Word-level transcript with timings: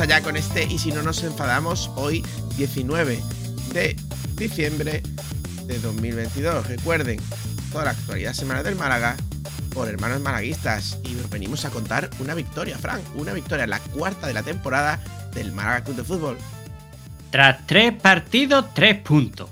Vamos 0.00 0.14
allá 0.14 0.24
con 0.24 0.36
este 0.38 0.64
y 0.64 0.78
si 0.78 0.92
no 0.92 1.02
nos 1.02 1.22
enfadamos 1.24 1.90
hoy 1.94 2.24
19 2.56 3.20
de 3.74 3.94
diciembre 4.34 5.02
de 5.66 5.78
2022. 5.78 6.68
Recuerden, 6.68 7.20
toda 7.70 7.84
la 7.84 7.90
actualidad 7.90 8.32
semana 8.32 8.62
del 8.62 8.76
Málaga 8.76 9.14
por 9.74 9.88
hermanos 9.88 10.22
malaguistas 10.22 10.98
y 11.04 11.16
os 11.16 11.28
venimos 11.28 11.66
a 11.66 11.70
contar 11.70 12.08
una 12.18 12.32
victoria, 12.32 12.78
Frank, 12.78 13.02
una 13.14 13.34
victoria, 13.34 13.66
la 13.66 13.78
cuarta 13.78 14.26
de 14.26 14.32
la 14.32 14.42
temporada 14.42 14.98
del 15.34 15.52
Málaga 15.52 15.84
Club 15.84 15.96
de 15.96 16.04
Fútbol. 16.04 16.38
Tras 17.30 17.66
tres 17.66 17.92
partidos, 17.92 18.72
tres 18.72 19.02
puntos. 19.02 19.50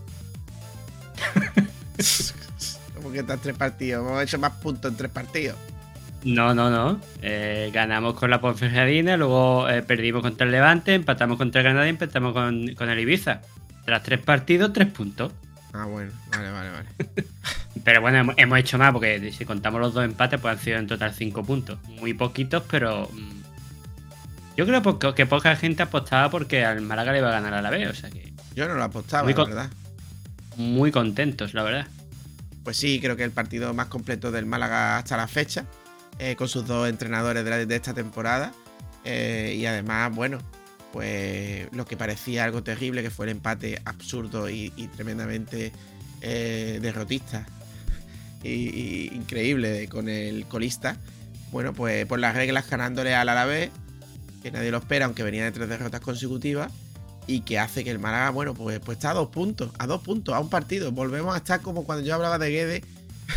¿Cómo 2.94 3.12
que 3.12 3.22
tras 3.22 3.42
tres 3.42 3.54
partidos? 3.54 4.02
Hemos 4.02 4.22
hecho 4.22 4.38
más 4.38 4.52
puntos 4.52 4.92
en 4.92 4.96
tres 4.96 5.10
partidos. 5.10 5.58
No, 6.28 6.54
no, 6.54 6.68
no. 6.68 7.00
Eh, 7.22 7.70
ganamos 7.72 8.12
con 8.12 8.28
la 8.28 8.38
Ponferradina, 8.38 9.16
luego 9.16 9.66
eh, 9.68 9.82
perdimos 9.82 10.20
contra 10.20 10.44
el 10.44 10.52
Levante, 10.52 10.92
empatamos 10.92 11.38
contra 11.38 11.62
el 11.62 11.64
Granada 11.64 11.86
y 11.86 11.90
empatamos 11.90 12.34
con, 12.34 12.74
con 12.74 12.90
el 12.90 12.98
Ibiza. 12.98 13.40
Tras 13.86 14.02
tres 14.02 14.20
partidos, 14.20 14.74
tres 14.74 14.88
puntos. 14.88 15.32
Ah, 15.72 15.86
bueno, 15.86 16.12
vale, 16.30 16.50
vale, 16.50 16.70
vale. 16.70 16.88
Pero 17.84 18.02
bueno, 18.02 18.34
hemos, 18.36 18.58
hecho 18.58 18.76
más, 18.76 18.92
porque 18.92 19.32
si 19.32 19.46
contamos 19.46 19.80
los 19.80 19.94
dos 19.94 20.04
empates, 20.04 20.38
pues 20.38 20.58
han 20.58 20.62
sido 20.62 20.78
en 20.78 20.86
total 20.86 21.14
cinco 21.14 21.42
puntos. 21.44 21.78
Muy 21.84 22.12
poquitos, 22.12 22.62
pero. 22.68 23.08
mm, 23.10 23.42
Yo 24.56 24.66
creo 24.66 25.14
que 25.14 25.24
poca 25.24 25.56
gente 25.56 25.82
apostaba 25.82 26.30
porque 26.30 26.64
al 26.64 26.82
Málaga 26.82 27.12
le 27.12 27.18
iba 27.18 27.28
a 27.28 27.32
ganar 27.32 27.54
a 27.54 27.62
la 27.62 27.70
B, 27.70 27.88
o 27.88 27.94
sea 27.94 28.10
que. 28.10 28.34
Yo 28.54 28.68
no 28.68 28.74
lo 28.74 28.84
apostaba, 28.84 29.22
Muy 29.22 29.32
la 29.32 29.44
verdad. 29.44 29.70
Muy 30.56 30.90
contentos, 30.90 31.54
la 31.54 31.62
verdad. 31.62 31.86
Pues 32.64 32.76
sí, 32.76 33.00
creo 33.00 33.16
que 33.16 33.24
el 33.24 33.30
partido 33.30 33.72
más 33.72 33.86
completo 33.86 34.30
del 34.30 34.44
Málaga 34.44 34.98
hasta 34.98 35.16
la 35.16 35.28
fecha, 35.28 35.64
eh, 36.18 36.36
con 36.36 36.48
sus 36.48 36.66
dos 36.66 36.88
entrenadores 36.88 37.44
de, 37.44 37.50
la- 37.50 37.66
de 37.66 37.76
esta 37.76 37.94
temporada. 37.94 38.52
eh, 39.04 39.54
y 39.58 39.64
además, 39.66 40.14
bueno, 40.14 40.38
pues 40.92 41.68
lo 41.72 41.84
que 41.86 41.96
parecía 41.96 42.44
algo 42.44 42.62
terrible, 42.62 43.02
que 43.02 43.10
fue 43.10 43.26
el 43.26 43.30
empate 43.32 43.80
absurdo 43.84 44.48
y, 44.50 44.70
tremendamente 44.96 45.72
eh, 46.20 46.78
derrotista 46.82 47.46
y 48.42 49.10
increíble 49.14 49.88
con 49.88 50.08
el 50.08 50.46
colista. 50.46 50.96
Bueno, 51.52 51.72
pues 51.72 52.06
por 52.06 52.18
las 52.18 52.34
reglas 52.34 52.68
ganándole 52.68 53.14
al 53.14 53.28
Alavés, 53.28 53.70
que 54.42 54.50
nadie 54.50 54.70
lo 54.70 54.78
espera, 54.78 55.06
aunque 55.06 55.22
venía 55.22 55.44
de 55.44 55.52
tres 55.52 55.68
derrotas 55.68 56.00
consecutivas 56.00 56.70
y 57.26 57.40
que 57.40 57.58
hace 57.58 57.84
que 57.84 57.90
el 57.90 57.98
Málaga, 57.98 58.30
bueno, 58.30 58.54
pues, 58.54 58.80
pues 58.80 58.96
está 58.98 59.10
a 59.10 59.14
dos 59.14 59.28
puntos, 59.28 59.70
a 59.78 59.86
dos 59.86 60.02
puntos, 60.02 60.34
a 60.34 60.40
un 60.40 60.48
partido. 60.50 60.92
Volvemos 60.92 61.34
a 61.34 61.38
estar 61.38 61.60
como 61.60 61.84
cuando 61.84 62.04
yo 62.06 62.14
hablaba 62.14 62.38
de 62.38 62.50
Guede, 62.50 62.84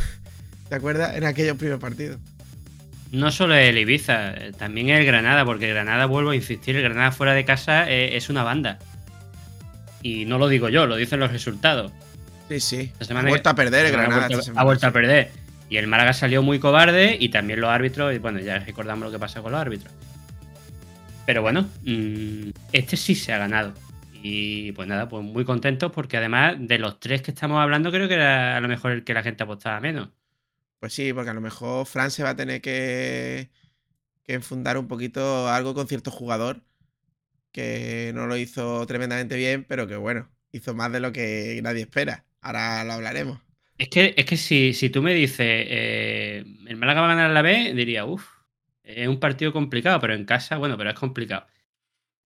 ¿te 0.70 0.76
acuerdas? 0.76 1.16
En 1.16 1.24
aquellos 1.26 1.58
primeros 1.58 1.80
partidos. 1.82 2.20
No 3.12 3.30
solo 3.32 3.56
el 3.56 3.78
Ibiza, 3.78 4.32
eh, 4.34 4.52
también 4.58 4.90
el 4.90 5.06
Granada, 5.06 5.44
porque 5.44 5.68
el 5.68 5.74
Granada, 5.74 6.06
vuelvo 6.06 6.30
a 6.30 6.36
insistir, 6.36 6.76
el 6.78 6.84
Granada 6.84 7.12
fuera 7.12 7.34
de 7.34 7.44
casa 7.44 7.90
eh, 7.92 8.16
es 8.16 8.30
una 8.30 8.44
banda. 8.44 8.80
Y 10.02 10.26
no 10.26 10.38
lo 10.38 10.48
digo 10.48 10.70
yo, 10.70 10.88
lo 10.88 10.96
dicen 10.96 11.20
los 11.20 11.32
resultados. 11.32 11.92
Sí, 12.48 12.60
sí. 12.60 12.92
Ha 13.10 13.22
vuelto 13.22 13.50
a 13.50 13.56
perder 13.56 13.86
el 13.88 13.94
Ha 13.94 13.98
Granada. 13.98 14.28
vuelto, 14.28 14.40
esta 14.40 14.60
ha 14.60 14.64
vuelto 14.64 14.88
a 14.88 14.92
perder. 14.92 15.32
Y 15.70 15.78
el 15.78 15.88
Málaga 15.88 16.14
salió 16.14 16.42
muy 16.42 16.60
cobarde 16.60 17.18
y 17.20 17.30
también 17.30 17.62
los 17.62 17.70
árbitros, 17.70 18.14
y 18.14 18.18
bueno, 18.18 18.40
ya 18.40 18.60
recordamos 18.60 19.06
lo 19.06 19.12
que 19.12 19.20
pasa 19.20 19.42
con 19.42 19.52
los 19.52 19.62
árbitros. 19.62 19.94
Pero 21.26 21.42
bueno, 21.42 21.68
mm, 21.84 22.50
este 22.72 22.98
sí 22.98 23.16
se 23.16 23.34
ha 23.34 23.38
ganado. 23.38 23.74
Y 24.24 24.72
pues 24.74 24.88
nada, 24.88 25.10
pues 25.10 25.24
muy 25.24 25.46
contentos 25.46 25.92
porque 25.92 26.18
además 26.18 26.56
de 26.60 26.78
los 26.78 27.00
tres 27.00 27.22
que 27.22 27.32
estamos 27.32 27.60
hablando, 27.62 27.92
creo 27.92 28.08
que 28.08 28.14
era 28.16 28.56
a 28.58 28.60
lo 28.60 28.68
mejor 28.68 28.92
el 28.92 29.04
que 29.04 29.14
la 29.14 29.24
gente 29.24 29.44
apostaba 29.44 29.80
menos. 29.80 30.10
Pues 30.82 30.94
sí, 30.94 31.14
porque 31.14 31.30
a 31.30 31.34
lo 31.36 31.42
mejor 31.42 31.86
Fran 31.86 32.10
se 32.10 32.24
va 32.24 32.32
a 32.32 32.36
tener 32.36 32.60
que, 32.60 33.52
que 34.24 34.34
enfundar 34.34 34.78
un 34.80 34.88
poquito 34.88 35.48
algo 35.48 35.76
con 35.76 35.88
cierto 35.88 36.12
jugador 36.12 36.64
que 37.52 38.12
no 38.16 38.28
lo 38.28 38.38
hizo 38.38 38.86
tremendamente 38.88 39.38
bien, 39.38 39.64
pero 39.66 39.88
que 39.88 39.96
bueno, 39.96 40.30
hizo 40.52 40.74
más 40.74 40.92
de 40.92 41.00
lo 41.00 41.12
que 41.12 41.60
nadie 41.64 41.84
espera. 41.84 42.26
Ahora 42.42 42.84
lo 42.84 42.94
hablaremos. 42.94 43.40
Es 43.78 43.90
que, 43.90 44.14
es 44.18 44.26
que 44.26 44.38
si, 44.38 44.74
si 44.74 44.90
tú 44.90 45.02
me 45.04 45.14
dices, 45.14 45.40
eh, 45.40 46.46
el 46.68 46.78
Málaga 46.78 47.02
va 47.02 47.08
a 47.08 47.16
ganar 47.16 47.32
a 47.32 47.34
la 47.34 47.42
B, 47.44 47.74
diría, 47.76 48.06
uff, 48.06 48.28
es 48.84 49.08
un 49.08 49.20
partido 49.20 49.54
complicado, 49.54 50.00
pero 50.00 50.14
en 50.16 50.26
casa, 50.26 50.58
bueno, 50.58 50.78
pero 50.78 50.90
es 50.92 51.00
complicado. 51.00 51.48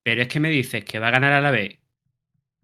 Pero 0.04 0.22
es 0.22 0.28
que 0.30 0.40
me 0.40 0.50
dices 0.50 0.86
que 0.86 1.00
va 1.00 1.10
a 1.10 1.12
ganar 1.12 1.34
a 1.34 1.42
la 1.42 1.52
B 1.52 1.80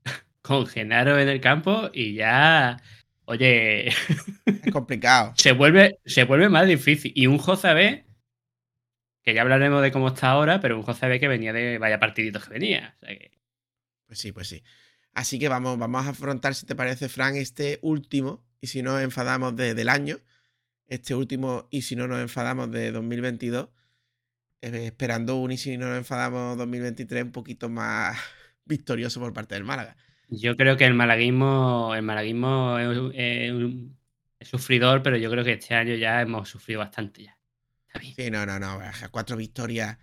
con 0.41 0.68
Genaro 0.68 1.19
en 1.19 1.30
el 1.30 1.41
campo 1.41 1.90
y 1.94 2.13
ya, 2.16 2.81
oye, 3.25 3.87
Es 3.87 4.71
complicado. 4.71 5.33
se 5.37 5.51
vuelve, 5.53 5.99
se 6.05 6.23
vuelve 6.25 6.49
más 6.49 6.67
difícil. 6.67 7.11
Y 7.15 7.27
un 7.27 7.37
Joza 7.37 7.73
B, 7.73 8.05
que 9.23 9.33
ya 9.33 9.41
hablaremos 9.41 9.81
de 9.81 9.91
cómo 9.91 10.09
está 10.09 10.31
ahora, 10.31 10.59
pero 10.59 10.77
un 10.77 10.83
Joza 10.83 11.07
B 11.07 11.19
que 11.19 11.27
venía 11.27 11.53
de 11.53 11.77
vaya 11.77 11.99
partiditos 11.99 12.45
que 12.45 12.53
venía. 12.53 12.97
O 13.01 13.05
sea 13.05 13.17
que- 13.17 13.31
Pues 14.07 14.19
sí, 14.19 14.31
pues 14.31 14.47
sí. 14.47 14.63
Así 15.13 15.39
que 15.39 15.49
vamos, 15.49 15.77
vamos 15.77 16.05
a 16.05 16.09
afrontar, 16.09 16.55
si 16.55 16.65
te 16.65 16.75
parece, 16.75 17.09
Fran, 17.09 17.35
este 17.35 17.79
último, 17.81 18.45
y 18.61 18.67
si 18.67 18.81
no 18.81 18.93
nos 18.93 19.01
enfadamos 19.03 19.55
de- 19.55 19.73
del 19.75 19.89
año, 19.89 20.19
este 20.88 21.15
último, 21.15 21.67
y 21.71 21.83
si 21.83 21.95
no 21.95 22.07
nos 22.07 22.19
enfadamos 22.21 22.71
de 22.71 22.91
2022, 22.91 23.69
eh, 24.61 24.85
esperando 24.85 25.38
un 25.38 25.51
y 25.51 25.57
si 25.57 25.77
no 25.77 25.88
nos 25.89 25.97
enfadamos 25.97 26.57
2023 26.57 27.23
un 27.23 27.31
poquito 27.31 27.69
más 27.69 28.17
victorioso 28.65 29.19
por 29.19 29.33
parte 29.33 29.55
del 29.55 29.63
Málaga. 29.65 29.95
Yo 30.31 30.56
creo 30.58 30.78
que 30.78 30.86
el 30.86 30.94
malaguismo, 30.96 31.94
el 31.96 32.02
malaguismo 32.03 32.78
es, 32.80 34.47
sufridor, 34.47 35.03
pero 35.03 35.18
yo 35.18 35.30
creo 35.30 35.44
que 35.44 35.53
este 35.53 35.75
año 35.75 35.96
ya 35.96 36.22
hemos 36.22 36.50
sufrido 36.50 36.80
bastante 36.80 37.24
ya. 37.25 37.38
Sí, 38.18 38.30
no, 38.30 38.46
no, 38.46 38.59
no. 38.59 38.80
Cuatro 39.12 39.38
victorias 39.38 39.97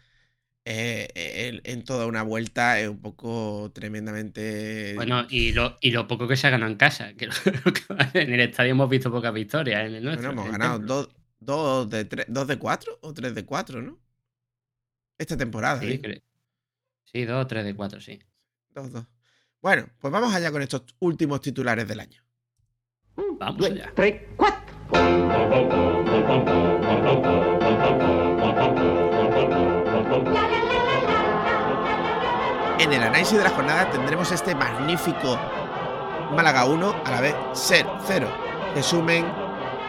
eh, 0.64 1.08
en, 1.16 1.60
en 1.64 1.84
toda 1.84 2.06
una 2.06 2.22
vuelta 2.22 2.80
es 2.80 2.88
un 2.88 3.00
poco 3.00 3.72
tremendamente. 3.74 4.94
Bueno, 4.94 5.26
y 5.30 5.52
lo, 5.52 5.76
y 5.80 5.92
lo 5.92 6.08
poco 6.08 6.26
que 6.26 6.36
se 6.36 6.46
ha 6.48 6.50
ganado 6.50 6.72
en 6.72 6.76
casa, 6.78 7.14
que 7.14 7.26
en 8.14 8.32
el 8.32 8.40
estadio 8.40 8.72
hemos 8.72 8.88
visto 8.90 9.10
pocas 9.12 9.32
victorias. 9.32 9.86
En 9.86 9.94
el 9.94 10.04
nuestro, 10.04 10.28
Bueno, 10.28 10.30
hemos 10.30 10.50
en 10.50 10.50
ganado 10.50 10.78
dos, 10.80 11.08
dos, 11.40 11.88
de 11.90 12.04
tres, 12.04 12.26
dos 12.28 12.46
de 12.46 12.58
cuatro 12.58 12.98
o 13.02 13.12
tres 13.14 13.34
de 13.34 13.44
cuatro, 13.46 13.80
¿no? 13.82 13.98
Esta 15.16 15.36
temporada. 15.36 15.80
Sí, 15.80 15.98
cre- 16.02 16.22
sí, 17.04 17.24
dos 17.26 17.44
o 17.44 17.48
tres 17.48 17.64
de 17.66 17.74
cuatro, 17.76 18.00
sí. 18.00 18.20
Dos, 18.74 18.90
dos. 18.92 19.06
Bueno, 19.60 19.86
pues 20.00 20.12
vamos 20.12 20.32
allá 20.32 20.52
con 20.52 20.62
estos 20.62 20.82
últimos 21.00 21.40
titulares 21.40 21.88
del 21.88 22.00
año. 22.00 22.22
Vamos 23.38 23.66
allá. 23.66 23.90
tres, 23.94 24.22
cuatro. 24.36 24.58
En 32.78 32.92
el 32.92 33.02
análisis 33.02 33.36
de 33.36 33.44
la 33.44 33.50
jornada 33.50 33.90
tendremos 33.90 34.30
este 34.30 34.54
magnífico 34.54 35.38
Málaga 36.36 36.64
1 36.66 37.02
a 37.04 37.10
la 37.10 37.20
vez 37.20 37.34
ser 37.52 37.84
0. 38.06 38.28
Resumen, 38.76 39.26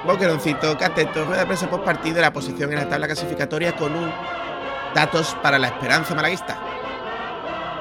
boqueroncito, 0.06 0.76
cateto, 0.78 1.26
rueda 1.26 1.42
de 1.42 1.46
prensa 1.46 1.70
post 1.70 1.84
partido 1.84 2.18
y 2.18 2.22
la 2.22 2.34
posición 2.34 2.72
en 2.72 2.80
la 2.80 2.90
tabla 2.90 3.06
clasificatoria 3.06 3.76
con 3.76 3.96
un 3.96 4.12
datos 4.96 5.38
para 5.44 5.60
la 5.60 5.68
esperanza 5.68 6.16
malaguista. 6.16 6.58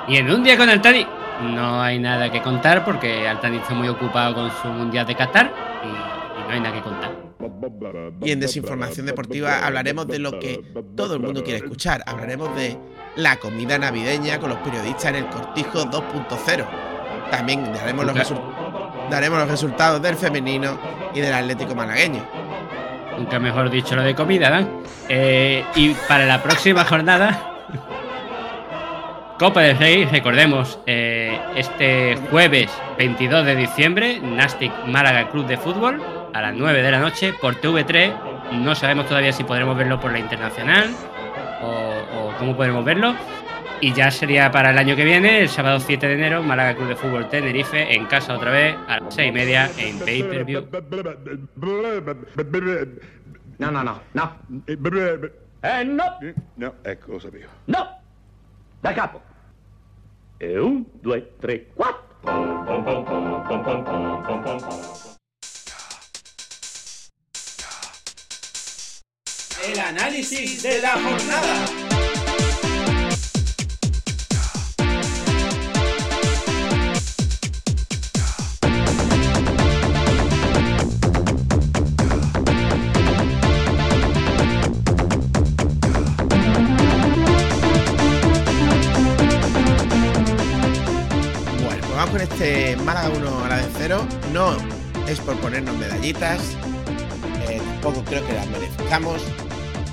Y 0.06 0.16
en 0.16 0.30
un 0.30 0.42
día 0.44 0.58
con 0.58 0.68
Altani 0.68 1.17
no 1.43 1.82
hay 1.82 1.99
nada 1.99 2.31
que 2.31 2.43
contar 2.43 2.85
porque 2.85 3.29
Altani 3.29 3.58
está 3.58 3.75
muy 3.75 3.88
ocupado 3.88 4.35
con 4.35 4.50
su 4.62 4.69
Mundial 4.69 5.06
de 5.06 5.14
Qatar 5.14 5.52
y, 5.85 5.88
y 6.40 6.43
no 6.43 6.50
hay 6.50 6.61
nada 6.61 6.75
que 6.75 6.82
contar. 6.82 7.29
Y 8.23 8.32
en 8.32 8.40
Desinformación 8.40 9.06
Deportiva 9.06 9.64
hablaremos 9.64 10.06
de 10.06 10.19
lo 10.19 10.38
que 10.38 10.62
todo 10.96 11.14
el 11.14 11.20
mundo 11.20 11.43
quiere 11.43 11.58
escuchar. 11.58 12.02
Hablaremos 12.06 12.55
de 12.56 12.76
la 13.17 13.37
comida 13.37 13.79
navideña 13.79 14.38
con 14.38 14.50
los 14.50 14.58
periodistas 14.58 15.06
en 15.06 15.17
el 15.17 15.26
Cortijo 15.26 15.85
2.0. 15.85 16.67
También 17.31 17.64
daremos 17.73 18.06
los, 18.06 18.35
daremos 19.11 19.38
los 19.38 19.49
resultados 19.49 20.02
del 20.02 20.17
femenino 20.17 20.79
y 21.14 21.20
del 21.20 21.32
Atlético 21.32 21.75
malagueño. 21.75 22.25
Nunca 23.19 23.38
mejor 23.38 23.70
dicho 23.70 23.96
lo 23.96 24.02
de 24.02 24.14
comida, 24.14 24.50
Dan. 24.50 24.69
Eh, 25.08 25.64
y 25.75 25.94
para 26.06 26.25
la 26.26 26.43
próxima 26.43 26.85
jornada, 26.85 27.47
Copa 29.38 29.61
del 29.62 29.79
Rey, 29.79 30.05
recordemos, 30.06 30.81
eh, 30.87 31.38
este 31.55 32.17
jueves 32.31 32.70
22 32.99 33.44
de 33.46 33.55
diciembre, 33.55 34.19
Nastic 34.20 34.73
Málaga 34.87 35.31
Club 35.31 35.46
de 35.46 35.56
Fútbol, 35.56 36.02
a 36.35 36.40
las 36.40 36.55
9 36.55 36.82
de 36.82 36.90
la 36.90 36.99
noche, 36.99 37.32
por 37.40 37.55
TV3. 37.55 38.50
No 38.55 38.75
sabemos 38.75 39.06
todavía 39.06 39.32
si 39.32 39.44
podremos 39.44 39.76
verlo 39.76 40.00
por 40.00 40.11
la 40.11 40.19
internacional 40.19 40.90
o, 41.62 41.93
o 42.17 42.35
cómo 42.38 42.56
podremos 42.56 42.85
verlo. 42.85 43.14
Y 43.81 43.93
ya 43.93 44.11
sería 44.11 44.50
para 44.50 44.70
el 44.70 44.79
año 44.79 44.96
que 44.96 45.05
viene, 45.05 45.40
el 45.43 45.49
sábado 45.49 45.79
7 45.79 46.08
de 46.08 46.14
enero, 46.14 46.43
Málaga 46.43 46.75
Club 46.75 46.88
de 46.88 46.96
Fútbol 46.96 47.29
Tenerife, 47.29 47.94
en 47.94 48.06
casa 48.06 48.35
otra 48.35 48.50
vez, 48.50 48.75
a 48.88 48.99
las 48.99 49.14
6 49.14 49.29
y 49.29 49.32
media, 49.32 49.70
en 49.79 50.00
pay-per-view. 50.00 50.67
No, 53.58 53.70
no, 53.70 53.85
no, 53.85 54.00
no. 54.14 54.32
Eh, 54.67 55.85
no, 55.85 56.05
No, 56.56 56.75
è 56.82 56.96
cosa 56.99 57.29
mia. 57.32 57.46
no. 57.67 57.87
Da 58.81 58.93
capo. 58.94 59.20
Un, 60.40 60.87
due, 61.02 61.20
tre, 61.40 61.67
quattro. 61.75 62.06
El 69.67 69.79
análisis 69.81 70.62
de 70.62 70.81
la 70.81 70.93
jornada. 70.93 72.17
Este 92.40 92.76
Málaga 92.76 93.11
1 93.11 93.44
a 93.44 93.49
la 93.49 93.56
de 93.56 93.67
0. 93.79 94.06
No 94.32 94.56
es 95.08 95.19
por 95.19 95.37
ponernos 95.40 95.76
medallitas, 95.76 96.40
eh, 97.49 97.61
tampoco 97.64 98.05
creo 98.05 98.25
que 98.25 98.32
las 98.32 98.46
merezcamos, 98.46 99.23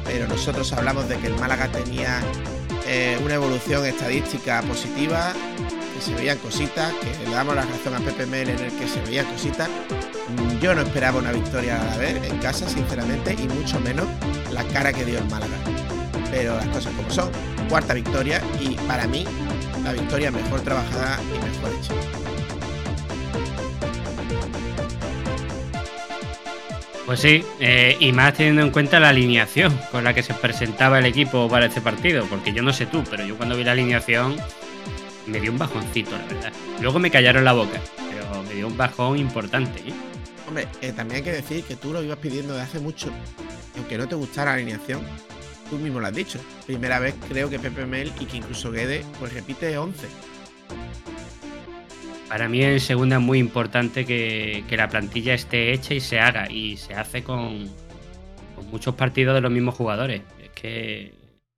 pero 0.04 0.28
nosotros 0.28 0.72
hablamos 0.74 1.10
de 1.10 1.18
que 1.18 1.28
el 1.28 1.36
Málaga 1.40 1.68
tenía 1.70 2.22
eh, 2.86 3.18
una 3.26 3.34
evolución 3.34 3.84
estadística 3.88 4.62
positiva, 4.62 5.34
que 5.96 6.02
se 6.02 6.14
veían 6.14 6.38
cositas, 6.38 6.94
que 6.94 7.26
le 7.26 7.32
damos 7.34 7.56
la 7.56 7.64
razón 7.64 7.96
a 7.96 8.00
Pepe 8.00 8.28
Mel 8.28 8.50
en 8.50 8.60
el 8.60 8.72
que 8.74 8.88
se 8.88 9.02
veían 9.02 9.26
cositas. 9.26 9.68
Mm, 9.68 10.60
Yo 10.60 10.76
no 10.76 10.82
esperaba 10.82 11.18
una 11.18 11.32
victoria 11.32 11.82
a 11.82 11.86
la 11.86 11.98
vez 11.98 12.30
en 12.30 12.38
casa, 12.38 12.70
sinceramente, 12.70 13.34
y 13.34 13.48
mucho 13.48 13.80
menos 13.80 14.06
la 14.52 14.64
cara 14.66 14.94
que 14.94 15.04
dio 15.04 15.18
el 15.18 15.26
Málaga. 15.32 15.58
Pero 16.30 16.56
las 16.58 16.68
cosas 16.68 16.94
como 16.94 17.10
son, 17.10 17.32
cuarta 17.70 17.96
victoria 17.96 18.40
y 18.60 18.76
para 18.88 19.08
mí 19.08 19.26
la 19.84 19.94
victoria 19.94 20.30
mejor 20.30 20.62
trabajada 20.62 21.20
y 21.24 21.44
mejor 21.44 21.72
hecha. 21.80 22.25
Pues 27.06 27.20
sí, 27.20 27.46
eh, 27.60 27.98
y 28.00 28.12
más 28.14 28.34
teniendo 28.34 28.64
en 28.64 28.72
cuenta 28.72 29.00
la 29.00 29.10
alineación 29.10 29.78
con 29.92 30.04
la 30.04 30.16
que 30.16 30.24
se 30.24 30.34
presentaba 30.34 30.98
el 30.98 31.06
equipo 31.06 31.48
para 31.48 31.68
este 31.68 31.80
partido, 31.80 32.26
porque 32.26 32.52
yo 32.52 32.64
no 32.64 32.74
sé 32.74 32.88
tú, 32.88 33.04
pero 33.10 33.24
yo 33.24 33.38
cuando 33.38 33.56
vi 33.56 33.64
la 33.64 33.74
alineación 33.74 34.36
me 35.28 35.40
dio 35.40 35.52
un 35.52 35.60
bajoncito, 35.60 36.12
la 36.12 36.26
verdad. 36.26 36.54
Luego 36.82 36.98
me 36.98 37.12
callaron 37.12 37.46
la 37.46 37.54
boca, 37.54 37.80
pero 37.96 38.42
me 38.44 38.56
dio 38.56 38.66
un 38.66 38.76
bajón 38.76 39.20
importante. 39.20 39.82
¿eh? 39.82 39.94
Hombre, 40.48 40.68
eh, 40.82 40.94
también 40.94 41.18
hay 41.18 41.24
que 41.24 41.32
decir 41.32 41.64
que 41.64 41.76
tú 41.76 41.94
lo 41.94 42.02
ibas 42.02 42.18
pidiendo 42.18 42.56
de 42.56 42.62
hace 42.62 42.80
mucho. 42.80 43.12
Aunque 43.78 44.00
no 44.00 44.08
te 44.08 44.16
gustara 44.16 44.52
la 44.52 44.58
alineación, 44.58 45.02
tú 45.70 45.78
mismo 45.78 46.00
lo 46.00 46.08
has 46.08 46.16
dicho. 46.16 46.40
Primera 46.66 46.98
vez 46.98 47.14
creo 47.30 47.52
que 47.52 47.60
Pepe 47.60 47.86
Mel 47.86 48.12
y 48.20 48.26
que 48.26 48.38
incluso 48.38 48.72
Guede, 48.72 49.06
pues 49.20 49.32
repite 49.32 49.78
11. 49.78 50.08
Para 52.30 52.50
mí 52.50 52.64
en 52.64 52.80
segunda 52.80 53.18
es 53.18 53.22
muy 53.22 53.40
importante 53.40 54.06
que, 54.06 54.64
la 54.72 54.90
plantilla 54.90 55.34
esté 55.34 55.74
hecha 55.74 55.94
y 55.94 56.00
se 56.00 56.20
haga, 56.20 56.52
y 56.52 56.78
se 56.78 56.94
hace 56.96 57.24
con, 57.24 57.70
muchos 58.72 58.96
partidos 58.96 59.36
de 59.36 59.42
los 59.42 59.52
mismos 59.52 59.76
jugadores. 59.76 60.22
Es 60.44 60.50
que 60.50 61.14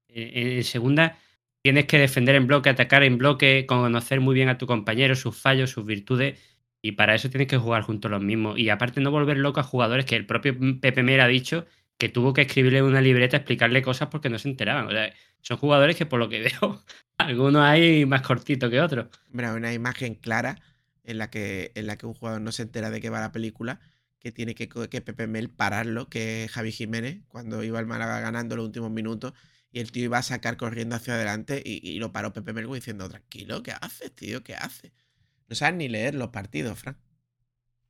en, 0.09 0.57
en 0.57 0.63
segunda 0.63 1.17
tienes 1.61 1.85
que 1.85 1.97
defender 1.97 2.35
en 2.35 2.47
bloque, 2.47 2.69
atacar 2.69 3.03
en 3.03 3.17
bloque, 3.17 3.65
conocer 3.65 4.19
muy 4.19 4.35
bien 4.35 4.49
a 4.49 4.57
tu 4.57 4.67
compañero, 4.67 5.15
sus 5.15 5.37
fallos, 5.37 5.71
sus 5.71 5.85
virtudes. 5.85 6.39
Y 6.81 6.93
para 6.93 7.15
eso 7.15 7.29
tienes 7.29 7.47
que 7.47 7.57
jugar 7.57 7.83
juntos 7.83 8.11
los 8.11 8.21
mismos. 8.21 8.59
Y 8.59 8.69
aparte 8.69 9.01
no 9.01 9.11
volver 9.11 9.37
loco 9.37 9.59
a 9.59 9.63
jugadores 9.63 10.05
que 10.05 10.15
el 10.15 10.25
propio 10.25 10.55
Pepe 10.81 11.03
Mera 11.03 11.25
ha 11.25 11.27
dicho 11.27 11.65
que 11.97 12.09
tuvo 12.09 12.33
que 12.33 12.41
escribirle 12.41 12.83
una 12.83 13.01
libreta, 13.01 13.37
explicarle 13.37 13.81
cosas 13.81 14.09
porque 14.09 14.29
no 14.29 14.37
se 14.37 14.49
enteraban. 14.49 14.87
O 14.87 14.91
sea, 14.91 15.11
son 15.41 15.57
jugadores 15.57 15.95
que 15.95 16.05
por 16.05 16.19
lo 16.19 16.29
que 16.29 16.39
veo, 16.61 16.83
algunos 17.17 17.63
hay 17.63 18.05
más 18.05 18.21
cortitos 18.21 18.69
que 18.69 18.81
otros. 18.81 19.07
Hombre, 19.29 19.51
una 19.51 19.73
imagen 19.73 20.15
clara 20.15 20.59
en 21.03 21.17
la, 21.17 21.29
que, 21.29 21.71
en 21.75 21.87
la 21.87 21.97
que 21.97 22.05
un 22.05 22.13
jugador 22.13 22.41
no 22.41 22.51
se 22.51 22.63
entera 22.63 22.89
de 22.89 23.01
qué 23.01 23.09
va 23.09 23.19
la 23.19 23.31
película, 23.31 23.79
que 24.19 24.31
tiene 24.31 24.55
que, 24.55 24.67
que 24.69 25.01
Pepe 25.01 25.27
Mel 25.27 25.49
pararlo, 25.49 26.09
que 26.09 26.47
Javi 26.51 26.71
Jiménez, 26.71 27.21
cuando 27.27 27.63
iba 27.63 27.79
el 27.79 27.85
Málaga 27.85 28.19
ganando 28.19 28.55
los 28.55 28.65
últimos 28.65 28.91
minutos, 28.91 29.33
y 29.71 29.79
el 29.79 29.91
tío 29.91 30.05
iba 30.05 30.17
a 30.17 30.23
sacar 30.23 30.57
corriendo 30.57 30.95
hacia 30.95 31.13
adelante 31.13 31.61
y, 31.63 31.99
lo 31.99 32.11
paró 32.11 32.33
Pepe 32.33 32.53
Mel 32.53 32.67
diciendo, 32.71 33.09
tranquilo, 33.09 33.63
¿qué 33.63 33.73
haces, 33.79 34.13
tío? 34.15 34.43
¿Qué 34.43 34.55
haces? 34.55 34.91
No 35.49 35.55
sabes 35.55 35.75
ni 35.75 35.87
leer 35.87 36.15
los 36.15 36.29
partidos, 36.29 36.79
Fran. 36.79 36.97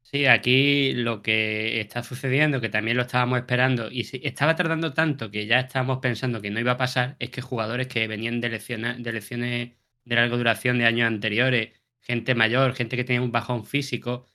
Sí, 0.09 0.25
aquí 0.25 0.93
lo 0.93 1.21
que 1.21 1.81
está 1.81 2.01
sucediendo, 2.01 2.61
que 2.61 2.69
también 2.69 2.95
lo 2.95 3.03
estábamos 3.03 3.39
esperando, 3.39 3.91
y 3.91 4.05
si- 4.05 4.21
estaba 4.23 4.55
tardando 4.55 4.93
tanto 4.93 5.29
que 5.31 5.45
ya 5.47 5.59
estábamos 5.59 5.99
pensando 5.99 6.41
que 6.41 6.49
no 6.49 6.61
iba 6.61 6.71
a 6.73 6.77
pasar, 6.77 7.17
es 7.19 7.29
que 7.29 7.41
jugadores 7.41 7.87
que 7.87 8.07
venían 8.07 8.39
de 8.39 8.47
lecciones, 8.49 9.03
de 9.03 9.11
lecciones 9.11 9.71
de 10.05 10.15
larga 10.15 10.37
duración 10.37 10.77
de 10.77 10.85
años 10.85 11.07
anteriores, 11.07 11.73
gente 11.99 12.35
mayor, 12.35 12.73
gente 12.73 12.95
que 12.95 13.03
tenía 13.03 13.21
un 13.21 13.33
bajón 13.33 13.65
físico, 13.65 14.25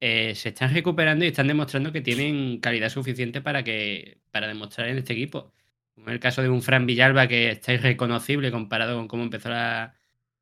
eh, 0.00 0.34
se 0.34 0.50
están 0.50 0.74
recuperando 0.74 1.24
y 1.24 1.28
están 1.28 1.48
demostrando 1.48 1.92
que 1.92 2.00
tienen 2.02 2.60
calidad 2.60 2.90
suficiente 2.90 3.40
para 3.42 3.64
que 3.64 4.20
para 4.30 4.48
demostrar 4.48 4.88
en 4.88 4.98
este 4.98 5.14
equipo. 5.14 5.52
Como 5.94 6.08
en 6.08 6.14
el 6.14 6.20
caso 6.20 6.42
de 6.42 6.50
un 6.50 6.62
Fran 6.62 6.86
Villalba 6.86 7.28
que 7.28 7.50
está 7.50 7.72
irreconocible 7.74 8.50
comparado 8.52 8.96
con 8.96 9.08
cómo 9.08 9.24
empezó 9.24 9.48
la, 9.50 9.94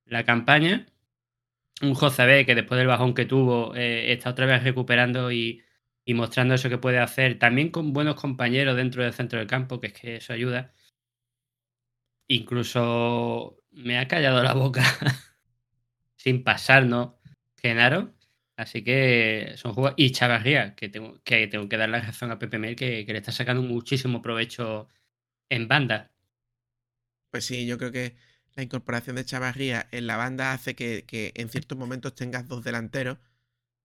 la 0.07 0.25
campaña 0.25 0.87
un 1.83 1.95
José 1.95 2.27
B 2.27 2.47
que 2.47 2.55
después 2.55 2.79
del 2.79 2.87
bajón 2.87 3.15
que 3.15 3.27
tuvo 3.27 3.75
eh, 3.75 4.13
está 4.13 4.31
otra 4.31 4.47
vez 4.47 4.63
recuperando 4.65 5.33
y, 5.33 5.63
y 6.05 6.15
mostrando 6.15 6.55
eso 6.55 6.69
que 6.69 6.79
puede 6.79 6.99
hacer, 6.99 7.39
también 7.39 7.71
con 7.71 7.93
buenos 7.93 8.17
compañeros 8.17 8.77
dentro 8.77 9.03
del 9.03 9.13
centro 9.13 9.39
del 9.39 9.49
campo, 9.49 9.81
que 9.81 9.89
es 9.89 9.93
que 9.93 10.17
eso 10.17 10.33
ayuda. 10.33 10.73
Incluso 12.29 13.59
me 13.73 13.99
ha 13.99 14.09
callado 14.09 14.43
la 14.43 14.55
boca 14.55 14.83
sin 16.17 16.45
pasarnos 16.45 17.15
Genaro. 17.57 18.15
Así 18.57 18.85
que 18.85 19.55
son 19.57 19.75
jugadores. 19.75 20.05
Y 20.05 20.13
Chavarría, 20.13 20.75
que 20.77 20.89
tengo, 20.89 21.21
que 21.25 21.49
tengo 21.49 21.69
que 21.69 21.77
dar 21.77 21.89
la 21.89 22.01
razón 22.01 22.31
a 22.31 22.39
Pepe 22.39 22.59
Mel, 22.59 22.77
que, 22.77 23.05
que 23.05 23.13
le 23.13 23.19
está 23.19 23.33
sacando 23.33 23.63
muchísimo 23.63 24.23
provecho 24.23 24.89
en 25.51 25.69
banda. 25.69 26.13
Pues 27.31 27.45
sí, 27.47 27.67
yo 27.67 27.79
creo 27.79 27.93
que 27.93 28.17
la 28.57 28.63
incorporación 28.63 29.17
de 29.17 29.25
Chavarría 29.25 29.89
en 29.91 30.07
la 30.07 30.17
banda 30.17 30.53
hace 30.53 30.75
que, 30.75 31.33
en 31.35 31.49
ciertos 31.49 31.77
momentos 31.77 32.15
tengas 32.15 32.49
dos 32.49 32.65
delanteros, 32.65 33.19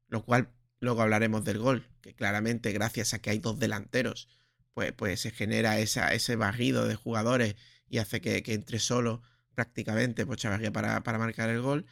lo 0.08 0.24
cual 0.24 0.52
luego 0.80 1.02
hablaremos 1.02 1.44
del 1.44 1.60
gol, 1.60 1.88
que 2.02 2.14
claramente 2.14 2.72
gracias 2.72 3.14
a 3.14 3.20
que 3.20 3.32
hay 3.32 3.40
dos 3.40 3.60
delanteros, 3.60 4.28
pues, 4.74 4.94
pues 4.94 5.20
se 5.22 5.32
genera 5.32 5.80
esa, 5.80 6.14
ese 6.14 6.36
barrido 6.36 6.88
de 6.88 6.96
jugadores 6.96 7.56
y 7.88 7.98
hace 7.98 8.22
que, 8.22 8.44
entre 8.48 8.80
solo 8.80 9.22
prácticamente 9.56 10.26
pues 10.26 10.40
Chavarría 10.40 10.72
para, 10.72 11.04
para 11.04 11.18
marcar 11.18 11.50
el 11.50 11.62
gol. 11.62 11.86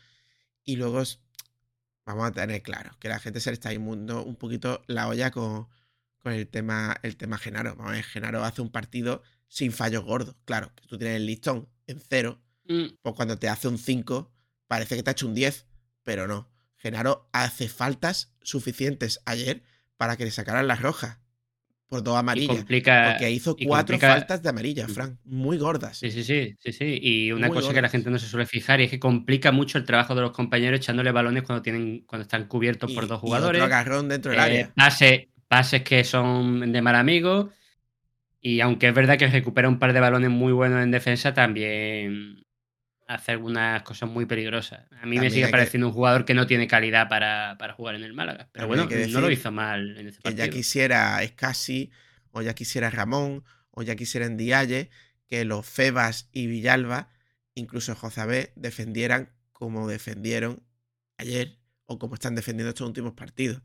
Y 0.63 0.75
luego 0.75 1.03
vamos 2.05 2.27
a 2.27 2.31
tener 2.31 2.61
claro 2.61 2.91
que 2.99 3.09
la 3.09 3.19
gente 3.19 3.39
se 3.39 3.49
le 3.49 3.55
está 3.55 3.73
inmundo 3.73 4.23
un 4.23 4.35
poquito 4.35 4.83
la 4.87 5.07
olla 5.07 5.31
con, 5.31 5.67
con 6.19 6.33
el 6.33 6.47
tema, 6.47 6.97
el 7.03 7.17
tema 7.17 7.37
Genaro. 7.37 7.75
Vamos 7.75 8.05
Genaro 8.05 8.43
hace 8.43 8.61
un 8.61 8.71
partido 8.71 9.23
sin 9.47 9.71
fallos 9.71 10.03
gordos. 10.03 10.35
Claro, 10.45 10.71
que 10.75 10.87
tú 10.87 10.97
tienes 10.97 11.17
el 11.17 11.25
listón 11.25 11.69
en 11.87 11.99
cero, 11.99 12.41
Mm, 12.67 12.95
pues 13.01 13.15
cuando 13.15 13.37
te 13.37 13.49
hace 13.49 13.67
un 13.67 13.77
5, 13.77 14.31
parece 14.67 14.95
que 14.95 15.03
te 15.03 15.09
ha 15.09 15.13
hecho 15.13 15.27
un 15.27 15.33
10, 15.35 15.67
pero 16.03 16.27
no. 16.27 16.49
Genaro 16.77 17.29
hace 17.33 17.67
faltas 17.69 18.35
suficientes 18.41 19.19
ayer 19.25 19.63
para 19.97 20.15
que 20.17 20.25
le 20.25 20.31
sacaran 20.31 20.67
las 20.67 20.81
rojas 20.81 21.19
por 21.87 22.03
dos 22.03 22.15
y 22.15 22.19
amarillas. 22.19 22.57
complica. 22.57 23.09
Porque 23.11 23.31
hizo 23.31 23.55
y 23.57 23.65
cuatro 23.65 23.95
complica- 23.95 24.13
faltas 24.13 24.43
de 24.43 24.49
amarilla, 24.49 24.83
Ujú. 24.85 24.93
Frank, 24.93 25.19
muy 25.23 25.57
gordas. 25.57 25.97
Sí, 25.97 26.11
sí, 26.11 26.23
sí, 26.23 26.55
sí, 26.59 26.71
sí. 26.73 26.99
Y 27.01 27.31
una 27.31 27.47
Muy 27.47 27.55
cosa 27.55 27.73
que 27.73 27.81
la 27.81 27.89
gente 27.89 28.09
no 28.11 28.19
se 28.19 28.27
suele 28.27 28.45
fijar 28.45 28.79
y 28.81 28.83
es 28.83 28.89
que 28.91 28.99
complica 28.99 29.51
mucho 29.51 29.77
el 29.77 29.85
trabajo 29.85 30.13
de 30.13 30.21
los 30.21 30.31
compañeros 30.31 30.79
echándole 30.79 31.11
balones 31.11 31.43
cuando 31.43 31.61
tienen, 31.63 32.03
cuando 32.05 32.23
están 32.23 32.47
cubiertos 32.47 32.91
Y- 32.91 32.95
por 32.95 33.07
dos 33.07 33.19
y 33.19 33.21
jugadores. 33.21 33.61
otro 33.61 33.73
agarrón 33.73 34.09
dentro 34.09 34.31
del 34.31 34.39
Eh, 34.39 34.43
área. 34.43 34.73
pases, 34.75 35.27
pases 35.47 35.81
que 35.83 36.03
son 36.03 36.71
de 36.71 36.81
mal 36.81 36.95
amigo. 36.95 37.49
Y 38.41 38.59
aunque 38.61 38.89
es 38.89 38.93
verdad 38.93 39.17
que 39.17 39.27
recupera 39.27 39.67
un 39.67 39.79
par 39.79 39.93
de 39.93 39.99
balones 39.99 40.29
muy 40.29 40.53
buenos 40.53 40.83
en 40.83 40.91
defensa, 40.91 41.33
también 41.33 42.43
hace 43.07 43.31
algunas 43.31 43.81
cosas 43.83 44.09
muy 44.09 44.25
peligrosas. 44.25 44.79
A 44.91 45.05
mí 45.05 45.15
También 45.15 45.21
me 45.23 45.29
sigue 45.31 45.45
que- 45.45 45.51
pareciendo 45.51 45.87
un 45.87 45.93
jugador 45.93 46.25
que 46.25 46.33
no 46.33 46.45
tiene 46.45 46.67
calidad 46.67 47.07
para, 47.09 47.55
para 47.57 47.73
jugar 47.73 47.95
en 47.95 48.03
el 48.03 48.13
Málaga. 48.13 48.49
Pero 48.51 48.67
También 48.67 48.85
bueno, 48.87 49.03
que 49.05 49.07
no 49.11 49.21
lo 49.21 49.31
hizo 49.31 49.51
mal 49.51 49.97
en 49.97 50.07
ese 50.07 50.17
que 50.17 50.23
partido. 50.23 50.45
ya 50.45 50.51
quisiera 50.51 51.23
Escasi, 51.23 51.89
o 52.31 52.41
ya 52.41 52.53
quisiera 52.53 52.89
Ramón, 52.89 53.43
o 53.71 53.81
ya 53.81 53.95
quisiera 53.95 54.27
Ndiaye, 54.27 54.89
que 55.27 55.45
los 55.45 55.65
Febas 55.65 56.29
y 56.31 56.47
Villalba, 56.47 57.09
incluso 57.55 57.95
Jozabé, 57.95 58.51
defendieran 58.55 59.31
como 59.51 59.87
defendieron 59.87 60.61
ayer, 61.17 61.57
o 61.85 61.97
como 61.99 62.15
están 62.15 62.35
defendiendo 62.35 62.69
estos 62.69 62.87
últimos 62.87 63.13
partidos. 63.13 63.61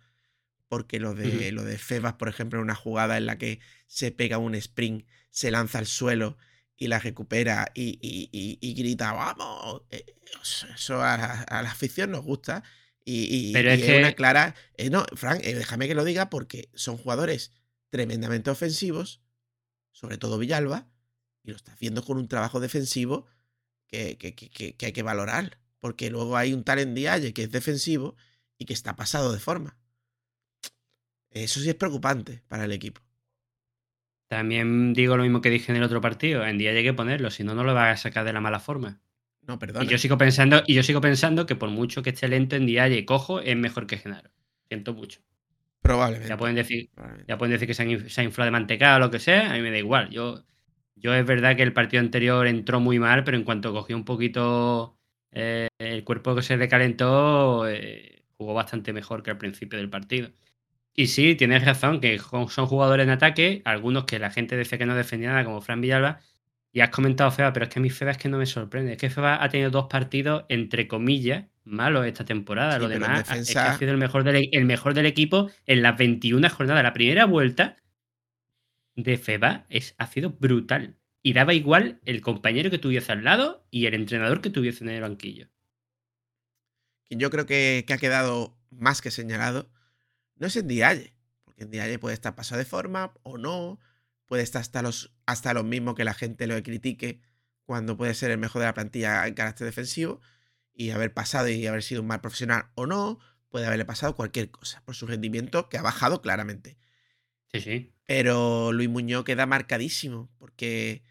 Porque 0.69 0.99
lo 1.01 1.15
de, 1.15 1.53
lo 1.53 1.65
de 1.65 1.77
Febas, 1.79 2.15
por 2.15 2.29
ejemplo, 2.29 2.59
es 2.61 2.63
una 2.63 2.75
jugada 2.75 3.19
en 3.19 3.27
la 3.27 3.37
que 3.37 3.61
se 3.87 4.11
pega 4.13 4.39
un 4.39 4.55
sprint, 4.55 5.07
se 5.31 5.51
lanza 5.51 5.79
al 5.79 5.87
suelo 5.87 6.39
y 6.77 6.89
la 6.89 6.99
recupera 6.99 7.71
y, 7.75 7.99
y- 8.01 8.29
y- 8.33 8.59
y 8.61 8.75
grita, 8.75 9.13
vamos. 9.13 9.83
eh, 9.91 10.05
Eso 10.75 11.03
a, 11.03 11.17
la- 11.17 11.43
a 11.43 11.63
la 11.63 11.71
afición 11.71 12.11
nos 12.11 12.25
gusta. 12.25 12.63
Y, 13.05 13.53
Pero 13.53 13.71
es 13.71 13.81
es 13.81 13.87
que- 13.87 13.99
una 13.99 14.13
clara. 14.15 14.55
eh, 14.77 14.89
no, 14.91 15.05
Frank, 15.17 15.41
eh, 15.45 15.55
déjame 15.55 15.89
que 15.89 15.95
lo 15.95 16.05
diga 16.05 16.31
porque 16.31 16.71
son 16.75 16.97
jugadores 16.97 17.53
tremendamente 17.91 18.49
ofensivos, 18.51 19.21
sobre 19.91 20.19
todo 20.19 20.39
Villalba, 20.39 20.89
y 21.43 21.51
lo 21.51 21.57
está 21.57 21.73
haciendo 21.73 22.05
con 22.05 22.17
un 22.17 22.29
trabajo 22.29 22.61
defensivo 22.61 23.27
que, 23.89 24.17
que- 24.19 24.35
que- 24.35 24.77
hay 24.87 24.93
que 24.93 25.03
valorar. 25.03 25.59
Porque 25.81 26.11
luego 26.11 26.37
hay 26.37 26.53
un 26.55 26.63
tal 26.65 26.79
en 26.79 26.95
Dialle 26.95 27.35
que 27.35 27.43
es 27.43 27.51
defensivo 27.51 28.15
y 28.57 28.65
que 28.67 28.73
está 28.73 28.95
pasado 28.97 29.33
de 29.33 29.41
forma. 29.41 29.77
Eso 31.31 31.61
sí 31.61 31.69
es 31.69 31.75
preocupante 31.75 32.43
para 32.49 32.65
el 32.65 32.73
equipo. 32.73 33.01
También 34.33 34.95
digo 34.95 35.19
lo 35.19 35.25
mismo 35.25 35.43
que 35.43 35.51
dije 35.51 35.73
en 35.73 35.77
el 35.77 35.83
otro 35.83 36.01
partido. 36.01 36.47
En 36.47 36.57
día 36.57 36.73
llegué 36.73 36.89
a 36.89 36.97
ponerlo, 36.97 37.31
si 37.31 37.45
no, 37.45 37.55
no 37.55 37.65
lo 37.65 37.75
vas 37.75 37.93
a 37.93 38.03
sacar 38.03 38.25
de 38.25 38.33
la 38.33 38.41
mala 38.41 38.61
forma. 38.61 38.99
No, 39.47 39.59
perdona. 39.59 39.85
Y 39.85 39.89
yo 39.89 39.99
sigo 39.99 40.17
pensando, 40.17 40.63
y 40.67 40.73
yo 40.73 40.83
sigo 40.83 41.03
pensando 41.03 41.45
que 41.45 41.55
por 41.55 41.69
mucho 41.69 42.03
que 42.03 42.09
esté 42.09 42.29
lento 42.29 42.57
en 42.57 42.65
día 42.65 42.89
y 42.89 43.05
cojo, 43.05 43.41
es 43.41 43.55
mejor 43.59 43.87
que 43.87 43.99
Genaro. 43.99 44.31
Siento 44.69 44.95
mucho. 44.95 45.21
Probablemente. 45.83 46.31
Ya 46.31 46.39
pueden 46.39 46.57
decir, 46.57 46.89
ya 47.29 47.37
pueden 47.37 47.53
decir 47.53 47.69
que 47.69 47.75
se 47.75 47.83
han, 47.83 48.09
se 48.09 48.21
ha 48.23 48.25
inflado 48.25 48.47
de 48.47 48.53
mantecado 48.53 48.97
o 48.97 49.01
lo 49.01 49.11
que 49.11 49.19
sea, 49.19 49.51
a 49.51 49.53
mí 49.53 49.61
me 49.61 49.71
da 49.71 49.77
igual. 49.77 50.09
Yo, 50.09 50.43
yo 50.97 51.13
es 51.13 51.27
verdad 51.27 51.55
que 51.55 51.63
el 51.63 51.75
partido 51.75 52.01
anterior 52.01 52.47
entró 52.47 52.81
muy 52.81 52.99
mal, 52.99 53.25
pero 53.25 53.37
en 53.37 53.45
cuanto 53.45 53.75
cogió 53.75 53.95
un 53.95 54.07
poquito 54.07 54.97
eh, 55.31 55.69
el 55.77 56.05
cuerpo 56.05 56.35
que 56.35 56.41
se 56.41 56.57
le 56.57 56.69
calentó, 56.69 57.69
eh, 57.69 58.25
jugó 58.39 58.55
bastante 58.55 58.95
mejor 58.95 59.23
que 59.23 59.31
al 59.31 59.37
principio 59.37 59.79
del 59.79 59.91
partido. 59.91 60.31
Y 60.95 61.07
sí, 61.07 61.35
tienes 61.35 61.65
razón, 61.65 62.01
que 62.01 62.19
son 62.19 62.67
jugadores 62.67 63.05
en 63.05 63.11
ataque, 63.11 63.63
algunos 63.65 64.05
que 64.05 64.19
la 64.19 64.31
gente 64.31 64.57
decía 64.57 64.77
que 64.77 64.87
no 64.87 64.95
defendía 64.95 65.31
nada, 65.31 65.45
como 65.45 65.63
Fran 65.63 65.81
Villalba, 65.81 66.21
y 66.73 66.81
has 66.81 66.91
comentado 66.91 67.31
Feba, 67.31 67.53
pero 67.53 67.65
es 67.65 67.71
que 67.73 67.79
a 67.79 67.83
mí 67.83 67.91
Feba 67.91 68.11
es 68.11 68.19
que 68.19 68.29
no 68.29 68.39
me 68.39 68.47
sorprende. 68.47 68.93
Es 68.93 68.99
que 68.99 69.11
Feba 69.11 69.43
ha 69.43 69.49
tenido 69.51 69.71
dos 69.71 69.87
partidos, 69.91 70.45
entre 70.49 70.89
comillas, 70.89 71.47
malos 71.65 72.07
esta 72.07 72.25
temporada. 72.25 72.75
Sí, 72.75 72.81
Lo 72.81 72.89
demás 72.89 73.31
es 73.31 73.53
que 73.53 73.59
ha 73.59 73.77
sido 73.77 73.93
el 73.93 73.99
mejor, 73.99 74.25
del, 74.25 74.49
el 74.53 74.65
mejor 74.65 74.95
del 74.95 75.07
equipo 75.07 75.51
en 75.67 75.83
las 75.83 75.99
21 75.99 76.49
jornadas. 76.49 76.83
La 76.83 76.95
primera 76.95 77.27
vuelta 77.27 77.77
de 78.97 79.19
Feba 79.19 79.67
es, 79.69 79.95
ha 79.99 80.07
sido 80.07 80.31
brutal. 80.31 80.97
Y 81.23 81.35
daba 81.35 81.53
igual 81.53 82.01
el 82.05 82.23
compañero 82.23 82.71
que 82.71 82.79
tuviese 82.79 83.13
al 83.13 83.23
lado 83.23 83.67
y 83.71 83.87
el 83.87 83.95
entrenador 83.95 84.41
que 84.41 84.51
tuviese 84.51 84.83
en 84.83 84.91
el 84.91 85.03
banquillo. 85.03 85.49
Yo 87.11 87.31
creo 87.31 87.45
que, 87.45 87.85
que 87.87 87.93
ha 87.93 87.99
quedado 87.99 88.59
más 88.71 89.03
que 89.03 89.11
señalado 89.11 89.71
no 90.43 90.49
es 90.49 90.57
en 90.57 90.67
Dialle, 90.67 91.15
porque 91.45 91.63
en 91.63 91.71
Dialle 91.71 92.01
puede 92.01 92.15
estar 92.15 92.35
pasado 92.35 92.59
de 92.59 92.65
forma 92.65 93.15
o 93.23 93.39
no, 93.39 93.79
puede 94.27 94.43
estar 94.43 94.61
hasta 94.61 94.83
los, 94.83 95.15
hasta 95.25 95.55
los 95.55 95.63
mismos 95.63 95.95
que 95.95 96.03
la 96.03 96.15
gente 96.15 96.49
lo 96.49 96.61
critique 96.65 97.21
cuando 97.65 97.97
puede 97.97 98.13
ser 98.13 98.33
el 98.33 98.39
mejor 98.39 98.59
de 98.59 98.67
la 98.67 98.75
plantilla 98.75 99.25
en 99.29 99.35
carácter 99.35 99.67
defensivo 99.67 100.21
y 100.75 100.91
haber 100.91 101.15
pasado 101.15 101.49
y 101.49 101.65
haber 101.69 101.85
sido 101.85 102.01
un 102.01 102.09
mal 102.09 102.21
profesional 102.21 102.73
o 102.75 102.87
no, 102.87 103.21
puede 103.51 103.67
haberle 103.67 103.85
pasado 103.85 104.17
cualquier 104.17 104.51
cosa 104.51 104.83
por 104.85 104.97
su 104.97 105.07
rendimiento 105.07 105.69
que 105.69 105.79
ha 105.79 105.83
bajado 105.83 106.23
claramente. 106.23 106.77
Sí, 107.53 107.61
sí. 107.61 107.95
Pero 108.05 108.73
Luis 108.73 108.89
Muñoz 108.89 109.23
queda 109.23 109.47
marcadísimo 109.47 110.29
porque, 110.39 111.05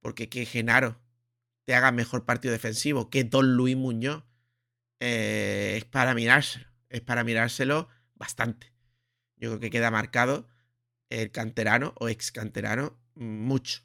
porque 0.00 0.28
que 0.28 0.44
Genaro 0.44 1.00
te 1.64 1.74
haga 1.74 1.92
mejor 1.92 2.26
partido 2.26 2.52
defensivo 2.52 3.08
que 3.08 3.24
Don 3.24 3.56
Luis 3.56 3.74
Muñoz 3.74 4.24
eh, 5.00 5.76
es 5.78 5.86
para 5.86 6.12
mirárselo. 6.12 6.66
Es 6.90 7.00
para 7.00 7.24
mirárselo 7.24 7.88
bastante. 8.16 8.72
Yo 9.36 9.50
creo 9.50 9.60
que 9.60 9.70
queda 9.70 9.90
marcado 9.90 10.48
el 11.10 11.30
canterano 11.30 11.94
o 11.98 12.08
ex 12.08 12.32
canterano 12.32 12.98
mucho. 13.14 13.82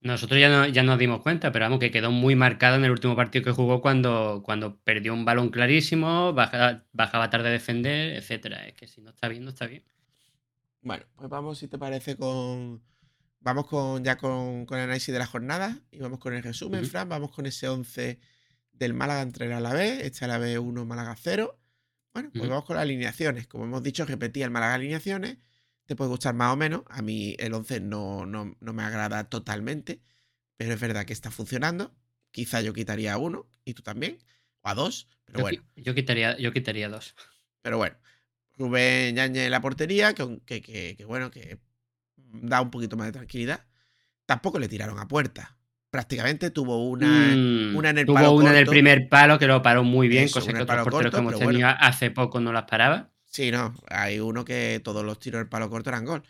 Nosotros 0.00 0.38
ya, 0.38 0.48
no, 0.48 0.66
ya 0.66 0.82
nos 0.82 0.98
dimos 0.98 1.20
cuenta, 1.20 1.50
pero 1.50 1.64
vamos, 1.64 1.80
que 1.80 1.90
quedó 1.90 2.10
muy 2.10 2.36
marcado 2.36 2.76
en 2.76 2.84
el 2.84 2.90
último 2.90 3.16
partido 3.16 3.44
que 3.44 3.50
jugó 3.50 3.80
cuando, 3.80 4.42
cuando 4.44 4.78
perdió 4.80 5.12
un 5.14 5.24
balón 5.24 5.48
clarísimo, 5.50 6.32
bajaba, 6.32 6.84
bajaba 6.92 7.30
tarde 7.30 7.48
a 7.48 7.52
defender, 7.52 8.14
etcétera. 8.14 8.66
Es 8.68 8.74
que 8.74 8.86
si 8.86 9.00
no 9.00 9.10
está 9.10 9.28
bien, 9.28 9.44
no 9.44 9.50
está 9.50 9.66
bien. 9.66 9.82
Bueno, 10.82 11.04
pues 11.16 11.28
vamos, 11.28 11.58
si 11.58 11.66
te 11.66 11.78
parece, 11.78 12.16
con. 12.16 12.82
Vamos 13.40 13.66
con 13.66 14.02
ya 14.02 14.16
con, 14.16 14.66
con 14.66 14.78
el 14.78 14.84
análisis 14.84 15.12
de 15.12 15.18
la 15.18 15.26
jornada 15.26 15.78
y 15.90 15.98
vamos 15.98 16.18
con 16.18 16.34
el 16.34 16.42
resumen. 16.42 16.84
Fran. 16.84 17.08
Vamos 17.08 17.32
con 17.32 17.46
ese 17.46 17.68
11 17.68 18.18
del 18.72 18.94
Málaga 18.94 19.22
entre 19.22 19.46
el 19.46 19.52
Alavés, 19.52 20.02
este 20.02 20.24
Alavés 20.24 20.58
1, 20.58 20.84
Málaga 20.84 21.14
0. 21.16 21.58
Bueno, 22.16 22.30
pues 22.32 22.48
vamos 22.48 22.64
con 22.64 22.76
las 22.76 22.82
alineaciones. 22.84 23.46
Como 23.46 23.64
hemos 23.64 23.82
dicho, 23.82 24.06
repetía 24.06 24.46
el 24.46 24.50
Málaga 24.50 24.72
alineaciones. 24.74 25.36
Te 25.84 25.94
puede 25.96 26.08
gustar 26.08 26.34
más 26.34 26.50
o 26.54 26.56
menos. 26.56 26.82
A 26.88 27.02
mí 27.02 27.36
el 27.38 27.52
11 27.52 27.80
no, 27.80 28.24
no, 28.24 28.56
no 28.58 28.72
me 28.72 28.82
agrada 28.82 29.28
totalmente, 29.28 30.00
pero 30.56 30.72
es 30.72 30.80
verdad 30.80 31.04
que 31.04 31.12
está 31.12 31.30
funcionando. 31.30 31.94
Quizá 32.30 32.62
yo 32.62 32.72
quitaría 32.72 33.12
a 33.12 33.18
uno 33.18 33.50
y 33.66 33.74
tú 33.74 33.82
también, 33.82 34.16
o 34.62 34.68
a 34.70 34.74
dos, 34.74 35.08
pero 35.26 35.40
Yo, 35.40 35.42
bueno. 35.42 35.62
yo 35.76 35.94
quitaría, 35.94 36.38
yo 36.38 36.52
quitaría 36.54 36.88
dos. 36.88 37.14
Pero 37.60 37.76
bueno, 37.76 37.96
Rubén 38.54 39.16
Yañez 39.16 39.44
en 39.44 39.50
la 39.50 39.60
portería, 39.60 40.14
que, 40.14 40.40
que, 40.46 40.62
que- 40.62 40.96
que 40.96 41.04
bueno, 41.04 41.30
que 41.30 41.60
da 42.16 42.62
un 42.62 42.70
poquito 42.70 42.96
más 42.96 43.08
de 43.08 43.12
tranquilidad. 43.12 43.66
Tampoco 44.24 44.58
le 44.58 44.68
tiraron 44.68 44.98
a 44.98 45.06
puerta. 45.06 45.55
Prácticamente 45.96 46.50
tuvo 46.50 46.84
una, 46.90 47.34
Mm, 47.34 47.74
una 47.74 47.88
en 47.88 47.96
el 47.96 48.04
Tuvo 48.04 48.16
palo 48.16 48.32
una 48.32 48.52
corto. 48.52 48.70
primer 48.70 49.08
palo 49.08 49.38
que 49.38 49.46
lo 49.46 49.62
paró 49.62 49.82
muy 49.82 50.08
bien, 50.08 50.24
Eso, 50.24 50.40
cosa 50.40 50.52
que 50.52 50.62
otros 50.62 50.66
palo 50.66 50.84
porteros 50.84 51.10
que 51.10 51.16
corto, 51.16 51.18
hemos 51.20 51.38
tenido 51.38 51.66
bueno. 51.68 51.76
hace 51.80 52.10
poco 52.10 52.38
no 52.38 52.52
las 52.52 52.64
paraba. 52.64 53.10
Sí, 53.24 53.50
no, 53.50 53.74
hay 53.88 54.20
uno 54.20 54.44
que 54.44 54.78
todos 54.84 55.02
los 55.06 55.18
tiros 55.18 55.38
del 55.38 55.48
palo 55.48 55.70
corto 55.70 55.88
eran 55.88 56.04
gol. 56.04 56.22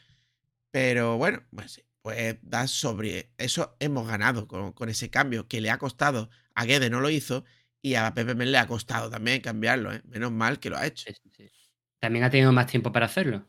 Pero 0.70 1.18
bueno, 1.18 1.42
pues 1.54 1.72
sí, 1.72 1.82
pues 2.00 2.38
da 2.42 2.68
sobre. 2.68 3.32
Eso 3.38 3.76
hemos 3.80 4.06
ganado 4.06 4.46
con, 4.46 4.72
con 4.72 4.88
ese 4.88 5.10
cambio 5.10 5.48
que 5.48 5.60
le 5.60 5.70
ha 5.70 5.78
costado. 5.78 6.30
A 6.54 6.64
Guede 6.64 6.88
no 6.88 7.00
lo 7.00 7.10
hizo 7.10 7.44
y 7.82 7.94
a 7.96 8.14
Pepe 8.14 8.36
Mel 8.36 8.52
le 8.52 8.58
ha 8.58 8.68
costado 8.68 9.10
también 9.10 9.40
cambiarlo, 9.40 9.92
¿eh? 9.92 10.00
Menos 10.04 10.30
mal 10.30 10.60
que 10.60 10.70
lo 10.70 10.76
ha 10.76 10.86
hecho. 10.86 11.06
Sí, 11.08 11.14
sí, 11.24 11.30
sí. 11.36 11.50
También 11.98 12.24
ha 12.24 12.30
tenido 12.30 12.52
más 12.52 12.66
tiempo 12.68 12.92
para 12.92 13.06
hacerlo. 13.06 13.48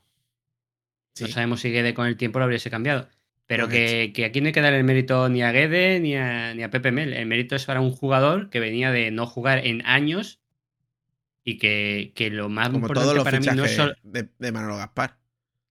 No 1.20 1.28
sabemos 1.28 1.60
si 1.62 1.72
Guede 1.72 1.94
con 1.94 2.08
el 2.08 2.18
tiempo 2.18 2.40
lo 2.40 2.46
habríase 2.46 2.70
cambiado. 2.72 3.08
Pero 3.48 3.68
que, 3.70 4.12
que 4.14 4.26
aquí 4.26 4.42
no 4.42 4.48
hay 4.48 4.54
que 4.54 4.62
dar 4.62 4.74
el 4.74 4.84
mérito 4.84 5.30
ni 5.30 5.42
a 5.42 5.52
Guede 5.52 6.00
ni 6.02 6.16
a, 6.16 6.54
ni 6.54 6.64
a 6.64 6.70
Pepe 6.70 6.92
Mel. 6.92 7.14
El 7.14 7.26
mérito 7.28 7.56
es 7.56 7.66
para 7.66 7.82
un 7.82 7.92
jugador 7.92 8.50
que 8.50 8.60
venía 8.60 8.92
de 8.92 9.10
no 9.12 9.26
jugar 9.26 9.66
en 9.66 9.86
años 9.86 10.42
y 11.44 11.58
que, 11.58 12.12
que 12.16 12.30
lo 12.30 12.50
más 12.50 12.68
Como 12.68 12.80
importante 12.80 13.06
todos 13.06 13.16
los 13.16 13.24
para 13.24 13.40
mí 13.40 13.46
no 13.56 13.64
es 13.66 13.76
solo. 13.76 13.94
de, 14.04 14.30
de 14.38 14.52
Manolo 14.52 14.78
Gaspar. 14.78 15.18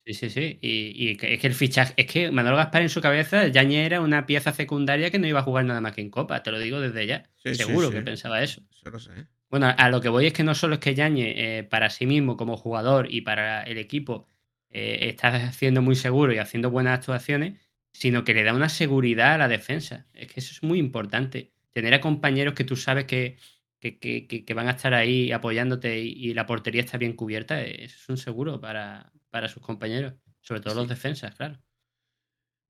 Sí, 0.06 0.14
sí, 0.14 0.30
sí. 0.30 0.58
Y, 0.62 0.92
y 0.94 1.18
es 1.20 1.40
que 1.40 1.46
el 1.46 1.54
fichaje. 1.54 1.92
Es 1.96 2.06
que 2.06 2.30
Manolo 2.30 2.56
Gaspar 2.56 2.82
en 2.82 2.88
su 2.88 3.00
cabeza 3.00 3.48
ya 3.48 3.62
era 3.62 4.00
una 4.00 4.24
pieza 4.24 4.52
secundaria 4.52 5.10
que 5.10 5.18
no 5.18 5.26
iba 5.26 5.40
a 5.40 5.42
jugar 5.42 5.64
nada 5.64 5.80
más 5.80 5.92
que 5.94 6.00
en 6.00 6.10
Copa. 6.10 6.42
Te 6.42 6.52
lo 6.52 6.58
digo 6.60 6.80
desde 6.80 7.06
ya. 7.06 7.28
Sí, 7.34 7.54
Seguro 7.56 7.88
sí. 7.88 7.94
que 7.94 8.02
pensaba 8.02 8.42
eso. 8.42 8.62
Eso 8.70 8.90
lo 8.90 8.98
sé. 9.00 9.10
Bueno, 9.50 9.72
a 9.76 9.88
lo 9.90 10.00
que 10.00 10.08
voy 10.08 10.26
es 10.26 10.32
que 10.32 10.44
no 10.44 10.54
solo 10.54 10.74
es 10.74 10.80
que 10.80 10.94
Yañez 10.94 11.34
eh, 11.36 11.66
para 11.68 11.90
sí 11.90 12.06
mismo 12.06 12.36
como 12.36 12.56
jugador 12.56 13.08
y 13.12 13.20
para 13.22 13.62
el 13.64 13.78
equipo 13.78 14.28
eh, 14.70 15.08
está 15.08 15.28
haciendo 15.48 15.82
muy 15.82 15.94
seguro 15.96 16.32
y 16.32 16.38
haciendo 16.38 16.70
buenas 16.70 16.98
actuaciones, 16.98 17.54
sino 17.98 18.24
que 18.24 18.34
le 18.34 18.42
da 18.44 18.52
una 18.54 18.68
seguridad 18.68 19.34
a 19.34 19.38
la 19.38 19.48
defensa. 19.48 20.06
Es 20.12 20.28
que 20.32 20.40
eso 20.40 20.52
es 20.52 20.62
muy 20.62 20.78
importante. 20.78 21.52
Tener 21.72 21.94
a 21.94 22.00
compañeros 22.00 22.54
que 22.54 22.64
tú 22.64 22.76
sabes 22.76 23.06
que, 23.06 23.38
que, 23.80 23.98
que- 23.98 24.26
que- 24.44 24.54
van 24.54 24.68
a 24.68 24.72
estar 24.72 24.94
ahí 24.94 25.32
apoyándote 25.32 26.00
y, 26.00 26.08
y 26.12 26.34
la 26.34 26.46
portería 26.46 26.82
está 26.82 26.98
bien 26.98 27.14
cubierta, 27.14 27.62
eh, 27.62 27.84
es 27.84 28.08
un 28.08 28.16
seguro 28.18 28.60
para, 28.60 29.12
para 29.30 29.48
sus 29.48 29.62
compañeros, 29.62 30.14
sobre 30.40 30.60
todo 30.60 30.74
Sí. 30.74 30.78
los 30.80 30.88
defensas, 30.88 31.34
claro. 31.34 31.58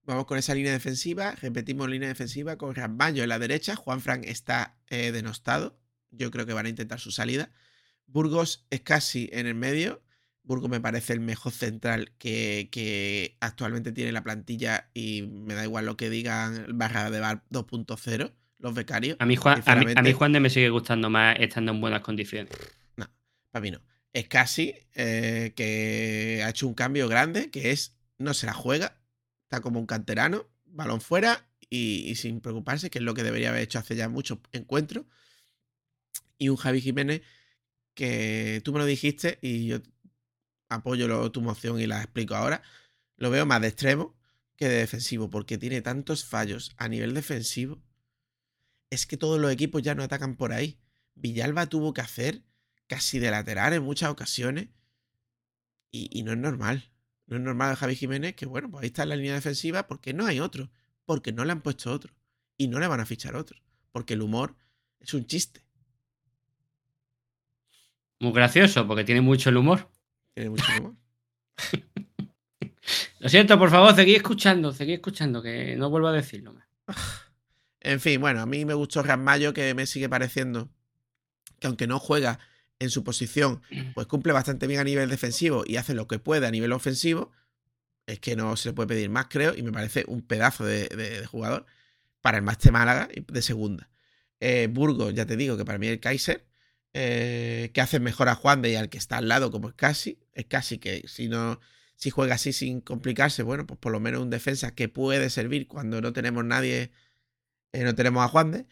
Vamos 0.05 0.27
con 0.27 0.39
esa 0.39 0.55
línea 0.55 0.73
defensiva. 0.73 1.35
Repetimos 1.43 1.89
línea 1.89 2.09
defensiva 2.09 2.57
con 2.57 2.75
Ramballo 2.75 3.23
en 3.25 3.29
la 3.29 3.39
derecha. 3.41 3.75
Juan 3.75 4.01
Fran 4.01 4.23
está 4.25 4.79
eh, 4.89 5.11
denostado. 5.11 5.81
Yo 6.11 6.31
creo 6.31 6.47
que 6.47 6.53
van 6.53 6.67
a 6.67 6.69
intentar 6.69 7.01
su 7.01 7.11
salida. 7.11 7.51
Burgos 8.07 8.67
es 8.71 8.83
casi 8.83 9.29
en 9.33 9.47
el 9.49 9.57
medio. 9.57 10.03
Burgos 10.47 10.71
me 10.71 10.81
parece 10.81 11.13
el 11.13 11.21
mejor 11.21 11.53
central 11.53 12.13
que, 12.19 12.69
que 12.71 13.37
actualmente 13.41 13.91
tiene 13.91 14.13
la 14.13 14.23
plantilla 14.23 14.89
y 14.95 15.23
me 15.23 15.55
da 15.55 15.65
igual 15.65 15.87
lo 15.87 15.97
que 15.97 16.09
digan 16.09 16.67
Barra 16.79 17.11
de 17.11 17.19
Bar 17.19 17.43
2.0, 17.51 18.33
los 18.59 18.75
becarios. 18.75 19.17
A 19.19 19.27
mí, 19.27 19.35
Juan, 19.35 19.63
a, 19.67 19.77
mí, 19.77 19.93
a 19.95 20.03
mí 20.03 20.13
Juan 20.13 20.33
de 20.33 20.41
me 20.41 20.49
sigue 20.49 20.71
gustando 20.71 21.11
más 21.11 21.37
estando 21.41 21.73
en 21.73 21.81
buenas 21.81 22.01
condiciones. 22.01 22.53
para 23.51 23.61
mí 23.61 23.73
no. 23.73 23.83
Es 24.13 24.29
casi 24.29 24.75
eh, 24.95 25.53
que 25.57 26.43
ha 26.45 26.51
hecho 26.51 26.69
un 26.69 26.75
cambio 26.75 27.09
grande, 27.09 27.51
que 27.51 27.73
es 27.73 27.97
no 28.19 28.33
se 28.33 28.47
la 28.47 28.55
juega, 28.55 28.97
está 29.43 29.61
como 29.61 29.81
un 29.81 29.87
canterano, 29.87 30.47
balón 30.65 31.01
fuera 31.01 31.45
y, 31.69 32.09
y 32.09 32.15
sin 32.15 32.41
preocuparse, 32.41 32.89
que 32.89 32.99
es 32.99 33.05
lo 33.05 33.15
que 33.15 33.25
debería 33.25 33.49
haber 33.51 33.63
hecho 33.63 33.81
hace 33.81 33.97
ya 33.97 34.09
muchos 34.09 34.39
encuentros. 34.53 35.07
Y 36.39 36.51
un 36.51 36.57
Javi 36.57 36.81
Jiménez 36.81 37.23
que 37.97 38.61
tú 38.63 38.73
me 38.73 38.79
lo 38.79 38.85
dijiste 38.85 39.39
y 39.41 39.67
yo 39.67 39.79
apoyo 40.69 41.31
tu 41.31 41.43
moción 41.43 41.81
y 41.81 41.87
la 41.87 42.03
explico 42.03 42.35
ahora. 42.35 42.63
Lo 43.17 43.31
veo 43.31 43.47
más 43.47 43.61
de 43.61 43.69
extremo 43.69 44.17
que 44.57 44.69
de 44.69 44.77
defensivo, 44.77 45.31
porque 45.31 45.59
tiene 45.59 45.83
tantos 45.83 46.25
fallos 46.25 46.73
a 46.77 46.89
nivel 46.89 47.15
defensivo. 47.15 47.83
Es 48.91 49.07
que 49.07 49.17
todos 49.17 49.41
los 49.41 49.53
equipos 49.53 49.83
ya 49.83 49.95
no 49.95 50.03
atacan 50.03 50.37
por 50.37 50.53
ahí. 50.53 50.79
Villalba 51.15 51.67
tuvo 51.67 51.93
que 51.93 52.01
hacer 52.01 52.43
casi 52.87 53.19
de 53.19 53.31
lateral 53.31 53.73
en 53.75 53.83
muchas 53.83 54.11
ocasiones. 54.11 54.69
Y, 55.91 56.23
no 56.23 56.33
es 56.33 56.39
normal. 56.39 56.91
No 57.27 57.37
es 57.37 57.43
normal 57.43 57.75
Javi 57.77 57.97
Jiménez 57.97 58.35
que, 58.35 58.47
bueno, 58.47 58.71
pues 58.71 58.83
ahí 58.83 58.89
está 58.89 59.05
en 59.05 59.11
la 59.11 59.17
línea 59.17 59.35
defensiva 59.35 59.87
porque 59.87 60.13
no 60.13 60.27
hay 60.27 60.41
otro. 60.41 60.71
porque 61.05 61.33
no 61.33 61.45
le 61.45 61.53
han 61.53 61.63
puesto 61.63 61.93
otro. 61.93 62.15
Y 62.59 62.69
no 62.69 62.81
le 62.81 62.89
van 62.89 63.01
a 63.01 63.07
fichar 63.07 63.37
otro. 63.37 63.61
Porque 63.93 64.15
el 64.15 64.23
humor 64.23 64.57
es 65.01 65.15
un 65.15 65.27
chiste. 65.27 65.63
Muy 68.19 68.33
gracioso, 68.33 68.87
porque 68.87 69.05
tiene 69.05 69.21
mucho 69.21 69.51
el 69.51 69.59
humor. 69.59 69.91
Tiene 70.37 70.51
mucho 70.51 70.65
humor. 70.79 70.95
Lo 73.21 73.29
siento, 73.31 73.59
por 73.59 73.71
favor, 73.71 73.97
seguid 73.97 74.17
escuchando, 74.17 74.71
seguid 74.71 74.95
escuchando, 74.95 75.43
que 75.43 75.77
no 75.77 75.89
vuelvo 75.89 76.09
a 76.09 76.13
decirlo 76.13 76.53
más. 76.53 76.67
En 77.81 78.01
fin, 78.01 78.21
bueno, 78.21 78.43
a 78.43 78.47
mí 78.47 78.67
me 78.67 78.75
gustó 78.75 79.03
Mayo, 79.17 79.55
que 79.55 79.73
me 79.73 79.87
sigue 79.87 80.11
pareciendo 80.11 80.69
que 81.59 81.69
aunque 81.69 81.87
no 81.87 81.99
juega 81.99 82.39
en 82.79 82.91
su 82.91 83.03
posición, 83.03 83.63
pues 83.95 84.07
cumple 84.09 84.35
bastante 84.35 84.67
bien 84.67 84.79
a 84.79 84.85
nivel 84.85 85.09
defensivo 85.09 85.65
y 85.67 85.77
hace 85.77 85.95
lo 85.95 86.07
que 86.07 86.19
puede 86.19 86.47
a 86.47 86.51
nivel 86.51 86.73
ofensivo. 86.73 87.33
Es 88.05 88.21
que 88.21 88.37
no 88.37 88.57
se 88.57 88.69
le 88.69 88.73
puede 88.75 88.89
pedir 88.89 89.09
más, 89.09 89.29
creo, 89.31 89.57
y 89.57 89.63
me 89.63 89.73
parece 89.73 90.05
un 90.07 90.21
pedazo 90.21 90.67
de, 90.67 91.27
jugador 91.31 91.65
para 92.21 92.37
el 92.37 92.45
Master 92.45 92.73
Málaga 92.73 93.09
de 93.27 93.43
segunda. 93.43 93.89
Eh, 94.39 94.69
Burgos, 94.71 95.15
ya 95.15 95.25
te 95.25 95.35
digo 95.39 95.57
que 95.57 95.65
para 95.65 95.79
mí 95.79 95.87
el 95.87 95.99
Kaiser, 95.99 96.45
eh, 96.99 97.73
que 97.75 97.83
hace 97.83 98.01
mejor 98.01 98.31
a 98.31 98.35
Juan 98.35 98.63
de 98.63 98.71
y 98.71 98.75
al 98.77 98.89
que 98.89 98.97
está 98.97 99.19
al 99.19 99.29
lado, 99.29 99.51
como 99.51 99.69
es 99.69 99.75
casi, 99.75 100.19
es 100.33 100.47
casi 100.47 100.79
que 100.79 101.07
si 101.07 101.29
no, 101.29 101.61
si 101.95 102.09
juega 102.09 102.37
así 102.37 102.55
sin 102.55 102.81
complicarse, 102.81 103.43
bueno, 103.43 103.67
pues 103.67 103.79
por 103.79 103.93
lo 103.93 104.01
menos 104.01 104.23
un 104.23 104.31
defensa 104.31 104.75
que 104.75 104.89
puede 104.89 105.29
servir 105.29 105.69
cuando 105.69 106.01
no 106.01 106.15
tenemos 106.15 106.43
nadie, 106.47 106.93
eh, 107.73 107.85
no 107.85 107.95
tenemos 107.95 108.25
a 108.25 108.29
Juan 108.29 108.51
de. 108.51 108.67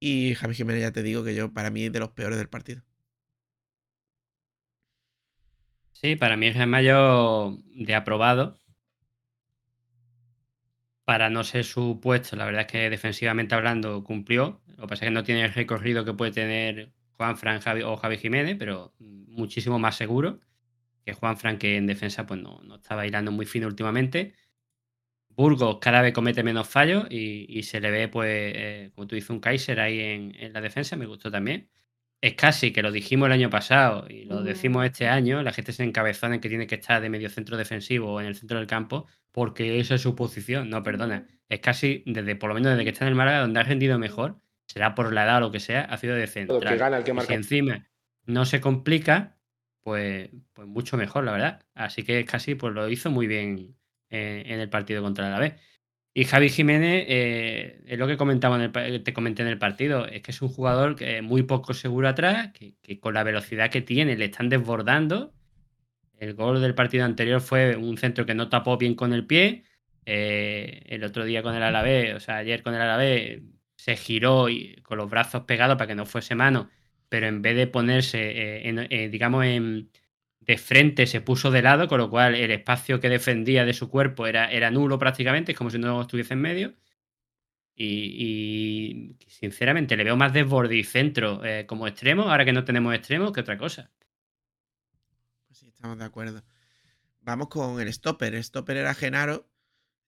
Y 0.00 0.34
Javi 0.36 0.54
Jiménez, 0.54 0.82
ya 0.82 0.92
te 0.92 1.02
digo 1.02 1.22
que 1.22 1.34
yo, 1.34 1.52
para 1.52 1.68
mí, 1.70 1.84
es 1.84 1.92
de 1.92 2.00
los 2.00 2.12
peores 2.12 2.38
del 2.38 2.48
partido. 2.48 2.82
Sí, 5.92 6.16
para 6.16 6.36
mí 6.38 6.46
es 6.46 6.66
mayo 6.66 7.58
de 7.74 7.94
aprobado. 7.94 8.58
Para 11.04 11.28
no 11.30 11.44
ser 11.44 11.64
su 11.64 12.00
puesto, 12.00 12.36
la 12.36 12.46
verdad 12.46 12.62
es 12.62 12.66
que 12.68 12.90
defensivamente 12.90 13.54
hablando 13.54 14.02
cumplió. 14.02 14.62
Lo 14.66 14.84
que 14.84 14.88
pasa 14.88 15.04
es 15.04 15.08
que 15.10 15.14
no 15.14 15.24
tiene 15.24 15.44
el 15.44 15.52
recorrido 15.52 16.04
que 16.06 16.14
puede 16.14 16.32
tener 16.32 16.92
Juan 17.16 17.36
Fran 17.36 17.60
o 17.84 17.96
Javi 17.96 18.18
Jiménez, 18.18 18.56
pero 18.58 18.94
muchísimo 18.98 19.78
más 19.78 19.96
seguro 19.96 20.40
que 21.04 21.12
Juan 21.14 21.36
Fran, 21.36 21.58
que 21.58 21.76
en 21.76 21.86
defensa 21.86 22.26
pues 22.26 22.40
no, 22.40 22.60
no 22.64 22.76
está 22.76 22.94
bailando 22.96 23.30
muy 23.30 23.46
fino 23.46 23.68
últimamente. 23.68 24.34
Burgos 25.30 25.78
cada 25.80 26.02
vez 26.02 26.12
comete 26.14 26.42
menos 26.42 26.68
fallos 26.68 27.06
y, 27.10 27.62
se 27.62 27.80
le 27.80 27.90
ve, 27.90 28.08
pues, 28.08 28.28
eh, 28.30 28.90
como 28.94 29.06
tú 29.06 29.14
dices, 29.14 29.30
un 29.30 29.40
Kaiser 29.40 29.80
ahí 29.80 30.00
en, 30.00 30.52
la 30.52 30.60
defensa, 30.60 30.96
me 30.96 31.06
gustó 31.06 31.30
también. 31.30 31.68
Es 32.22 32.34
casi 32.34 32.72
que 32.72 32.82
lo 32.82 32.90
dijimos 32.90 33.26
el 33.26 33.32
año 33.32 33.50
pasado 33.50 34.06
y 34.08 34.24
lo 34.24 34.42
decimos 34.42 34.84
este 34.86 35.08
año, 35.08 35.42
la 35.42 35.52
gente 35.52 35.72
se 35.72 35.84
encabezó 35.84 36.26
en 36.26 36.40
que 36.40 36.48
tiene 36.48 36.66
que 36.66 36.76
estar 36.76 37.02
de 37.02 37.10
medio 37.10 37.28
centro 37.28 37.56
defensivo 37.58 38.14
o 38.14 38.20
en 38.20 38.26
el 38.26 38.34
centro 38.34 38.58
del 38.58 38.66
campo 38.66 39.06
porque 39.32 39.78
esa 39.78 39.96
es 39.96 40.00
su 40.00 40.16
posición. 40.16 40.70
No, 40.70 40.82
perdona. 40.82 41.26
Es 41.50 41.60
casi, 41.60 42.02
desde 42.06 42.36
por 42.36 42.48
lo 42.48 42.54
menos 42.54 42.72
desde 42.72 42.84
que 42.84 42.90
está 42.90 43.04
en 43.04 43.10
el 43.10 43.14
Málaga, 43.14 43.40
donde 43.40 43.60
ha 43.60 43.62
rendido 43.62 43.98
mejor, 43.98 44.40
será 44.66 44.94
por 44.94 45.12
la 45.12 45.24
edad 45.24 45.38
o 45.38 45.40
lo 45.40 45.50
que 45.50 45.60
sea, 45.60 45.82
ha 45.82 45.96
sido 45.96 46.14
de 46.14 46.26
central. 46.26 47.04
Que 47.04 47.20
si 47.22 47.32
encima 47.32 47.86
no 48.24 48.44
se 48.44 48.60
complica, 48.60 49.36
pues, 49.82 50.30
pues 50.52 50.68
mucho 50.68 50.96
mejor, 50.96 51.24
la 51.24 51.32
verdad. 51.32 51.62
Así 51.74 52.02
que 52.02 52.24
casi 52.24 52.54
pues 52.54 52.74
lo 52.74 52.88
hizo 52.88 53.10
muy 53.10 53.26
bien 53.26 53.76
eh, 54.10 54.42
en 54.46 54.60
el 54.60 54.68
partido 54.68 55.02
contra 55.02 55.30
la 55.30 55.38
B. 55.38 55.56
Y 56.18 56.24
Javi 56.24 56.48
Jiménez, 56.48 57.04
eh, 57.08 57.82
es 57.86 57.98
lo 57.98 58.06
que 58.06 58.16
comentaba 58.16 58.56
en 58.56 58.72
el, 58.74 59.02
te 59.02 59.12
comenté 59.12 59.42
en 59.42 59.48
el 59.48 59.58
partido, 59.58 60.06
es 60.06 60.22
que 60.22 60.30
es 60.30 60.40
un 60.40 60.48
jugador 60.48 60.96
que 60.96 61.20
muy 61.20 61.42
poco 61.42 61.74
seguro 61.74 62.08
atrás, 62.08 62.52
que, 62.54 62.98
con 62.98 63.12
la 63.12 63.22
velocidad 63.22 63.70
que 63.70 63.82
tiene 63.82 64.16
le 64.16 64.24
están 64.24 64.48
desbordando. 64.48 65.34
El 66.18 66.32
gol 66.32 66.62
del 66.62 66.74
partido 66.74 67.04
anterior 67.04 67.42
fue 67.42 67.76
un 67.76 67.98
centro 67.98 68.24
que 68.24 68.34
no 68.34 68.48
tapó 68.48 68.78
bien 68.78 68.94
con 68.94 69.12
el 69.12 69.26
pie. 69.26 69.64
Eh, 70.06 70.84
el 70.86 71.04
otro 71.04 71.24
día 71.26 71.42
con 71.42 71.54
el 71.54 71.62
Alavés, 71.62 72.14
o 72.14 72.20
sea, 72.20 72.38
ayer 72.38 72.62
con 72.62 72.74
el 72.74 72.80
Alavés, 72.80 73.42
se 73.86 73.96
giró 73.96 74.48
y, 74.48 74.74
con 74.82 74.98
los 74.98 75.08
brazos 75.08 75.44
pegados 75.44 75.76
para 75.76 75.86
que 75.86 75.94
no 75.94 76.06
fuese 76.06 76.34
mano, 76.34 76.68
pero 77.08 77.28
en 77.28 77.40
vez 77.40 77.56
de 77.56 77.68
ponerse, 77.68 78.68
en, 78.68 79.10
digamos, 79.12 79.44
en, 79.44 79.92
de 80.40 80.58
frente 80.58 81.06
se 81.06 81.20
puso 81.20 81.52
de 81.52 81.62
lado, 81.62 81.86
con 81.86 81.98
lo 81.98 82.10
cual 82.10 82.34
el 82.34 82.50
espacio 82.50 82.98
que 82.98 83.08
defendía 83.08 83.64
de 83.64 83.74
su 83.74 83.88
cuerpo 83.88 84.26
era, 84.26 84.50
era 84.50 84.72
nulo 84.72 84.98
prácticamente, 84.98 85.52
es 85.52 85.58
como 85.58 85.70
si 85.70 85.78
no 85.78 86.00
estuviese 86.02 86.34
en 86.34 86.40
medio. 86.40 86.74
Y, 87.76 89.16
sinceramente 89.28 89.96
le 89.96 90.02
veo 90.02 90.16
más 90.16 90.32
desborde 90.32 90.74
y 90.76 90.82
centro 90.82 91.44
eh, 91.44 91.64
como 91.66 91.86
extremo, 91.86 92.24
ahora 92.24 92.44
que 92.44 92.52
no 92.52 92.64
tenemos 92.64 92.92
extremo, 92.92 93.32
que 93.32 93.42
otra 93.42 93.56
cosa. 93.56 93.92
Pues 95.46 95.58
sí, 95.60 95.68
estamos 95.68 95.96
de 95.96 96.04
acuerdo. 96.06 96.42
Vamos 97.20 97.48
con 97.48 97.80
el 97.80 97.92
stopper. 97.92 98.34
El 98.34 98.42
stopper 98.42 98.78
era 98.78 98.94
Genaro. 98.94 99.48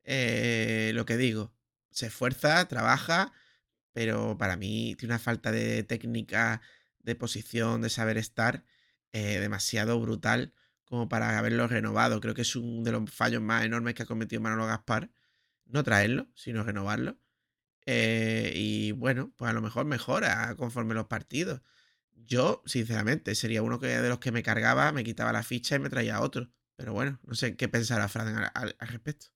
Eh, 0.02 0.90
lo 0.94 1.04
que 1.04 1.16
digo, 1.16 1.52
se 1.90 2.06
esfuerza, 2.06 2.66
trabaja, 2.66 3.32
pero 3.98 4.38
para 4.38 4.56
mí 4.56 4.94
tiene 4.96 5.14
una 5.14 5.18
falta 5.18 5.50
de 5.50 5.82
técnica, 5.82 6.62
de 7.00 7.16
posición, 7.16 7.82
de 7.82 7.90
saber 7.90 8.16
estar 8.16 8.64
eh, 9.10 9.40
demasiado 9.40 9.98
brutal 9.98 10.54
como 10.84 11.08
para 11.08 11.36
haberlo 11.36 11.66
renovado. 11.66 12.20
Creo 12.20 12.32
que 12.32 12.42
es 12.42 12.54
uno 12.54 12.84
de 12.84 12.92
los 12.92 13.10
fallos 13.10 13.42
más 13.42 13.64
enormes 13.64 13.94
que 13.94 14.04
ha 14.04 14.06
cometido 14.06 14.40
Manolo 14.40 14.66
Gaspar. 14.66 15.10
No 15.66 15.82
traerlo, 15.82 16.28
sino 16.36 16.62
renovarlo. 16.62 17.18
Eh, 17.86 18.52
y 18.54 18.92
bueno, 18.92 19.32
pues 19.36 19.50
a 19.50 19.52
lo 19.52 19.62
mejor 19.62 19.84
mejora 19.84 20.54
conforme 20.54 20.94
los 20.94 21.08
partidos. 21.08 21.62
Yo, 22.14 22.62
sinceramente, 22.66 23.34
sería 23.34 23.62
uno 23.62 23.80
que, 23.80 23.88
de 23.88 24.08
los 24.08 24.20
que 24.20 24.30
me 24.30 24.44
cargaba, 24.44 24.92
me 24.92 25.02
quitaba 25.02 25.32
la 25.32 25.42
ficha 25.42 25.74
y 25.74 25.80
me 25.80 25.90
traía 25.90 26.20
otro. 26.20 26.52
Pero 26.76 26.92
bueno, 26.92 27.18
no 27.24 27.34
sé 27.34 27.56
qué 27.56 27.66
pensará 27.68 28.06
Fran 28.06 28.48
al, 28.54 28.76
respecto. 28.78 29.26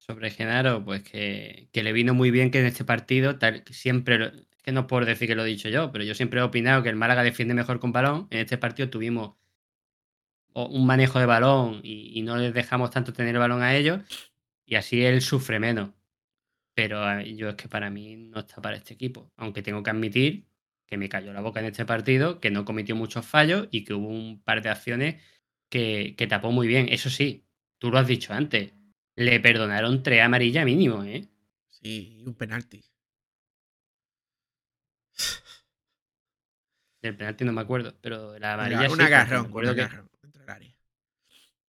Sobre 0.00 0.30
Genaro, 0.30 0.84
pues 0.84 1.02
que, 1.02 1.68
que, 1.72 1.82
le 1.82 1.92
vino 1.92 2.14
muy 2.14 2.30
bien 2.30 2.50
que 2.50 2.58
en 2.60 2.66
este 2.66 2.84
partido 2.84 3.38
tal, 3.38 3.64
siempre 3.70 4.32
que 4.62 4.72
no 4.72 4.86
por 4.86 5.04
decir 5.06 5.28
que 5.28 5.34
lo 5.34 5.44
he 5.44 5.48
dicho 5.48 5.68
yo, 5.68 5.92
pero 5.92 6.04
yo 6.04 6.14
siempre 6.14 6.40
he 6.40 6.42
opinado 6.42 6.82
que 6.82 6.88
el 6.88 6.96
Málaga 6.96 7.22
defiende 7.22 7.54
mejor 7.54 7.80
con 7.80 7.92
balón. 7.92 8.26
En 8.30 8.40
este 8.40 8.58
partido 8.58 8.90
tuvimos 8.90 9.36
un 10.54 10.86
manejo 10.86 11.18
de 11.18 11.26
balón 11.26 11.80
y, 11.82 12.22
no 12.22 12.36
les 12.36 12.52
dejamos 12.52 12.90
tanto 12.90 13.12
tener 13.12 13.34
el 13.34 13.40
balón 13.40 13.62
a 13.62 13.76
ellos 13.76 14.00
y 14.66 14.76
así 14.76 15.04
él 15.04 15.22
sufre 15.22 15.58
menos. 15.58 15.90
Pero 16.74 17.20
yo 17.22 17.50
es 17.50 17.56
que 17.56 17.68
para 17.68 17.90
mí 17.90 18.16
no 18.16 18.40
está 18.40 18.60
para 18.62 18.76
este 18.76 18.94
equipo, 18.94 19.32
aunque 19.36 19.62
tengo 19.62 19.82
que 19.82 19.90
admitir 19.90 20.46
que 20.86 20.96
me 20.96 21.08
cayó 21.08 21.32
la 21.32 21.40
boca 21.40 21.60
en 21.60 21.66
este 21.66 21.84
partido, 21.84 22.40
que 22.40 22.50
no 22.50 22.64
cometió 22.64 22.96
muchos 22.96 23.26
fallos 23.26 23.68
y 23.70 23.84
que 23.84 23.94
hubo 23.94 24.08
un 24.08 24.42
par 24.42 24.62
de 24.62 24.70
acciones 24.70 25.22
que, 25.68 26.14
que 26.16 26.26
tapó 26.26 26.52
muy 26.52 26.66
bien. 26.68 26.88
Eso 26.90 27.10
sí, 27.10 27.46
tú 27.78 27.90
lo 27.90 27.98
has 27.98 28.06
dicho 28.08 28.32
antes, 28.32 28.72
le 29.20 29.38
perdonaron 29.38 30.02
tres 30.02 30.22
amarillas 30.22 30.64
mínimo, 30.64 31.04
¿eh? 31.04 31.28
Sí, 31.68 32.22
un 32.26 32.34
penalti. 32.34 32.82
Del 37.02 37.16
penalti 37.16 37.44
no 37.44 37.52
me 37.52 37.60
acuerdo, 37.60 37.94
pero 38.00 38.38
la 38.38 38.54
amarilla. 38.54 38.90
Un 38.90 39.00
agarrón, 39.00 39.52
un 39.52 39.66
agarrón 39.66 40.10
área. 40.46 40.74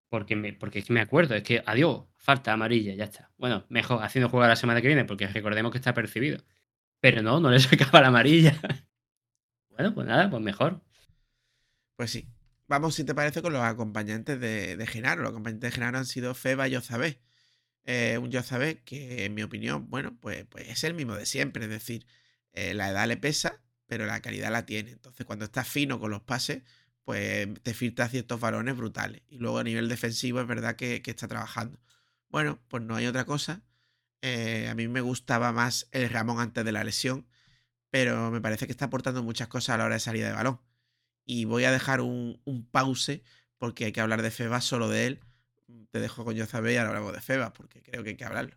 Porque, 0.07 0.35
me, 0.37 0.53
porque 0.53 0.79
es 0.79 0.85
que 0.85 0.93
me 0.93 1.01
acuerdo, 1.01 1.35
es 1.35 1.43
que 1.43 1.61
adiós, 1.65 2.05
falta 2.15 2.53
amarilla, 2.53 2.93
ya 2.95 3.03
está. 3.03 3.31
Bueno, 3.37 3.65
mejor 3.67 4.01
haciendo 4.01 4.29
jugar 4.29 4.47
la 4.49 4.55
semana 4.55 4.81
que 4.81 4.87
viene, 4.87 5.03
porque 5.03 5.27
recordemos 5.27 5.73
que 5.73 5.77
está 5.77 5.93
percibido. 5.93 6.41
Pero 7.01 7.21
no, 7.21 7.41
no 7.41 7.51
le 7.51 7.59
sacaba 7.59 7.99
la 8.01 8.07
amarilla. 8.07 8.57
bueno, 9.69 9.93
pues 9.93 10.07
nada, 10.07 10.29
pues 10.29 10.41
mejor. 10.41 10.81
Pues 11.97 12.11
sí. 12.11 12.29
Vamos, 12.67 12.95
si 12.95 13.03
te 13.03 13.13
parece, 13.13 13.41
con 13.41 13.51
los 13.51 13.61
acompañantes 13.61 14.39
de, 14.39 14.77
de 14.77 14.87
Genaro. 14.87 15.21
Los 15.21 15.31
acompañantes 15.31 15.71
de 15.71 15.75
Genaro 15.75 15.97
han 15.97 16.05
sido 16.05 16.33
Feba 16.33 16.69
y 16.69 16.77
Ozabé. 16.77 17.19
Eh, 17.85 18.17
un 18.19 18.31
Yozabé 18.31 18.81
que, 18.83 19.25
en 19.25 19.33
mi 19.33 19.43
opinión, 19.43 19.89
bueno, 19.89 20.17
pues, 20.19 20.45
pues 20.45 20.69
es 20.69 20.83
el 20.83 20.93
mismo 20.93 21.15
de 21.15 21.25
siempre. 21.25 21.65
Es 21.65 21.69
decir, 21.69 22.05
eh, 22.53 22.73
la 22.73 22.89
edad 22.89 23.07
le 23.07 23.17
pesa, 23.17 23.61
pero 23.87 24.05
la 24.05 24.21
calidad 24.21 24.51
la 24.51 24.65
tiene. 24.65 24.91
Entonces, 24.91 25.25
cuando 25.25 25.45
estás 25.45 25.67
fino 25.67 25.99
con 25.99 26.11
los 26.11 26.21
pases, 26.21 26.63
pues 27.03 27.49
te 27.63 27.73
filtra 27.73 28.09
ciertos 28.09 28.39
varones 28.39 28.77
brutales. 28.77 29.21
Y 29.27 29.37
luego 29.37 29.59
a 29.59 29.63
nivel 29.63 29.89
defensivo 29.89 30.41
es 30.41 30.47
verdad 30.47 30.75
que, 30.75 31.01
está 31.05 31.27
trabajando. 31.27 31.79
Bueno, 32.29 32.59
pues 32.67 32.83
no 32.83 32.95
hay 32.95 33.07
otra 33.07 33.25
cosa. 33.25 33.63
Eh, 34.21 34.67
a 34.69 34.75
mí 34.75 34.87
me 34.87 35.01
gustaba 35.01 35.51
más 35.51 35.87
el 35.91 36.09
Ramón 36.09 36.39
antes 36.39 36.63
de 36.63 36.71
la 36.71 36.83
lesión, 36.83 37.27
pero 37.89 38.31
me 38.31 38.41
parece 38.41 38.67
que 38.67 38.71
está 38.71 38.85
aportando 38.85 39.23
muchas 39.23 39.47
cosas 39.47 39.75
a 39.75 39.77
la 39.79 39.85
hora 39.85 39.95
de 39.95 39.99
salida 39.99 40.27
de 40.27 40.33
balón. 40.35 40.61
Y 41.25 41.45
voy 41.45 41.65
a 41.65 41.71
dejar 41.71 42.01
un, 42.01 42.39
pause 42.71 43.23
porque 43.57 43.85
hay 43.85 43.91
que 43.91 44.01
hablar 44.01 44.21
de 44.21 44.31
Febas, 44.31 44.65
solo 44.65 44.89
de 44.89 45.07
él. 45.07 45.19
Te 45.91 45.99
dejo 45.99 46.23
con 46.23 46.35
Yozabé 46.35 46.73
y 46.73 46.77
ahora 46.77 46.89
hablamos 46.89 47.13
de 47.13 47.21
Febas 47.21 47.51
porque 47.51 47.81
creo 47.81 48.03
que 48.03 48.11
hay 48.11 48.15
que 48.15 48.25
hablarlo. 48.25 48.55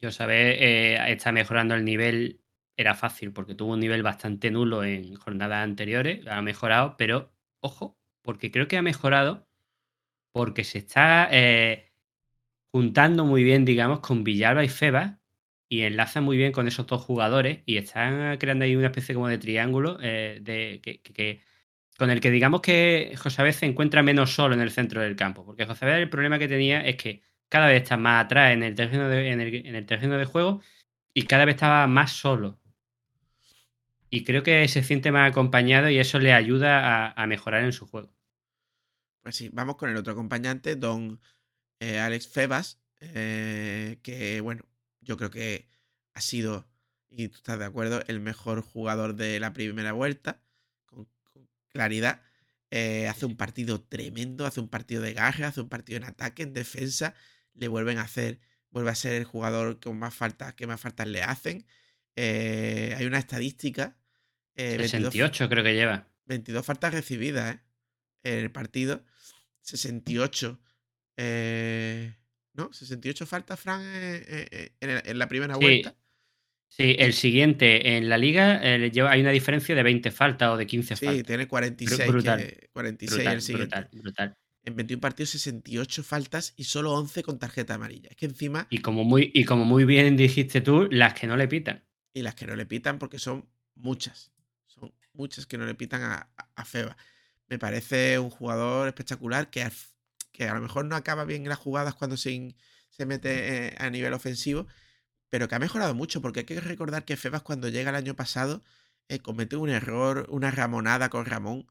Yozabé 0.00 0.94
eh, 0.94 1.12
está 1.12 1.32
mejorando 1.32 1.74
el 1.74 1.84
nivel 1.84 2.40
era 2.80 2.94
fácil 2.94 3.32
porque 3.32 3.54
tuvo 3.54 3.74
un 3.74 3.80
nivel 3.80 4.02
bastante 4.02 4.50
nulo 4.50 4.84
en 4.84 5.14
jornadas 5.16 5.62
anteriores, 5.62 6.26
ha 6.26 6.40
mejorado, 6.40 6.96
pero 6.96 7.30
ojo, 7.60 7.98
porque 8.22 8.50
creo 8.50 8.68
que 8.68 8.78
ha 8.78 8.82
mejorado 8.82 9.46
porque 10.32 10.64
se 10.64 10.78
está 10.78 11.28
eh, 11.30 11.92
juntando 12.72 13.24
muy 13.26 13.44
bien, 13.44 13.64
digamos, 13.64 14.00
con 14.00 14.24
Villalba 14.24 14.64
y 14.64 14.68
Feba 14.68 15.20
y 15.68 15.82
enlaza 15.82 16.20
muy 16.20 16.36
bien 16.36 16.52
con 16.52 16.68
esos 16.68 16.86
dos 16.86 17.02
jugadores 17.02 17.60
y 17.66 17.76
están 17.76 18.38
creando 18.38 18.64
ahí 18.64 18.76
una 18.76 18.86
especie 18.86 19.14
como 19.14 19.28
de 19.28 19.38
triángulo 19.38 19.98
eh, 20.00 20.38
de, 20.40 20.80
que, 20.82 21.42
con 22.00 22.08
el 22.08 22.22
que 22.22 22.30
digamos 22.30 22.62
que 22.62 23.12
José 23.18 23.52
se 23.52 23.66
encuentra 23.66 24.02
menos 24.02 24.34
solo 24.34 24.54
en 24.54 24.62
el 24.62 24.70
centro 24.70 25.02
del 25.02 25.16
campo, 25.16 25.44
porque 25.44 25.66
José 25.66 25.86
el 26.00 26.08
problema 26.08 26.38
que 26.38 26.48
tenía 26.48 26.80
es 26.80 26.96
que 26.96 27.20
cada 27.50 27.66
vez 27.66 27.82
está 27.82 27.98
más 27.98 28.24
atrás 28.24 28.52
en 28.54 28.62
el 28.62 28.74
terreno 28.74 29.06
de, 29.06 29.30
en 29.30 29.38
el, 29.42 29.84
de 29.84 30.24
juego 30.24 30.62
y 31.12 31.24
cada 31.24 31.44
vez 31.44 31.56
estaba 31.56 31.86
más 31.88 32.12
solo. 32.12 32.58
Y 34.08 34.24
creo 34.24 34.42
que 34.42 34.66
se 34.68 34.82
siente 34.82 35.12
más 35.12 35.30
acompañado 35.30 35.90
y 35.90 35.98
eso 35.98 36.18
le 36.18 36.32
ayuda 36.32 37.12
a, 37.12 37.26
mejorar 37.26 37.64
en 37.64 37.72
su 37.74 37.86
juego. 37.86 38.16
Pues 39.20 39.36
sí, 39.36 39.50
vamos 39.52 39.76
con 39.76 39.90
el 39.90 39.96
otro 39.98 40.14
acompañante, 40.14 40.76
don 40.76 41.20
eh, 41.80 41.98
Alex 41.98 42.28
Febas, 42.28 42.80
eh, 43.00 43.98
que 44.02 44.40
bueno, 44.40 44.64
yo 45.02 45.18
creo 45.18 45.30
que 45.30 45.68
ha 46.14 46.22
sido, 46.22 46.66
y 47.10 47.28
tú 47.28 47.36
estás 47.36 47.58
de 47.58 47.66
acuerdo, 47.66 48.00
el 48.06 48.20
mejor 48.20 48.62
jugador 48.62 49.16
de 49.16 49.38
la 49.38 49.52
primera 49.52 49.92
vuelta, 49.92 50.40
claridad. 51.70 52.22
Eh, 52.70 53.08
hace 53.08 53.26
un 53.26 53.36
partido 53.36 53.80
tremendo, 53.82 54.46
hace 54.46 54.60
un 54.60 54.68
partido 54.68 55.02
de 55.02 55.12
gaje, 55.14 55.44
hace 55.44 55.60
un 55.60 55.68
partido 55.68 55.96
en 55.96 56.04
ataque, 56.04 56.42
en 56.44 56.52
defensa, 56.52 57.14
le 57.54 57.66
vuelven 57.68 57.98
a 57.98 58.02
hacer, 58.02 58.38
vuelve 58.70 58.90
a 58.90 58.94
ser 58.94 59.14
el 59.14 59.24
jugador 59.24 59.80
con 59.80 59.98
más 59.98 60.14
faltas, 60.14 60.54
que 60.54 60.66
más 60.68 60.80
faltas 60.80 61.08
le 61.08 61.22
hacen. 61.22 61.66
Eh, 62.16 62.94
hay 62.96 63.06
una 63.06 63.18
estadística. 63.18 63.96
eh, 64.54 64.76
22 64.78 65.12
68 65.12 65.48
creo 65.48 65.64
que 65.64 65.74
lleva. 65.74 66.06
22 66.26 66.64
faltas 66.64 66.92
recibidas 66.94 67.56
¿eh? 67.56 67.60
en 68.22 68.38
el 68.38 68.52
partido. 68.52 69.04
68. 69.62 70.60
eh, 71.16 72.14
¿No? 72.52 72.72
68 72.72 73.26
faltas, 73.26 73.58
Fran, 73.60 73.80
eh, 73.82 74.24
eh, 74.28 74.48
eh, 74.50 74.72
en, 74.80 74.90
en 75.10 75.18
la 75.18 75.28
primera 75.28 75.54
Sí, 75.54 75.60
vuelta. 75.60 75.96
Sí, 76.72 76.94
el 76.98 77.12
siguiente 77.14 77.96
en 77.96 78.08
la 78.08 78.16
liga 78.16 78.60
eh, 78.62 78.90
lleva, 78.90 79.10
hay 79.10 79.20
una 79.20 79.32
diferencia 79.32 79.74
de 79.74 79.82
20 79.82 80.10
faltas 80.12 80.50
o 80.50 80.56
de 80.56 80.66
15 80.66 80.94
Sí, 80.96 81.04
faltas. 81.04 81.26
tiene 81.26 81.48
46. 81.48 82.08
brutal, 82.08 82.38
que- 82.38 82.68
46 82.72 83.16
Brutal, 83.18 83.34
el 83.34 83.42
siguiente. 83.42 83.76
brutal, 83.76 84.00
brutal. 84.00 84.36
En 84.62 84.76
21 84.76 85.00
partidos, 85.00 85.30
68 85.30 86.02
faltas 86.04 86.54
y 86.56 86.64
solo 86.64 86.92
11 86.92 87.22
con 87.24 87.38
tarjeta 87.38 87.74
amarilla. 87.74 88.08
Es 88.10 88.16
que 88.16 88.26
encima, 88.26 88.66
Y 88.70 88.78
como 88.78 89.04
muy, 89.04 89.30
y 89.34 89.44
como 89.44 89.64
muy 89.64 89.84
bien 89.84 90.16
dijiste 90.16 90.60
tú, 90.60 90.86
las 90.90 91.14
que 91.14 91.26
no 91.26 91.36
le 91.36 91.48
pitan. 91.48 91.84
y 92.14 92.22
las 92.22 92.34
que 92.34 92.46
no 92.46 92.54
le 92.56 92.66
pitan, 92.66 92.98
porque 92.98 93.18
son 93.18 93.48
muchas. 93.74 94.32
Son 94.66 94.92
muchas 95.12 95.46
que 95.46 95.58
no 95.58 95.66
le 95.66 95.74
pitan 95.74 96.02
a, 96.02 96.64
Feba. 96.64 96.96
Me 97.48 97.58
parece 97.58 98.18
un 98.20 98.30
jugador 98.30 98.86
espectacular 98.88 99.50
que, 99.50 99.66
que 100.30 100.44
a 100.44 100.54
lo 100.54 100.60
mejor 100.60 100.84
no 100.84 100.94
acaba 100.94 101.24
bien 101.24 101.42
en 101.42 101.48
las 101.48 101.58
jugadas 101.58 101.94
cuando 101.94 102.16
se, 102.16 102.30
in- 102.30 102.54
se 102.90 103.06
mete 103.06 103.68
eh, 103.68 103.74
a 103.78 103.90
nivel 103.90 104.12
ofensivo, 104.12 104.66
pero 105.30 105.48
que 105.48 105.54
ha 105.54 105.58
mejorado 105.58 105.94
mucho, 105.94 106.20
porque 106.22 106.40
hay 106.40 106.46
que 106.46 106.60
recordar 106.60 107.04
que 107.04 107.16
Febas 107.16 107.42
cuando 107.42 107.68
llega 107.68 107.90
el 107.90 107.96
año 107.96 108.14
pasado 108.16 108.62
eh, 109.08 109.20
cometió 109.20 109.60
un 109.60 109.70
error, 109.70 110.26
una 110.30 110.50
ramonada 110.50 111.08
con 111.10 111.24
Ramón. 111.26 111.66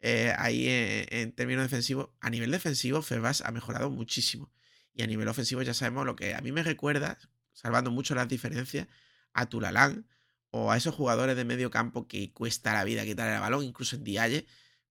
eh, 0.00 0.32
ahí 0.38 0.68
en, 0.68 1.06
en 1.10 1.32
términos 1.32 1.64
defensivos, 1.64 2.10
a 2.20 2.30
nivel 2.30 2.50
defensivo, 2.52 3.02
Febas 3.02 3.42
ha 3.42 3.50
mejorado 3.50 3.90
muchísimo. 3.90 4.50
Y 4.94 5.02
a 5.02 5.06
nivel 5.06 5.28
ofensivo 5.28 5.62
ya 5.62 5.74
sabemos 5.74 6.06
lo 6.06 6.16
que 6.16 6.34
a 6.34 6.40
mí 6.40 6.52
me 6.52 6.62
recuerda, 6.62 7.18
salvando 7.52 7.90
mucho 7.90 8.14
las 8.14 8.28
diferencias, 8.28 8.88
a 9.32 9.46
Tulalán 9.46 10.06
o 10.50 10.72
a 10.72 10.76
esos 10.76 10.94
jugadores 10.94 11.36
de 11.36 11.44
medio 11.44 11.70
campo 11.70 12.08
que 12.08 12.32
cuesta 12.32 12.72
la 12.72 12.84
vida 12.84 13.04
quitar 13.04 13.32
el 13.32 13.40
balón, 13.40 13.64
incluso 13.64 13.96
en 13.96 14.04
Dialle, 14.04 14.46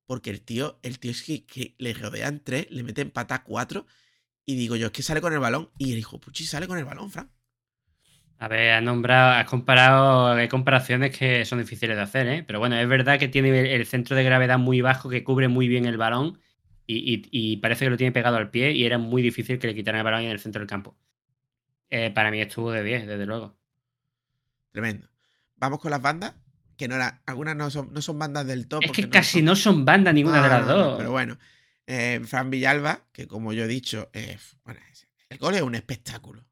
porque 0.05 0.29
el 0.29 0.41
tío, 0.41 0.79
el 0.83 0.99
tío 0.99 1.11
es 1.11 1.23
que, 1.23 1.45
que 1.45 1.75
le 1.79 1.93
rodean 1.93 2.43
tres, 2.43 2.67
le 2.69 2.83
meten 2.83 3.11
pata 3.11 3.43
cuatro, 3.43 3.85
y 4.45 4.55
digo 4.55 4.75
yo, 4.75 4.87
es 4.87 4.93
que 4.93 5.03
sale 5.03 5.21
con 5.21 5.33
el 5.33 5.39
balón, 5.39 5.71
y 5.77 5.93
el 5.93 5.99
hijo 5.99 6.19
puchi 6.19 6.45
sale 6.45 6.67
con 6.67 6.77
el 6.77 6.85
balón, 6.85 7.11
Fran. 7.11 7.31
A 8.39 8.47
ver, 8.47 8.71
has 8.71 8.83
nombrado, 8.83 9.31
has 9.31 9.45
comparado, 9.49 10.27
hay 10.33 10.47
comparaciones 10.47 11.17
que 11.17 11.43
son 11.45 11.57
difíciles 11.59 11.95
de 11.95 12.03
hacer, 12.03 12.27
¿eh? 12.27 12.43
Pero 12.45 12.59
bueno, 12.59 12.75
es 12.77 12.87
verdad 12.87 13.17
que 13.17 13.27
tiene 13.27 13.73
el, 13.73 13.85
centro 13.87 14.15
de 14.15 14.23
gravedad 14.23 14.59
muy 14.59 14.81
bajo, 14.81 15.09
que 15.09 15.23
cubre 15.23 15.47
muy 15.47 15.67
bien 15.67 15.85
el 15.85 15.97
balón 15.97 16.39
y, 16.85 16.97
y- 17.15 17.29
y 17.31 17.57
parece 17.57 17.85
que 17.85 17.89
lo 17.89 17.97
tiene 17.97 18.11
pegado 18.11 18.37
al 18.37 18.51
pie 18.51 18.71
y 18.73 18.85
era 18.85 18.99
muy 18.99 19.23
difícil 19.23 19.57
que 19.57 19.65
le 19.67 19.73
quitaran 19.75 19.99
el 19.99 20.05
balón 20.05 20.21
en 20.21 20.29
el 20.31 20.39
centro 20.39 20.59
del 20.59 20.69
campo. 20.69 20.95
Eh, 21.89 22.11
para 22.11 22.29
mí 22.29 22.39
estuvo 22.39 22.71
de 22.71 22.83
10, 22.83 23.07
desde 23.07 23.25
luego. 23.25 23.57
Tremendo. 24.71 25.07
Vamos 25.55 25.79
con 25.79 25.89
las 25.89 26.01
bandas, 26.01 26.35
que 26.77 26.87
no 26.87 26.95
algunas 27.25 27.55
no 27.55 27.71
son, 27.71 27.91
no 27.91 28.01
son 28.01 28.19
bandas 28.19 28.45
del 28.45 28.67
top. 28.67 28.83
Es 28.83 28.91
que 28.91 29.09
casi 29.09 29.39
son- 29.39 29.45
no 29.45 29.55
son 29.55 29.83
bandas 29.85 30.13
ninguna 30.13 30.43
de 30.43 30.49
las 30.49 30.67
dos. 30.67 30.97
Pero 30.97 31.09
bueno, 31.11 31.39
eh, 31.87 32.21
Fran 32.25 32.51
Villalba, 32.51 33.01
que 33.11 33.27
como 33.27 33.53
yo 33.53 33.63
he 33.63 33.67
dicho, 33.67 34.11
eh, 34.13 34.37
bueno, 34.63 34.79
el 35.29 35.37
gol 35.39 35.55
es 35.55 35.61
un 35.63 35.73
espectáculo. 35.73 36.43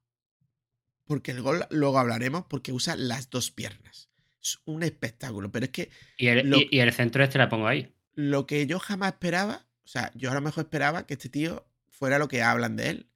Porque 1.06 1.32
el 1.32 1.42
gol, 1.42 1.66
luego 1.70 2.00
hablaremos, 2.00 2.46
porque 2.50 2.72
usa 2.72 2.96
las 2.96 3.30
dos 3.30 3.52
piernas. 3.52 4.10
Es 4.42 4.60
un 4.66 4.84
espectáculo. 4.84 5.52
Pero 5.52 5.66
es 5.66 5.72
que 5.72 5.90
Y 6.18 6.28
el, 6.28 6.50
lo- 6.50 6.58
y- 6.58 6.68
y 6.72 6.80
el 6.80 6.92
centro 6.94 7.24
este 7.24 7.38
la 7.38 7.50
pongo 7.50 7.68
ahí. 7.68 7.94
lo 8.14 8.46
que 8.48 8.66
yo 8.68 8.80
jamás 8.80 9.14
esperaba, 9.14 9.66
o 9.84 9.88
sea, 9.88 10.12
yo 10.16 10.32
a 10.32 10.34
lo 10.34 10.42
mejor 10.42 10.66
esperaba 10.66 11.06
que 11.06 11.14
este 11.16 11.30
tío 11.30 11.68
fuera 11.90 12.18
lo 12.20 12.28
que 12.28 12.42
hablan 12.42 12.76
de 12.76 12.90
él. 12.90 13.10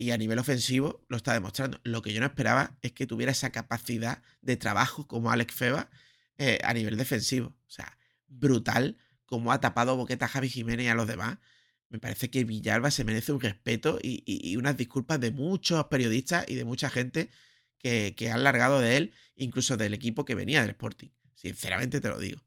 Y 0.00 0.12
a 0.12 0.16
nivel 0.16 0.38
ofensivo 0.38 1.04
lo 1.08 1.16
está 1.16 1.32
demostrando. 1.32 1.80
Lo 1.82 2.02
que 2.02 2.12
yo 2.12 2.20
no 2.20 2.26
esperaba 2.26 2.76
es 2.82 2.92
que 2.92 3.06
tuviera 3.06 3.32
esa 3.32 3.50
capacidad 3.50 4.22
de 4.42 4.56
trabajo 4.56 5.08
como 5.08 5.32
Alex 5.32 5.52
Feba 5.54 5.90
eh, 6.36 6.60
a 6.62 6.72
nivel 6.72 6.96
defensivo. 6.96 7.48
O 7.66 7.70
sea, 7.70 7.98
brutal 8.28 8.96
como 9.26 9.50
ha 9.52 9.60
tapado 9.60 9.96
boqueta 9.96 10.26
a 10.26 10.28
Javi 10.28 10.48
Jiménez 10.48 10.86
y 10.86 10.88
a 10.88 10.94
los 10.94 11.08
demás. 11.08 11.38
Me 11.90 11.98
parece 11.98 12.30
que 12.30 12.44
Villalba 12.44 12.90
se 12.90 13.04
merece 13.04 13.32
un 13.32 13.40
respeto 13.40 13.98
y, 14.02 14.22
y- 14.26 14.50
y 14.52 14.56
unas 14.56 14.76
disculpas 14.76 15.18
de 15.20 15.30
muchos 15.30 15.84
periodistas 15.86 16.44
y 16.48 16.54
de 16.54 16.64
mucha 16.64 16.90
gente 16.90 17.30
que, 17.78 18.14
que 18.16 18.30
han 18.30 18.44
largado 18.44 18.80
de 18.80 18.96
él, 18.96 19.12
incluso 19.36 19.76
del 19.76 19.94
equipo 19.94 20.24
que 20.24 20.34
venía 20.34 20.60
del 20.60 20.70
Sporting. 20.70 21.08
Sinceramente 21.34 22.00
te 22.00 22.08
lo 22.08 22.18
digo. 22.18 22.42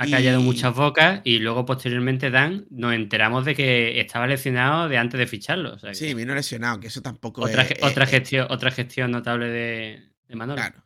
Ha 0.00 0.06
callado 0.08 0.40
Y- 0.40 0.44
muchas 0.44 0.74
bocas 0.74 1.20
y 1.24 1.38
luego 1.40 1.64
posteriormente 1.64 2.30
Dan 2.30 2.66
nos 2.70 2.92
enteramos 2.94 3.44
de 3.44 3.54
que 3.56 3.98
estaba 4.00 4.26
lesionado 4.28 4.88
de 4.88 4.96
antes 4.98 5.18
de 5.18 5.26
ficharlo. 5.26 5.74
o 5.74 5.78
sea 5.78 5.90
que 5.90 5.96
Sí, 5.96 6.14
vino 6.14 6.34
lesionado, 6.34 6.78
que 6.80 6.86
eso 6.88 7.02
tampoco 7.02 7.42
otra, 7.42 7.62
es, 7.62 7.82
otra, 7.82 8.04
es- 8.04 8.10
gestión, 8.10 8.46
otra 8.50 8.70
gestión 8.70 9.10
notable 9.10 9.46
de, 9.48 10.02
de 10.28 10.36
Manolo. 10.36 10.56
Claro. 10.60 10.84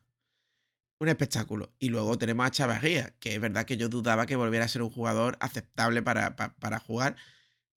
Un 1.02 1.08
espectáculo. 1.08 1.72
Y 1.80 1.88
luego 1.88 2.16
tenemos 2.16 2.46
a 2.46 2.50
Chavarría, 2.50 3.12
que 3.18 3.34
es 3.34 3.40
verdad 3.40 3.64
que 3.64 3.76
yo 3.76 3.88
dudaba 3.88 4.24
que 4.26 4.36
volviera 4.36 4.64
a 4.64 4.68
ser 4.68 4.82
un 4.82 4.90
jugador 4.90 5.36
aceptable 5.40 6.00
para, 6.02 6.36
pa- 6.36 6.54
para 6.60 6.78
jugar, 6.78 7.16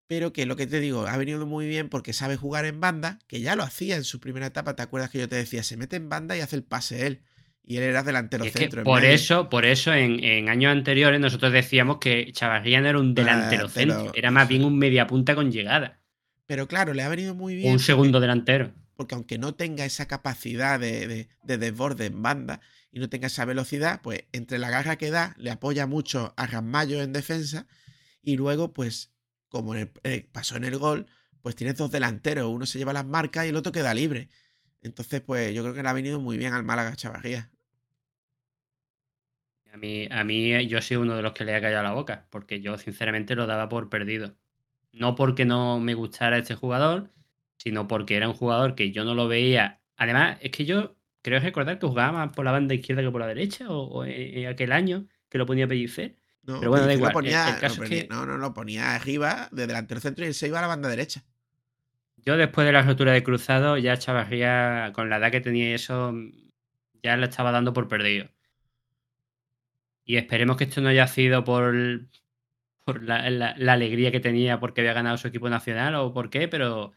pero 0.07 0.31
que 0.31 0.45
lo 0.45 0.55
que 0.55 0.67
te 0.67 0.79
digo, 0.79 1.07
ha 1.07 1.17
venido 1.17 1.45
muy 1.47 1.67
bien 1.67 1.89
porque 1.89 2.13
sabe 2.13 2.35
jugar 2.37 2.65
en 2.65 2.79
banda, 2.79 3.17
que 3.27 3.41
ya 3.41 3.55
lo 3.55 3.63
hacía 3.63 3.95
en 3.95 4.03
su 4.03 4.19
primera 4.19 4.45
etapa. 4.45 4.75
¿Te 4.75 4.83
acuerdas 4.83 5.09
que 5.09 5.17
yo 5.17 5.27
te 5.27 5.35
decía? 5.37 5.63
Se 5.63 5.75
mete 5.75 5.95
en 5.95 6.07
banda 6.07 6.37
y 6.37 6.41
hace 6.41 6.55
el 6.55 6.63
pase 6.63 7.07
él. 7.07 7.21
Y 7.63 7.77
él 7.77 7.83
era 7.83 8.03
delantero 8.03 8.45
es 8.45 8.53
centro. 8.53 8.81
en 8.81 8.85
por 8.85 9.01
medio. 9.01 9.15
eso, 9.15 9.49
por 9.49 9.65
eso 9.65 9.91
en, 9.91 10.23
en 10.23 10.49
años 10.49 10.71
anteriores 10.71 11.19
nosotros 11.19 11.51
decíamos 11.51 11.97
que 11.97 12.31
Chavarría 12.31 12.79
no 12.79 12.89
era 12.89 12.99
un 12.99 13.15
delantero 13.15 13.67
Delantero. 13.69 13.95
centro, 13.95 14.11
era 14.15 14.29
más 14.29 14.47
bien 14.47 14.63
un 14.65 14.77
mediapunta 14.77 15.33
con 15.33 15.51
llegada. 15.51 15.99
Pero 16.45 16.67
claro, 16.67 16.93
le 16.93 17.01
ha 17.01 17.09
venido 17.09 17.33
muy 17.33 17.55
bien. 17.55 17.69
un 17.71 17.77
porque- 17.77 17.85
segundo 17.85 18.19
delantero. 18.19 18.71
porque 18.95 19.15
aunque 19.15 19.39
no 19.39 19.55
tenga 19.55 19.83
esa 19.83 20.07
capacidad 20.07 20.79
de, 20.79 21.07
de- 21.07 21.27
de 21.43 21.57
desborde 21.57 22.05
en 22.05 22.21
banda 22.21 22.61
y 22.95 22.99
no 22.99 23.09
tenga 23.09 23.27
esa 23.27 23.43
velocidad, 23.43 23.99
pues 24.01 24.23
entre 24.31 24.57
la 24.57 24.69
garra 24.69 24.95
que 24.95 25.11
da, 25.11 25.35
le 25.37 25.51
apoya 25.51 25.85
mucho 25.85 26.33
a 26.37 26.47
Ramallo 26.47 27.01
en 27.01 27.11
defensa 27.11 27.67
y 28.21 28.37
luego, 28.37 28.71
pues, 28.71 29.13
como 29.49 29.75
eh, 29.75 30.29
pasó 30.31 30.55
en 30.55 30.63
el 30.63 30.77
gol, 30.77 31.05
pues 31.41 31.57
tienes 31.57 31.75
dos 31.75 31.91
delanteros, 31.91 32.47
uno 32.47 32.65
se 32.65 32.77
lleva 32.77 32.93
las 32.93 33.05
marcas 33.05 33.45
y 33.45 33.49
el 33.49 33.57
otro 33.57 33.73
queda 33.73 33.93
libre. 33.93 34.29
Entonces, 34.81 35.19
pues 35.19 35.53
yo 35.53 35.61
creo 35.61 35.73
que 35.73 35.83
le 35.83 35.89
ha 35.89 35.93
venido 35.93 36.21
muy 36.21 36.37
bien 36.37 36.53
al 36.53 36.63
Málaga 36.63 36.95
Chavarría. 36.95 37.51
A 39.73 39.75
mí, 39.75 40.07
a 40.09 40.23
mí 40.23 40.65
yo 40.67 40.81
soy 40.81 40.95
uno 40.95 41.17
de 41.17 41.21
los 41.21 41.33
que 41.33 41.43
le 41.43 41.53
ha 41.53 41.59
callado 41.59 41.83
la 41.83 41.91
boca, 41.91 42.27
porque 42.29 42.61
yo 42.61 42.77
sinceramente 42.77 43.35
lo 43.35 43.45
daba 43.45 43.67
por 43.67 43.89
perdido. 43.89 44.37
No 44.93 45.15
porque 45.15 45.43
no 45.43 45.81
me 45.81 45.95
gustara 45.95 46.37
este 46.37 46.55
jugador, 46.55 47.11
sino 47.57 47.89
porque 47.89 48.15
era 48.15 48.29
un 48.29 48.35
jugador 48.35 48.73
que 48.73 48.93
yo 48.93 49.03
no 49.03 49.15
lo 49.15 49.27
veía. 49.27 49.81
Además, 49.97 50.37
es 50.39 50.51
que 50.51 50.63
yo 50.63 50.95
creo 51.25 51.39
recordar 51.39 51.79
que 51.79 51.87
jugaba 51.87 52.11
más 52.11 52.33
por 52.35 52.45
la 52.45 52.51
banda 52.51 52.73
izquierda 52.75 53.01
que 53.01 53.09
por 53.09 53.19
la 53.21 53.27
derecha, 53.27 53.67
o, 53.69 53.83
o 53.85 54.05
en 54.05 54.47
aquel 54.47 54.71
año 54.71 55.07
que 55.29 55.37
lo 55.39 55.45
ponía 55.47 55.67
Pellicer. 55.67 56.15
No, 56.43 56.59
Pero 56.59 56.69
bueno, 56.69 56.85
da 56.85 56.93
igual, 56.93 57.11
ponía- 57.13 57.47
el- 57.49 57.55
el 57.55 57.59
caso 57.59 57.77
lo 57.81 57.83
es 57.85 57.89
que- 57.89 58.07
no, 58.07 58.25
no, 58.27 58.37
lo 58.37 58.53
ponía 58.53 58.93
arriba 58.93 59.49
de 59.51 59.65
delantero 59.65 59.99
centro 59.99 60.23
y 60.23 60.27
él 60.27 60.33
se 60.35 60.47
iba 60.47 60.59
a 60.59 60.61
la 60.61 60.67
banda 60.67 60.87
derecha. 60.87 61.23
Yo 62.17 62.37
después 62.37 62.65
de 62.67 62.73
la 62.73 62.83
rotura 62.83 63.11
de 63.13 63.23
cruzado, 63.23 63.77
ya 63.77 63.97
Chavarría, 63.97 64.91
con 64.93 65.09
la 65.09 65.17
edad 65.17 65.31
que 65.31 65.41
tenía 65.41 65.69
y 65.71 65.73
eso, 65.73 66.13
ya 67.03 67.17
lo 67.17 67.25
estaba 67.25 67.51
dando 67.51 67.73
por 67.73 67.87
perdido. 67.87 68.29
Y 70.05 70.17
esperemos 70.17 70.57
que 70.57 70.65
esto 70.65 70.81
no 70.81 70.89
haya 70.89 71.07
sido 71.07 71.43
por, 71.43 71.75
por 72.83 73.01
la, 73.03 73.29
la- 73.31 73.55
la 73.57 73.73
alegría 73.73 74.11
que 74.11 74.19
tenía 74.19 74.59
porque 74.59 74.81
había 74.81 74.93
ganado 74.93 75.17
su 75.17 75.27
equipo 75.27 75.49
nacional 75.49 75.95
o 75.95 76.13
por 76.13 76.29
qué, 76.29 76.47
pero, 76.47 76.93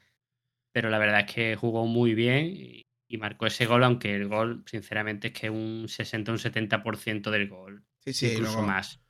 pero 0.72 0.90
la 0.90 0.98
verdad 0.98 1.20
es 1.26 1.32
que 1.34 1.56
jugó 1.56 1.86
muy 1.86 2.14
bien 2.14 2.46
y, 2.54 2.86
y 3.09 3.16
marcó 3.18 3.47
ese 3.47 3.66
gol, 3.66 3.83
aunque 3.85 4.14
el 4.14 4.29
gol, 4.29 4.62
sinceramente, 4.66 5.29
es 5.29 5.35
que 5.35 5.51
un 5.51 5.87
60 5.88 6.31
un 6.33 6.38
70% 6.38 7.31
del 7.31 7.49
gol, 7.49 7.85
Sí, 8.05 8.12
sí, 8.12 8.27
incluso 8.33 8.53
luego- 8.57 8.66
más, 8.68 9.01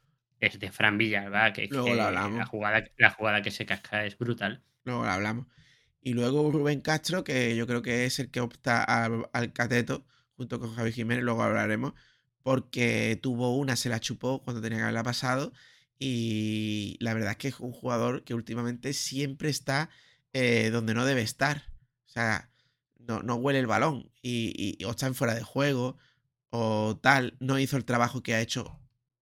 es 0.41 0.59
de 0.61 0.71
Fran 0.71 0.97
Villalba, 0.99 1.53
que, 1.53 1.65
es 1.65 1.71
Luego 1.71 1.87
que 1.87 1.95
lo 1.97 2.03
hablamos. 2.05 2.39
la, 2.39 2.47
jugada, 2.47 2.85
la 2.97 3.11
jugada 3.11 3.43
que 3.43 3.51
se 3.51 3.67
casca 3.67 4.07
es 4.07 4.17
brutal. 4.17 4.63
Luego 4.85 5.05
lo 5.05 5.11
hablamos. 5.11 5.47
Y 6.01 6.13
luego 6.15 6.51
Rubén 6.53 6.81
Castro, 6.81 7.25
que 7.25 7.57
yo 7.57 7.67
creo 7.67 7.83
que 7.83 8.05
es 8.07 8.21
el 8.21 8.31
que 8.31 8.41
opta 8.41 8.85
al, 8.85 9.29
al 9.33 9.53
cateto, 9.53 10.07
junto 10.37 10.61
con 10.61 10.73
Javi 10.75 10.93
Jiménez, 10.93 11.25
luego 11.25 11.43
hablaremos, 11.43 11.93
porque 12.45 13.19
tuvo 13.21 13.57
una, 13.57 13.75
se 13.75 13.89
la 13.89 13.99
chupó 13.99 14.43
cuando 14.43 14.63
tenía 14.63 14.79
que 14.79 14.83
haberla 14.85 15.03
pasado. 15.03 15.53
Y 15.99 16.97
la 17.01 17.13
verdad 17.15 17.33
es 17.33 17.37
que 17.39 17.49
es 17.49 17.59
un 17.59 17.73
jugador 17.73 18.23
que 18.23 18.35
últimamente 18.35 18.93
siempre 18.93 19.49
está 19.51 19.91
eh, 20.33 20.71
donde 20.71 20.95
no 20.95 21.05
debe 21.05 21.23
estar. 21.23 21.65
O 22.07 22.09
sea, 22.09 22.49
no, 22.99 23.23
no 23.23 23.37
huele 23.37 23.59
el 23.61 23.67
balón 23.67 24.11
y, 24.23 24.77
y- 24.81 24.85
o 24.85 24.91
está 24.91 25.07
en 25.07 25.15
fuera 25.15 25.35
de 25.35 25.43
juego 25.43 25.97
o 26.51 26.99
tal. 27.03 27.37
No 27.41 27.59
hizo 27.59 27.77
el 27.77 27.85
trabajo 27.85 28.23
que 28.23 28.35
ha 28.35 28.41
hecho 28.41 28.79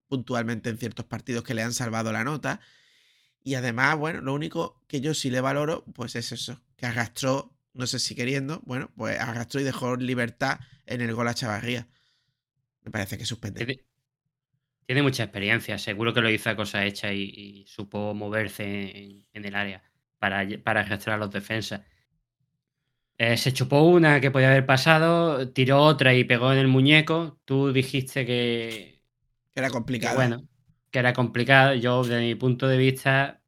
puntualmente 0.09 0.71
en 0.71 0.79
ciertos 0.79 1.07
partidos 1.07 1.45
que 1.45 1.55
le 1.55 1.63
han 1.63 1.73
salvado 1.75 2.13
la 2.13 2.25
nota. 2.25 2.61
Y 3.43 3.55
además, 3.55 3.97
bueno, 3.97 4.21
lo 4.21 4.35
único 4.35 4.83
que 4.89 5.01
yo 5.01 5.15
sí 5.15 5.31
le 5.31 5.41
valoro, 5.41 5.85
pues 5.95 6.17
es 6.17 6.33
eso, 6.33 6.63
que 6.77 6.87
arrastró, 6.87 7.57
no 7.75 7.87
sé 7.87 7.99
si 7.99 8.15
queriendo, 8.15 8.61
bueno, 8.67 8.91
pues 8.97 9.21
arrastró 9.21 9.61
y 9.61 9.65
dejó 9.65 9.97
libertad 9.97 10.61
en 10.87 11.01
el 11.01 11.15
gol 11.15 11.29
a 11.29 11.35
Chavarría. 11.35 11.89
Me 12.83 12.91
parece 12.91 13.19
que 13.19 13.25
suspende. 13.25 13.85
Tiene, 14.87 15.03
mucha 15.03 15.25
experiencia, 15.25 15.79
seguro 15.79 16.15
que 16.15 16.21
lo 16.21 16.31
hizo 16.31 16.51
a 16.51 16.57
cosa 16.57 16.85
hecha 16.85 17.13
y, 17.13 17.65
supo 17.67 18.15
moverse 18.15 18.65
en, 18.65 19.27
en 19.33 19.45
el 19.45 19.55
área 19.55 19.83
para, 20.19 20.47
para 20.63 20.81
arrastrar 20.81 21.17
a 21.17 21.19
los 21.19 21.31
defensas. 21.31 21.83
Eh, 23.19 23.37
se 23.39 23.53
chupó 23.53 23.83
una 23.83 24.21
que 24.21 24.31
podía 24.31 24.51
haber 24.51 24.67
pasado, 24.67 25.51
tiró 25.53 25.83
otra 25.83 26.13
y 26.15 26.25
pegó 26.25 26.53
en 26.53 26.59
el 26.59 26.69
muñeco. 26.69 27.39
Tú 27.47 27.73
dijiste 27.73 28.27
que, 28.27 29.03
Era 29.57 29.71
que 29.99 30.09
complicado. 30.11 30.13
bueno, 30.13 30.49
que 30.91 30.99
era 31.01 31.13
complicado. 31.15 31.75
Yo, 31.75 32.03
desde 32.05 32.21
mi 32.23 32.35
punto 32.37 32.69
de 32.69 32.79
vista, 32.79 33.43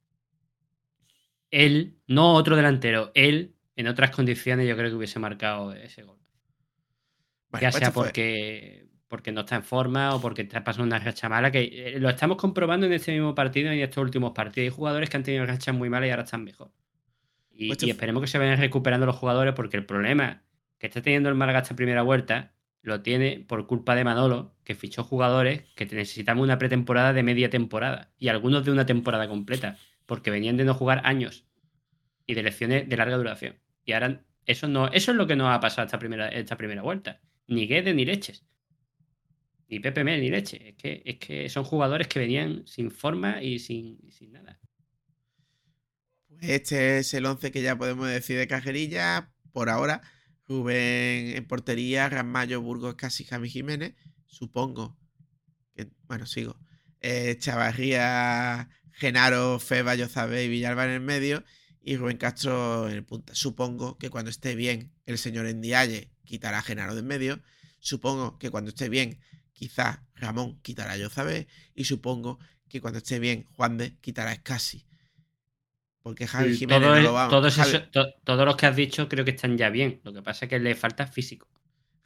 él, 1.51 1.99
no 2.07 2.33
otro 2.35 2.57
delantero, 2.57 3.11
él, 3.15 3.55
en 3.77 3.87
otras 3.89 4.11
condiciones, 4.11 4.67
yo 4.69 4.77
creo 4.77 4.91
que 4.91 4.97
hubiese 4.97 5.19
marcado 5.19 5.73
ese 5.75 6.03
gol. 6.03 6.19
Ya 7.59 7.73
pues 7.73 7.73
sea 7.73 7.93
fue- 7.93 7.93
porque, 7.93 8.89
porque 9.09 9.33
no 9.33 9.41
está 9.41 9.57
en 9.57 9.65
forma 9.65 10.15
o 10.15 10.21
porque 10.21 10.43
está 10.43 10.63
pasando 10.65 10.87
una 10.87 10.99
racha 11.05 11.29
mala, 11.29 11.51
que 11.51 11.63
eh, 11.97 12.01
lo 12.01 12.09
estamos 12.11 12.37
comprobando 12.37 12.87
en 12.87 12.93
este 12.93 13.13
mismo 13.13 13.35
partido 13.35 13.73
y 13.73 13.79
en 13.79 13.85
estos 13.85 14.03
últimos 14.05 14.33
partidos. 14.33 14.67
Hay 14.73 14.77
jugadores 14.77 15.11
que 15.11 15.17
han 15.17 15.23
tenido 15.25 15.47
rachas 15.47 15.75
muy 15.75 15.91
malas 15.91 16.09
y 16.09 16.11
ahora 16.11 16.23
están 16.25 16.45
mejor. 16.45 16.71
Y, 17.59 17.67
Pues 17.67 17.83
y 17.83 17.91
esperemos 17.91 18.23
que 18.23 18.29
se 18.29 18.39
vayan 18.39 18.61
recuperando 18.61 19.05
los 19.05 19.17
jugadores 19.17 19.53
porque 19.55 19.77
el 19.77 19.85
problema 19.85 20.45
que 20.79 20.87
está 20.87 21.03
teniendo 21.03 21.29
el 21.29 21.35
Málaga 21.35 21.59
esta 21.59 21.75
primera 21.75 22.03
vuelta 22.03 22.55
lo 22.83 23.03
tiene 23.03 23.45
por 23.49 23.67
culpa 23.67 23.97
de 23.97 24.05
Manolo, 24.05 24.55
que 24.63 24.77
fichó 24.77 25.03
jugadores 25.03 25.65
que 25.75 25.85
necesitamos 25.87 26.45
una 26.45 26.57
pretemporada 26.57 27.13
de 27.13 27.25
media 27.25 27.51
temporada 27.51 28.13
y 28.17 28.29
algunos 28.29 28.65
de 28.65 28.71
una 28.71 28.87
temporada 28.87 29.29
completa, 29.29 29.77
porque 30.07 30.31
venían 30.31 30.57
de 30.57 30.65
no 30.65 30.73
jugar 30.73 31.03
años 31.05 31.47
y 32.27 32.35
de 32.35 32.45
lecciones 32.45 32.89
de 32.89 32.97
larga 32.97 33.17
duración. 33.17 33.57
Y 33.85 33.93
ahora 33.93 34.23
eso 34.47 34.69
no, 34.69 34.87
eso 34.87 35.11
es 35.11 35.17
lo 35.17 35.27
que 35.27 35.35
nos 35.35 35.53
ha 35.53 35.59
pasado 35.59 35.87
esta 35.87 35.99
primera, 35.99 36.29
esta 36.29 36.57
primera 36.57 36.83
vuelta. 36.83 37.21
Ni 37.49 37.67
Guedes 37.67 37.93
ni 37.93 38.05
Leches. 38.05 38.47
Ni 39.69 39.81
Pepe 39.81 40.05
Mel 40.05 40.21
ni 40.21 40.31
Leche. 40.31 40.69
Es 40.69 40.77
que, 40.77 41.03
es 41.05 41.17
que 41.19 41.49
son 41.49 41.65
jugadores 41.65 42.07
que 42.07 42.21
venían 42.21 42.65
sin 42.69 42.93
forma 42.93 43.43
y 43.43 43.59
sin, 43.59 43.99
y 44.07 44.13
sin 44.13 44.31
nada. 44.31 44.61
Este 46.41 46.99
es 46.99 47.15
el 47.15 47.27
11 47.27 47.51
que 47.51 47.63
ya 47.63 47.77
podemos 47.77 48.09
decir 48.09 48.39
de 48.39 48.47
cajerilla. 48.47 49.33
Por 49.53 49.69
ahora, 49.69 50.03
Rubén 50.47 51.37
en 51.37 51.47
portería, 51.47 52.09
Ramallo, 52.09 52.61
Burgos, 52.63 52.95
Casi, 52.95 53.25
Javi 53.25 53.51
Jiménez. 53.51 53.95
Supongo 54.27 54.97
que, 55.75 55.89
bueno, 56.03 56.27
sigo. 56.27 56.59
Chavarría, 57.39 58.69
Genaro, 58.93 59.59
Feba, 59.59 59.95
Yozabe 59.95 60.45
y 60.45 60.49
Villalba 60.49 60.85
en 60.85 60.91
el 60.91 61.01
medio. 61.01 61.45
Y 61.81 61.97
Rubén 61.97 62.19
Castro 62.19 62.89
en 62.89 62.95
el 62.95 63.05
punta. 63.05 63.35
Supongo 63.35 63.99
que 63.99 64.11
cuando 64.11 64.31
esté 64.31 64.55
bien 64.55 64.93
el 65.07 65.19
señor 65.19 65.47
Endiaye 65.47 66.13
quitará 66.25 66.59
a 66.59 66.63
Genaro 66.63 66.95
de 66.95 67.01
en 67.01 67.07
medio. 67.07 67.43
Supongo 67.81 68.39
que 68.39 68.51
cuando 68.51 68.71
esté 68.71 68.89
bien, 68.89 69.21
quizás 69.53 70.01
Ramón 70.15 70.61
quitará 70.63 70.93
a 70.93 70.97
Yozabe. 70.97 71.49
Y 71.75 71.85
supongo 71.85 72.39
que 72.69 72.81
cuando 72.81 72.99
esté 72.99 73.19
bien, 73.19 73.45
Juan 73.57 73.77
de 73.77 73.97
quitará 73.99 74.31
a 74.31 74.35
Escasi. 74.35 74.88
Porque 76.09 76.27
Javi 76.27 76.53
Sí, 76.53 76.61
Jiménez 76.61 76.81
todo 76.83 76.91
no 76.93 76.97
es- 76.97 77.05
lo 77.05 77.13
va 77.13 77.29
todos 77.29 77.59
Javi- 77.59 77.91
to- 77.91 78.15
todos 78.25 78.45
los 78.47 78.57
que 78.57 78.67
has 78.67 78.75
dicho 78.77 79.09
creo 79.09 79.25
que 79.25 79.33
están 79.33 79.59
ya 79.59 79.69
bien. 79.71 80.01
Lo 80.05 80.13
que 80.15 80.23
pasa 80.23 80.47
es 80.47 80.49
que 80.49 80.59
le 80.59 80.75
falta 80.75 81.07
físico. 81.07 81.47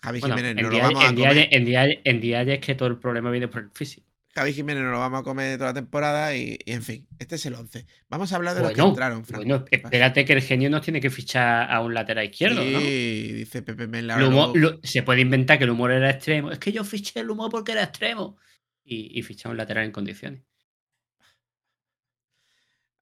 Javi 0.02 0.18
Bueno, 0.20 0.36
Jiménez 0.36 0.58
en 0.58 0.62
no 0.64 0.70
lo 0.70 0.78
vamos 0.78 1.04
a 1.04 1.08
en 1.08 1.14
comer. 1.14 1.38
en 1.52 2.00
en 2.04 2.20
Dialle 2.20 2.54
es 2.54 2.60
que 2.60 2.74
todo 2.74 2.88
el 2.88 2.98
problema 2.98 3.30
viene 3.30 3.46
por 3.48 3.62
el 3.62 3.70
físico. 3.70 4.08
Javi 4.34 4.52
Jiménez 4.54 4.82
no 4.82 4.90
lo 4.90 4.98
vamos 4.98 5.20
a 5.20 5.22
comer 5.22 5.58
toda 5.58 5.70
la 5.70 5.74
temporada 5.74 6.34
y, 6.34 6.58
y 6.64 6.72
en 6.72 6.82
fin, 6.82 7.06
este 7.18 7.34
es 7.36 7.46
el 7.46 7.54
11. 7.54 7.86
Vamos 8.08 8.32
a 8.32 8.36
hablar 8.36 8.54
de 8.56 8.62
los 8.62 8.72
que 8.72 8.80
entraron, 8.80 9.24
bueno, 9.30 9.64
espérate 9.70 10.24
que 10.24 10.32
el 10.32 10.40
genio 10.42 10.70
nos 10.70 10.80
tiene 10.80 11.00
que 11.02 11.10
fichar 11.10 11.70
a 11.70 11.80
un 11.80 11.92
lateral 11.94 12.24
izquierdo, 12.24 12.62
sí, 12.62 12.72
¿no? 12.72 12.80
dice 12.80 13.62
Pepe 13.62 13.86
Mel. 13.86 14.10
El 14.10 14.22
humor- 14.24 14.56
lo- 14.58 14.80
se 14.82 15.02
puede 15.02 15.20
inventar 15.20 15.58
que 15.58 15.64
el 15.64 15.70
humor 15.70 15.92
era 15.92 16.10
extremo. 16.10 16.50
Es 16.50 16.58
que 16.58 16.72
yo 16.72 16.82
fiché 16.82 17.20
el 17.20 17.30
humor 17.30 17.50
porque 17.50 17.72
era 17.72 17.82
extremo. 17.84 18.38
Y, 18.84 19.16
y 19.16 19.22
fiché 19.22 19.46
a 19.46 19.50
un 19.52 19.56
lateral 19.58 19.84
en 19.84 19.92
condiciones. 19.92 20.42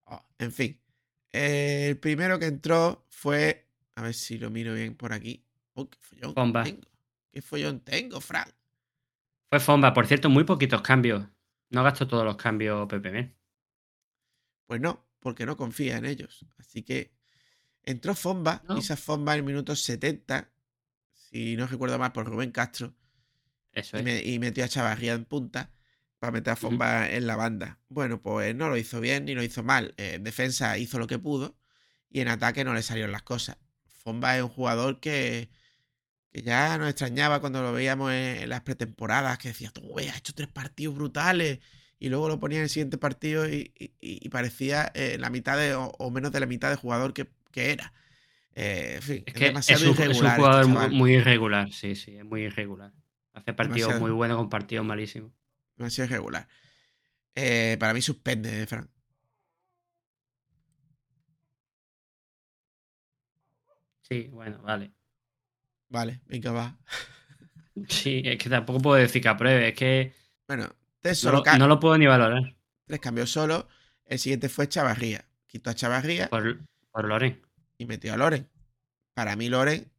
Oh, 0.04 0.22
en 0.38 0.52
fin, 0.52 0.80
eh, 1.32 1.86
el 1.90 1.98
primero 1.98 2.38
que 2.38 2.46
entró 2.46 3.06
fue. 3.10 3.66
A 3.94 4.02
ver 4.02 4.14
si 4.14 4.38
lo 4.38 4.50
miro 4.50 4.74
bien 4.74 4.94
por 4.96 5.12
aquí. 5.12 5.44
Oh, 5.74 5.88
qué 5.88 5.98
follón 6.00 6.34
tengo. 6.64 6.88
¿Qué 7.32 7.42
follón 7.42 7.80
tengo, 7.80 8.20
Fran? 8.20 8.48
Fue 9.48 9.60
Fomba, 9.60 9.92
por 9.92 10.06
cierto, 10.06 10.28
muy 10.30 10.44
poquitos 10.44 10.80
cambios. 10.82 11.26
No 11.70 11.82
gastó 11.84 12.06
todos 12.08 12.24
los 12.24 12.36
cambios 12.36 12.88
Pepe 12.88 13.10
Mel. 13.10 13.34
Pues 14.66 14.80
no, 14.80 15.04
porque 15.20 15.44
no 15.46 15.56
confía 15.56 15.96
en 15.98 16.04
ellos. 16.06 16.46
Así 16.58 16.82
que 16.82 17.12
entró 17.82 18.14
Fomba, 18.14 18.62
No. 18.68 18.78
Isa 18.78 18.96
Fomba 18.96 19.32
en 19.34 19.38
el 19.40 19.44
minuto 19.44 19.74
70, 19.76 20.50
si 21.12 21.56
no 21.56 21.66
recuerdo 21.66 21.98
mal, 21.98 22.12
por 22.12 22.26
Rubén 22.26 22.52
Castro. 22.52 22.94
Eso 23.72 23.96
y, 23.96 24.00
es. 24.00 24.04
me- 24.04 24.22
y 24.22 24.38
metió 24.38 24.64
a 24.64 24.68
Chavarría 24.68 25.12
en 25.14 25.24
punta 25.24 25.70
para 26.20 26.32
meter 26.32 26.52
a 26.54 26.56
Fomba 26.56 27.10
en 27.10 27.26
la 27.28 27.36
banda. 27.36 27.80
Bueno, 27.90 28.22
pues 28.22 28.54
no 28.56 28.70
lo 28.70 28.78
hizo 28.78 29.00
bien 29.00 29.26
ni 29.26 29.34
lo 29.34 29.42
hizo 29.44 29.64
mal. 29.64 29.94
Eh, 29.98 30.14
En 30.16 30.24
defensa 30.24 30.78
hizo 30.78 30.98
lo 31.00 31.08
que 31.08 31.18
pudo 31.20 31.58
y 32.10 32.20
en 32.22 32.28
ataque 32.28 32.64
no 32.64 32.74
le 32.74 32.82
salieron 32.84 33.12
las 33.12 33.22
cosas. 33.24 33.58
Fomba 33.88 34.36
es 34.38 34.42
un 34.44 34.50
jugador 34.50 35.00
que, 35.00 35.50
que 36.32 36.42
ya 36.42 36.78
nos 36.78 36.88
extrañaba 36.90 37.40
cuando 37.40 37.62
lo 37.62 37.72
veíamos 37.72 38.12
en, 38.12 38.42
en 38.44 38.48
las 38.48 38.62
pretemporadas, 38.62 39.38
que 39.38 39.48
decía, 39.48 39.70
tú, 39.72 39.82
güey, 39.82 40.08
ha 40.08 40.16
hecho 40.16 40.34
tres 40.34 40.48
partidos 40.48 40.94
brutales. 40.96 41.60
Y 41.98 42.08
luego 42.10 42.28
lo 42.28 42.40
ponía 42.40 42.58
en 42.58 42.64
el 42.64 42.70
siguiente 42.70 42.98
partido 42.98 43.48
y, 43.48 43.72
y- 43.78 43.92
y 44.00 44.28
parecía 44.30 44.90
eh, 44.94 45.18
la 45.20 45.30
mitad 45.30 45.58
de, 45.58 45.74
o, 45.74 45.86
o 45.98 46.10
menos 46.10 46.32
de 46.32 46.40
la 46.40 46.46
mitad 46.46 46.70
de 46.70 46.76
jugador 46.76 47.12
que, 47.14 47.28
que 47.52 47.72
era. 47.72 47.92
Eh, 48.54 48.94
en 48.96 49.02
fin, 49.02 49.24
Es 49.26 49.34
es, 49.34 49.34
que 49.34 49.46
es 49.48 49.54
demasiado 49.54 49.86
un, 49.86 49.90
es 49.98 50.20
un 50.20 50.28
irregular. 50.28 50.32
este 50.34 50.62
jugador 50.64 50.66
muy, 50.66 51.14
irregular, 51.14 51.72
sí, 51.72 51.94
sí, 51.96 52.16
es 52.16 52.24
muy 52.24 52.42
irregular. 52.44 52.92
Hace 53.32 53.52
partidos 53.54 53.94
Demasiado. 53.94 54.00
muy 54.00 54.10
buenos 54.10 54.36
con 54.38 54.48
partidos 54.50 54.84
malísimos. 54.86 55.32
Demasiado 55.80 56.08
irregular. 56.10 56.48
Eh, 57.34 57.76
para 57.80 57.94
mí 57.94 58.02
suspende, 58.02 58.66
Fran. 58.66 58.88
Sí, 64.02 64.28
bueno, 64.32 64.60
vale. 64.62 64.92
Vale, 65.88 66.20
venga, 66.26 66.52
va. 66.52 66.78
Sí, 67.88 68.20
es 68.24 68.36
que 68.36 68.50
tampoco 68.50 68.80
puedo 68.80 68.96
decir 69.00 69.22
que 69.22 69.28
apruebe, 69.28 69.68
es 69.68 69.74
que 69.74 70.12
Bueno, 70.46 70.68
tres, 71.00 71.24
no 71.24 71.30
solo 71.30 71.38
lo, 71.38 71.42
ca- 71.44 71.56
no 71.56 71.66
lo 71.66 71.80
puedo 71.80 71.96
ni 71.96 72.06
valorar 72.06 72.54
tres 72.84 73.00
cambios 73.00 73.30
solo. 73.30 73.68
El 74.04 74.18
siguiente 74.18 74.48
fue 74.48 74.68
Chavarría. 74.68 75.24
Quitó 75.46 75.70
a 75.70 75.74
Chavarría 75.74 76.28
por, 76.28 76.58
por 76.90 77.04
Loren. 77.06 77.40
y 77.78 77.86
metió 77.86 78.12
a 78.12 78.16
Loren. 78.16 78.48
Para 79.14 79.36
mí, 79.36 79.48
Loren, 79.48 79.90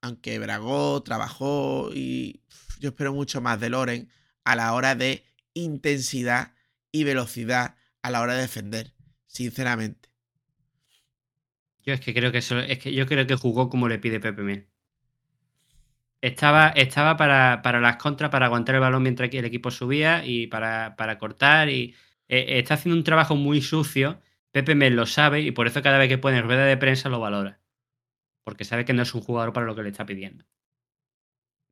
aunque 0.00 0.38
bragó, 0.38 1.02
trabajó 1.02 1.90
y 1.92 2.42
yo 2.78 2.90
espero 2.90 3.12
mucho 3.12 3.40
más 3.40 3.60
de 3.60 3.70
Loren 3.70 4.08
a 4.46 4.54
la 4.54 4.72
hora 4.72 4.94
de 4.94 5.24
intensidad 5.54 6.54
y 6.92 7.04
velocidad 7.04 7.76
a 8.00 8.10
la 8.10 8.20
hora 8.22 8.34
de 8.34 8.42
defender. 8.42 8.92
Sinceramente. 9.26 10.08
Yo 11.82 11.92
es 11.92 12.00
que 12.00 12.14
creo 12.14 12.32
que 12.32 12.38
eso, 12.38 12.58
es 12.60 12.78
que 12.78 12.94
yo 12.94 13.06
creo 13.06 13.26
que 13.26 13.34
jugó 13.34 13.68
como 13.68 13.88
le 13.88 13.98
pide 13.98 14.20
Pepe 14.20 14.42
Mel. 14.42 14.68
Estaba, 16.20 16.68
estaba 16.68 17.16
para, 17.16 17.60
para 17.62 17.80
las 17.80 17.96
contras, 17.96 18.30
para 18.30 18.46
aguantar 18.46 18.76
el 18.76 18.80
balón 18.80 19.02
mientras 19.02 19.32
el 19.32 19.44
equipo 19.44 19.70
subía 19.70 20.24
y 20.24 20.46
para, 20.46 20.94
para 20.96 21.18
cortar. 21.18 21.68
Y 21.68 21.94
eh, 22.28 22.58
está 22.58 22.74
haciendo 22.74 22.96
un 22.96 23.04
trabajo 23.04 23.34
muy 23.34 23.60
sucio. 23.60 24.20
Pepe 24.52 24.76
Mel 24.76 24.94
lo 24.94 25.06
sabe 25.06 25.40
y 25.40 25.50
por 25.50 25.66
eso 25.66 25.82
cada 25.82 25.98
vez 25.98 26.08
que 26.08 26.18
pone 26.18 26.40
rueda 26.40 26.64
de 26.64 26.76
prensa 26.76 27.08
lo 27.08 27.20
valora. 27.20 27.60
Porque 28.44 28.64
sabe 28.64 28.84
que 28.84 28.92
no 28.92 29.02
es 29.02 29.12
un 29.14 29.22
jugador 29.22 29.52
para 29.52 29.66
lo 29.66 29.74
que 29.74 29.82
le 29.82 29.90
está 29.90 30.06
pidiendo. 30.06 30.44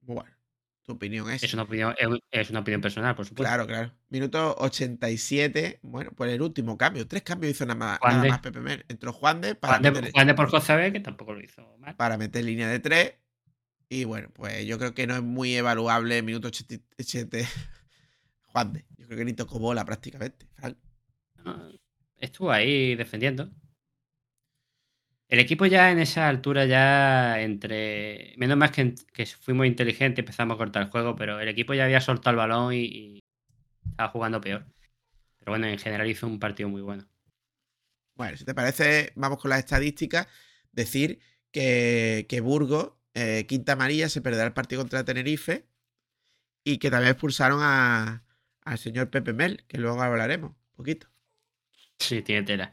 Bueno, 0.01 0.34
tu 0.85 0.93
opinión 0.93 1.31
es. 1.31 1.43
Es 1.43 1.55
una 1.55 1.63
opinión, 1.63 1.95
es, 2.31 2.51
una 2.51 2.61
opinión 2.61 2.81
personal, 2.81 3.15
por 3.17 3.25
supuesto. 3.27 3.49
Claro, 3.49 3.67
claro. 3.67 3.93
Minuto 4.11 4.55
87. 4.59 5.81
Bueno, 5.83 6.13
pues 6.15 6.33
el 6.33 6.43
último 6.43 6.77
cambio. 6.77 7.07
Tres 7.09 7.23
cambios 7.23 7.53
hizo 7.53 7.65
nada 7.65 7.79
más, 7.79 7.99
nada 8.03 8.25
más 8.29 8.39
Pepe 8.41 8.61
Mel. 8.61 8.85
Entró 8.89 9.13
Juan 9.13 9.41
de 9.41 9.55
para 9.55 9.75
Juan 9.75 9.83
de, 9.83 9.91
meter- 9.93 10.13
Juan 10.13 10.27
de 10.27 10.35
por 10.35 10.49
José 10.49 10.93
que 10.93 11.01
tampoco 11.01 11.33
lo 11.35 11.41
hizo 11.41 11.77
mal. 11.79 11.97
para 11.97 12.17
meter 12.19 12.45
línea 12.45 12.69
de 12.69 12.81
3. 12.81 13.15
Y 13.89 14.05
bueno, 14.05 14.29
pues 14.33 14.65
yo 14.67 14.79
creo 14.79 14.95
que 14.95 15.07
no 15.07 15.15
es 15.15 15.23
muy 15.23 15.55
evaluable 15.55 16.23
minuto 16.23 16.49
87. 16.49 17.47
Juan 18.47 18.73
de. 18.73 18.85
Yo 18.97 19.07
creo 19.07 19.19
que 19.19 19.25
ni 19.25 19.33
tocó 19.33 19.59
bola 19.59 19.85
prácticamente. 19.85 20.47
Fran. 20.55 20.77
No, 21.45 21.71
Estuvo 22.19 22.51
ahí 22.51 22.95
defendiendo. 22.95 23.51
El 25.29 25.39
equipo 25.39 25.67
ya 25.67 25.91
en 25.91 25.99
esa 25.99 26.29
altura 26.29 26.67
ya 26.67 27.41
entre... 27.41 28.35
Menos 28.37 28.57
más 28.57 28.71
que, 28.71 28.95
que 29.13 29.27
fuimos 29.27 29.67
inteligentes, 29.67 30.21
empezamos 30.21 30.55
a 30.55 30.59
cortar 30.59 30.83
el 30.83 30.91
juego, 30.91 31.17
pero 31.17 31.41
el 31.41 31.49
equipo 31.49 31.75
ya 31.75 31.85
había 31.85 32.01
soltado 32.01 32.33
el 32.33 32.37
balón 32.37 32.75
y, 32.75 32.85
y 32.85 33.21
estaba 33.91 34.11
jugando 34.11 34.41
peor. 34.41 34.67
Pero 35.39 35.53
bueno, 35.53 35.67
en 35.67 35.79
general 35.79 36.09
hizo 36.09 36.27
un 36.27 36.39
partido 36.39 36.69
muy 36.69 36.83
bueno. 36.83 37.07
Bueno, 38.15 38.37
si 38.37 38.45
te 38.45 38.55
parece, 38.55 39.13
vamos 39.17 39.39
con 39.39 39.49
las 39.49 39.59
estadísticas. 39.59 40.29
Decir 40.73 41.21
que, 41.51 42.27
que 42.29 42.41
Burgos, 42.41 42.93
eh, 43.15 43.47
quinta 43.49 43.73
amarilla, 43.73 44.09
se 44.09 44.21
perderá 44.21 44.47
el 44.47 44.53
partido 44.53 44.83
contra 44.83 45.05
Tenerife 45.05 45.67
y 46.65 46.79
que 46.79 46.91
también 46.91 47.13
expulsaron 47.13 47.61
a, 47.63 48.25
al 48.63 48.79
señor 48.79 49.11
Pepe 49.11 49.33
Mel, 49.33 49.65
que 49.69 49.79
luego 49.79 50.01
hablaremos 50.03 50.51
un 50.51 50.77
poquito. 50.77 51.09
Sí, 51.99 52.23
tiene 52.23 52.43
tela. 52.43 52.73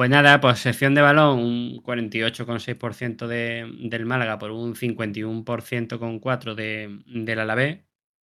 Pues 0.00 0.08
nada, 0.08 0.40
posesión 0.40 0.94
de 0.94 1.02
balón, 1.02 1.40
un 1.40 1.82
48,6% 1.82 3.26
de, 3.26 3.70
del 3.90 4.06
Málaga 4.06 4.38
por 4.38 4.50
un 4.50 4.74
51,4% 4.74 6.54
de, 6.54 7.02
del 7.04 7.38
Alavés, 7.38 7.80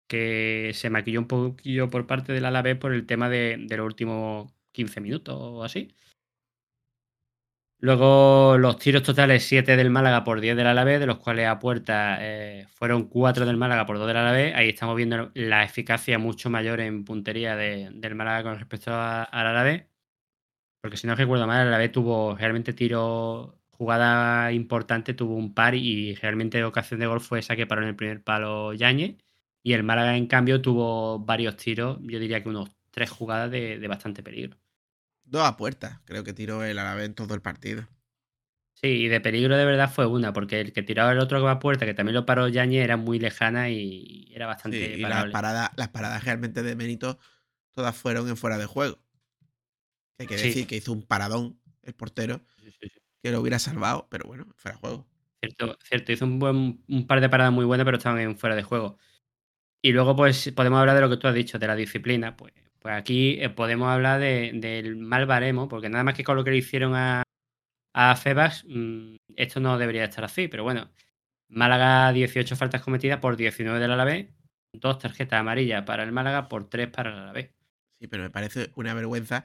que 0.08 0.72
se 0.74 0.90
maquilló 0.90 1.20
un 1.20 1.28
poquillo 1.28 1.88
por 1.92 2.08
parte 2.08 2.34
del 2.34 2.46
Alavés 2.46 2.78
por 2.78 2.94
el 2.94 3.06
tema 3.06 3.30
de, 3.30 3.58
de 3.60 3.78
los 3.78 3.86
últimos 3.86 4.52
15 4.72 5.02
minutos 5.02 5.36
o 5.38 5.64
así. 5.64 5.94
Luego 7.80 8.58
los 8.58 8.80
tiros 8.80 9.04
totales 9.04 9.44
7 9.44 9.78
del 9.78 9.92
Málaga 9.92 10.24
por 10.24 10.42
10 10.42 10.58
del 10.58 10.66
Alavés, 10.66 11.00
de 11.00 11.06
los 11.06 11.20
cuales 11.20 11.46
a 11.46 11.60
puerta 11.60 12.18
eh, 12.22 12.66
fueron 12.74 13.04
4 13.08 13.46
del 13.46 13.58
Málaga 13.58 13.86
por 13.86 14.00
2 14.00 14.08
del 14.08 14.18
Alavés. 14.18 14.56
Ahí 14.56 14.70
estamos 14.70 14.96
viendo 14.96 15.30
la 15.36 15.64
eficacia 15.64 16.18
mucho 16.18 16.50
mayor 16.50 16.80
en 16.80 17.06
puntería 17.06 17.56
de, 17.56 17.92
del 17.94 18.16
Málaga 18.16 18.42
con 18.42 18.58
respecto 18.58 18.92
al 18.96 19.28
Alavés. 19.32 19.86
Porque 20.82 20.98
si 20.98 21.08
no 21.08 21.16
recuerdo 21.16 21.48
mal, 21.48 21.62
el 21.62 21.68
Alavés 21.70 21.92
tuvo 21.92 22.36
realmente 22.36 22.74
tiro, 22.74 23.60
jugada 23.72 24.52
importante, 24.52 25.14
tuvo 25.14 25.36
un 25.36 25.54
par 25.54 25.76
y 25.76 26.16
realmente 26.16 26.64
ocasión 26.64 27.00
de 27.00 27.08
gol 27.08 27.22
fue 27.22 27.40
esa 27.40 27.56
que 27.56 27.68
paró 27.68 27.82
en 27.82 27.90
el 27.90 27.96
primer 27.96 28.24
palo 28.24 28.74
Yañez. 28.74 29.18
Y 29.64 29.74
el 29.74 29.84
Málaga, 29.84 30.16
en 30.18 30.28
cambio, 30.28 30.62
tuvo 30.62 31.20
varios 31.20 31.58
tiros, 31.58 31.98
yo 32.02 32.20
diría 32.20 32.42
que 32.44 32.50
unos 32.50 32.70
tres 32.92 33.10
jugadas 33.10 33.52
de, 33.52 33.80
de 33.80 33.88
bastante 33.88 34.24
peligro. 34.24 34.58
Dos 35.26 35.44
a 35.46 35.58
puerta, 35.58 36.02
creo 36.06 36.24
que 36.24 36.34
tiró 36.34 36.64
el 36.64 36.80
Alavés 36.80 37.06
en 37.06 37.14
todo 37.14 37.36
el 37.36 37.42
partido. 37.44 37.88
Sí, 38.76 38.88
y 39.06 39.08
de 39.08 39.20
peligro 39.22 39.58
de 39.58 39.66
verdad 39.66 39.92
fue 39.92 40.06
una, 40.06 40.34
porque 40.34 40.60
el 40.62 40.72
que 40.72 40.84
tiraba 40.84 41.12
el 41.12 41.18
otro 41.20 41.48
a 41.50 41.58
puerta, 41.60 41.86
que 41.86 41.96
también 41.96 42.14
lo 42.16 42.26
paró 42.28 42.48
Yañez, 42.48 42.84
era 42.84 42.96
muy 42.96 43.18
lejana 43.20 43.70
y 43.72 44.32
era 44.36 44.46
Sí, 44.70 44.78
bastante 44.78 44.98
y 45.02 45.06
las 45.06 45.26
paradas, 45.28 45.70
las 45.78 45.90
paradas 45.90 46.24
realmente 46.26 46.62
de 46.64 46.76
mérito 46.76 47.20
todas 47.74 47.96
fueron 47.98 48.30
en 48.30 48.38
fuera 48.38 48.58
de 48.58 48.66
juego. 48.68 49.00
Hay 50.20 50.28
que 50.28 50.38
Sí. 50.38 50.48
decir 50.48 50.68
que 50.68 50.76
hizo 50.78 50.92
un 50.92 51.04
paradón 51.04 51.60
el 51.84 51.94
portero 51.94 52.42
Sí, 52.82 52.90
que 53.24 53.32
lo 53.32 53.42
hubiera 53.42 53.60
salvado, 53.60 54.08
pero 54.10 54.26
bueno, 54.28 54.46
fuera 54.56 54.76
de 54.76 54.82
juego. 54.82 55.08
Cierto, 55.42 55.78
cierto, 55.84 56.12
hizo 56.12 56.26
un, 56.26 56.40
buen, 56.40 56.84
un 56.88 57.08
par 57.08 57.22
de 57.22 57.30
paradas 57.30 57.54
muy 57.54 57.66
buenas, 57.66 57.86
pero 57.86 57.98
estaban 57.98 58.20
en 58.20 58.38
fuera 58.38 58.56
de 58.56 58.64
juego. 58.64 58.98
Y 59.82 59.92
luego, 59.94 60.16
pues, 60.16 60.52
podemos 60.56 60.80
hablar 60.80 60.96
de 60.96 61.02
lo 61.02 61.10
que 61.10 61.18
tú 61.18 61.28
has 61.28 61.36
dicho, 61.36 61.60
de 61.60 61.68
la 61.68 61.76
disciplina. 61.76 62.38
Pues, 62.38 62.54
pues 62.80 62.96
aquí 62.96 63.38
eh, 63.42 63.50
podemos 63.50 63.90
hablar 63.90 64.20
de- 64.20 64.52
del 64.56 64.98
mal 64.98 65.26
baremo, 65.28 65.68
porque 65.70 65.90
nada 65.90 66.04
más 66.04 66.16
que 66.16 66.24
con 66.24 66.38
lo 66.38 66.44
que 66.44 66.52
le 66.52 66.58
hicieron 66.58 66.96
a, 66.96 67.24
a 67.94 68.16
Febas, 68.16 68.66
mm, 68.68 69.16
esto 69.36 69.60
no 69.60 69.78
debería 69.78 70.06
estar 70.06 70.24
así, 70.26 70.48
pero 70.48 70.64
bueno. 70.64 70.92
Málaga, 71.50 72.12
18 72.14 72.56
faltas 72.58 72.82
cometidas 72.84 73.20
por 73.20 73.38
19 73.38 73.80
del 73.80 73.92
Alavés, 73.92 74.28
dos 74.74 75.00
tarjetas 75.00 75.40
amarillas 75.42 75.84
para 75.84 76.04
el 76.04 76.12
Málaga 76.12 76.50
por 76.50 76.70
3 76.70 76.90
para 76.90 77.12
el 77.12 77.20
Alavés. 77.20 77.52
Sí, 78.00 78.08
pero 78.08 78.24
me 78.24 78.30
parece 78.30 78.72
una 78.76 78.94
vergüenza 78.94 79.44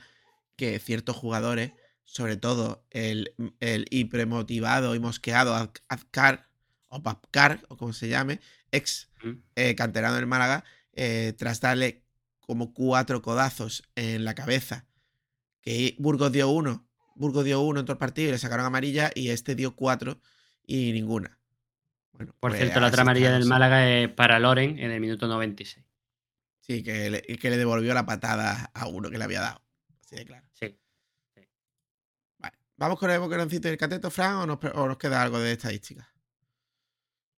que 0.57 0.79
ciertos 0.79 1.17
jugadores, 1.17 1.73
sobre 2.05 2.37
todo 2.37 2.85
el, 2.91 3.35
el 3.61 3.87
hipermotivado 3.91 4.95
y 4.95 5.01
mosqueado 5.01 5.55
Az- 5.55 5.71
Azcar, 5.88 6.49
o 6.88 7.03
Papcar, 7.03 7.61
o 7.69 7.77
como 7.77 7.93
se 7.93 8.09
llame, 8.09 8.41
ex 8.71 9.09
eh, 9.57 9.75
canterano 9.75 10.17
del 10.17 10.27
Málaga, 10.27 10.65
eh, 10.93 11.33
tras 11.38 11.61
darle 11.61 12.03
como 12.41 12.75
cuatro 12.75 13.23
codazos 13.23 13.83
en 13.95 14.25
la 14.25 14.35
cabeza, 14.35 14.85
que 15.62 15.97
Burgos 15.99 16.33
dio 16.33 16.49
uno, 16.51 16.87
Burgos 17.15 17.45
dio 17.45 17.61
uno 17.61 17.81
en 17.81 17.87
todo 17.87 17.95
el 17.95 17.99
partido 17.99 18.29
y 18.29 18.33
le 18.33 18.38
sacaron 18.38 18.67
amarilla, 18.67 19.11
y 19.15 19.29
este 19.31 19.55
dio 19.55 19.75
cuatro 19.75 20.21
y 20.67 20.93
ninguna. 20.93 21.38
Bueno, 22.12 22.35
Por 22.41 22.51
pues 22.51 22.61
cierto, 22.61 22.81
la 22.81 22.88
otra 22.88 23.03
amarilla 23.03 23.33
del. 23.33 23.47
Málaga 23.47 23.88
es 23.88 24.09
para 24.11 24.38
Loren 24.38 24.79
en 24.79 24.91
el 24.91 25.01
minuto 25.01 25.27
96. 25.27 25.85
Sí, 26.61 26.83
que 26.83 27.11
le, 27.11 27.23
que 27.23 27.51
le 27.51 27.57
devolvió 27.57 27.95
la 27.95 28.07
patada 28.07 28.71
a 28.75 28.87
uno 28.87 29.11
que 29.11 29.19
le 29.19 29.25
había 29.25 29.41
dado. 29.41 29.62
Así 30.12 30.20
de 30.20 30.27
claro. 30.27 30.46
Sí. 30.53 30.79
Vale. 32.38 32.57
¿Vamos 32.77 32.98
con 32.98 33.11
el 33.11 33.20
boqueroncito 33.20 33.68
y 33.68 33.72
el 33.72 33.77
cateto, 33.79 34.11
Fran, 34.11 34.35
o 34.37 34.46
nos, 34.46 34.59
pre- 34.59 34.72
o 34.75 34.87
nos 34.87 34.98
queda 34.98 35.22
algo 35.22 35.38
de 35.38 35.53
estadística? 35.53 36.09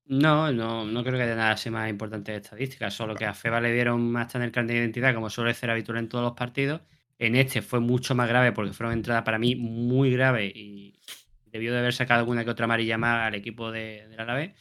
No, 0.06 0.52
no, 0.52 0.84
no 0.84 1.02
creo 1.02 1.14
que 1.16 1.22
haya 1.22 1.34
nada 1.34 1.52
así 1.52 1.70
más 1.70 1.88
importante 1.88 2.32
de 2.32 2.38
estadísticas, 2.38 2.92
solo 2.92 3.14
que 3.14 3.24
a 3.24 3.32
Feba 3.32 3.60
le 3.60 3.72
dieron 3.72 4.14
hasta 4.18 4.36
en 4.36 4.44
el 4.44 4.52
carnet 4.52 4.74
de 4.76 4.80
identidad, 4.82 5.14
como 5.14 5.30
suele 5.30 5.54
ser 5.54 5.70
habitual 5.70 5.96
en 5.98 6.08
todos 6.10 6.24
los 6.24 6.34
partidos. 6.34 6.82
En 7.18 7.36
este 7.36 7.62
fue 7.62 7.80
mucho 7.80 8.14
más 8.14 8.28
grave 8.28 8.52
porque 8.52 8.72
fueron 8.74 8.92
entradas 8.92 9.22
para 9.22 9.38
mí 9.38 9.56
muy 9.56 10.10
graves 10.10 10.52
y 10.54 11.00
debió 11.46 11.72
de 11.72 11.78
haber 11.78 11.94
sacado 11.94 12.20
alguna 12.20 12.44
que 12.44 12.50
otra 12.50 12.64
amarilla 12.64 12.98
más 12.98 13.28
al 13.28 13.34
equipo 13.34 13.70
de, 13.70 14.06
del 14.08 14.20
Alavés. 14.20 14.52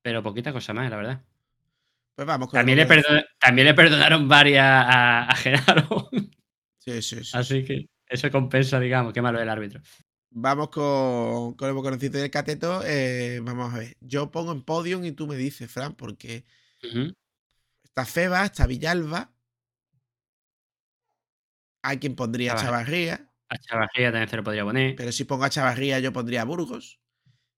Pero 0.00 0.22
poquita 0.22 0.52
cosa 0.52 0.72
más, 0.72 0.88
la 0.90 0.96
verdad. 0.96 1.22
Pues 2.14 2.26
vamos 2.26 2.48
con 2.48 2.58
También 2.58 2.78
el 2.78 2.88
le, 2.88 2.94
perdona- 2.94 3.26
también 3.38 3.66
le 3.66 3.74
perdonaron 3.74 4.26
varias 4.28 4.64
a, 4.64 5.28
a 5.28 5.34
Genaro. 5.36 6.08
Sí, 6.84 7.00
sí, 7.02 7.24
sí. 7.24 7.30
Así 7.36 7.64
que 7.64 7.88
eso 8.06 8.30
compensa, 8.30 8.78
digamos, 8.78 9.12
qué 9.12 9.22
malo 9.22 9.40
el 9.40 9.48
árbitro. 9.48 9.80
Vamos 10.30 10.68
con, 10.70 11.54
con 11.54 11.68
el 11.68 11.74
boqueroncito 11.74 12.18
y 12.18 12.22
el 12.22 12.30
cateto. 12.30 12.82
eh, 12.84 13.40
vamos 13.42 13.72
a 13.72 13.78
ver. 13.78 13.96
Yo 14.00 14.30
pongo 14.30 14.52
en 14.52 14.62
podium 14.62 15.04
y 15.04 15.12
tú 15.12 15.26
me 15.26 15.36
dices, 15.36 15.70
Fran, 15.70 15.94
porque 15.94 16.44
está 17.84 18.04
Feba, 18.04 18.44
está 18.44 18.66
Villalba. 18.66 19.32
Hay 21.82 21.98
quien 21.98 22.16
pondría 22.16 22.54
a 22.54 22.56
Chavarría. 22.56 23.30
A 23.48 23.58
Chavarría 23.58 24.10
también 24.10 24.28
se 24.28 24.36
lo 24.36 24.44
podría 24.44 24.64
poner. 24.64 24.96
Pero 24.96 25.12
si 25.12 25.24
pongo 25.24 25.44
a 25.44 25.50
Chavarría, 25.50 26.00
yo 26.00 26.12
pondría 26.12 26.42
a 26.42 26.44
Burgos. 26.46 27.00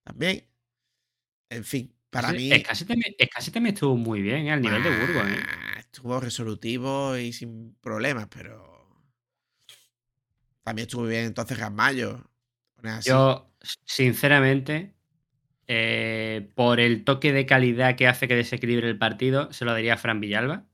También. 0.05 0.49
En 1.49 1.65
fin, 1.65 1.97
para 2.11 2.29
Escasi- 2.31 2.37
mí. 2.37 2.53
Escasi 2.53 2.85
también, 2.85 3.15
Escasi 3.19 3.51
también 3.53 3.75
estuvo 3.75 3.97
muy 3.97 4.21
bien 4.21 4.47
¿eh? 4.49 4.53
al 4.53 4.61
nivel 4.61 4.83
de 4.83 4.91
Burgos, 4.91 5.29
¿eh? 5.29 5.43
Ah, 5.49 5.79
Estuvo 5.79 6.21
resolutivo 6.21 7.17
y 7.17 7.33
sin 7.33 7.75
problemas, 7.81 8.27
pero. 8.29 8.76
También 10.67 10.87
estuvo 10.89 11.05
bien 11.07 11.27
entonces 11.27 11.57
Gasmayo. 11.59 12.29
Yo, 13.05 13.53
sinceramente, 13.85 14.95
eh, 15.69 16.51
por 16.57 16.81
el 16.81 17.05
toque 17.05 17.33
de 17.33 17.47
calidad 17.47 17.95
que 17.95 18.09
hace 18.09 18.27
que 18.27 18.35
desequilibre 18.35 18.89
el 18.89 18.99
partido, 18.99 19.53
se 19.53 19.65
lo 19.65 19.71
daría 19.71 19.95
a 19.95 19.97
Fran 19.97 20.21
Villalba. 20.21 20.65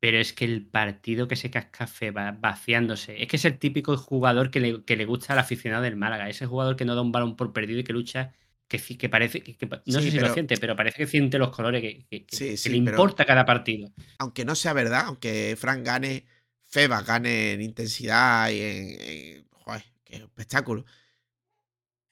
Pero 0.00 0.18
es 0.18 0.32
que 0.32 0.44
el 0.44 0.66
partido 0.66 1.28
que 1.28 1.36
se 1.36 1.50
casca 1.52 1.86
Feba 1.86 2.32
vaciándose, 2.32 3.22
es 3.22 3.28
que 3.28 3.36
es 3.36 3.44
el 3.44 3.58
típico 3.58 3.96
jugador 3.96 4.50
que 4.50 4.58
le, 4.58 4.82
que 4.84 4.96
le 4.96 5.04
gusta 5.04 5.34
al 5.34 5.38
aficionado 5.38 5.84
del 5.84 5.94
Málaga. 5.94 6.28
Ese 6.28 6.46
jugador 6.46 6.74
que 6.74 6.84
no 6.84 6.96
da 6.96 7.02
un 7.02 7.12
balón 7.12 7.36
por 7.36 7.52
perdido 7.52 7.78
y 7.78 7.84
que 7.84 7.92
lucha, 7.92 8.32
que, 8.66 8.78
que 8.98 9.08
parece, 9.08 9.40
que, 9.40 9.66
no 9.66 9.78
Sí, 9.86 9.92
sé 10.06 10.10
si 10.10 10.16
pero- 10.16 10.26
lo 10.28 10.34
siente, 10.34 10.56
pero 10.56 10.74
parece 10.74 10.96
que 10.96 11.06
siente 11.06 11.38
los 11.38 11.50
colores, 11.50 11.80
que, 11.80 12.26
Sí, 12.28 12.56
sí, 12.56 12.70
le 12.70 12.76
importa 12.78 13.24
cada 13.24 13.44
partido. 13.46 13.92
Aunque 14.18 14.44
no 14.44 14.56
sea 14.56 14.72
verdad, 14.72 15.04
aunque 15.06 15.54
Fran 15.56 15.84
gane, 15.84 16.24
Feba 16.70 17.02
gane 17.02 17.52
en 17.52 17.60
intensidad 17.62 18.48
y 18.50 18.60
en. 18.62 19.00
en- 19.00 19.48
joder, 19.50 19.84
qué 20.04 20.16
espectáculo. 20.16 20.84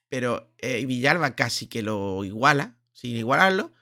Pero 0.08 0.52
eh, 0.58 0.84
Villalba 0.86 1.34
casi 1.34 1.66
que 1.66 1.82
lo 1.82 2.24
iguala, 2.24 2.76
sin 2.92 3.16
igualarlo, 3.16 3.72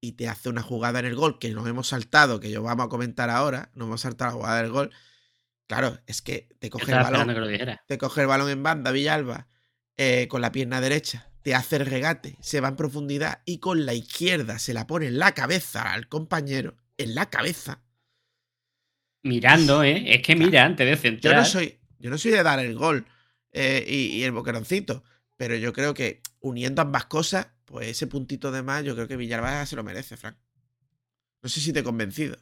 y 0.00 0.12
te 0.12 0.28
hace 0.28 0.48
una 0.50 0.62
jugada 0.62 0.98
en 1.00 1.06
el 1.06 1.14
gol 1.14 1.38
que 1.38 1.50
nos 1.50 1.66
hemos 1.66 1.88
saltado, 1.88 2.38
que 2.40 2.50
yo 2.50 2.62
vamos 2.62 2.86
a 2.86 2.88
comentar 2.88 3.30
ahora. 3.30 3.70
Nos 3.74 3.86
hemos 3.86 4.00
saltado 4.02 4.30
la 4.30 4.36
jugada 4.36 4.62
del 4.62 4.70
gol. 4.70 4.90
Claro, 5.66 5.98
es 6.06 6.20
que 6.20 6.48
te 6.58 6.68
coge 6.68 6.84
el 6.92 6.98
balón. 7.04 7.20
te 7.88 7.96
coge 7.98 8.20
el 8.20 8.26
balón 8.26 8.50
en 8.50 8.62
banda, 8.62 8.90
Villalba, 8.90 9.48
eh, 9.96 10.28
con 10.28 10.42
la 10.42 10.52
pierna 10.52 10.82
derecha, 10.82 11.30
te 11.42 11.54
hace 11.54 11.76
el 11.76 11.86
regate, 11.86 12.36
se 12.40 12.60
va 12.60 12.68
en 12.68 12.76
profundidad 12.76 13.40
y 13.46 13.58
con 13.58 13.86
la 13.86 13.94
izquierda 13.94 14.58
se 14.58 14.74
la 14.74 14.86
pone 14.86 15.06
en 15.06 15.18
la 15.18 15.32
cabeza 15.32 15.92
al 15.94 16.08
compañero, 16.08 16.76
en 16.98 17.14
la 17.14 17.30
cabeza. 17.30 17.80
Mirando, 19.24 19.82
¿eh? 19.82 20.14
Es 20.14 20.22
que 20.22 20.36
mira 20.36 20.64
antes 20.64 20.86
de 20.86 20.94
Yo 21.22 21.32
centrar. 21.32 21.36
no 21.38 21.44
soy, 21.44 21.80
yo 21.98 22.10
no 22.10 22.18
soy 22.18 22.30
de 22.30 22.42
dar 22.42 22.58
el 22.60 22.74
gol 22.76 23.06
eh, 23.52 23.84
y, 23.88 24.18
y 24.18 24.22
el 24.22 24.32
boqueroncito, 24.32 25.02
pero 25.36 25.56
yo 25.56 25.72
creo 25.72 25.94
que 25.94 26.20
uniendo 26.40 26.82
ambas 26.82 27.06
cosas, 27.06 27.48
pues 27.64 27.88
ese 27.88 28.06
puntito 28.06 28.52
de 28.52 28.62
más, 28.62 28.84
yo 28.84 28.94
creo 28.94 29.08
que 29.08 29.16
Villalba 29.16 29.64
se 29.66 29.76
lo 29.76 29.82
merece, 29.82 30.16
Frank. 30.16 30.36
No 31.42 31.48
sé 31.48 31.60
si 31.60 31.72
te 31.72 31.80
he 31.80 31.84
convencido. 31.84 32.36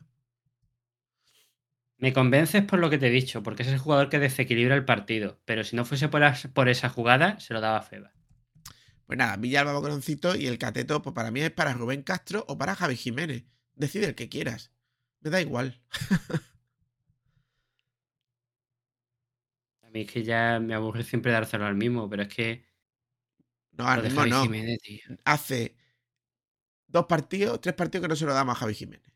Me 1.99 2.13
convences 2.13 2.65
por 2.65 2.81
lo 2.81 2.91
que 2.91 2.99
te 2.99 3.07
he 3.07 3.11
dicho, 3.11 3.43
porque 3.45 3.63
es 3.63 3.69
el 3.69 3.79
jugador 3.79 4.09
que 4.09 4.19
desequilibra 4.19 4.75
el 4.75 4.85
partido. 4.85 5.41
Pero 5.45 5.63
si 5.63 5.77
no 5.77 5.85
fuese 5.85 6.09
por, 6.09 6.23
por 6.53 6.69
esa 6.69 6.89
jugada, 6.89 7.39
se 7.39 7.55
lo 7.55 7.61
daba 7.61 7.79
a 7.79 7.83
Feba. 7.83 8.13
Pues 9.07 9.19
nada, 9.19 9.37
Villalba 9.37 9.73
boqueroncito 9.73 10.35
y 10.35 10.47
el 10.49 10.59
cateto, 10.59 11.01
pues 11.03 11.15
para 11.15 11.31
mí 11.31 11.41
es 11.41 11.53
para 11.53 11.75
Rubén 11.75 12.03
Castro 12.03 12.45
o 12.49 12.59
para 12.59 12.75
Javi 12.75 12.97
Jiménez. 12.97 13.45
Decide 13.75 14.07
el 14.07 14.15
que 14.17 14.29
quieras. 14.29 14.73
Me 15.21 15.31
da 15.31 15.41
igual. 15.41 15.81
A 19.82 19.82
mí 19.93 20.03
es 20.03 20.11
que 20.11 20.23
ya 20.23 20.59
me 20.61 20.75
aburre 20.75 21.05
siempre 21.05 21.33
dárselo 21.33 21.67
al 21.67 21.77
mismo, 21.77 22.09
pero 22.09 22.23
es 22.23 22.29
que. 22.29 22.65
No, 23.73 23.87
al 23.87 24.03
de 24.03 24.09
mismo 24.09 24.27
no. 24.27 24.43
Jiménez, 24.43 24.81
hace 25.25 25.77
dos 26.87 27.07
partidos, 27.07 27.61
tres 27.61 27.75
partidos 27.75 28.03
que 28.03 28.09
no 28.09 28.17
se 28.17 28.27
lo 28.27 28.35
damos 28.35 28.57
a 28.57 28.61
Javi 28.61 28.75
Jiménez. 28.75 29.13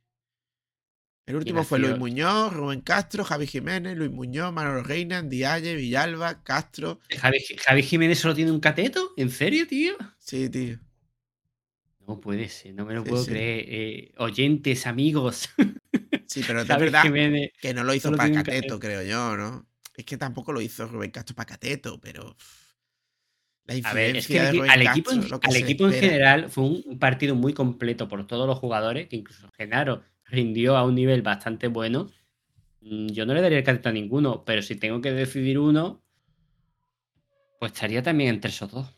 El 1.26 1.34
último 1.34 1.64
fue 1.64 1.80
Luis 1.80 1.98
Muñoz, 1.98 2.52
Rubén 2.52 2.82
Castro, 2.82 3.24
Javi 3.24 3.48
Jiménez, 3.48 3.96
Luis 3.96 4.12
Muñoz, 4.12 4.52
Manolo 4.52 4.84
Reina, 4.84 5.22
Dialle, 5.22 5.74
Villalba, 5.74 6.44
Castro. 6.44 7.00
¿Javi, 7.18 7.40
¿Javi, 7.58 7.82
Jiménez 7.82 8.20
solo 8.20 8.34
tiene 8.34 8.52
un 8.52 8.60
cateto? 8.60 9.12
¿En 9.16 9.30
serio, 9.30 9.66
tío? 9.66 9.96
Sí, 10.18 10.48
tío. 10.48 10.78
No 12.06 12.20
puede 12.20 12.48
ser, 12.48 12.74
no 12.74 12.86
me 12.86 12.94
lo 12.94 13.02
puedo 13.02 13.26
creer. 13.26 13.64
Eh, 13.68 14.14
oyentes, 14.18 14.86
amigos. 14.86 15.48
Sí, 16.26 16.44
pero 16.46 16.60
es 16.62 16.68
verdad 16.68 17.02
que 17.60 17.74
no 17.74 17.82
lo 17.82 17.92
hizo 17.92 18.12
para 18.12 18.32
cateto, 18.32 18.78
creo 18.78 19.02
yo, 19.02 19.36
¿no? 19.36 19.66
Es 19.96 20.04
que 20.04 20.18
tampoco 20.18 20.52
lo 20.52 20.60
hizo 20.60 20.86
Rubén 20.86 21.10
Castro 21.10 21.34
para 21.34 21.46
cateto, 21.46 21.98
pero. 22.00 22.36
a 23.84 23.94
ver, 23.94 24.16
es 24.16 24.26
que 24.26 24.40
al, 24.40 24.82
equipo, 24.82 25.10
al 25.10 25.56
equipo 25.56 25.86
en 25.86 25.92
general 25.92 26.50
fue 26.50 26.64
un 26.64 26.98
partido 26.98 27.34
muy 27.34 27.54
completo 27.54 28.06
por 28.06 28.26
todos 28.26 28.46
los 28.46 28.58
jugadores, 28.58 29.08
que 29.08 29.16
incluso 29.16 29.50
Genaro 29.56 30.02
rindió 30.26 30.76
a 30.76 30.84
un 30.84 30.94
nivel 30.94 31.22
bastante 31.22 31.68
bueno. 31.68 32.10
Mm, 32.82 33.06
yo 33.08 33.24
no 33.24 33.32
le 33.32 33.40
daría 33.40 33.58
el 33.58 33.64
cateto 33.64 33.88
a 33.88 33.92
ninguno, 33.92 34.44
pero 34.44 34.60
si 34.60 34.76
tengo 34.76 35.00
que 35.00 35.12
decidir 35.12 35.58
uno, 35.58 36.02
pues 37.58 37.72
estaría 37.72 38.02
también 38.02 38.30
entre 38.30 38.50
esos 38.50 38.70
dos. 38.70 38.92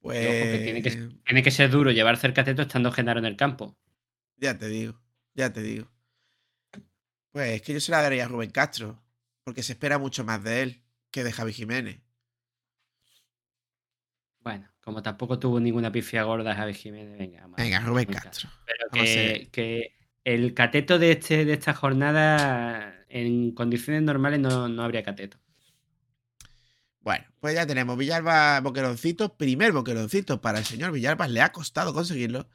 Pues... 0.00 0.18
Tiene 0.18 0.82
que, 0.82 0.90
tiene 1.24 1.42
que, 1.42 1.50
ser 1.50 1.70
duro 1.70 1.92
llevarse 1.92 2.26
el 2.26 2.32
cateto 2.32 2.62
estando 2.62 2.90
Genaro 2.90 3.20
en 3.20 3.26
el 3.26 3.36
campo. 3.36 3.76
Ya 4.38 4.58
te 4.58 4.66
digo, 4.68 4.98
ya 5.34 5.52
te 5.52 5.62
digo. 5.62 5.88
Pues 7.32 7.52
es 7.52 7.62
que 7.62 7.72
yo 7.72 7.80
se 7.80 7.92
la 7.92 8.02
daría 8.02 8.24
a 8.24 8.28
Rubén 8.28 8.50
Castro, 8.50 9.02
porque 9.44 9.62
se 9.62 9.72
espera 9.72 9.98
mucho 9.98 10.24
más 10.24 10.42
de 10.42 10.62
él 10.62 10.82
que 11.10 11.24
de 11.24 11.32
Javi 11.32 11.52
Jiménez. 11.52 12.00
Bueno, 14.40 14.68
como 14.80 15.02
tampoco 15.02 15.38
tuvo 15.38 15.60
ninguna 15.60 15.92
pifia 15.92 16.22
gorda 16.22 16.54
Javi 16.54 16.74
Jiménez, 16.74 17.18
venga. 17.18 17.46
venga, 17.56 17.80
Rubén 17.80 18.06
Castro. 18.06 18.48
Pero 18.64 19.50
que, 19.52 19.96
el 20.24 20.54
cateto 20.54 20.98
de, 20.98 21.12
este, 21.12 21.44
de 21.44 21.52
esta 21.52 21.74
jornada, 21.74 23.04
en 23.08 23.52
condiciones 23.52 24.02
normales, 24.02 24.40
no, 24.40 24.68
no 24.68 24.82
habría 24.82 25.02
cateto. 25.02 25.38
Bueno, 27.00 27.24
pues 27.40 27.54
ya 27.54 27.66
tenemos 27.66 27.96
Villalba 27.96 28.60
Boqueroncito, 28.60 29.36
primer 29.36 29.72
Boqueroncito 29.72 30.40
para 30.40 30.58
el 30.58 30.64
señor 30.64 30.92
Villalba, 30.92 31.28
le 31.28 31.40
ha 31.40 31.52
costado 31.52 31.94
conseguirlo. 31.94 32.48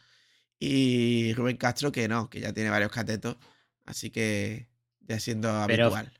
Y 0.60 1.34
Rubén 1.34 1.58
Castro, 1.58 1.92
que 1.92 2.08
no, 2.08 2.30
que 2.30 2.40
ya 2.40 2.54
tiene 2.54 2.70
varios 2.70 2.92
catetos, 2.92 3.38
así 3.86 4.10
que 4.10 4.68
ya 5.02 5.20
siendo 5.20 5.50
habitual. 5.50 6.12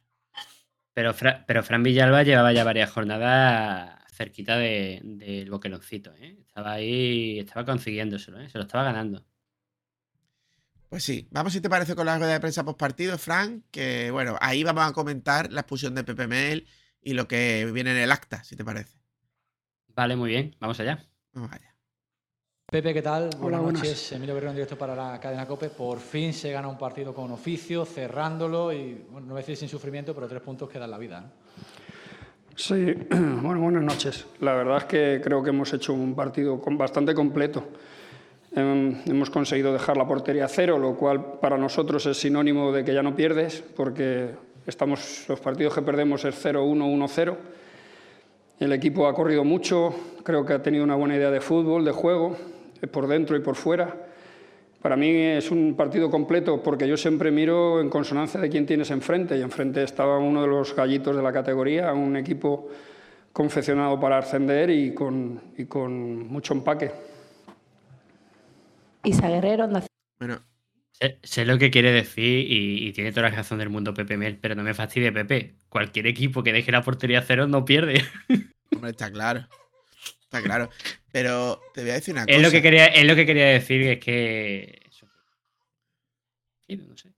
Pero, 0.94 1.14
pero 1.46 1.64
Fran 1.64 1.84
Villalba 1.84 2.24
llevaba 2.24 2.54
ya 2.54 2.64
varias 2.64 2.90
jornadas 2.90 4.00
cerquita 4.16 4.58
del 4.58 5.18
de, 5.18 5.46
boqueroncito, 5.50 6.14
¿eh? 6.16 6.38
Estaba 6.40 6.74
ahí, 6.74 7.40
estaba 7.40 7.66
consiguiéndoselo, 7.66 8.40
¿eh? 8.40 8.50
Se 8.50 8.58
lo 8.58 8.64
estaba 8.64 8.86
ganando. 8.86 9.26
Pues 10.90 11.04
sí, 11.04 11.28
vamos 11.32 11.52
si 11.52 11.60
te 11.60 11.70
parece 11.70 11.96
con 11.96 12.06
la 12.06 12.18
rueda 12.18 12.34
de 12.34 12.40
prensa 12.40 12.64
post 12.64 12.80
partido, 12.80 13.18
Fran, 13.18 13.64
que 13.72 14.12
bueno, 14.12 14.38
ahí 14.40 14.64
vamos 14.64 14.86
a 14.86 14.94
comentar 14.94 15.52
la 15.52 15.62
expulsión 15.62 15.96
de 15.96 16.06
Pepe 16.06 16.28
Mel 16.28 16.68
y 17.02 17.14
lo 17.14 17.28
que 17.28 17.70
viene 17.74 17.92
en 17.92 17.98
el 17.98 18.12
acta, 18.12 18.44
si 18.44 18.56
te 18.56 18.64
parece. 18.64 18.98
Vale, 19.90 20.16
muy 20.16 20.30
bien, 20.30 20.56
vamos 20.60 20.80
allá. 20.80 21.06
Vamos 21.34 21.52
allá. 21.52 21.75
Pepe, 22.72 22.96
¿qué 22.96 23.02
tal? 23.04 23.30
buenas, 23.40 23.62
noches. 23.62 24.12
Emilio 24.12 24.34
Guerrero 24.34 24.50
en 24.50 24.56
directo 24.56 24.76
para 24.76 24.96
la 24.96 25.20
cadena 25.20 25.46
COPE. 25.46 25.70
Por 25.70 26.00
fin 26.00 26.34
se 26.34 26.52
gana 26.52 26.68
un 26.68 26.80
partido 26.80 27.14
con 27.14 27.32
oficio, 27.32 27.86
cerrándolo 27.86 28.74
y, 28.74 29.06
bueno, 29.12 29.28
no 29.28 29.34
voy 29.34 29.40
a 29.40 29.44
decir 29.44 29.56
sin 29.56 29.70
sufrimiento, 29.70 30.16
pero 30.16 30.28
tres 30.28 30.42
puntos 30.42 30.68
que 30.68 30.80
dan 30.80 30.90
la 30.90 30.98
vida. 30.98 31.32
Sí, 32.56 32.94
bueno, 33.42 33.62
buenas 33.62 33.84
noches. 33.84 34.26
La 34.40 34.56
verdad 34.56 34.78
es 34.80 34.84
que 34.86 35.22
creo 35.24 35.44
que 35.44 35.52
hemos 35.52 35.72
hecho 35.74 35.94
un 35.94 36.16
partido 36.16 36.60
bastante 36.72 37.14
completo. 37.14 37.64
Em, 38.52 39.00
hemos 39.06 39.30
conseguido 39.30 39.72
dejar 39.72 39.96
la 39.96 40.08
portería 40.08 40.46
a 40.46 40.50
cero, 40.50 40.80
lo 40.80 40.96
cual 40.96 41.40
para 41.40 41.60
nosotros 41.60 42.04
es 42.08 42.18
sinónimo 42.18 42.72
de 42.72 42.84
que 42.84 42.96
ya 42.96 43.04
no 43.04 43.16
pierdes, 43.16 43.64
porque 43.76 44.32
estamos, 44.66 45.26
los 45.30 45.40
partidos 45.40 45.76
que 45.76 45.84
perdemos 45.84 46.26
es 46.26 46.44
0-1, 46.44 46.84
1-0. 46.84 47.38
El 48.60 48.74
equipo 48.74 49.08
ha 49.08 49.14
corrido 49.14 49.44
mucho, 49.44 49.94
creo 50.24 50.44
que 50.46 50.54
ha 50.54 50.64
tenido 50.64 50.84
una 50.84 50.96
buena 50.96 51.16
idea 51.16 51.30
de 51.30 51.42
fútbol, 51.42 51.86
de 51.86 51.92
juego 51.92 52.36
por 52.92 53.08
dentro 53.08 53.36
y 53.36 53.40
por 53.40 53.56
fuera. 53.56 53.96
Para 54.82 54.96
mí 54.96 55.10
es 55.10 55.50
un 55.50 55.76
partido 55.76 56.12
completo 56.12 56.62
porque 56.62 56.88
yo 56.88 56.96
siempre 56.96 57.32
miro 57.32 57.82
en 57.82 57.90
consonancia 57.90 58.40
de 58.40 58.50
quién 58.50 58.68
tienes 58.68 58.92
enfrente 58.92 59.38
y 59.38 59.42
enfrente 59.42 59.82
estaba 59.82 60.20
uno 60.20 60.44
de 60.44 60.48
los 60.48 60.76
gallitos 60.76 61.16
de 61.16 61.24
la 61.24 61.34
categoría, 61.34 61.92
un 61.94 62.16
equipo 62.16 62.70
confeccionado 63.34 64.00
para 64.00 64.20
ascender 64.20 64.70
y 64.70 64.94
con, 64.94 65.42
y 65.58 65.66
con 65.66 66.28
mucho 66.28 66.54
empaque. 66.54 66.92
Isa 69.04 69.28
Guerrero, 69.28 69.68
bueno. 70.20 70.42
Sé, 71.24 71.46
lo 71.46 71.58
que 71.58 71.72
quiere 71.72 71.92
decir 71.92 72.46
y, 72.50 72.94
tiene 72.94 73.12
toda 73.12 73.30
la 73.30 73.36
razón 73.36 73.58
del 73.60 73.70
mundo 73.70 73.94
Pepe 73.94 74.18
Mel, 74.18 74.38
pero 74.40 74.56
no 74.56 74.64
me 74.64 74.74
fastidie 74.74 75.12
Pepe. 75.12 75.56
Cualquier 75.68 76.08
equipo 76.08 76.42
que 76.42 76.54
deje 76.54 76.72
la 76.72 76.84
portería 76.84 77.22
cero 77.22 77.48
no 77.48 77.66
pierde. 77.66 78.02
Hombre, 78.72 78.92
está 78.92 79.12
claro. 79.12 79.48
Está 80.38 80.48
claro. 80.48 80.70
Pero 81.12 81.62
te 81.74 81.82
voy 81.82 81.92
a 81.92 81.94
decir 81.96 82.14
una 82.14 82.26
cosa. 82.26 82.36
Es 82.36 82.42
lo 82.42 82.52
que 82.52 82.62
quería, 82.62 82.86
es 82.88 83.06
lo 83.06 83.16
que 83.16 83.26
quería 83.26 83.48
decir, 83.48 83.82
es 83.84 84.00
que. 84.00 84.82
no 86.70 86.98
sé. 86.98 87.14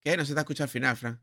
¿Qué? 0.00 0.16
No 0.16 0.24
se 0.24 0.34
te 0.34 0.40
ha 0.40 0.42
escuchado 0.42 0.64
al 0.64 0.70
final, 0.70 0.96
Fran. 0.96 1.20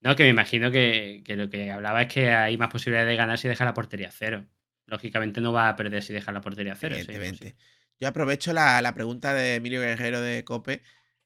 No, 0.00 0.14
que 0.14 0.22
me 0.22 0.28
imagino 0.28 0.70
que, 0.70 1.22
lo 1.26 1.50
que 1.50 1.70
hablaba 1.70 2.02
es 2.02 2.12
que 2.12 2.30
hay 2.30 2.56
más 2.56 2.70
posibilidades 2.70 3.08
de 3.08 3.16
ganar 3.16 3.38
si 3.38 3.48
deja 3.48 3.64
la 3.64 3.74
portería 3.74 4.10
cero. 4.12 4.46
Lógicamente 4.86 5.40
no 5.40 5.52
va 5.52 5.68
a 5.68 5.76
perder 5.76 6.02
si 6.02 6.12
deja 6.12 6.30
la 6.32 6.40
portería 6.40 6.76
cero. 6.76 6.94
Evidentemente. 6.96 7.56
Yo 8.00 8.06
aprovecho 8.06 8.52
la, 8.52 8.92
pregunta 8.94 9.34
de 9.34 9.56
Emilio 9.56 9.80
Guerrero 9.80 10.20
de 10.20 10.44
Cope 10.44 10.82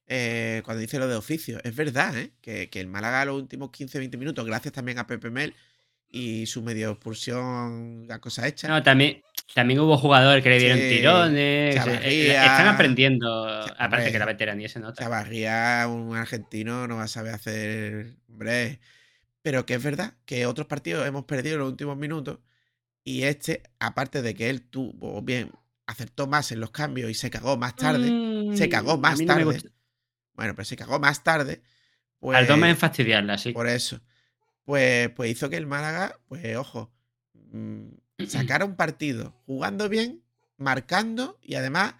eh, 0.06 0.62
cuando 0.64 0.80
dice 0.80 0.98
lo 0.98 1.06
de 1.06 1.16
oficio. 1.16 1.60
Es 1.62 1.76
verdad, 1.76 2.16
¿eh? 2.16 2.32
Que, 2.40 2.70
que 2.70 2.80
el 2.80 2.86
Málaga 2.86 3.26
los 3.26 3.42
últimos 3.42 3.70
15-20 3.70 4.16
minutos, 4.16 4.46
gracias 4.46 4.72
también 4.72 4.98
a 4.98 5.06
Pepe 5.06 5.30
Mel, 5.30 5.54
y 6.08 6.46
su 6.46 6.62
medio 6.62 6.92
expulsión, 6.92 8.06
la 8.06 8.20
cosa 8.20 8.46
hecha. 8.46 8.68
No, 8.68 8.82
también, 8.82 9.22
también 9.54 9.80
hubo 9.80 9.96
jugadores 9.98 10.42
que 10.42 10.50
le 10.50 10.58
dieron 10.58 10.78
tirones. 10.78 11.76
Eh, 11.86 12.30
están 12.30 12.68
aprendiendo, 12.68 13.46
aparte 13.78 14.12
que 14.12 14.18
la 14.18 14.26
veteranía 14.26 14.68
se 14.68 14.80
nota. 14.80 15.02
Chavarría, 15.02 15.86
un 15.88 16.16
argentino, 16.16 16.86
no 16.88 16.96
va 16.96 17.04
a 17.04 17.08
saber 17.08 17.34
hacer. 17.34 18.16
Hombre. 18.28 18.80
Pero 19.42 19.66
que 19.66 19.74
es 19.74 19.82
verdad 19.82 20.14
que 20.24 20.46
otros 20.46 20.66
partidos 20.66 21.06
hemos 21.06 21.24
perdido 21.24 21.56
en 21.56 21.60
los 21.60 21.70
últimos 21.70 21.96
minutos. 21.96 22.38
Y 23.04 23.24
este, 23.24 23.62
aparte 23.80 24.22
de 24.22 24.34
que 24.34 24.48
él 24.48 24.62
tuvo 24.62 25.20
bien, 25.22 25.50
acertó 25.86 26.26
más 26.26 26.52
en 26.52 26.60
los 26.60 26.70
cambios 26.70 27.10
y 27.10 27.14
se 27.14 27.30
cagó 27.30 27.56
más 27.56 27.74
tarde. 27.74 28.56
se 28.56 28.68
cagó 28.68 28.96
mm, 28.96 29.00
más 29.00 29.24
tarde. 29.24 29.44
bueno, 30.34 30.54
pero 30.54 30.64
se 30.64 30.76
cagó 30.76 30.98
más 31.00 31.24
tarde. 31.24 31.62
Pues, 32.20 32.38
Al 32.38 32.46
toma 32.46 32.70
en 32.70 32.76
fastidiarla, 32.76 33.36
sí. 33.36 33.52
Por 33.52 33.66
eso 33.66 34.00
pues, 34.64 35.10
pues 35.10 35.30
hizo 35.30 35.50
que 35.50 35.56
el 35.56 35.66
Málaga, 35.66 36.18
pues 36.28 36.56
ojo, 36.56 36.92
sacara 38.28 38.64
un 38.64 38.76
partido 38.76 39.34
jugando 39.46 39.88
bien, 39.88 40.22
marcando 40.56 41.38
y 41.42 41.54
además 41.54 41.94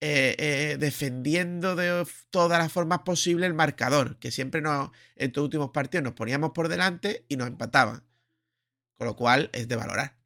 eh, 0.00 0.36
eh, 0.38 0.76
defendiendo 0.78 1.74
de 1.74 2.06
todas 2.30 2.58
las 2.58 2.72
formas 2.72 3.00
posibles 3.00 3.46
el 3.48 3.54
marcador, 3.54 4.18
que 4.18 4.30
siempre 4.30 4.60
nos, 4.60 4.90
en 5.16 5.28
estos 5.28 5.44
últimos 5.44 5.70
partidos 5.70 6.04
nos 6.04 6.12
poníamos 6.12 6.52
por 6.52 6.68
delante 6.68 7.24
y 7.28 7.36
nos 7.36 7.48
empataban. 7.48 8.04
Con 8.96 9.06
lo 9.06 9.16
cual 9.16 9.50
es 9.52 9.68
de 9.68 9.76
valorar. 9.76 10.16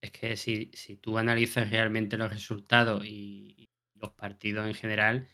Es 0.00 0.10
que 0.10 0.36
si, 0.36 0.70
si 0.74 0.96
tú 0.96 1.18
analizas 1.18 1.70
realmente 1.70 2.16
los 2.16 2.30
resultados 2.32 3.04
y 3.04 3.70
los 3.94 4.12
partidos 4.12 4.66
en 4.66 4.74
general, 4.74 5.28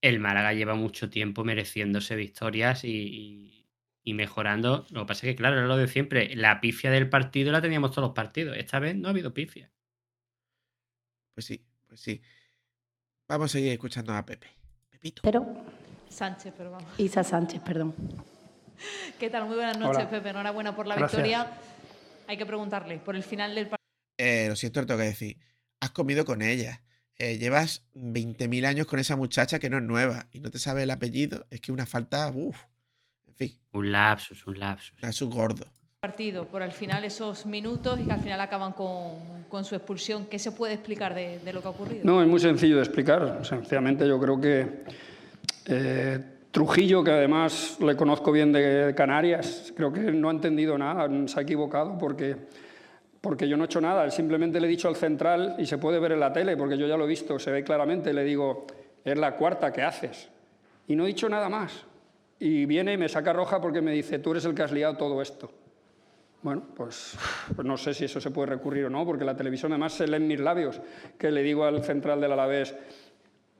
el 0.00 0.20
Málaga 0.20 0.52
lleva 0.52 0.74
mucho 0.74 1.10
tiempo 1.10 1.44
mereciéndose 1.44 2.16
victorias 2.16 2.84
y, 2.84 3.57
mejorando. 4.14 4.86
Lo 4.90 5.02
que 5.02 5.06
pasa 5.06 5.26
es 5.26 5.32
que, 5.32 5.36
claro, 5.36 5.56
era 5.56 5.66
lo 5.66 5.76
de 5.76 5.88
siempre. 5.88 6.34
La 6.36 6.60
pifia 6.60 6.90
del 6.90 7.08
partido 7.08 7.52
la 7.52 7.60
teníamos 7.60 7.90
todos 7.90 8.08
los 8.08 8.14
partidos. 8.14 8.56
Esta 8.56 8.78
vez 8.78 8.96
no 8.96 9.08
ha 9.08 9.10
habido 9.10 9.34
pifia. 9.34 9.70
Pues 11.34 11.46
sí, 11.46 11.64
pues 11.86 12.00
sí. 12.00 12.22
Vamos 13.28 13.50
a 13.50 13.52
seguir 13.52 13.72
escuchando 13.72 14.12
a 14.14 14.24
Pepe. 14.24 14.48
Pepito. 14.90 15.22
Pero. 15.22 15.46
Sánchez, 16.08 16.54
pero 16.56 16.70
vamos. 16.70 16.90
Isa 16.98 17.22
Sánchez, 17.22 17.60
perdón. 17.62 17.94
¿Qué 19.18 19.28
tal? 19.28 19.46
Muy 19.46 19.56
buenas 19.56 19.78
noches, 19.78 20.06
Pepe. 20.06 20.30
Enhorabuena 20.30 20.74
por 20.74 20.86
la 20.86 20.96
victoria. 20.96 21.50
Hay 22.26 22.36
que 22.36 22.46
preguntarle 22.46 22.98
por 22.98 23.16
el 23.16 23.22
final 23.22 23.54
del 23.54 23.68
partido. 23.68 23.78
Eh, 24.16 24.46
lo 24.48 24.56
siento, 24.56 24.84
tengo 24.86 24.98
que 24.98 25.06
decir. 25.06 25.38
Has 25.80 25.90
comido 25.90 26.24
con 26.24 26.42
ella. 26.42 26.82
Eh, 27.20 27.36
llevas 27.36 27.84
20.000 27.94 28.64
años 28.64 28.86
con 28.86 29.00
esa 29.00 29.16
muchacha 29.16 29.58
que 29.58 29.68
no 29.68 29.78
es 29.78 29.82
nueva 29.82 30.28
y 30.30 30.38
no 30.38 30.50
te 30.50 30.60
sabe 30.60 30.84
el 30.84 30.90
apellido, 30.90 31.46
es 31.50 31.60
que 31.60 31.72
una 31.72 31.84
falta, 31.84 32.28
en 32.28 32.52
fin. 33.38 33.58
Un 33.72 33.92
lapsus, 33.92 34.46
un 34.46 34.58
lapsus. 34.58 34.92
Un 34.94 35.00
lapsus 35.02 35.28
gordo. 35.28 35.66
Partido 36.00 36.46
por 36.46 36.62
al 36.62 36.72
final 36.72 37.04
esos 37.04 37.46
minutos 37.46 37.98
y 38.00 38.04
que 38.04 38.12
al 38.12 38.20
final 38.20 38.40
acaban 38.40 38.72
con, 38.72 39.64
su 39.64 39.74
expulsión. 39.74 40.26
¿Qué 40.26 40.38
se 40.38 40.52
puede 40.52 40.74
explicar 40.74 41.14
de, 41.14 41.40
lo 41.52 41.60
que 41.60 41.66
ha 41.66 41.70
ocurrido? 41.70 42.00
No, 42.04 42.22
es 42.22 42.28
muy 42.28 42.38
sencillo 42.38 42.76
de 42.76 42.82
explicar. 42.82 43.44
Sencillamente 43.44 44.06
yo 44.06 44.20
creo 44.20 44.40
que 44.40 44.84
eh, 45.66 46.24
Trujillo, 46.50 47.02
que 47.02 47.10
además 47.10 47.78
le 47.80 47.96
conozco 47.96 48.30
bien 48.30 48.52
de 48.52 48.94
Canarias, 48.96 49.72
creo 49.76 49.92
que 49.92 50.00
no 50.12 50.28
ha 50.28 50.32
entendido 50.32 50.78
nada, 50.78 51.08
se 51.26 51.40
ha 51.40 51.42
equivocado 51.42 51.98
porque 51.98 52.36
porque 53.20 53.48
yo 53.48 53.56
no 53.56 53.64
he 53.64 53.66
hecho 53.66 53.80
nada, 53.80 54.10
simplemente 54.10 54.60
le 54.60 54.66
he 54.66 54.70
dicho 54.70 54.88
al 54.88 54.96
central 54.96 55.56
y 55.58 55.66
se 55.66 55.78
puede 55.78 55.98
ver 55.98 56.12
en 56.12 56.20
la 56.20 56.32
tele, 56.32 56.56
porque 56.56 56.78
yo 56.78 56.86
ya 56.86 56.96
lo 56.96 57.04
he 57.04 57.08
visto, 57.08 57.38
se 57.38 57.50
ve 57.50 57.64
claramente, 57.64 58.12
le 58.12 58.24
digo, 58.24 58.66
es 59.04 59.18
la 59.18 59.36
cuarta 59.36 59.72
que 59.72 59.82
haces. 59.82 60.28
Y 60.86 60.96
no 60.96 61.04
he 61.04 61.08
dicho 61.08 61.28
nada 61.28 61.48
más. 61.48 61.84
Y 62.40 62.66
viene 62.66 62.92
y 62.92 62.96
me 62.96 63.08
saca 63.08 63.32
roja 63.32 63.60
porque 63.60 63.80
me 63.80 63.92
dice, 63.92 64.18
tú 64.18 64.30
eres 64.32 64.44
el 64.44 64.54
que 64.54 64.62
has 64.62 64.72
liado 64.72 64.96
todo 64.96 65.20
esto. 65.20 65.50
Bueno, 66.40 66.62
pues, 66.74 67.16
pues, 67.54 67.66
no 67.66 67.76
sé 67.76 67.94
si 67.94 68.04
eso 68.04 68.20
se 68.20 68.30
puede 68.30 68.50
recurrir 68.50 68.84
o 68.84 68.90
no, 68.90 69.04
porque 69.04 69.24
la 69.24 69.36
televisión 69.36 69.72
además 69.72 69.94
se 69.94 70.06
leen 70.06 70.28
mis 70.28 70.38
labios, 70.38 70.80
que 71.18 71.32
le 71.32 71.42
digo 71.42 71.64
al 71.64 71.82
central 71.82 72.20
del 72.20 72.32
Alavés, 72.32 72.76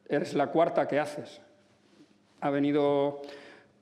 eres 0.08 0.34
la 0.34 0.46
cuarta 0.48 0.86
que 0.86 1.00
haces. 1.00 1.40
Ha 2.40 2.50
venido 2.50 3.20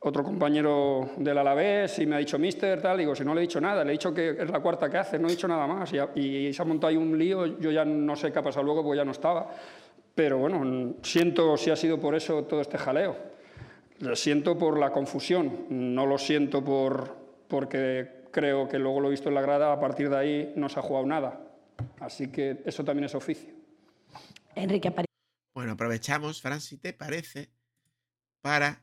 otro 0.00 0.24
compañero 0.24 1.10
del 1.18 1.36
Alavés 1.36 1.98
y 1.98 2.06
me 2.06 2.16
ha 2.16 2.18
dicho, 2.18 2.38
mister, 2.38 2.80
tal, 2.80 2.96
digo, 2.96 3.14
si 3.14 3.22
no 3.22 3.34
le 3.34 3.42
he 3.42 3.42
dicho 3.42 3.60
nada, 3.60 3.84
le 3.84 3.90
he 3.90 3.92
dicho 3.92 4.14
que 4.14 4.30
es 4.30 4.50
la 4.50 4.60
cuarta 4.60 4.88
que 4.88 4.96
haces, 4.96 5.20
no 5.20 5.28
he 5.28 5.32
dicho 5.32 5.46
nada 5.46 5.66
más. 5.66 5.92
Y, 6.14 6.52
se 6.54 6.62
ha 6.62 6.64
montado 6.64 6.88
ahí 6.88 6.96
un 6.96 7.18
lío, 7.18 7.58
yo 7.58 7.70
ya 7.70 7.84
no 7.84 8.16
sé 8.16 8.32
qué 8.32 8.38
ha 8.38 8.42
pasado 8.42 8.64
luego 8.64 8.82
porque 8.82 8.96
ya 8.96 9.04
no 9.04 9.12
estaba. 9.12 9.50
Pero 10.14 10.38
bueno, 10.38 10.94
siento 11.02 11.56
si 11.58 11.70
ha 11.70 11.76
sido 11.76 12.00
por 12.00 12.14
eso 12.14 12.44
todo 12.44 12.62
este 12.62 12.78
jaleo. 12.78 13.35
Lo 14.00 14.14
siento 14.14 14.58
por 14.58 14.78
la 14.78 14.90
confusión, 14.92 15.66
no 15.70 16.06
lo 16.06 16.18
siento 16.18 16.64
por, 16.64 17.16
porque 17.48 18.24
creo 18.30 18.68
que 18.68 18.78
luego 18.78 19.00
lo 19.00 19.08
he 19.08 19.12
visto 19.12 19.28
en 19.28 19.34
la 19.34 19.40
grada, 19.40 19.72
a 19.72 19.80
partir 19.80 20.10
de 20.10 20.16
ahí 20.16 20.52
no 20.56 20.68
se 20.68 20.78
ha 20.78 20.82
jugado 20.82 21.06
nada. 21.06 21.40
Así 22.00 22.28
que 22.28 22.62
eso 22.64 22.84
también 22.84 23.04
es 23.04 23.14
oficio. 23.14 23.54
Enrique 24.54 24.92
Bueno, 25.54 25.72
aprovechamos, 25.72 26.40
Fran, 26.40 26.60
si 26.60 26.78
te 26.78 26.92
parece, 26.92 27.50
para 28.40 28.82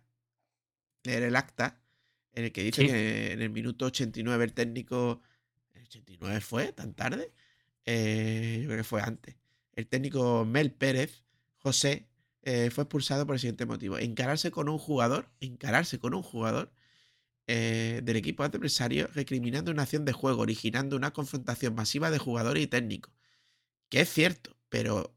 leer 1.04 1.24
el 1.24 1.36
acta 1.36 1.80
en 2.34 2.46
el 2.46 2.52
que 2.52 2.64
dice 2.64 2.86
que 2.86 3.34
en 3.34 3.42
el 3.42 3.50
minuto 3.50 3.86
89 3.86 4.44
el 4.44 4.54
técnico. 4.54 5.22
¿El 5.74 5.84
89 5.84 6.42
fue 6.42 6.72
tan 6.72 6.94
tarde? 6.94 7.32
Eh, 7.86 8.60
yo 8.62 8.68
creo 8.68 8.78
que 8.78 8.84
fue 8.84 9.02
antes. 9.02 9.36
El 9.74 9.88
técnico 9.88 10.46
Mel 10.46 10.72
Pérez, 10.72 11.24
José, 11.58 12.08
eh, 12.44 12.70
fue 12.72 12.84
expulsado 12.84 13.26
por 13.26 13.36
el 13.36 13.40
siguiente 13.40 13.66
motivo: 13.66 13.98
encararse 13.98 14.52
con 14.52 14.70
un 14.70 14.78
jugador, 14.78 15.30
encararse 15.40 16.00
con 16.00 16.14
un 16.14 16.24
jugador 16.24 16.72
eh, 17.48 18.02
del 18.04 18.16
equipo 18.16 18.44
adversario 18.44 19.10
recriminando 19.14 19.72
una 19.72 19.84
acción 19.84 20.06
de 20.06 20.14
juego, 20.14 20.44
originando 20.44 20.96
una 20.96 21.12
confrontación 21.12 21.76
masiva 21.76 22.10
de 22.10 22.18
jugadores 22.18 22.64
y 22.64 22.68
técnicos. 22.68 23.14
Que 23.90 24.02
es 24.02 24.10
cierto, 24.10 24.56
pero 24.70 25.16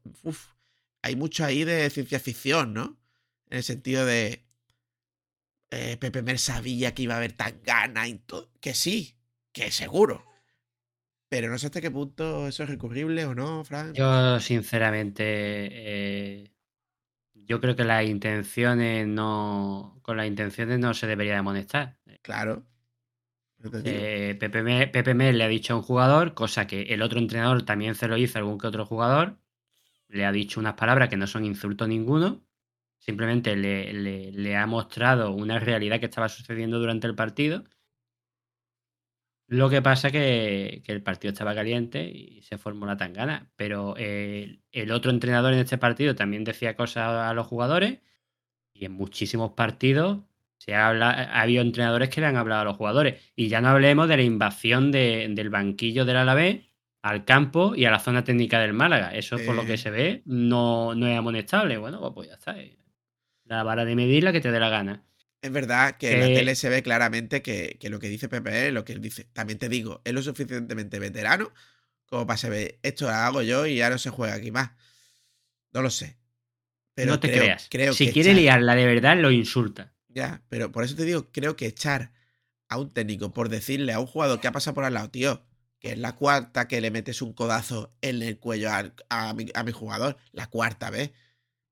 hay 1.01 1.15
mucho 1.15 1.45
ahí 1.45 1.63
de 1.63 1.89
ciencia 1.89 2.19
ficción, 2.19 2.73
¿no? 2.73 2.97
En 3.49 3.57
el 3.57 3.63
sentido 3.63 4.05
de. 4.05 4.45
Eh, 5.69 5.97
Pepe 5.97 6.21
Mer 6.21 6.39
sabía 6.39 6.93
que 6.93 7.03
iba 7.03 7.15
a 7.15 7.17
haber 7.17 7.33
tan 7.33 7.61
gana 7.63 8.07
y 8.07 8.15
todo. 8.19 8.51
Que 8.59 8.73
sí, 8.73 9.17
que 9.51 9.71
seguro. 9.71 10.25
Pero 11.29 11.49
no 11.49 11.57
sé 11.57 11.67
hasta 11.67 11.81
qué 11.81 11.91
punto 11.91 12.47
eso 12.47 12.63
es 12.63 12.69
recurrible 12.69 13.25
o 13.25 13.35
no, 13.35 13.63
Frank. 13.65 13.95
Yo, 13.95 14.39
sinceramente, 14.39 16.53
yo 17.45 17.61
creo 17.61 17.75
que 17.75 17.83
las 17.83 18.05
intenciones 18.05 19.07
no. 19.07 19.99
Con 20.01 20.17
las 20.17 20.27
intenciones 20.27 20.79
no 20.79 20.93
se 20.93 21.07
debería 21.07 21.33
de 21.33 21.39
amonestar. 21.39 21.97
Claro. 22.21 22.65
Eh, 23.83 24.37
Pepe, 24.39 25.33
le 25.33 25.43
ha 25.43 25.47
dicho 25.47 25.73
a 25.73 25.77
un 25.77 25.81
jugador, 25.81 26.33
cosa 26.33 26.67
que 26.67 26.83
el 26.83 27.01
otro 27.01 27.19
entrenador 27.19 27.63
también 27.63 27.95
se 27.95 28.07
lo 28.07 28.17
hizo 28.17 28.37
a 28.37 28.41
algún 28.41 28.59
que 28.59 28.67
otro 28.67 28.85
jugador. 28.85 29.37
Le 30.07 30.25
ha 30.25 30.31
dicho 30.31 30.59
unas 30.59 30.75
palabras 30.75 31.09
que 31.09 31.17
no 31.17 31.27
son 31.27 31.43
insulto 31.45 31.87
ninguno. 31.87 32.45
Simplemente 32.99 33.55
le, 33.55 34.57
ha 34.57 34.65
mostrado 34.67 35.31
una 35.31 35.59
realidad 35.59 35.99
que 35.99 36.05
estaba 36.05 36.29
sucediendo 36.29 36.79
durante 36.79 37.07
el 37.07 37.15
partido. 37.15 37.63
Lo 39.47 39.69
que 39.69 39.81
pasa 39.81 40.11
que, 40.11 40.81
que 40.85 40.91
el 40.91 41.01
partido 41.01 41.31
estaba 41.31 41.55
caliente 41.55 42.03
y 42.03 42.41
se 42.41 42.57
formó 42.57 42.85
la 42.85 42.97
tangana. 42.97 43.49
Pero 43.55 43.95
eh, 43.97 44.59
el 44.71 44.91
otro 44.91 45.09
entrenador 45.11 45.53
en 45.53 45.59
este 45.59 45.77
partido 45.77 46.15
también 46.15 46.43
decía 46.43 46.75
cosas 46.75 47.29
a 47.29 47.33
los 47.33 47.47
jugadores. 47.47 47.99
Y 48.73 48.85
en 48.85 48.91
muchísimos 48.93 49.53
partidos 49.53 50.19
se 50.57 50.75
ha, 50.75 50.89
ha 50.89 51.41
habido 51.41 51.61
entrenadores 51.61 52.09
que 52.09 52.21
le 52.21 52.27
han 52.27 52.35
hablado 52.35 52.61
a 52.61 52.65
los 52.65 52.77
jugadores. 52.77 53.31
Y 53.35 53.47
ya 53.47 53.61
no 53.61 53.69
hablemos 53.69 54.09
de 54.09 54.17
la 54.17 54.23
invasión 54.23 54.91
del 54.91 55.49
banquillo 55.49 56.05
del 56.05 56.17
Alavés 56.17 56.65
al 57.01 57.23
campo 57.25 57.73
y 57.75 57.85
a 57.85 57.91
la 57.91 57.99
zona 57.99 58.23
técnica 58.23 58.59
del 58.59 58.73
Málaga. 58.73 59.13
Eso, 59.15 59.37
por 59.45 59.55
lo 59.55 59.65
que 59.65 59.77
se 59.77 59.91
ve, 59.91 60.23
no, 60.25 60.93
no 60.93 61.07
es 61.07 61.17
amonestable. 61.17 61.77
Bueno, 61.77 61.99
pues, 62.01 62.11
pues 62.13 62.27
ya 62.29 62.33
está. 62.33 62.59
Eh. 62.59 62.77
La 63.45 63.63
vara 63.63 63.85
de 63.85 63.95
medir 63.95 64.23
la 64.23 64.33
que 64.33 64.41
te 64.41 64.51
dé 64.51 64.59
la 64.59 64.69
gana. 64.69 65.03
Es 65.47 65.53
verdad 65.53 65.97
que 65.97 66.13
en 66.13 66.19
la 66.19 66.27
tele 66.27 66.55
se 66.55 66.69
ve 66.69 66.83
claramente 66.83 67.41
que, 67.41 67.77
lo 67.89 67.99
que 67.99 68.09
dice 68.09 68.29
Pepe 68.29 68.67
es 68.67 68.73
lo 68.73 68.85
que 68.85 68.93
él 68.93 69.01
dice. 69.01 69.27
También 69.33 69.57
te 69.57 69.69
digo, 69.69 70.01
es 70.03 70.13
lo 70.13 70.21
suficientemente 70.21 70.99
veterano 70.99 71.51
como 72.05 72.25
para 72.25 72.37
saber, 72.37 72.79
esto 72.83 73.05
lo 73.05 73.11
hago 73.11 73.41
yo 73.41 73.65
y 73.65 73.77
ya 73.77 73.89
no 73.89 73.97
se 73.97 74.09
juega 74.09 74.33
aquí 74.33 74.51
más. 74.51 74.71
No 75.73 75.81
lo 75.81 75.89
sé. 75.89 76.17
Pero 76.93 77.11
no 77.11 77.19
te 77.19 77.31
creas. 77.31 77.67
Creo 77.69 77.93
si 77.93 78.11
quiere 78.11 78.33
liarla 78.33 78.75
de 78.75 78.85
verdad, 78.85 79.17
lo 79.17 79.29
insulta. 79.29 79.93
Ya, 80.07 80.41
pero 80.49 80.71
por 80.71 80.83
eso 80.83 80.95
te 80.95 81.05
digo, 81.05 81.29
creo 81.31 81.55
que 81.55 81.67
echar 81.67 82.11
a 82.69 82.77
un 82.77 82.89
técnico 82.91 83.33
por 83.33 83.49
decirle 83.49 83.93
a 83.93 83.99
un 83.99 84.07
jugador 84.07 84.39
que 84.39 84.47
ha 84.47 84.51
pasado 84.51 84.73
por 84.73 84.83
al 84.83 84.93
lado, 84.93 85.09
tío, 85.09 85.43
que 85.79 85.91
es 85.91 85.97
la 85.97 86.15
cuarta 86.15 86.67
que 86.67 86.81
le 86.81 86.91
metes 86.91 87.21
un 87.21 87.33
codazo 87.33 87.93
en 88.01 88.21
el 88.21 88.39
cuello 88.39 88.69
a, 89.09 89.33
mi, 89.33 89.71
jugador, 89.71 90.17
la 90.31 90.47
cuarta 90.47 90.89
vez. 90.89 91.11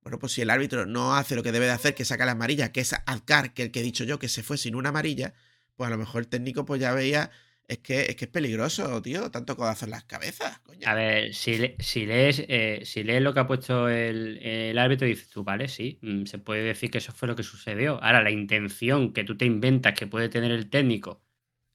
Bueno, 0.06 0.20
pues 0.20 0.34
si 0.34 0.44
el 0.44 0.52
árbitro 0.52 0.86
no 0.86 1.16
hace 1.16 1.36
lo 1.36 1.42
que 1.42 1.52
debe 1.52 1.66
de 1.66 1.72
hacer, 1.72 1.96
que 1.96 2.06
saca 2.06 2.28
la 2.28 2.34
amarilla, 2.34 2.72
que 2.72 2.82
es 2.82 2.94
Azcar, 2.94 3.56
que 3.56 3.64
el 3.64 3.72
que 3.72 3.80
he 3.80 3.84
dicho 3.84 4.04
yo, 4.04 4.20
que 4.20 4.30
se 4.30 4.44
fue 4.44 4.56
sin 4.56 4.76
una 4.76 4.90
amarilla, 4.90 5.34
pues 5.76 5.88
a 5.88 5.90
lo 5.90 5.98
mejor 5.98 6.22
el 6.22 6.28
técnico 6.28 6.64
pues 6.64 6.80
ya 6.80 6.94
veía 6.94 7.32
es 7.68 7.80
que, 7.80 8.02
es 8.02 8.16
que 8.16 8.26
es 8.26 8.32
peligroso, 8.32 9.02
tío, 9.02 9.32
tanto 9.32 9.58
codazo 9.58 9.86
en 9.86 9.92
las 9.92 10.04
cabezas. 10.04 10.62
A 10.86 10.94
ver, 10.94 11.34
si, 11.34 11.74
si, 11.80 12.06
lees, 12.06 12.44
eh, 12.48 12.82
si 12.84 13.04
lees 13.04 13.24
lo 13.24 13.34
que 13.34 13.40
ha 13.40 13.48
puesto 13.48 13.90
el, 13.90 14.38
el 14.44 14.78
árbitro, 14.78 15.08
dices 15.08 15.28
tú, 15.30 15.44
vale, 15.44 15.68
sí, 15.68 15.98
mm, 16.04 16.26
se 16.26 16.38
puede 16.38 16.62
decir 16.62 16.92
que 16.92 17.00
eso 17.00 17.12
fue 17.12 17.28
lo 17.28 17.36
que 17.36 17.42
sucedió. 17.42 18.00
Ahora, 18.04 18.22
la 18.22 18.30
intención 18.30 19.12
que 19.12 19.24
tú 19.24 19.36
te 19.36 19.46
inventas 19.46 19.98
que 19.98 20.06
puede 20.06 20.30
tener 20.30 20.52
el 20.52 20.70
técnico 20.70 21.24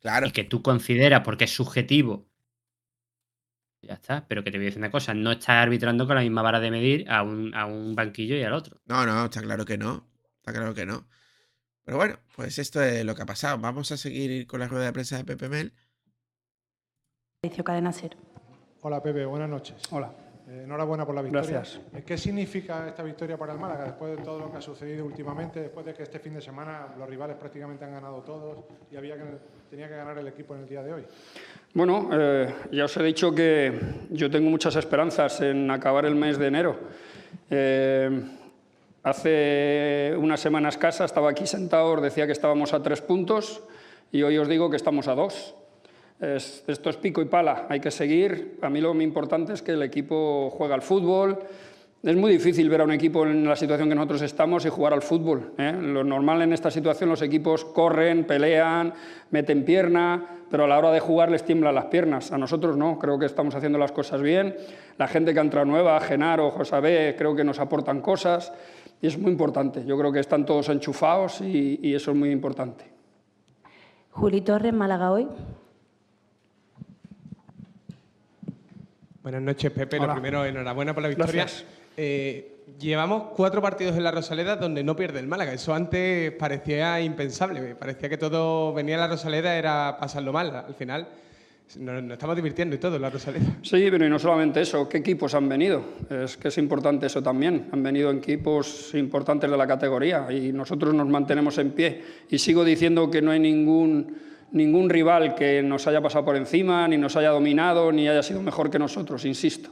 claro. 0.00 0.28
y 0.28 0.30
que 0.30 0.44
tú 0.44 0.62
consideras 0.62 1.22
porque 1.24 1.44
es 1.44 1.50
subjetivo, 1.50 2.29
ya 3.82 3.94
está. 3.94 4.26
Pero 4.26 4.44
que 4.44 4.50
te 4.50 4.58
voy 4.58 4.66
a 4.66 4.68
decir 4.68 4.80
una 4.80 4.90
cosa, 4.90 5.14
no 5.14 5.32
estás 5.32 5.50
arbitrando 5.50 6.06
con 6.06 6.16
la 6.16 6.22
misma 6.22 6.42
vara 6.42 6.60
de 6.60 6.70
medir 6.70 7.10
a 7.10 7.22
un, 7.22 7.54
a 7.54 7.66
un 7.66 7.94
banquillo 7.94 8.36
y 8.36 8.42
al 8.42 8.52
otro. 8.52 8.80
No, 8.86 9.06
no, 9.06 9.24
está 9.24 9.40
claro 9.42 9.64
que 9.64 9.78
no. 9.78 10.08
Está 10.38 10.52
claro 10.52 10.74
que 10.74 10.86
no. 10.86 11.06
Pero 11.84 11.96
bueno, 11.96 12.18
pues 12.36 12.58
esto 12.58 12.82
es 12.82 13.04
lo 13.04 13.14
que 13.14 13.22
ha 13.22 13.26
pasado. 13.26 13.58
Vamos 13.58 13.90
a 13.92 13.96
seguir 13.96 14.46
con 14.46 14.60
la 14.60 14.68
rueda 14.68 14.86
de 14.86 14.92
prensa 14.92 15.16
de 15.16 15.24
Pepe 15.24 15.48
Mel. 15.48 15.72
Cadena 17.64 17.92
Ser. 17.92 18.16
Hola 18.82 19.02
Pepe, 19.02 19.24
buenas 19.24 19.48
noches. 19.48 19.82
Hola. 19.90 20.29
Eh, 20.50 20.62
enhorabuena 20.64 21.06
por 21.06 21.14
la 21.14 21.22
victoria. 21.22 21.48
Gracias. 21.48 21.80
Eh, 21.94 22.02
¿Qué 22.04 22.18
significa 22.18 22.88
esta 22.88 23.04
victoria 23.04 23.36
para 23.36 23.52
el 23.52 23.58
Málaga 23.60 23.84
después 23.84 24.16
de 24.16 24.24
todo 24.24 24.40
lo 24.40 24.50
que 24.50 24.58
ha 24.58 24.60
sucedido 24.60 25.04
últimamente, 25.04 25.60
después 25.60 25.86
de 25.86 25.94
que 25.94 26.02
este 26.02 26.18
fin 26.18 26.34
de 26.34 26.40
semana 26.40 26.88
los 26.98 27.08
rivales 27.08 27.36
prácticamente 27.36 27.84
han 27.84 27.92
ganado 27.92 28.20
todos 28.22 28.58
y 28.90 28.96
había 28.96 29.14
que, 29.14 29.22
tenía 29.70 29.88
que 29.88 29.94
ganar 29.94 30.18
el 30.18 30.26
equipo 30.26 30.56
en 30.56 30.62
el 30.62 30.68
día 30.68 30.82
de 30.82 30.92
hoy? 30.92 31.04
Bueno, 31.72 32.10
eh, 32.12 32.52
ya 32.72 32.86
os 32.86 32.96
he 32.96 33.02
dicho 33.04 33.32
que 33.32 33.72
yo 34.10 34.28
tengo 34.28 34.50
muchas 34.50 34.74
esperanzas 34.74 35.40
en 35.40 35.70
acabar 35.70 36.04
el 36.04 36.16
mes 36.16 36.36
de 36.36 36.46
enero. 36.48 36.76
hace 39.04 40.14
unas 40.18 40.40
semanas 40.40 40.74
escasa 40.74 41.04
estaba 41.04 41.30
aquí 41.30 41.46
sentado, 41.46 41.92
os 41.92 42.02
decía 42.02 42.26
que 42.26 42.32
estábamos 42.32 42.74
a 42.74 42.82
tres 42.82 43.00
puntos 43.02 43.62
y 44.10 44.22
hoy 44.22 44.36
os 44.36 44.48
digo 44.48 44.68
que 44.68 44.76
estamos 44.76 45.06
a 45.06 45.14
dos 45.14 45.54
esto 46.20 46.90
es 46.90 46.96
pico 46.98 47.22
y 47.22 47.24
pala, 47.24 47.66
hay 47.68 47.80
que 47.80 47.90
seguir. 47.90 48.58
A 48.60 48.68
mí 48.68 48.80
lo 48.80 48.92
más 48.92 49.02
importante 49.02 49.54
es 49.54 49.62
que 49.62 49.72
el 49.72 49.82
equipo 49.82 50.50
juega 50.50 50.74
al 50.74 50.82
fútbol. 50.82 51.38
Es 52.02 52.16
muy 52.16 52.32
difícil 52.32 52.68
ver 52.70 52.80
a 52.80 52.84
un 52.84 52.92
equipo 52.92 53.26
en 53.26 53.46
la 53.46 53.56
situación 53.56 53.88
que 53.88 53.94
nosotros 53.94 54.22
estamos 54.22 54.64
y 54.64 54.70
jugar 54.70 54.94
al 54.94 55.02
fútbol. 55.02 55.52
¿eh? 55.58 55.72
Lo 55.72 56.02
normal 56.02 56.40
en 56.42 56.52
esta 56.52 56.70
situación, 56.70 57.10
los 57.10 57.20
equipos 57.20 57.64
corren, 57.64 58.24
pelean, 58.24 58.94
meten 59.30 59.64
pierna, 59.64 60.44
pero 60.50 60.64
a 60.64 60.66
la 60.66 60.78
hora 60.78 60.92
de 60.92 61.00
jugar 61.00 61.30
les 61.30 61.44
tiemblan 61.44 61.74
las 61.74 61.86
piernas. 61.86 62.32
A 62.32 62.38
nosotros 62.38 62.76
no, 62.76 62.98
creo 62.98 63.18
que 63.18 63.26
estamos 63.26 63.54
haciendo 63.54 63.78
las 63.78 63.92
cosas 63.92 64.22
bien. 64.22 64.56
La 64.96 65.08
gente 65.08 65.34
que 65.34 65.40
ha 65.40 65.42
entrado 65.42 65.66
nueva, 65.66 66.00
Genaro, 66.00 66.50
Josabé, 66.50 67.14
creo 67.18 67.34
que 67.34 67.44
nos 67.44 67.60
aportan 67.60 68.00
cosas 68.00 68.52
y 69.02 69.06
es 69.06 69.18
muy 69.18 69.32
importante. 69.32 69.84
Yo 69.84 69.98
creo 69.98 70.10
que 70.10 70.20
están 70.20 70.46
todos 70.46 70.70
enchufados 70.70 71.42
y, 71.42 71.80
y 71.82 71.94
eso 71.94 72.12
es 72.12 72.16
muy 72.16 72.30
importante. 72.30 72.84
Juli 74.10 74.40
Torres, 74.40 74.72
Málaga 74.72 75.12
hoy. 75.12 75.28
Buenas 79.22 79.42
noches, 79.42 79.70
Pepe. 79.70 79.98
Lo 79.98 80.10
primero, 80.12 80.46
enhorabuena 80.46 80.94
por 80.94 81.02
la 81.02 81.10
victoria. 81.10 81.46
Eh, 81.94 82.64
llevamos 82.78 83.24
cuatro 83.36 83.60
partidos 83.60 83.94
en 83.96 84.04
la 84.04 84.10
Rosaleda 84.10 84.56
donde 84.56 84.82
no 84.82 84.96
pierde 84.96 85.20
el 85.20 85.26
Málaga. 85.26 85.52
Eso 85.52 85.74
antes 85.74 86.32
parecía 86.32 86.98
impensable. 87.02 87.74
Parecía 87.74 88.08
que 88.08 88.16
todo 88.16 88.72
venía 88.72 88.96
a 88.96 89.00
la 89.00 89.08
Rosaleda 89.08 89.56
era 89.56 89.98
pasarlo 90.00 90.32
mal. 90.32 90.56
Al 90.56 90.74
final 90.74 91.06
nos, 91.76 92.02
estamos 92.12 92.34
divirtiendo 92.34 92.74
y 92.74 92.78
todo 92.78 92.96
en 92.96 93.02
la 93.02 93.10
Rosaleda. 93.10 93.58
Sí, 93.62 93.88
pero 93.90 94.06
y 94.06 94.08
no 94.08 94.18
solamente 94.18 94.62
eso. 94.62 94.88
¿Qué 94.88 94.96
equipos 94.98 95.34
han 95.34 95.50
venido? 95.50 95.84
Es 96.08 96.38
que 96.38 96.48
es 96.48 96.56
importante 96.56 97.04
eso 97.04 97.22
también. 97.22 97.68
Han 97.72 97.82
venido 97.82 98.10
equipos 98.10 98.94
importantes 98.94 99.50
de 99.50 99.56
la 99.58 99.66
categoría 99.66 100.32
y 100.32 100.50
nosotros 100.50 100.94
nos 100.94 101.08
mantenemos 101.08 101.58
en 101.58 101.72
pie. 101.72 102.02
Y 102.30 102.38
sigo 102.38 102.64
diciendo 102.64 103.10
que 103.10 103.20
no 103.20 103.32
hay 103.32 103.40
ningún 103.40 104.29
ningún 104.52 104.90
rival 104.90 105.34
que 105.34 105.62
nos 105.62 105.86
haya 105.86 106.00
pasado 106.00 106.24
por 106.24 106.36
encima, 106.36 106.86
ni 106.88 106.96
nos 106.96 107.16
haya 107.16 107.30
dominado, 107.30 107.92
ni 107.92 108.08
haya 108.08 108.22
sido 108.22 108.42
mejor 108.42 108.70
que 108.70 108.78
nosotros, 108.78 109.24
insisto. 109.24 109.70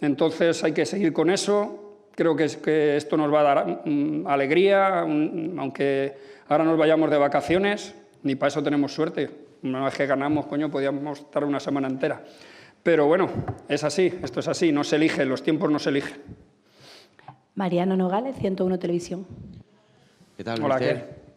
Entonces 0.00 0.62
hay 0.64 0.72
que 0.72 0.86
seguir 0.86 1.12
con 1.12 1.30
eso. 1.30 2.06
Creo 2.14 2.34
que, 2.34 2.46
que 2.62 2.96
esto 2.96 3.16
nos 3.16 3.32
va 3.32 3.40
a 3.40 3.42
dar 3.42 3.82
mm, 3.84 4.26
alegría, 4.26 5.00
aunque 5.00 6.14
ahora 6.48 6.64
nos 6.64 6.78
vayamos 6.78 7.10
de 7.10 7.18
vacaciones, 7.18 7.94
ni 8.22 8.34
para 8.34 8.48
eso 8.48 8.62
tenemos 8.62 8.92
suerte. 8.92 9.30
Una 9.62 9.84
vez 9.84 9.94
que 9.94 10.06
ganamos, 10.06 10.46
coño, 10.46 10.70
podíamos 10.70 11.20
estar 11.20 11.44
una 11.44 11.60
semana 11.60 11.88
entera. 11.88 12.22
Pero 12.82 13.06
bueno, 13.06 13.28
es 13.68 13.84
así, 13.84 14.12
esto 14.22 14.40
es 14.40 14.48
así, 14.48 14.72
no 14.72 14.84
se 14.84 14.96
elige, 14.96 15.24
los 15.24 15.42
tiempos 15.42 15.70
no 15.70 15.78
se 15.78 15.90
eligen. 15.90 16.22
Mariano 17.54 17.96
Nogales, 17.96 18.36
101 18.38 18.78
Televisión. 18.78 19.26
¿Qué 20.36 20.44
tal, 20.44 20.62
Hola, 20.62 20.78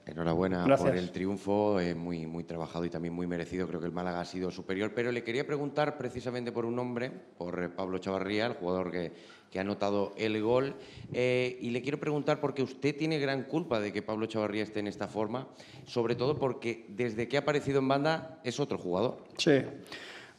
Enhorabuena 0.06 0.66
Gracias. 0.66 0.90
por 0.90 0.98
el 0.98 1.12
triunfo, 1.12 1.80
eh, 1.80 1.94
muy, 1.94 2.26
muy 2.26 2.44
trabajado 2.44 2.86
y 2.86 2.90
también 2.90 3.14
muy 3.14 3.28
merecido. 3.28 3.68
Creo 3.68 3.80
que 3.80 3.86
el 3.86 3.92
Málaga 3.92 4.22
ha 4.22 4.26
sido 4.26 4.50
superior, 4.52 4.92
pero 4.96 5.12
le 5.12 5.24
quería 5.24 5.46
preguntar 5.46 5.98
precisamente 5.98 6.52
por 6.52 6.66
un 6.66 6.76
nombre, 6.76 7.12
por 7.38 7.64
eh, 7.64 7.70
Pablo 7.70 8.00
Chavarría, 8.00 8.48
el 8.48 8.54
jugador 8.54 8.92
que, 8.92 9.12
que 9.52 9.60
ha 9.60 9.62
anotado 9.62 10.14
el 10.18 10.42
gol. 10.42 10.74
Eh, 11.14 11.58
y 11.62 11.70
le 11.70 11.82
quiero 11.82 12.00
preguntar 12.00 12.40
porque 12.40 12.64
usted 12.64 12.96
tiene 12.96 13.20
gran 13.20 13.44
culpa 13.44 13.80
de 13.80 13.92
que 13.92 14.02
Pablo 14.02 14.26
Chavarría 14.26 14.64
esté 14.64 14.80
en 14.80 14.88
esta 14.88 15.08
forma, 15.08 15.48
sobre 15.86 16.16
todo 16.16 16.40
porque 16.40 16.86
desde 16.90 17.28
que 17.28 17.38
ha 17.38 17.42
aparecido 17.42 17.80
en 17.80 17.88
banda 17.88 18.40
es 18.44 18.60
otro 18.60 18.78
jugador. 18.78 19.18
Sí. 19.38 19.62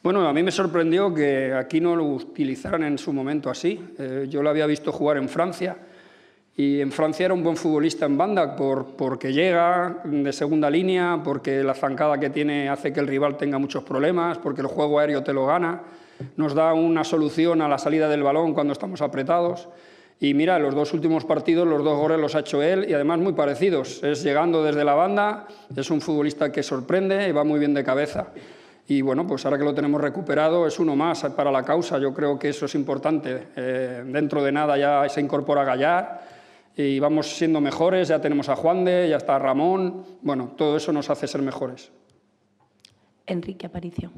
Bueno, 0.02 0.26
a 0.26 0.32
mí 0.32 0.42
me 0.42 0.50
sorprendió 0.50 1.14
que 1.14 1.52
aquí 1.52 1.80
no 1.80 1.94
lo 1.94 2.06
utilizaran 2.06 2.82
en 2.82 2.98
su 2.98 3.12
momento 3.12 3.50
así. 3.50 3.78
Eh, 3.98 4.26
yo 4.28 4.42
lo 4.42 4.50
había 4.50 4.66
visto 4.66 4.90
jugar 4.90 5.18
en 5.18 5.28
Francia 5.28 5.76
y 6.54 6.80
en 6.82 6.92
Francia 6.92 7.24
era 7.24 7.34
un 7.34 7.42
buen 7.42 7.56
futbolista 7.56 8.04
en 8.04 8.18
banda 8.18 8.54
por, 8.56 8.94
porque 8.94 9.32
llega 9.32 10.00
de 10.04 10.32
segunda 10.34 10.68
línea, 10.68 11.20
porque 11.24 11.62
la 11.62 11.74
zancada 11.74 12.20
que 12.20 12.28
tiene 12.28 12.68
hace 12.68 12.92
que 12.92 13.00
el 13.00 13.06
rival 13.06 13.38
tenga 13.38 13.58
muchos 13.58 13.84
problemas, 13.84 14.36
porque 14.36 14.60
el 14.60 14.66
juego 14.66 14.98
aéreo 14.98 15.22
te 15.22 15.32
lo 15.32 15.46
gana, 15.46 15.80
nos 16.36 16.54
da 16.54 16.74
una 16.74 17.04
solución 17.04 17.62
a 17.62 17.68
la 17.68 17.78
salida 17.78 18.08
del 18.08 18.22
balón 18.22 18.52
cuando 18.52 18.74
estamos 18.74 19.00
apretados. 19.00 19.68
Y 20.20 20.34
mira, 20.34 20.58
los 20.58 20.74
dos 20.74 20.92
últimos 20.92 21.24
partidos, 21.24 21.66
los 21.66 21.82
dos 21.82 21.98
goles 21.98 22.20
los 22.20 22.34
ha 22.34 22.40
hecho 22.40 22.62
él 22.62 22.86
y 22.88 22.92
además 22.92 23.18
muy 23.18 23.32
parecidos. 23.32 24.02
Es 24.04 24.22
llegando 24.22 24.62
desde 24.62 24.84
la 24.84 24.94
banda, 24.94 25.48
es 25.74 25.90
un 25.90 26.00
futbolista 26.02 26.52
que 26.52 26.62
sorprende 26.62 27.28
y 27.28 27.32
va 27.32 27.44
muy 27.44 27.58
bien 27.58 27.72
de 27.74 27.82
cabeza. 27.82 28.26
Y 28.86 29.00
bueno, 29.00 29.26
pues 29.26 29.44
ahora 29.46 29.58
que 29.58 29.64
lo 29.64 29.74
tenemos 29.74 30.00
recuperado 30.00 30.66
es 30.66 30.78
uno 30.78 30.94
más 30.94 31.24
para 31.34 31.50
la 31.50 31.62
causa. 31.62 31.98
Yo 31.98 32.12
creo 32.12 32.38
que 32.38 32.50
eso 32.50 32.66
es 32.66 32.74
importante. 32.74 33.48
Eh, 33.56 34.04
dentro 34.06 34.44
de 34.44 34.52
nada 34.52 34.76
ya 34.76 35.08
se 35.08 35.20
incorpora 35.20 35.64
Gallar 35.64 36.31
y 36.76 36.98
vamos 36.98 37.36
siendo 37.36 37.60
mejores. 37.60 38.08
Ya 38.08 38.20
tenemos 38.20 38.48
a 38.48 38.56
Juan 38.56 38.84
de, 38.84 39.08
ya 39.08 39.16
está 39.16 39.38
Ramón. 39.38 40.04
Bueno, 40.22 40.54
todo 40.56 40.76
eso 40.76 40.92
nos 40.92 41.10
hace 41.10 41.26
ser 41.26 41.42
mejores. 41.42 41.90
Enrique 43.26 43.66
Aparicio. 43.66 44.10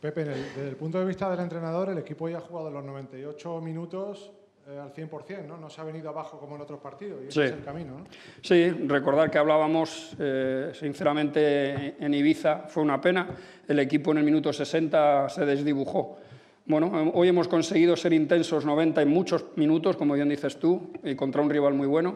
Pepe, 0.00 0.24
desde 0.24 0.68
el 0.68 0.76
punto 0.76 0.98
de 0.98 1.06
vista 1.06 1.30
del 1.30 1.40
entrenador, 1.40 1.88
el 1.88 1.98
equipo 1.98 2.28
ya 2.28 2.36
ha 2.36 2.40
jugado 2.40 2.70
los 2.70 2.84
98 2.84 3.60
minutos 3.62 4.32
eh, 4.68 4.78
al 4.78 4.92
100%, 4.92 5.46
¿no? 5.46 5.56
No 5.56 5.70
se 5.70 5.80
ha 5.80 5.84
venido 5.84 6.10
abajo 6.10 6.38
como 6.38 6.56
en 6.56 6.62
otros 6.62 6.78
partidos 6.80 7.22
y 7.24 7.28
ese 7.28 7.46
es 7.46 7.52
el 7.52 7.64
camino, 7.64 7.98
¿no? 7.98 8.04
Sí, 8.42 8.70
recordar 8.70 9.30
que 9.30 9.38
hablábamos, 9.38 10.14
eh, 10.18 10.72
sinceramente, 10.74 12.02
en 12.04 12.12
Ibiza 12.12 12.64
fue 12.68 12.82
una 12.82 13.00
pena. 13.00 13.28
El 13.66 13.78
equipo 13.78 14.12
en 14.12 14.18
el 14.18 14.24
minuto 14.24 14.52
60 14.52 15.28
se 15.30 15.46
desdibujó. 15.46 16.18
Bueno, 16.66 16.98
eh, 16.98 17.10
hoy 17.12 17.28
hemos 17.28 17.46
conseguido 17.46 17.94
ser 17.94 18.14
intensos 18.14 18.64
90 18.64 19.02
en 19.02 19.08
muchos 19.08 19.44
minutos, 19.56 19.98
como 19.98 20.14
bien 20.14 20.30
dices 20.30 20.58
tú, 20.58 20.92
y 21.02 21.14
contra 21.14 21.42
un 21.42 21.50
rival 21.50 21.74
muy 21.74 21.86
bueno. 21.86 22.14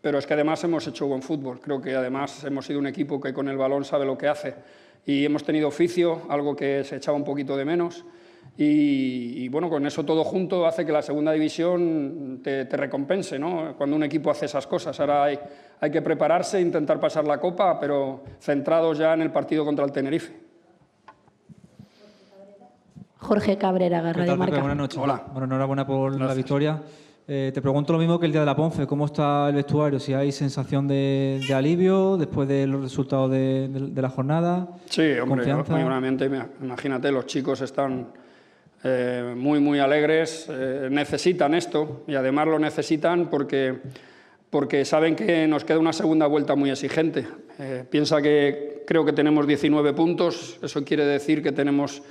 Pero 0.00 0.18
es 0.18 0.26
que 0.26 0.32
además 0.32 0.64
hemos 0.64 0.86
hecho 0.86 1.06
buen 1.06 1.20
fútbol. 1.20 1.60
Creo 1.60 1.80
que 1.82 1.94
además 1.94 2.42
hemos 2.44 2.64
sido 2.64 2.78
un 2.78 2.86
equipo 2.86 3.20
que 3.20 3.34
con 3.34 3.48
el 3.48 3.58
balón 3.58 3.84
sabe 3.84 4.06
lo 4.06 4.16
que 4.16 4.28
hace. 4.28 4.54
Y 5.04 5.26
hemos 5.26 5.44
tenido 5.44 5.68
oficio, 5.68 6.22
algo 6.30 6.56
que 6.56 6.84
se 6.84 6.96
echaba 6.96 7.18
un 7.18 7.24
poquito 7.24 7.54
de 7.54 7.66
menos. 7.66 8.04
Y, 8.56 9.48
bueno, 9.48 9.68
con 9.68 9.86
eso 9.86 10.04
todo 10.04 10.24
junto 10.24 10.66
hace 10.66 10.86
que 10.86 10.92
la 10.92 11.02
segunda 11.02 11.32
división 11.32 12.40
te, 12.42 12.64
te 12.64 12.76
recompense, 12.76 13.38
¿no? 13.38 13.74
Cuando 13.76 13.94
un 13.94 14.04
equipo 14.04 14.30
hace 14.30 14.46
esas 14.46 14.66
cosas. 14.66 14.98
Ahora 15.00 15.24
hay, 15.24 15.38
hay 15.80 15.90
que 15.90 16.00
prepararse, 16.00 16.60
intentar 16.60 16.98
pasar 16.98 17.26
la 17.26 17.38
copa, 17.38 17.78
pero 17.78 18.24
centrados 18.40 18.98
ya 18.98 19.12
en 19.12 19.20
el 19.20 19.30
partido 19.30 19.64
contra 19.64 19.84
el 19.84 19.92
Tenerife. 19.92 20.41
Jorge 23.22 23.56
Cabrera, 23.56 23.98
¿Qué 24.00 24.04
Garra 24.06 24.24
de? 24.24 24.36
Marca. 24.36 24.58
Buenas 24.60 24.76
noches. 24.76 24.98
Bueno, 24.98 25.44
enhorabuena 25.44 25.86
por 25.86 26.20
la 26.20 26.34
victoria. 26.34 26.82
Eh, 27.28 27.52
te 27.54 27.62
pregunto 27.62 27.92
lo 27.92 28.00
mismo 28.00 28.18
que 28.18 28.26
el 28.26 28.32
día 28.32 28.40
de 28.40 28.46
la 28.46 28.56
Ponce. 28.56 28.84
¿Cómo 28.86 29.06
está 29.06 29.48
el 29.48 29.54
vestuario? 29.54 30.00
Si 30.00 30.12
hay 30.12 30.32
sensación 30.32 30.88
de, 30.88 31.40
de 31.46 31.54
alivio 31.54 32.16
después 32.16 32.48
de 32.48 32.66
los 32.66 32.82
resultados 32.82 33.30
de, 33.30 33.68
de- 33.68 33.90
de 33.90 34.02
la 34.02 34.08
jornada. 34.10 34.68
Sí, 34.86 35.02
hombre, 35.20 35.36
Confianza. 35.44 35.72
muy 35.72 35.82
buenamente. 35.82 36.28
Imagínate, 36.60 37.12
los 37.12 37.26
chicos 37.26 37.60
están 37.60 38.08
eh, 38.82 39.34
muy, 39.36 39.60
muy 39.60 39.78
alegres, 39.78 40.48
eh, 40.50 40.88
necesitan 40.90 41.54
esto 41.54 42.02
y 42.08 42.16
además 42.16 42.48
lo 42.48 42.58
necesitan 42.58 43.30
porque, 43.30 43.78
porque 44.50 44.84
saben 44.84 45.14
que 45.14 45.46
nos 45.46 45.64
queda 45.64 45.78
una 45.78 45.92
segunda 45.92 46.26
vuelta 46.26 46.56
muy 46.56 46.70
exigente. 46.70 47.24
Eh, 47.60 47.84
piensa 47.88 48.20
que 48.20 48.82
creo 48.84 49.04
que 49.04 49.12
tenemos 49.12 49.46
19 49.46 49.92
puntos, 49.92 50.58
eso 50.60 50.82
quiere 50.84 51.06
decir 51.06 51.40
que 51.40 51.52
tenemos 51.52 52.02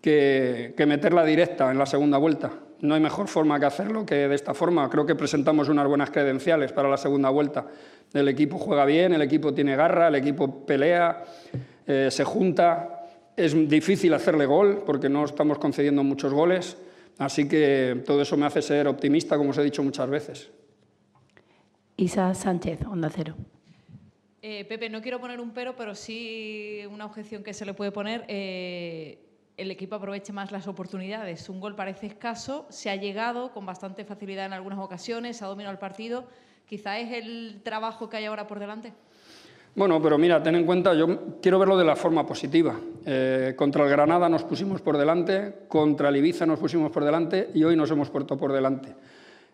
que, 0.00 0.74
que 0.76 0.86
meterla 0.86 1.24
directa 1.24 1.70
en 1.70 1.78
la 1.78 1.86
segunda 1.86 2.18
vuelta. 2.18 2.50
No 2.82 2.96
hay 2.96 3.00
mejor 3.00 3.28
forma 3.28 3.60
que 3.60 3.66
hacerlo 3.66 4.04
que 4.04 4.26
de 4.26 4.34
esta 4.34 4.54
forma. 4.54 4.90
Creo 4.90 5.06
que 5.06 5.14
presentamos 5.14 5.68
unas 5.68 5.86
buenas 5.86 6.10
credenciales 6.10 6.72
para 6.72 6.88
la 6.88 6.96
segunda 6.96 7.30
vuelta. 7.30 7.66
El 8.12 8.26
equipo 8.26 8.58
juega 8.58 8.84
bien, 8.84 9.12
el 9.12 9.22
equipo 9.22 9.54
tiene 9.54 9.76
garra, 9.76 10.08
el 10.08 10.16
equipo 10.16 10.66
pelea, 10.66 11.22
eh, 11.86 12.08
se 12.10 12.24
junta. 12.24 13.06
Es 13.36 13.54
difícil 13.68 14.12
hacerle 14.14 14.46
gol 14.46 14.82
porque 14.84 15.08
no 15.08 15.24
estamos 15.24 15.58
concediendo 15.58 16.02
muchos 16.02 16.32
goles. 16.34 16.76
Así 17.18 17.46
que 17.48 18.02
todo 18.04 18.20
eso 18.20 18.36
me 18.36 18.46
hace 18.46 18.60
ser 18.60 18.88
optimista, 18.88 19.36
como 19.36 19.50
os 19.50 19.58
he 19.58 19.62
dicho 19.62 19.82
muchas 19.84 20.10
veces. 20.10 20.50
Isa 21.96 22.34
Sánchez, 22.34 22.80
Onda 22.86 23.10
Cero. 23.10 23.36
Eh, 24.42 24.64
Pepe, 24.64 24.90
no 24.90 25.00
quiero 25.00 25.20
poner 25.20 25.40
un 25.40 25.52
pero, 25.52 25.76
pero 25.76 25.94
sí 25.94 26.80
una 26.90 27.06
objeción 27.06 27.44
que 27.44 27.54
se 27.54 27.64
le 27.64 27.74
puede 27.74 27.92
poner. 27.92 28.24
eh, 28.26 29.31
el 29.56 29.70
equipo 29.70 29.96
aproveche 29.96 30.32
más 30.32 30.52
las 30.52 30.66
oportunidades. 30.66 31.48
Un 31.48 31.60
gol 31.60 31.74
parece 31.74 32.06
escaso, 32.06 32.66
se 32.70 32.90
ha 32.90 32.96
llegado 32.96 33.52
con 33.52 33.66
bastante 33.66 34.04
facilidad 34.04 34.46
en 34.46 34.52
algunas 34.52 34.78
ocasiones, 34.78 35.36
se 35.36 35.44
ha 35.44 35.48
dominado 35.48 35.72
el 35.72 35.78
partido. 35.78 36.24
Quizá 36.66 36.98
es 36.98 37.12
el 37.12 37.60
trabajo 37.62 38.08
que 38.08 38.16
hay 38.16 38.24
ahora 38.24 38.46
por 38.46 38.58
delante. 38.58 38.92
Bueno, 39.74 40.02
pero 40.02 40.18
mira, 40.18 40.42
ten 40.42 40.54
en 40.54 40.66
cuenta, 40.66 40.92
yo 40.92 41.38
quiero 41.40 41.58
verlo 41.58 41.78
de 41.78 41.84
la 41.84 41.96
forma 41.96 42.26
positiva. 42.26 42.76
Eh, 43.06 43.54
contra 43.56 43.84
el 43.84 43.90
Granada 43.90 44.28
nos 44.28 44.44
pusimos 44.44 44.82
por 44.82 44.98
delante, 44.98 45.64
contra 45.66 46.10
el 46.10 46.16
Ibiza 46.16 46.44
nos 46.44 46.58
pusimos 46.58 46.90
por 46.92 47.04
delante 47.04 47.50
y 47.54 47.64
hoy 47.64 47.74
nos 47.74 47.90
hemos 47.90 48.10
puesto 48.10 48.36
por 48.36 48.52
delante. 48.52 48.94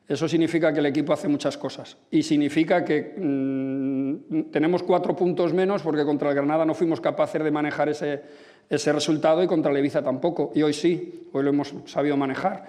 Eso 0.08 0.26
significa 0.26 0.72
que 0.72 0.80
el 0.80 0.86
equipo 0.86 1.12
hace 1.12 1.28
muchas 1.28 1.58
cosas 1.58 1.98
y 2.10 2.22
significa 2.22 2.82
que 2.82 3.14
mm, 3.18 4.50
tenemos 4.50 4.82
cuatro 4.82 5.14
puntos 5.14 5.52
menos 5.52 5.82
porque 5.82 6.02
contra 6.02 6.30
el 6.30 6.34
Granada 6.34 6.64
no 6.64 6.72
fuimos 6.74 6.98
capaces 6.98 7.44
de 7.44 7.50
manejar 7.50 7.90
ese, 7.90 8.22
ese 8.70 8.90
resultado 8.90 9.42
y 9.42 9.46
contra 9.46 9.70
el 9.70 9.76
Ibiza 9.76 10.02
tampoco. 10.02 10.50
Y 10.54 10.62
hoy 10.62 10.72
sí, 10.72 11.28
hoy 11.32 11.42
lo 11.44 11.50
hemos 11.50 11.74
sabido 11.84 12.16
manejar. 12.16 12.68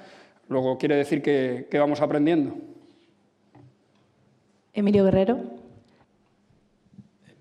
Luego 0.50 0.78
quiere 0.78 0.98
decir 0.98 1.22
que, 1.22 1.68
que 1.72 1.80
vamos 1.80 2.02
aprendiendo. 2.02 2.58
Emilio 4.74 5.06
Guerrero. 5.06 5.40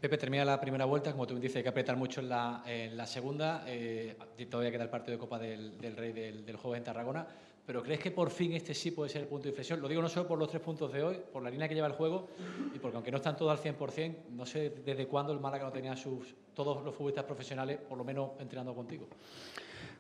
Pepe 0.00 0.16
termina 0.16 0.44
la 0.44 0.60
primera 0.60 0.84
vuelta, 0.84 1.10
como 1.10 1.26
tú 1.26 1.34
dices, 1.40 1.56
hay 1.56 1.62
que 1.64 1.70
apretar 1.70 1.96
mucho 1.96 2.20
en 2.20 2.28
la, 2.28 2.62
en 2.64 2.96
la 2.96 3.04
segunda. 3.04 3.64
eh, 3.66 4.16
todavía 4.48 4.70
queda 4.70 4.84
el 4.84 4.90
partido 4.90 5.16
de 5.16 5.18
Copa 5.18 5.40
del, 5.40 5.76
del 5.76 5.96
Rey 5.96 6.12
del, 6.12 6.46
del 6.46 6.56
jueves 6.56 6.78
en 6.78 6.84
Tarragona. 6.84 7.26
Pero 7.68 7.82
¿crees 7.82 8.00
que 8.00 8.10
por 8.10 8.30
fin 8.30 8.54
este 8.54 8.72
sí 8.72 8.92
puede 8.92 9.10
ser 9.10 9.20
el 9.20 9.28
punto 9.28 9.42
de 9.42 9.50
inflexión? 9.50 9.78
Lo 9.78 9.88
digo 9.88 10.00
no 10.00 10.08
solo 10.08 10.26
por 10.26 10.38
los 10.38 10.48
tres 10.48 10.62
puntos 10.62 10.90
de 10.90 11.02
hoy, 11.02 11.18
por 11.30 11.42
la 11.42 11.50
línea 11.50 11.68
que 11.68 11.74
lleva 11.74 11.86
el 11.86 11.92
juego 11.92 12.28
y 12.74 12.78
porque 12.78 12.96
aunque 12.96 13.10
no 13.10 13.18
están 13.18 13.36
todos 13.36 13.52
al 13.52 13.62
100%, 13.62 14.14
no 14.30 14.46
sé 14.46 14.72
desde 14.82 15.06
cuándo 15.06 15.34
el 15.34 15.38
Málaga 15.38 15.66
no 15.66 15.70
tenía 15.70 15.94
sus, 15.94 16.34
todos 16.54 16.82
los 16.82 16.94
futbolistas 16.94 17.26
profesionales, 17.26 17.78
por 17.86 17.98
lo 17.98 18.04
menos 18.04 18.30
entrenando 18.38 18.74
contigo. 18.74 19.06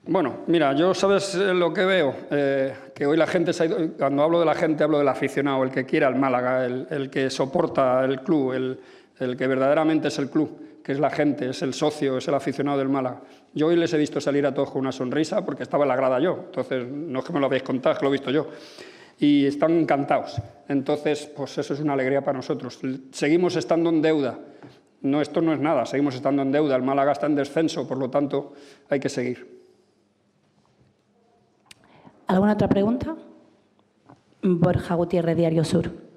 Bueno, 0.06 0.44
mira, 0.46 0.72
yo 0.72 0.94
sabes 0.94 1.34
eh, 1.34 1.52
lo 1.52 1.70
que 1.70 1.84
veo, 1.84 2.14
Eh, 2.30 2.74
que 2.94 3.04
hoy 3.04 3.18
la 3.18 3.26
gente 3.26 3.52
se 3.52 3.64
ha 3.64 3.66
ido, 3.66 3.76
cuando 3.98 4.22
hablo 4.22 4.40
de 4.40 4.46
la 4.46 4.54
gente 4.54 4.84
hablo 4.84 4.96
del 4.96 5.08
aficionado, 5.08 5.62
el 5.62 5.70
que 5.70 5.84
quiera 5.84 6.08
el 6.08 6.14
Málaga, 6.14 6.64
el, 6.64 7.10
que 7.10 7.28
soporta 7.28 8.02
el 8.02 8.22
club, 8.22 8.78
el 9.18 9.36
que 9.36 9.46
verdaderamente 9.46 10.08
es 10.08 10.18
el 10.18 10.30
club, 10.30 10.80
que 10.82 10.92
es 10.92 11.00
la 11.00 11.10
gente, 11.10 11.50
es 11.50 11.60
el 11.60 11.74
socio, 11.74 12.16
es 12.16 12.26
el 12.28 12.34
aficionado 12.34 12.78
del 12.78 12.88
Málaga. 12.88 13.20
Yo 13.54 13.66
hoy 13.68 13.76
les 13.76 13.92
he 13.92 13.98
visto 13.98 14.20
salir 14.20 14.46
a 14.46 14.54
todos 14.54 14.70
con 14.70 14.80
una 14.80 14.92
sonrisa 14.92 15.44
porque 15.44 15.62
estaba 15.62 15.84
en 15.84 15.88
la 15.88 15.96
grada 15.96 16.20
yo, 16.20 16.44
entonces 16.46 16.86
no 16.86 17.20
es 17.20 17.24
que 17.24 17.32
me 17.32 17.40
lo 17.40 17.46
habéis 17.46 17.62
contado, 17.62 17.94
es 17.94 17.98
que 17.98 18.04
lo 18.04 18.10
he 18.10 18.12
visto 18.12 18.30
yo. 18.30 18.48
Y 19.18 19.46
están 19.46 19.72
encantados. 19.72 20.40
Entonces, 20.68 21.26
pues 21.34 21.58
eso 21.58 21.74
es 21.74 21.80
una 21.80 21.94
alegría 21.94 22.22
para 22.22 22.36
nosotros. 22.36 22.78
Seguimos 23.10 23.56
estando 23.56 23.90
en 23.90 24.00
deuda. 24.00 24.38
No, 25.00 25.20
esto 25.20 25.40
no 25.40 25.52
es 25.52 25.60
nada, 25.60 25.86
seguimos 25.86 26.14
estando 26.14 26.42
en 26.42 26.52
deuda. 26.52 26.76
El 26.76 26.82
Málaga 26.82 27.12
está 27.12 27.26
en 27.26 27.34
descenso, 27.34 27.86
por 27.86 27.98
lo 27.98 28.10
tanto, 28.10 28.52
hay 28.88 29.00
que 29.00 29.08
seguir. 29.08 29.58
¿Alguna 32.26 32.52
otra 32.52 32.68
pregunta? 32.68 33.16
Borja 34.42 34.94
Gutiérrez, 34.94 35.36
Diario 35.36 35.64
Sur. 35.64 36.07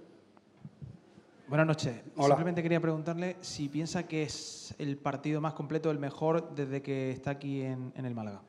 Buenas 1.52 1.68
noches. 1.68 1.94
Hola. 2.16 2.36
Simplemente 2.36 2.64
quería 2.64 2.80
preguntarle 2.80 3.36
si 3.42 3.68
piensa 3.68 4.04
que 4.04 4.24
es 4.24 4.74
el 4.80 4.96
partido 4.96 5.42
más 5.42 5.52
completo, 5.52 5.92
el 5.92 6.00
mejor 6.00 6.56
desde 6.56 6.82
que 6.82 7.12
está 7.12 7.32
aquí 7.32 7.60
en, 7.60 7.92
en 7.94 8.06
el 8.06 8.16
Málaga. 8.16 8.40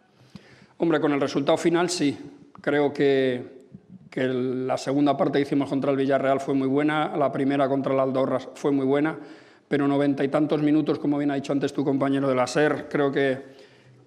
Hombre, 0.79 1.01
con 1.01 1.11
el 1.11 1.21
resultado 1.21 1.59
final 1.59 1.91
sí. 1.91 2.17
Creo 2.61 2.93
que, 2.93 3.67
que 4.09 4.29
la 4.29 4.79
segunda 4.79 5.17
parte 5.17 5.39
que 5.39 5.43
hicimos 5.43 5.69
contra 5.69 5.91
el 5.91 5.97
Villarreal 5.97 6.39
fue 6.39 6.55
muy 6.55 6.69
buena, 6.69 7.17
la 7.17 7.33
primera 7.33 7.69
contra 7.69 7.93
el 7.93 7.99
Aldorra 7.99 8.39
fue 8.39 8.71
muy 8.71 8.87
buena, 8.87 9.19
pero 9.67 9.89
noventa 9.89 10.23
y 10.23 10.29
tantos 10.29 10.63
minutos, 10.63 11.01
como 11.01 11.19
bien 11.19 11.33
ha 11.33 11.35
dicho 11.35 11.53
antes 11.53 11.73
tu 11.73 11.85
compañero 11.85 12.29
de 12.29 12.37
la 12.37 12.47
SER, 12.47 12.87
creo 12.89 13.11
que, 13.11 13.43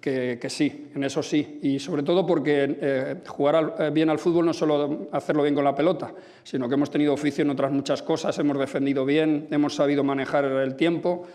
que, 0.06 0.48
sí, 0.48 0.90
en 0.94 1.02
eso 1.02 1.20
sí. 1.20 1.58
Y 1.62 1.80
sobre 1.80 2.04
todo 2.04 2.24
porque 2.24 2.78
eh, 2.80 3.16
jugar 3.26 3.74
eh, 3.78 3.90
bien 3.92 4.08
al 4.08 4.20
fútbol 4.20 4.44
no 4.44 4.52
es 4.52 4.56
solo 4.56 5.08
hacerlo 5.10 5.42
bien 5.42 5.54
con 5.54 5.64
la 5.64 5.74
pelota, 5.74 6.14
sino 6.44 6.68
que 6.68 6.74
hemos 6.74 6.90
tenido 6.90 7.12
oficio 7.12 7.42
en 7.42 7.50
otras 7.50 7.72
muchas 7.72 8.02
cosas, 8.02 8.38
hemos 8.38 8.56
defendido 8.56 9.04
bien, 9.04 9.48
hemos 9.50 9.74
sabido 9.74 10.04
manejar 10.04 10.44
el 10.44 10.76
tiempo. 10.76 11.26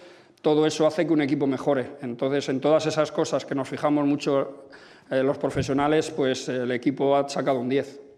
Todo 0.41 0.65
eso 0.65 0.87
hace 0.87 1.05
que 1.05 1.11
un 1.11 1.21
equipo 1.21 1.45
mejore. 1.47 1.97
Entonces, 2.01 2.47
en 2.47 2.61
todas 2.61 2.85
esas 2.85 3.11
cosas 3.11 3.45
que 3.45 3.55
nos 3.55 3.67
fijamos 3.67 4.05
mucho 4.05 4.67
eh, 5.09 5.21
los 5.21 5.37
profesionales, 5.37 6.09
pues 6.09 6.47
el 6.47 6.71
equipo 6.71 7.17
ha 7.17 7.27
sacado 7.27 7.59
un 7.59 7.67
10. 7.67 8.10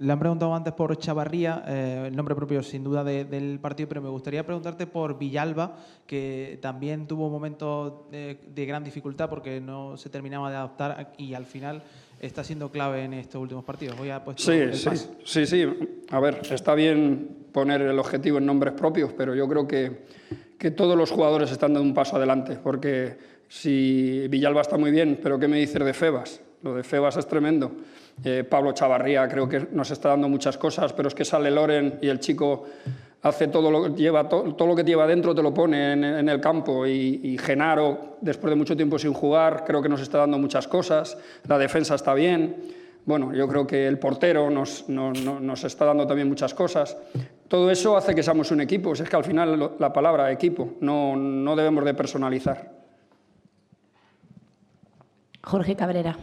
Le 0.00 0.12
han 0.12 0.18
preguntado 0.20 0.54
antes 0.54 0.72
por 0.74 0.96
Chavarría, 0.96 1.64
eh, 1.66 2.04
el 2.06 2.14
nombre 2.14 2.36
propio 2.36 2.62
sin 2.62 2.84
duda 2.84 3.02
de- 3.02 3.24
del 3.24 3.58
partido, 3.58 3.88
pero 3.88 4.00
me 4.00 4.08
gustaría 4.08 4.46
preguntarte 4.46 4.86
por 4.86 5.18
Villalba, 5.18 5.74
que 6.06 6.56
también 6.62 7.08
tuvo 7.08 7.28
momentos 7.28 8.08
de, 8.10 8.38
de 8.54 8.64
gran 8.66 8.84
dificultad 8.84 9.28
porque 9.28 9.60
no 9.60 9.96
se 9.96 10.08
terminaba 10.08 10.50
de 10.50 10.56
adaptar 10.56 11.12
y 11.18 11.34
al 11.34 11.46
final 11.46 11.82
está 12.20 12.44
siendo 12.44 12.70
clave 12.70 13.04
en 13.04 13.14
estos 13.14 13.42
últimos 13.42 13.64
partidos. 13.64 13.96
Ha 14.08 14.22
puesto 14.22 14.42
Sí, 14.42 14.52
el 14.52 14.74
sí, 14.74 14.90
sí, 15.24 15.46
sí. 15.46 15.66
A 16.10 16.20
ver, 16.20 16.42
está 16.48 16.74
bien 16.76 17.46
poner 17.52 17.82
el 17.82 17.98
objetivo 17.98 18.38
en 18.38 18.46
nombres 18.46 18.74
propios, 18.74 19.12
pero 19.14 19.34
yo 19.34 19.48
creo 19.48 19.66
que, 19.66 20.04
que 20.58 20.70
todos 20.70 20.96
los 20.96 21.10
jugadores 21.10 21.50
están 21.50 21.74
dando 21.74 21.88
un 21.88 21.94
paso 21.94 22.14
adelante, 22.16 22.56
porque 22.62 23.18
si 23.48 24.28
Villalba 24.28 24.60
está 24.60 24.76
muy 24.78 24.92
bien, 24.92 25.18
pero 25.20 25.40
¿qué 25.40 25.48
me 25.48 25.58
dices 25.58 25.84
de 25.84 25.92
Febas? 25.92 26.40
Lo 26.62 26.74
de 26.74 26.82
Febas 26.82 27.16
es 27.16 27.26
tremendo. 27.26 27.70
Eh, 28.24 28.44
Pablo 28.48 28.72
Chavarría 28.72 29.28
creo 29.28 29.48
que 29.48 29.68
nos 29.72 29.90
está 29.90 30.08
dando 30.10 30.28
muchas 30.28 30.58
cosas, 30.58 30.92
pero 30.92 31.08
es 31.08 31.14
que 31.14 31.24
sale 31.24 31.50
Loren 31.50 31.98
y 32.02 32.08
el 32.08 32.18
chico 32.18 32.64
hace 33.22 33.46
todo 33.48 33.70
lo, 33.70 33.94
lleva 33.94 34.28
to- 34.28 34.54
todo 34.56 34.66
lo 34.68 34.74
que 34.76 34.82
lleva 34.84 35.06
dentro, 35.06 35.34
te 35.34 35.42
lo 35.42 35.54
pone 35.54 35.92
en, 35.92 36.28
el 36.28 36.40
campo. 36.40 36.84
Y, 36.86 37.36
Genaro, 37.38 38.16
después 38.20 38.50
de 38.50 38.56
mucho 38.56 38.76
tiempo 38.76 38.98
sin 38.98 39.12
jugar, 39.12 39.62
creo 39.64 39.80
que 39.82 39.88
nos 39.88 40.00
está 40.00 40.18
dando 40.18 40.36
muchas 40.38 40.66
cosas. 40.66 41.16
La 41.46 41.58
defensa 41.58 41.94
está 41.94 42.12
bien. 42.14 42.56
Bueno, 43.04 43.32
yo 43.32 43.46
creo 43.48 43.66
que 43.66 43.86
el 43.86 43.98
portero 43.98 44.50
nos, 44.50 44.88
no- 44.88 45.12
no- 45.12 45.38
nos 45.40 45.62
está 45.64 45.84
dando 45.84 46.06
también 46.06 46.28
muchas 46.28 46.54
cosas. 46.54 46.96
Todo 47.46 47.70
eso 47.70 47.96
hace 47.96 48.14
que 48.16 48.22
seamos 48.24 48.50
un 48.50 48.60
equipo. 48.60 48.92
Es 48.92 49.02
que 49.02 49.16
al 49.16 49.24
final 49.24 49.74
la 49.78 49.92
palabra 49.92 50.30
equipo 50.32 50.74
no, 50.80 51.14
no 51.16 51.54
debemos 51.56 51.84
de 51.84 51.94
personalizar. 51.94 52.72
Jorge 55.42 55.76
Cabrera. 55.76 56.18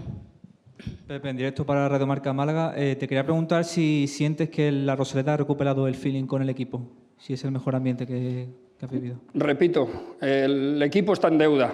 Pepe, 1.07 1.30
en 1.30 1.38
directo 1.38 1.65
para 1.65 1.88
Radio 1.88 2.07
Marca 2.07 2.34
Málaga, 2.34 2.73
eh, 2.76 2.95
te 2.95 3.07
quería 3.07 3.23
preguntar 3.23 3.63
si 3.63 4.07
sientes 4.07 4.49
que 4.49 4.71
la 4.71 4.95
Rosaleda 4.95 5.34
ha 5.34 5.38
recuperado 5.38 5.88
el 5.88 5.95
feeling 5.95 6.26
con 6.26 6.41
el 6.41 6.49
equipo, 6.49 6.82
si 7.17 7.34
es 7.34 7.43
el 7.43 7.51
mejor 7.51 7.76
ambiente 7.76 8.05
que, 8.05 8.47
que 8.78 8.86
has 8.86 8.91
vivido. 8.91 9.17
Repito, 9.34 9.88
el 10.21 10.82
equipo 10.82 11.13
está 11.13 11.30
en 11.30 11.38
deuda, 11.38 11.73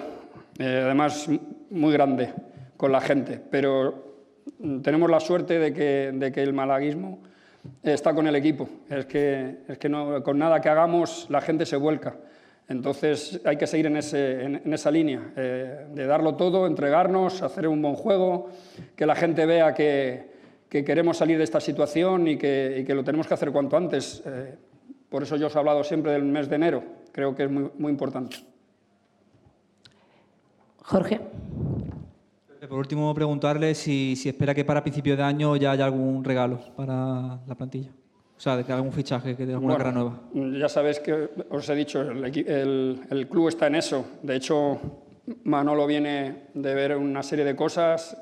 eh, 0.58 0.82
además 0.84 1.28
muy 1.70 1.92
grande 1.92 2.32
con 2.76 2.92
la 2.92 3.00
gente, 3.00 3.40
pero 3.50 4.12
tenemos 4.82 5.10
la 5.10 5.20
suerte 5.20 5.58
de 5.58 5.72
que, 5.72 6.12
de 6.14 6.32
que 6.32 6.42
el 6.42 6.52
malaguismo 6.52 7.20
está 7.82 8.14
con 8.14 8.26
el 8.26 8.36
equipo. 8.36 8.68
Es 8.88 9.06
que, 9.06 9.58
es 9.68 9.78
que 9.78 9.88
no, 9.88 10.22
con 10.22 10.38
nada 10.38 10.60
que 10.60 10.68
hagamos 10.68 11.26
la 11.30 11.40
gente 11.40 11.66
se 11.66 11.76
vuelca. 11.76 12.16
Entonces 12.72 13.40
hay 13.44 13.56
que 13.56 13.66
seguir 13.66 13.86
en, 13.86 13.96
ese- 13.98 14.42
en- 14.44 14.62
en 14.64 14.72
esa 14.72 14.90
línea, 14.90 15.32
eh, 15.36 15.86
de 15.94 16.06
darlo 16.06 16.34
todo, 16.34 16.66
entregarnos, 16.66 17.42
hacer 17.42 17.68
un 17.68 17.80
buen 17.82 17.94
juego, 17.94 18.48
que 18.96 19.04
la 19.06 19.14
gente 19.14 19.44
vea 19.46 19.74
que, 19.74 20.30
que 20.68 20.82
queremos 20.82 21.18
salir 21.18 21.36
de 21.38 21.44
esta 21.44 21.60
situación 21.60 22.26
y 22.26 22.36
que, 22.38 22.78
y 22.80 22.84
que 22.84 22.94
lo 22.94 23.04
tenemos 23.04 23.26
que 23.28 23.34
hacer 23.34 23.52
cuanto 23.52 23.76
antes. 23.76 24.22
Eh, 24.26 24.56
por 25.08 25.22
eso 25.22 25.36
yo 25.36 25.48
os 25.48 25.54
he 25.54 25.58
hablado 25.58 25.84
siempre 25.84 26.12
del 26.12 26.24
mes 26.24 26.48
de 26.48 26.56
enero, 26.56 26.82
creo 27.12 27.34
que 27.34 27.44
es 27.44 27.50
muy, 27.50 27.70
muy 27.78 27.92
importante. 27.92 28.36
Jorge. 30.84 31.20
Por 32.68 32.78
último, 32.78 33.12
preguntarle 33.14 33.74
si, 33.74 34.16
si 34.16 34.28
espera 34.30 34.54
que 34.54 34.64
para 34.64 34.82
principios 34.82 35.18
de 35.18 35.24
año 35.24 35.56
ya 35.56 35.72
haya 35.72 35.84
algún 35.84 36.24
regalo 36.24 36.58
para 36.76 37.40
la 37.46 37.54
plantilla. 37.54 37.90
O 38.42 38.44
sea, 38.44 38.56
de 38.56 38.64
que 38.64 38.72
algún 38.72 38.90
fichaje, 38.90 39.36
que 39.36 39.46
de 39.46 39.52
alguna 39.54 39.74
Bueno, 39.76 39.84
cara 39.84 40.18
nueva. 40.34 40.58
Ya 40.58 40.68
sabéis 40.68 40.98
que 40.98 41.28
os 41.48 41.68
he 41.68 41.76
dicho, 41.76 42.00
el, 42.02 42.24
el- 42.24 43.00
el 43.08 43.28
club 43.28 43.46
está 43.46 43.68
en 43.68 43.76
eso. 43.76 44.04
De 44.20 44.34
hecho, 44.34 44.80
Manolo 45.44 45.86
viene 45.86 46.48
de 46.52 46.74
ver 46.74 46.96
una 46.96 47.22
serie 47.22 47.44
de 47.44 47.54
cosas, 47.54 48.16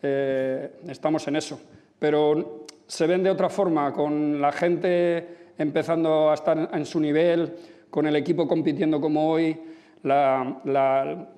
eh, 0.00 0.76
estamos 0.86 1.26
en 1.26 1.34
eso. 1.34 1.60
Pero 1.98 2.66
se 2.86 3.08
ven 3.08 3.24
de 3.24 3.30
otra 3.30 3.48
forma, 3.48 3.92
con 3.92 4.40
la 4.40 4.52
gente 4.52 5.50
empezando 5.58 6.30
a 6.30 6.34
estar 6.34 6.70
en 6.72 6.86
su 6.86 7.00
nivel, 7.00 7.52
con 7.90 8.06
el 8.06 8.14
equipo 8.14 8.46
compitiendo 8.46 9.00
como 9.00 9.28
hoy, 9.28 9.58
la, 10.04 10.60
la 10.66 11.28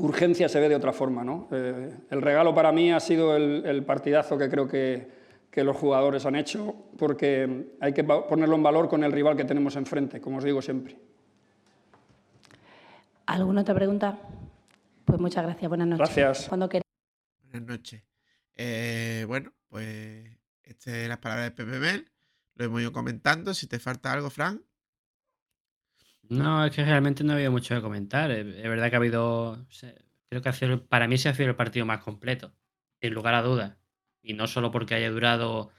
urgencia 0.00 0.48
se 0.48 0.58
ve 0.58 0.68
de 0.68 0.74
otra 0.74 0.92
forma. 0.92 1.22
¿no? 1.22 1.46
Eh, 1.52 1.88
el 2.10 2.20
regalo 2.20 2.52
para 2.52 2.72
mí 2.72 2.90
ha 2.90 2.98
sido 2.98 3.36
el, 3.36 3.62
el 3.64 3.84
partidazo 3.84 4.36
que 4.36 4.48
creo 4.48 4.66
que, 4.66 5.06
que 5.56 5.64
los 5.64 5.74
jugadores 5.74 6.26
han 6.26 6.36
hecho, 6.36 6.74
porque 6.98 7.78
hay 7.80 7.94
que 7.94 8.04
ponerlo 8.04 8.56
en 8.56 8.62
valor 8.62 8.90
con 8.90 9.02
el 9.02 9.10
rival 9.10 9.38
que 9.38 9.46
tenemos 9.46 9.74
enfrente, 9.76 10.20
como 10.20 10.36
os 10.36 10.44
digo 10.44 10.60
siempre. 10.60 10.98
¿Alguna 13.24 13.62
otra 13.62 13.74
pregunta? 13.74 14.18
Pues 15.06 15.18
muchas 15.18 15.44
gracias. 15.44 15.66
Buenas 15.66 15.88
noches. 15.88 16.14
Gracias. 16.14 16.48
Cuando. 16.50 16.68
Buenas 16.68 17.62
noches. 17.62 18.02
Eh, 18.54 19.24
bueno, 19.26 19.50
pues 19.66 20.26
estas 20.62 20.92
son 20.92 21.08
las 21.08 21.18
palabras 21.20 21.46
de 21.46 21.50
Pepe 21.52 21.78
Mel. 21.78 22.12
Lo 22.56 22.66
hemos 22.66 22.82
ido 22.82 22.92
comentando. 22.92 23.54
Si 23.54 23.66
te 23.66 23.78
falta 23.78 24.12
algo, 24.12 24.28
Fran. 24.28 24.62
No, 26.28 26.66
es 26.66 26.76
que 26.76 26.84
realmente 26.84 27.24
no 27.24 27.32
ha 27.32 27.36
habido 27.36 27.50
mucho 27.50 27.74
que 27.74 27.80
comentar. 27.80 28.30
Es 28.30 28.56
es 28.56 28.62
verdad 28.62 28.90
que 28.90 28.96
ha 28.96 28.98
habido. 28.98 29.66
Creo 30.28 30.42
que 30.42 30.48
ha 30.50 30.52
sido, 30.52 30.84
para 30.84 31.08
mí 31.08 31.16
se 31.16 31.30
ha 31.30 31.34
sido 31.34 31.48
el 31.48 31.56
partido 31.56 31.86
más 31.86 32.04
completo, 32.04 32.52
sin 33.00 33.14
lugar 33.14 33.32
a 33.32 33.40
dudas. 33.40 33.78
Y 34.26 34.34
no 34.34 34.46
solo 34.48 34.70
porque 34.72 34.94
haya 34.96 35.10
durado 35.10 35.70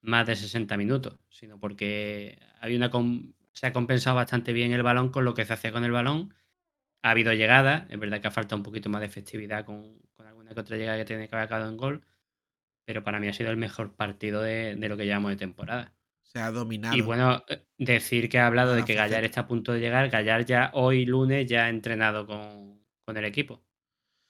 más 0.00 0.26
de 0.26 0.36
60 0.36 0.76
minutos, 0.76 1.18
sino 1.28 1.58
porque 1.58 2.38
una 2.62 2.88
com- 2.90 3.32
se 3.52 3.66
ha 3.66 3.72
compensado 3.72 4.14
bastante 4.14 4.52
bien 4.52 4.72
el 4.72 4.82
balón 4.84 5.08
con 5.10 5.24
lo 5.24 5.34
que 5.34 5.44
se 5.44 5.52
hacía 5.54 5.72
con 5.72 5.84
el 5.84 5.90
balón. 5.90 6.32
Ha 7.02 7.10
habido 7.10 7.32
llegadas, 7.32 7.84
es 7.90 7.98
verdad 7.98 8.20
que 8.20 8.28
ha 8.28 8.30
faltado 8.30 8.56
un 8.58 8.62
poquito 8.62 8.88
más 8.88 9.00
de 9.00 9.06
efectividad 9.08 9.64
con, 9.64 9.98
con 10.12 10.26
alguna 10.26 10.54
que 10.54 10.60
otra 10.60 10.76
llegada 10.76 10.98
que 10.98 11.04
tiene 11.04 11.28
que 11.28 11.34
haber 11.34 11.46
acabado 11.46 11.68
en 11.70 11.76
gol, 11.76 12.04
pero 12.84 13.02
para 13.02 13.18
mí 13.18 13.26
ha 13.26 13.32
sido 13.32 13.50
el 13.50 13.56
mejor 13.56 13.94
partido 13.96 14.40
de, 14.40 14.76
de 14.76 14.88
lo 14.88 14.96
que 14.96 15.04
llevamos 15.04 15.30
de 15.32 15.36
temporada. 15.36 15.92
Se 16.22 16.38
ha 16.40 16.50
dominado. 16.52 16.96
Y 16.96 17.00
bueno, 17.00 17.44
eh, 17.48 17.64
decir 17.78 18.28
que 18.28 18.38
ha 18.38 18.46
hablado 18.46 18.74
de 18.74 18.84
que. 18.84 18.94
Gallar 18.94 19.24
está 19.24 19.42
a 19.42 19.46
punto 19.48 19.72
de 19.72 19.80
llegar. 19.80 20.10
Gallar 20.10 20.44
ya 20.44 20.70
hoy 20.74 21.06
lunes 21.06 21.46
ya 21.48 21.64
ha 21.64 21.68
entrenado 21.68 22.26
con, 22.26 22.80
con 23.04 23.16
el 23.16 23.24
equipo. 23.24 23.64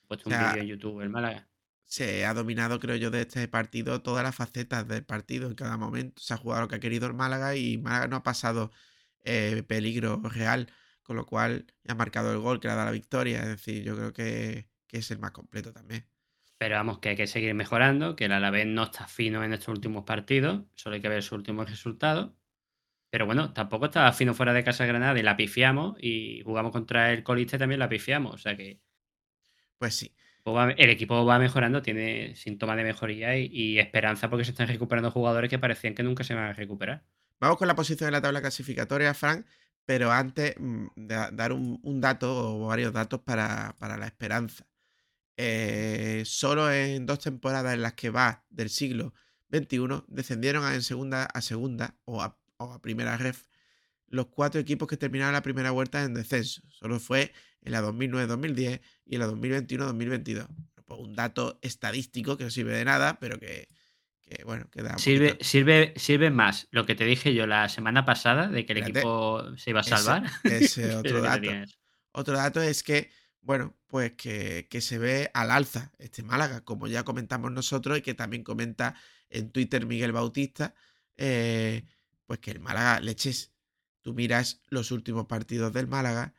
He 0.05 0.07
puesto 0.07 0.29
O 0.29 0.33
sea, 0.33 0.41
un 0.41 0.49
vídeo 0.53 0.63
en 0.63 0.69
YouTube 0.69 1.01
el 1.03 1.11
Málaga. 1.11 1.49
Se 1.87 2.27
ha 2.27 2.35
dominado, 2.35 2.81
creo 2.81 2.97
yo, 2.97 3.11
de 3.11 3.23
este 3.23 3.47
partido 3.49 4.03
todas 4.03 4.25
las 4.25 4.35
facetas 4.35 4.87
del 4.89 5.05
partido 5.05 5.49
en 5.49 5.55
cada 5.55 5.77
momento. 5.77 6.21
Se 6.23 6.35
ha 6.35 6.37
jugado 6.37 6.63
lo 6.63 6.69
que 6.69 6.77
ha 6.77 6.81
querido 6.81 7.07
el 7.07 7.15
Málaga 7.15 7.57
y 7.57 7.79
Málaga 7.79 8.09
no 8.09 8.17
ha 8.17 8.23
pasado 8.23 8.73
eh, 9.25 9.63
peligro 9.67 10.21
real, 10.25 10.73
con 11.03 11.17
lo 11.17 11.27
cual 11.27 11.67
ha 11.89 11.95
marcado 11.95 12.33
el 12.33 12.39
gol 12.39 12.61
que 12.61 12.69
le 12.69 12.73
ha 12.73 12.77
dado 12.77 12.87
la 12.87 12.93
victoria. 12.93 13.41
Es 13.43 13.49
decir, 13.49 13.85
yo 13.85 13.97
creo 13.97 14.13
que, 14.13 14.69
que 14.87 14.99
es 14.99 15.11
el 15.11 15.19
más 15.19 15.33
completo 15.33 15.73
también. 15.73 16.07
Pero 16.59 16.77
vamos, 16.77 16.99
que 17.01 17.11
hay 17.11 17.17
que 17.17 17.27
seguir 17.27 17.55
mejorando, 17.55 18.17
que 18.17 18.25
el 18.27 18.33
Alavés 18.33 18.67
no 18.67 18.85
está 18.85 19.07
fino 19.09 19.45
en 19.45 19.53
estos 19.53 19.69
últimos 19.69 20.05
partidos, 20.05 20.65
solo 20.75 20.95
hay 20.97 21.03
que 21.03 21.09
ver 21.09 21.23
sus 21.23 21.33
últimos 21.33 21.69
resultados. 21.71 22.33
Pero 23.11 23.27
bueno, 23.27 23.53
tampoco 23.55 23.87
estaba 23.87 24.13
fino 24.13 24.35
fuera 24.35 24.53
de 24.55 24.65
casa 24.65 24.87
Granada 24.87 25.19
y 25.19 25.23
la 25.23 25.37
pifiamos 25.37 25.97
y 26.01 26.43
jugamos 26.45 26.73
contra 26.73 27.13
el 27.13 27.25
colista 27.25 27.57
y 27.57 27.59
también 27.61 27.81
la 27.81 27.89
pifiamos. 27.91 28.35
O 28.35 28.39
sea 28.39 28.57
que 28.57 28.83
Pues 29.79 29.95
sí. 29.95 30.15
Va- 30.53 30.71
el 30.73 30.91
equipo 30.91 31.25
va 31.25 31.39
mejorando, 31.39 31.83
tiene 31.83 32.35
síntomas 32.37 32.77
de 32.77 32.85
mejoría 32.85 33.37
y, 33.39 33.79
esperanza 33.79 34.29
porque 34.31 34.45
se 34.45 34.51
están 34.53 34.69
recuperando 34.69 35.11
jugadores 35.11 35.51
que 35.51 35.59
parecían 35.59 35.95
que 35.95 36.03
nunca 36.03 36.25
se 36.25 36.35
van 36.35 36.45
a 36.45 36.53
recuperar. 36.53 37.05
Vamos 37.41 37.59
con 37.59 37.69
la 37.69 37.75
posición 37.75 38.09
de 38.09 38.13
la 38.13 38.21
tabla 38.23 38.41
clasificatoria, 38.41 39.13
Frank, 39.15 39.47
pero 39.85 40.11
antes 40.13 40.55
mm, 40.59 40.87
da- 40.97 41.31
dar 41.31 41.53
un, 41.53 42.01
dato 42.01 42.57
o 42.63 42.67
varios 42.67 42.93
datos 42.93 43.21
para, 43.21 43.77
para 43.79 43.97
la 43.97 44.07
esperanza. 44.07 44.67
Eh, 45.39 46.23
solo 46.25 46.71
en 46.73 47.05
dos 47.05 47.19
temporadas 47.21 47.75
en 47.75 47.83
las 47.83 47.93
que 47.93 48.09
va 48.11 48.45
del 48.49 48.71
siglo 48.71 49.13
XXI 49.51 50.05
descendieron 50.09 50.65
a- 50.65 50.75
en 50.75 50.83
segunda 50.83 51.25
a 51.27 51.43
segunda 51.43 51.95
o 52.07 52.23
a 52.23 52.39
primera 52.81 53.17
ref 53.19 53.45
los 54.09 54.27
cuatro 54.29 54.61
equipos 54.61 54.89
que 54.89 54.97
terminaron 54.97 55.35
la 55.35 55.43
primera 55.43 55.71
vuelta 55.73 56.03
en 56.05 56.15
descenso. 56.15 56.63
Solo 56.69 57.01
fue 57.01 57.33
en 57.63 57.73
la 57.73 57.83
2009-2010 57.83 58.81
y 59.07 59.15
en 59.15 59.21
la 59.21 59.29
2021-2022. 59.29 60.47
Pues 60.85 61.01
un 61.01 61.15
dato 61.17 61.59
estadístico 61.63 62.37
que 62.37 62.45
no 62.45 62.51
sirve 62.51 62.77
de 62.77 62.85
nada, 62.85 63.19
pero 63.19 63.39
que, 63.41 63.69
que 64.23 64.45
bueno, 64.45 64.69
queda 64.71 64.93
un 64.93 64.99
Sirve, 64.99 65.31
poquito- 65.31 65.45
sirve, 65.45 65.95
sirve 65.97 66.31
más 66.31 66.69
lo 66.71 66.87
que 66.87 66.95
te 66.95 67.05
dije 67.05 67.35
yo 67.35 67.47
la 67.47 67.69
semana 67.69 68.05
pasada 68.05 68.47
de 68.49 68.65
que 68.65 68.73
el 68.73 68.79
equipo 68.79 69.43
se 69.57 69.71
iba 69.71 69.81
a 69.81 69.83
Ese- 69.83 69.91
salvar. 69.91 70.31
ese 70.45 70.83
que 70.83 70.95
otro 70.97 71.23
que 71.23 71.29
dato. 71.29 71.73
Otro 72.13 72.37
dato 72.37 72.63
es 72.63 72.83
que, 72.83 73.11
bueno, 73.41 73.77
pues 73.89 74.13
que, 74.13 74.69
que 74.71 74.81
se 74.81 74.99
ve 74.99 75.31
al 75.35 75.51
alza 75.51 75.93
este 75.99 76.23
Málaga, 76.23 76.61
como 76.65 76.87
ya 76.87 77.03
comentamos 77.05 77.51
nosotros 77.53 77.99
y 77.99 78.03
que 78.03 78.15
también 78.15 78.43
comenta 78.45 78.95
en 79.29 79.51
Twitter 79.51 79.87
Miguel 79.87 80.13
Bautista, 80.13 80.75
eh, 81.17 81.85
pues 82.27 82.39
que 82.39 82.53
el 82.53 82.61
Málaga, 82.61 83.01
leches, 83.01 83.53
tú 84.03 84.15
miras 84.15 84.63
los 84.69 84.93
últimos 84.93 85.27
partidos 85.27 85.73
del 85.73 85.89
Málaga 85.89 86.33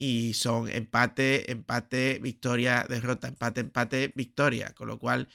y 0.00 0.34
son 0.34 0.70
empate, 0.70 1.52
empate, 1.52 2.20
victoria, 2.22 2.86
derrota, 2.90 3.28
empate, 3.28 3.62
empate, 3.62 4.12
victoria, 4.16 4.74
con 4.74 4.88
lo 4.88 4.98
cual 5.00 5.28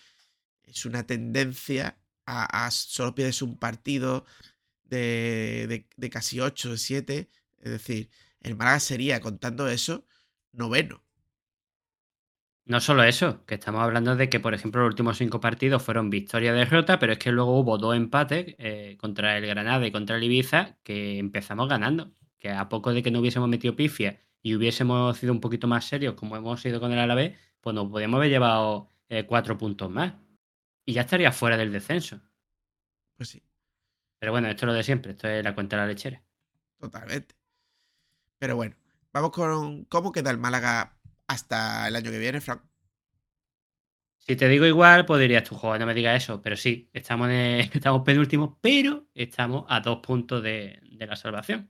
es 0.63 0.85
una 0.85 1.05
tendencia 1.07 1.99
a, 2.25 2.71
solo 2.71 3.15
pierdes 3.15 3.41
un 3.43 3.57
partido 3.59 4.25
de, 4.85 5.67
de- 5.69 5.89
de 5.97 6.09
casi 6.11 6.39
8 6.41 6.71
o 6.73 6.77
7, 6.77 7.29
es 7.59 7.71
decir, 7.71 8.09
el 8.41 8.55
Málaga 8.57 8.79
sería, 8.81 9.21
contando 9.21 9.67
eso, 9.69 10.05
noveno. 10.53 11.03
No 12.65 12.79
solo 12.81 13.03
eso, 13.03 13.45
que 13.45 13.55
estamos 13.55 13.81
hablando 13.83 14.15
de 14.15 14.27
que, 14.29 14.39
por 14.39 14.55
ejemplo, 14.55 14.81
los 14.81 14.89
últimos 14.89 15.17
cinco 15.17 15.39
partidos 15.39 15.83
fueron 15.83 16.09
victoria-derrota, 16.09 16.97
pero 16.97 17.13
es 17.13 17.19
que 17.19 17.31
luego 17.31 17.59
hubo 17.59 17.77
dos 17.77 17.95
empates 17.95 18.55
eh, 18.57 18.97
contra 18.99 19.37
el 19.37 19.45
Granada 19.45 19.85
y 19.85 19.91
contra 19.91 20.15
el 20.17 20.23
Ibiza 20.23 20.77
que 20.83 21.19
empezamos 21.19 21.69
ganando. 21.69 22.15
Que 22.39 22.49
a 22.49 22.67
poco 22.67 22.91
de 22.93 23.03
que 23.03 23.11
no 23.11 23.19
hubiésemos 23.19 23.49
metido 23.49 23.75
pifia 23.75 24.24
y 24.45 24.55
hubiésemos 24.55 25.17
sido 25.17 25.33
un 25.33 25.41
poquito 25.41 25.67
más 25.67 25.85
serios, 25.85 26.15
como 26.15 26.37
hemos 26.37 26.61
sido 26.61 26.79
con 26.79 26.91
el 26.93 26.99
Alavés, 26.99 27.37
pues 27.61 27.75
nos 27.75 27.89
podíamos 27.91 28.17
haber 28.19 28.29
llevado 28.31 28.91
eh, 29.09 29.25
cuatro 29.27 29.57
puntos 29.57 29.89
más. 29.91 30.13
Y 30.85 30.93
ya 30.93 31.01
estaría 31.03 31.31
fuera 31.33 31.57
del 31.57 31.71
descenso. 31.73 32.21
Pues 33.17 33.29
sí, 33.29 33.43
Pero 34.19 34.33
bueno, 34.33 34.49
esto 34.49 34.65
es 34.65 34.67
lo 34.67 34.73
de 34.73 34.83
siempre, 34.83 35.13
esto 35.13 35.27
es 35.29 35.41
la 35.43 35.55
cuenta 35.55 35.77
de 35.77 35.81
la 35.83 35.87
lechera. 35.87 36.21
totalmente. 36.79 37.35
Pero 38.39 38.55
bueno, 38.55 38.75
vamos 39.13 39.31
con 39.31 39.85
cómo 39.85 40.11
queda 40.11 40.31
el 40.31 40.37
Málaga 40.37 40.97
hasta 41.27 41.87
el 41.87 41.95
año 41.95 42.11
que 42.11 42.19
viene, 42.19 42.41
Frank. 42.41 42.61
Si 44.17 44.35
te 44.35 44.47
digo 44.49 44.65
igual, 44.65 45.05
pues 45.05 45.21
dirías 45.21 45.43
tú, 45.47 45.55
joder, 45.55 45.79
no 45.79 45.85
me 45.87 45.93
digas 45.93 46.21
eso. 46.23 46.41
Pero 46.41 46.55
sí, 46.57 46.89
estamos, 46.93 47.29
en- 47.29 47.59
estamos 47.73 48.01
penúltimos, 48.03 48.55
pero 48.61 49.07
estamos 49.13 49.65
a 49.69 49.79
dos 49.81 49.99
puntos 49.99 50.41
de, 50.43 50.79
de 50.83 51.07
la 51.07 51.15
salvación. 51.15 51.69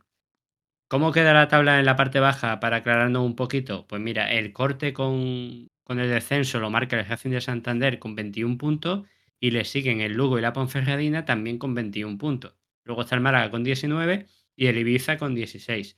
¿Cómo 0.88 1.12
queda 1.12 1.34
la 1.34 1.48
tabla 1.48 1.80
en 1.80 1.86
la 1.86 1.96
parte 1.96 2.20
baja 2.20 2.60
para 2.60 2.78
aclararnos 2.78 3.24
un 3.24 3.36
poquito? 3.36 3.88
Pues 3.88 4.02
mira, 4.02 4.32
el 4.32 4.54
corte 4.54 4.94
con, 4.94 5.68
con 5.84 6.00
el 6.00 6.10
descenso 6.10 6.60
lo 6.60 6.70
marca 6.70 7.00
el 7.00 7.06
Racing 7.06 7.32
de 7.32 7.42
Santander 7.42 8.00
con 8.00 8.16
21 8.16 8.58
puntos 8.58 9.08
y 9.40 9.52
le 9.52 9.66
siguen 9.66 10.02
el 10.02 10.14
Lugo 10.14 10.38
y 10.38 10.42
la 10.42 10.54
Ponferradina 10.54 11.26
también 11.26 11.58
con 11.58 11.74
21 11.74 12.18
puntos. 12.18 12.56
Luego 12.84 13.02
está 13.02 13.16
el 13.16 13.22
Málaga 13.22 13.52
con 13.52 13.64
19 13.64 14.28
y 14.56 14.68
el 14.68 14.78
Ibiza 14.78 15.18
con 15.18 15.34
16. 15.36 15.98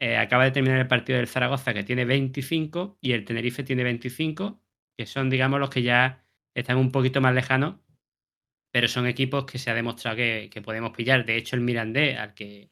Eh, 0.00 0.16
acaba 0.16 0.44
de 0.44 0.50
terminar 0.50 0.78
el 0.80 0.88
partido 0.88 1.18
del 1.18 1.28
Zaragoza 1.28 1.74
que 1.74 1.84
tiene 1.84 2.04
25 2.04 2.98
y 3.00 3.12
el 3.12 3.24
Tenerife 3.24 3.62
tiene 3.62 3.84
25 3.84 4.60
que 4.96 5.06
son, 5.06 5.30
digamos, 5.30 5.60
los 5.60 5.70
que 5.70 5.82
ya 5.82 6.24
están 6.54 6.76
un 6.78 6.92
poquito 6.92 7.20
más 7.20 7.34
lejanos, 7.34 7.76
pero 8.70 8.88
son 8.88 9.06
equipos 9.06 9.44
que 9.44 9.58
se 9.58 9.70
ha 9.70 9.74
demostrado 9.74 10.16
que, 10.16 10.62
podemos 10.64 10.96
pillar. 10.96 11.24
De 11.24 11.36
hecho, 11.36 11.56
el 11.56 11.62
Mirandés, 11.62 12.18
al 12.18 12.34
que, 12.34 12.70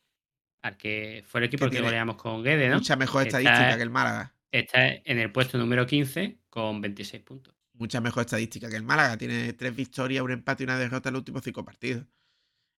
al 0.62 0.76
que 0.76 1.24
fue 1.26 1.40
el 1.40 1.44
equipo 1.46 1.68
Que 1.68 1.80
goleamos 1.80 2.16
con 2.16 2.42
Guede, 2.42 2.68
¿no? 2.68 2.76
Mucha 2.76 2.96
mejor 2.96 3.26
Está- 3.26 3.38
estadística 3.40 3.76
que 3.76 3.82
el 3.82 3.90
Málaga. 3.90 4.34
Está 4.50 4.86
en 4.88 5.18
el 5.18 5.32
puesto 5.32 5.58
número 5.58 5.86
15 5.86 6.38
con 6.50 6.80
26 6.80 7.22
puntos. 7.22 7.54
Mucha 7.74 8.00
mejor 8.00 8.20
estadística 8.24 8.68
que 8.68 8.76
el 8.76 8.82
Málaga. 8.82 9.16
Tiene 9.16 9.52
tres 9.54 9.74
victorias, 9.74 10.22
un 10.22 10.30
empate 10.30 10.62
y 10.62 10.66
una 10.66 10.78
derrota 10.78 11.08
en 11.08 11.14
los 11.14 11.20
últimos 11.20 11.42
cinco 11.42 11.64
partidos. 11.64 12.06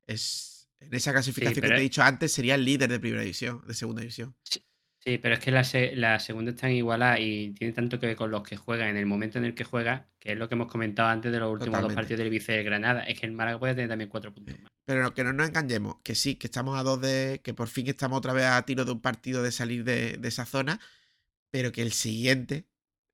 Es, 0.07 0.69
en 0.79 0.93
esa 0.93 1.11
clasificación 1.11 1.61
que 1.61 1.67
te 1.67 1.75
he 1.75 1.79
dicho 1.79 2.03
antes, 2.03 2.31
sería 2.31 2.55
el 2.55 2.63
líder 2.65 2.89
de 2.89 2.99
primera 2.99 3.21
división, 3.21 3.61
de 3.67 3.73
segunda 3.73 4.01
división. 4.01 4.35
Sí, 4.43 4.63
pero 5.05 5.33
es 5.35 5.39
que 5.41 5.51
la, 5.51 5.63
se- 5.63 5.95
la 5.95 6.19
segunda 6.19 6.51
está 6.51 6.69
igualada 6.71 7.19
y 7.19 7.51
tiene 7.51 7.73
tanto 7.73 7.99
que 7.99 8.07
ver 8.07 8.15
con 8.15 8.31
los 8.31 8.43
que 8.43 8.55
juegan 8.57 8.87
en 8.89 8.97
el 8.97 9.05
momento 9.05 9.37
en 9.37 9.45
el 9.45 9.53
que 9.53 9.63
juega, 9.63 10.07
que 10.19 10.31
es 10.31 10.37
lo 10.37 10.47
que 10.47 10.55
hemos 10.55 10.71
comentado 10.71 11.09
antes 11.09 11.31
de 11.31 11.39
los 11.39 11.51
últimos 11.51 11.81
dos 11.81 11.93
partidos 11.95 12.19
del 12.19 12.33
y 12.33 12.39
del 12.39 12.63
Granada. 12.63 13.03
Es 13.03 13.19
que 13.19 13.25
el 13.25 13.33
Málaga 13.33 13.59
puede 13.59 13.75
tener 13.75 13.89
también 13.89 14.09
cuatro 14.09 14.33
puntos 14.33 14.55
más. 14.61 14.71
Pero 14.85 15.03
no- 15.03 15.13
que 15.13 15.23
no 15.23 15.33
nos 15.33 15.47
engañemos, 15.49 15.97
que 16.03 16.15
sí, 16.15 16.35
que 16.35 16.47
estamos 16.47 16.77
a 16.79 16.83
dos 16.83 16.99
de. 17.01 17.41
que 17.43 17.53
por 17.53 17.67
fin 17.67 17.87
estamos 17.87 18.17
otra 18.17 18.33
vez 18.33 18.45
a 18.45 18.61
tiro 18.65 18.85
de 18.85 18.91
un 18.91 19.01
partido 19.01 19.43
de 19.43 19.51
salir 19.51 19.83
de, 19.83 20.17
de 20.17 20.27
esa 20.27 20.45
zona, 20.45 20.79
pero 21.51 21.71
que 21.71 21.81
el 21.81 21.91
siguiente, 21.93 22.65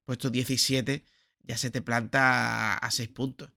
puesto 0.06 0.30
17, 0.30 1.04
ya 1.44 1.58
se 1.58 1.72
te 1.72 1.82
planta 1.82 2.74
a, 2.74 2.78
a 2.78 2.92
seis 2.92 3.10
puntos. 3.10 3.52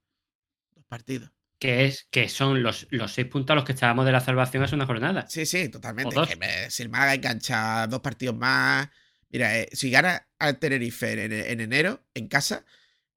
Dos 0.74 0.84
partidos. 0.86 1.30
Que, 1.62 1.84
es, 1.84 2.08
que 2.10 2.28
son 2.28 2.64
los, 2.64 2.88
los 2.90 3.12
seis 3.12 3.28
puntos 3.28 3.52
a 3.52 3.54
los 3.54 3.64
que 3.64 3.70
estábamos 3.70 4.04
de 4.04 4.10
la 4.10 4.18
salvación 4.18 4.64
hace 4.64 4.74
una 4.74 4.84
jornada. 4.84 5.28
Sí, 5.28 5.46
sí, 5.46 5.68
totalmente. 5.68 6.16
Que 6.26 6.34
me- 6.34 6.68
si 6.70 6.82
el 6.82 6.88
Málaga 6.88 7.14
engancha 7.14 7.86
dos 7.86 8.00
partidos 8.00 8.34
más. 8.36 8.88
Mira, 9.30 9.56
eh, 9.56 9.68
si 9.72 9.88
gana 9.88 10.26
al 10.40 10.58
Tenerife 10.58 11.12
en, 11.24 11.30
en 11.32 11.60
enero, 11.60 12.04
en 12.14 12.26
casa, 12.26 12.64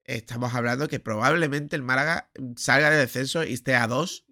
estamos 0.04 0.54
hablando 0.54 0.86
que 0.86 1.00
probablemente 1.00 1.74
el 1.74 1.82
Málaga 1.82 2.30
salga 2.56 2.88
de 2.90 2.98
descenso 2.98 3.42
y 3.42 3.54
esté 3.54 3.74
a 3.74 3.88
dos 3.88 4.26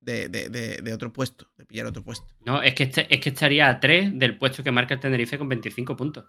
de, 0.00 0.28
de- 0.28 0.50
de- 0.50 0.82
de 0.82 0.92
otro 0.92 1.10
puesto, 1.10 1.50
de 1.56 1.64
pillar 1.64 1.86
otro 1.86 2.04
puesto. 2.04 2.26
No, 2.44 2.62
es 2.62 2.74
que, 2.74 2.82
este- 2.82 3.12
es 3.12 3.18
que 3.22 3.30
estaría 3.30 3.70
a 3.70 3.80
3 3.80 4.10
del 4.18 4.36
puesto 4.36 4.62
que 4.62 4.72
marca 4.72 4.92
el 4.92 5.00
Tenerife 5.00 5.38
con 5.38 5.48
25 5.48 5.96
puntos. 5.96 6.26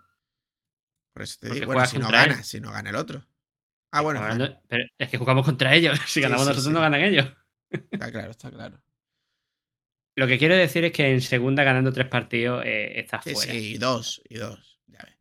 Por 1.12 1.24
eso 1.24 1.36
te 1.42 1.48
Porque 1.48 1.60
digo, 1.60 1.74
bueno, 1.74 1.86
si 1.86 1.98
no 2.00 2.08
él. 2.08 2.14
gana, 2.14 2.44
si 2.44 2.62
no 2.62 2.72
gana 2.72 2.90
el 2.92 2.96
otro. 2.96 3.26
Ah, 3.92 4.02
bueno, 4.02 4.20
Hablando- 4.22 4.46
claro, 4.48 4.62
pero 4.68 4.84
es 4.98 5.10
que 5.10 5.18
jugamos 5.18 5.46
contra 5.46 5.74
ellos. 5.76 5.98
Si 6.08 6.14
Sí, 6.14 6.22
ganamos 6.22 6.44
sí, 6.44 6.50
nosotros, 6.50 6.66
sí. 6.66 6.72
no 6.74 6.82
ganan 6.82 7.02
ellos. 7.02 7.28
está 7.92 8.12
claro, 8.12 8.32
está 8.32 8.52
claro. 8.52 8.82
Lo 10.16 10.28
que 10.28 10.38
quiero 10.38 10.56
decir 10.56 10.84
es 10.84 10.92
que 10.92 11.12
en 11.12 11.22
segunda, 11.22 11.64
ganando 11.64 11.94
tres 11.94 12.08
partidos, 12.08 12.64
eh, 12.66 13.00
está 13.00 13.22
Sí, 13.22 13.34
fuera. 13.34 13.52
sí, 13.54 13.74
y 13.74 13.78
dos, 13.78 14.22
y 14.28 14.36
dos. 14.36 14.80
Ya 14.88 15.00
ves. 15.04 15.16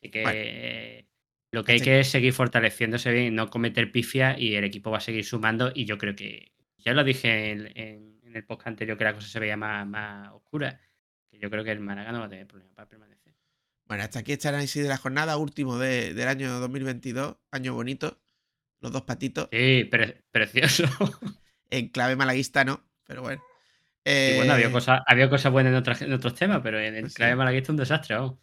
Así 0.00 0.10
que 0.10 0.24
eh, 0.26 1.08
lo 1.50 1.64
que 1.64 1.72
hay 1.72 1.80
que 1.80 2.00
es 2.00 2.08
seguir 2.08 2.32
fortaleciéndose 2.32 3.10
bien, 3.12 3.34
no 3.34 3.50
cometer 3.50 3.90
pifia 3.90 4.38
y 4.38 4.54
el 4.54 4.64
equipo 4.64 4.90
va 4.90 4.98
a 4.98 5.00
seguir 5.00 5.24
sumando. 5.24 5.72
Y 5.74 5.84
yo 5.84 5.98
creo 5.98 6.14
que, 6.14 6.52
ya 6.78 6.92
lo 6.92 7.02
dije 7.02 7.50
en, 7.50 7.72
en- 7.76 8.20
en 8.22 8.36
el 8.36 8.44
podcast 8.44 8.68
anterior, 8.68 8.96
que 8.98 9.04
la 9.04 9.14
cosa 9.14 9.26
se 9.28 9.40
veía 9.40 9.56
más, 9.56 9.86
más 9.86 10.30
oscura. 10.32 10.80
Que 11.30 11.38
yo 11.38 11.48
creo 11.50 11.64
que 11.64 11.72
el 11.72 11.80
Málaga 11.80 12.12
no 12.12 12.20
va 12.20 12.26
a 12.26 12.28
tener 12.28 12.46
problema 12.46 12.72
para 12.74 12.88
permanecer. 12.88 13.15
Bueno, 13.86 14.02
hasta 14.02 14.18
aquí 14.20 14.32
este 14.32 14.48
análisis 14.48 14.82
de 14.82 14.88
la 14.88 14.96
jornada, 14.96 15.36
último 15.36 15.78
de- 15.78 16.12
del 16.14 16.28
año 16.28 16.58
2022, 16.60 17.36
año 17.52 17.74
bonito. 17.74 18.20
Los 18.80 18.92
dos 18.92 19.02
patitos. 19.02 19.48
Sí, 19.52 19.84
pre- 19.90 20.22
precioso. 20.30 20.84
En 21.68 21.88
clave 21.88 22.14
malaguista 22.14 22.64
no, 22.64 22.84
pero 23.04 23.22
bueno. 23.22 23.42
Y 24.04 24.36
bueno, 24.36 24.52
había 24.52 24.68
Eh, 24.68 24.70
cosas, 24.70 25.00
había 25.04 25.28
cosas 25.28 25.50
buenas 25.50 25.72
en, 25.72 25.76
otras- 25.78 26.00
en 26.02 26.12
otros 26.12 26.34
temas, 26.36 26.60
pero 26.62 26.78
en 26.78 27.00
Pues 27.00 27.12
sí. 27.12 27.16
clave 27.16 27.34
malaguista 27.34 27.72
un 27.72 27.78
desastre. 27.78 28.14
vamos. 28.16 28.38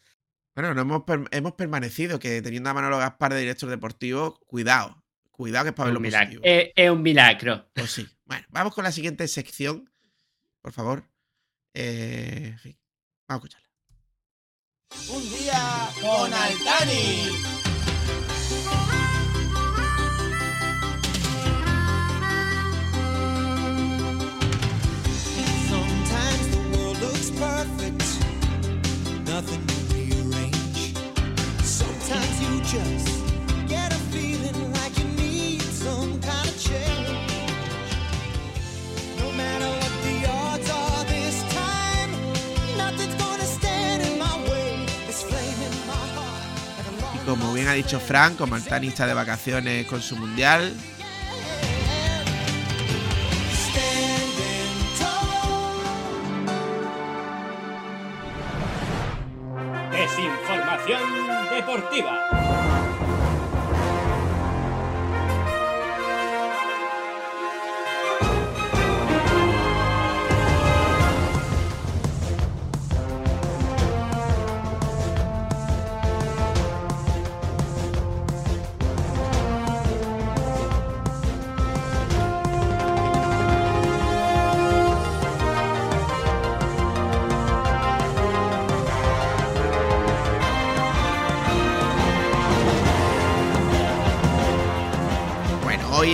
Bueno, 0.56 0.74
no 0.74 0.82
hemos, 0.82 1.04
per- 1.04 1.24
hemos 1.32 1.54
permanecido, 1.54 2.20
que 2.20 2.42
teniendo 2.42 2.70
a 2.70 2.74
Manolo 2.74 2.98
Gaspar 2.98 3.34
de 3.34 3.40
director 3.40 3.70
deportivo, 3.70 4.40
cuidado. 4.46 5.02
Cuidado 5.32 5.64
que 5.64 5.70
es 5.70 5.76
para 5.76 5.86
ver 5.88 5.92
Es 5.92 5.94
lo 5.94 6.00
un 6.00 6.04
milagro. 6.04 6.26
positivo. 6.42 6.44
Es, 6.44 6.72
es 6.76 6.90
un 6.92 7.02
milagro. 7.02 7.70
Pues 7.74 7.92
sí. 7.92 8.08
Bueno, 8.26 8.46
vamos 8.50 8.74
con 8.76 8.84
la 8.84 8.92
siguiente 8.92 9.26
sección, 9.30 9.90
por 10.62 10.74
favor. 10.74 11.06
Eh, 11.74 12.50
en 12.52 12.60
fin, 12.60 12.78
vamos 13.28 13.44
a 13.44 13.48
escucharla. 13.48 13.63
Un 15.10 15.22
día 15.30 15.90
con 16.02 16.34
Altani. 16.34 17.30
Sometimes 25.70 26.48
the 26.50 26.78
world 26.78 27.00
looks 27.02 27.32
perfect, 27.32 28.04
nothing 29.28 29.66
to 29.68 29.76
rearrange. 29.94 30.96
Sometimes 31.64 32.42
you 32.42 32.62
just 32.62 33.23
como 47.40 47.52
bien 47.52 47.68
ha 47.68 47.74
dicho 47.74 48.00
Frank, 48.00 48.38
como 48.38 48.56
está 48.56 48.78
de 49.08 49.14
vacaciones 49.16 49.88
con 49.88 50.04
su 50.04 50.16
mundial, 50.16 50.72
Desinformación 59.92 61.02
deportiva. 61.50 63.13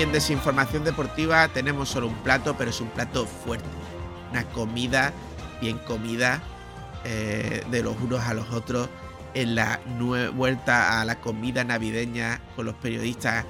En 0.01 0.13
Desinformación 0.13 0.85
Deportiva 0.85 1.49
tenemos 1.49 1.89
solo 1.89 2.07
un 2.07 2.23
plato, 2.23 2.55
pero 2.57 2.69
es 2.69 2.79
un 2.79 2.89
plato 2.89 3.25
fuerte. 3.25 3.67
Una 4.31 4.45
comida, 4.51 5.13
bien 5.59 5.77
comida, 5.79 6.41
eh, 7.03 7.65
de 7.69 7.83
los 7.83 7.99
unos 7.99 8.21
a 8.21 8.33
los 8.33 8.49
otros, 8.51 8.87
en 9.33 9.55
la 9.55 9.81
vuelta 10.35 11.01
a 11.01 11.05
la 11.05 11.19
comida 11.19 11.65
navideña 11.65 12.41
con 12.55 12.65
los 12.65 12.75
periodistas, 12.75 13.45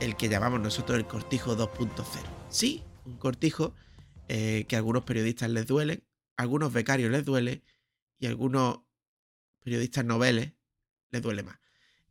el 0.00 0.16
que 0.16 0.30
llamamos 0.30 0.60
nosotros 0.60 0.96
el 0.96 1.06
cortijo 1.06 1.54
2.0. 1.54 2.04
Sí, 2.48 2.82
un 3.04 3.18
cortijo 3.18 3.74
eh, 4.28 4.64
que 4.66 4.76
a 4.76 4.78
algunos 4.78 5.04
periodistas 5.04 5.50
les 5.50 5.66
duele, 5.66 6.04
a 6.38 6.42
algunos 6.42 6.72
becarios 6.72 7.10
les 7.10 7.26
duele 7.26 7.62
y 8.18 8.24
a 8.24 8.30
algunos 8.30 8.80
periodistas 9.62 10.06
noveles 10.06 10.54
les 11.10 11.20
duele 11.20 11.42
más. 11.42 11.58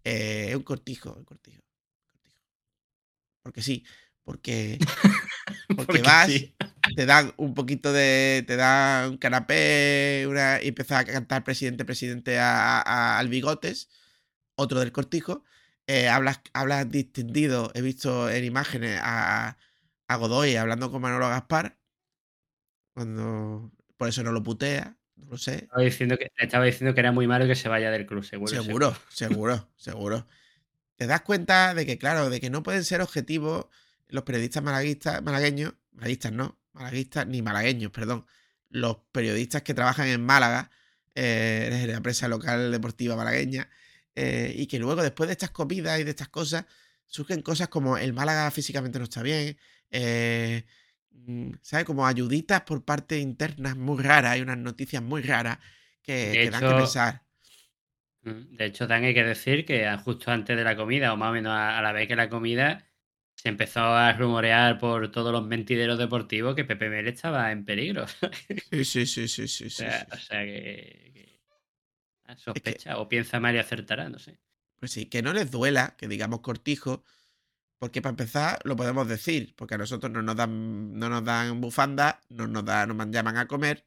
Eh, 0.03 0.49
es 0.49 0.55
un 0.55 0.61
cortijo, 0.61 1.13
un 1.13 1.25
cortijo. 1.25 1.64
Porque 3.45 3.61
sí, 3.61 3.85
porque, 4.23 4.79
porque, 5.67 5.75
Porque 5.75 6.01
vas, 6.01 6.25
sí. 6.25 6.55
te 6.95 7.05
dan 7.05 7.31
un 7.37 7.53
poquito 7.53 7.93
de. 7.93 8.43
te 8.47 8.55
dan 8.55 9.11
un 9.11 9.17
canapé 9.17 10.25
una, 10.27 10.59
y 10.63 10.69
empiezas 10.69 11.01
a 11.01 11.05
cantar 11.05 11.43
presidente, 11.43 11.85
presidente 11.85 12.39
a, 12.39 12.81
a- 12.81 13.19
al 13.19 13.29
bigotes, 13.29 13.87
otro 14.55 14.79
del 14.79 14.91
cortijo. 14.91 15.43
eh, 15.85 16.07
hablas, 16.09 16.41
hablas 16.53 16.89
distendido, 16.89 17.69
he 17.75 17.81
visto 17.83 18.31
en 18.31 18.43
imágenes 18.45 18.99
a, 19.03 19.57
a 20.07 20.15
Godoy 20.15 20.55
hablando 20.55 20.89
con 20.89 21.03
Manolo 21.03 21.29
Gaspar. 21.29 21.77
Cuando. 22.95 23.71
Por 23.95 24.09
eso 24.09 24.23
no 24.23 24.31
lo 24.31 24.41
putea, 24.41 24.97
no 25.17 25.27
lo 25.29 25.37
sé. 25.37 25.55
Estaba 25.65 25.83
diciendo 25.83 26.17
que, 26.17 26.31
le 26.35 26.45
estaba 26.45 26.65
diciendo 26.65 26.95
que 26.95 26.99
era 26.99 27.11
muy 27.11 27.27
malo 27.27 27.45
que 27.45 27.55
se 27.55 27.69
vaya 27.69 27.91
del 27.91 28.07
club, 28.07 28.23
seguro. 28.23 28.51
Seguro, 28.51 28.97
seguro, 29.09 29.69
seguro. 29.75 30.27
Te 30.95 31.07
das 31.07 31.21
cuenta 31.21 31.73
de 31.73 31.85
que, 31.85 31.97
claro, 31.97 32.29
de 32.29 32.39
que 32.39 32.49
no 32.49 32.63
pueden 32.63 32.85
ser 32.85 33.01
objetivos 33.01 33.67
los 34.07 34.23
periodistas 34.23 34.63
malaguistas, 34.63 35.21
malagueños, 35.23 35.73
malaguistas 35.91 36.31
no, 36.31 36.59
malaguistas 36.73 37.27
ni 37.27 37.41
malagueños, 37.41 37.91
perdón. 37.91 38.25
Los 38.69 38.97
periodistas 39.11 39.61
que 39.61 39.73
trabajan 39.73 40.07
en 40.07 40.23
Málaga, 40.25 40.71
eh, 41.15 41.81
en 41.83 41.91
la 41.91 42.01
prensa 42.01 42.27
local 42.27 42.71
deportiva 42.71 43.15
malagueña, 43.15 43.69
eh, 44.15 44.53
y 44.55 44.67
que 44.67 44.79
luego, 44.79 45.01
después 45.03 45.27
de 45.27 45.33
estas 45.33 45.51
comidas 45.51 45.99
y 45.99 46.03
de 46.03 46.11
estas 46.11 46.29
cosas, 46.29 46.65
surgen 47.05 47.41
cosas 47.41 47.67
como 47.67 47.97
el 47.97 48.13
Málaga 48.13 48.49
físicamente 48.51 48.97
no 48.97 49.05
está 49.05 49.21
bien, 49.21 49.57
eh, 49.91 50.65
mm, 51.11 51.51
¿sabes? 51.61 51.85
Como 51.85 52.07
ayuditas 52.07 52.61
por 52.61 52.83
parte 52.83 53.19
internas 53.19 53.75
muy 53.75 54.01
raras, 54.01 54.31
hay 54.31 54.41
unas 54.41 54.57
noticias 54.57 55.03
muy 55.03 55.21
raras 55.21 55.59
que, 56.01 56.31
que 56.33 56.49
dan 56.49 56.61
que 56.61 56.75
pensar. 56.75 57.24
De 58.25 58.65
hecho, 58.65 58.87
también 58.87 59.09
hay 59.09 59.13
que 59.13 59.23
decir 59.23 59.65
que 59.65 59.95
justo 60.03 60.31
antes 60.31 60.57
de 60.57 60.63
la 60.63 60.75
comida, 60.75 61.13
o 61.13 61.17
más 61.17 61.29
o 61.29 61.33
menos 61.33 61.53
a, 61.53 61.81
la 61.81 61.91
vez 61.91 62.07
que 62.07 62.15
la 62.15 62.29
comida, 62.29 62.85
se 63.35 63.49
empezó 63.49 63.81
a 63.81 64.13
rumorear 64.13 64.79
por 64.79 65.11
todos 65.11 65.31
los 65.31 65.45
mentideros 65.45 65.99
deportivos 65.99 66.55
que 66.55 66.65
Pepe 66.65 66.89
Mel 66.89 67.07
estaba 67.07 67.51
en 67.51 67.65
peligro. 67.65 68.05
Sí, 68.71 68.83
sí, 68.85 69.05
sí, 69.07 69.27
sí, 69.27 69.47
sí, 69.47 69.65
O 69.65 69.69
sea, 69.69 70.07
sí. 70.07 70.07
o 70.11 70.17
sea 70.17 70.39
que, 70.43 71.11
que- 71.13 71.41
ah, 72.25 72.35
sospecha 72.37 72.97
o 72.99 73.07
piensa 73.09 73.39
mal 73.39 73.55
y 73.55 73.59
acertará, 73.59 74.09
no 74.09 74.19
sé. 74.19 74.39
Pues 74.79 74.91
sí, 74.91 75.05
que 75.07 75.21
no 75.21 75.33
les 75.33 75.51
duela, 75.51 75.95
que 75.97 76.07
digamos 76.07 76.41
cortijo, 76.41 77.03
porque 77.79 78.01
para 78.01 78.11
empezar 78.11 78.59
lo 78.65 78.75
podemos 78.75 79.07
decir, 79.07 79.55
porque 79.55 79.75
a 79.75 79.77
nosotros 79.79 80.11
no 80.11 80.21
nos 80.21 80.35
dan, 80.35 80.93
no 80.99 81.09
nos 81.09 81.23
dan 81.25 81.61
bufanda, 81.61 82.21
no 82.29 82.47
nos, 82.47 82.65
dan, 82.65 82.89
no 82.89 82.95
nos 82.95 83.09
llaman 83.11 83.37
a 83.37 83.47
comer, 83.47 83.85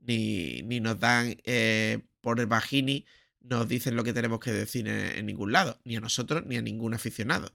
ni, 0.00 0.62
ni 0.62 0.80
nos 0.80 0.98
dan 1.00 1.36
eh, 1.44 2.02
por 2.20 2.40
el 2.40 2.46
bajini, 2.46 3.06
nos 3.40 3.68
dicen 3.68 3.96
lo 3.96 4.04
que 4.04 4.12
tenemos 4.12 4.40
que 4.40 4.52
decir 4.52 4.88
en, 4.88 5.18
en 5.18 5.26
ningún 5.26 5.52
lado, 5.52 5.80
ni 5.84 5.96
a 5.96 6.00
nosotros 6.00 6.44
ni 6.46 6.56
a 6.56 6.62
ningún 6.62 6.94
aficionado. 6.94 7.54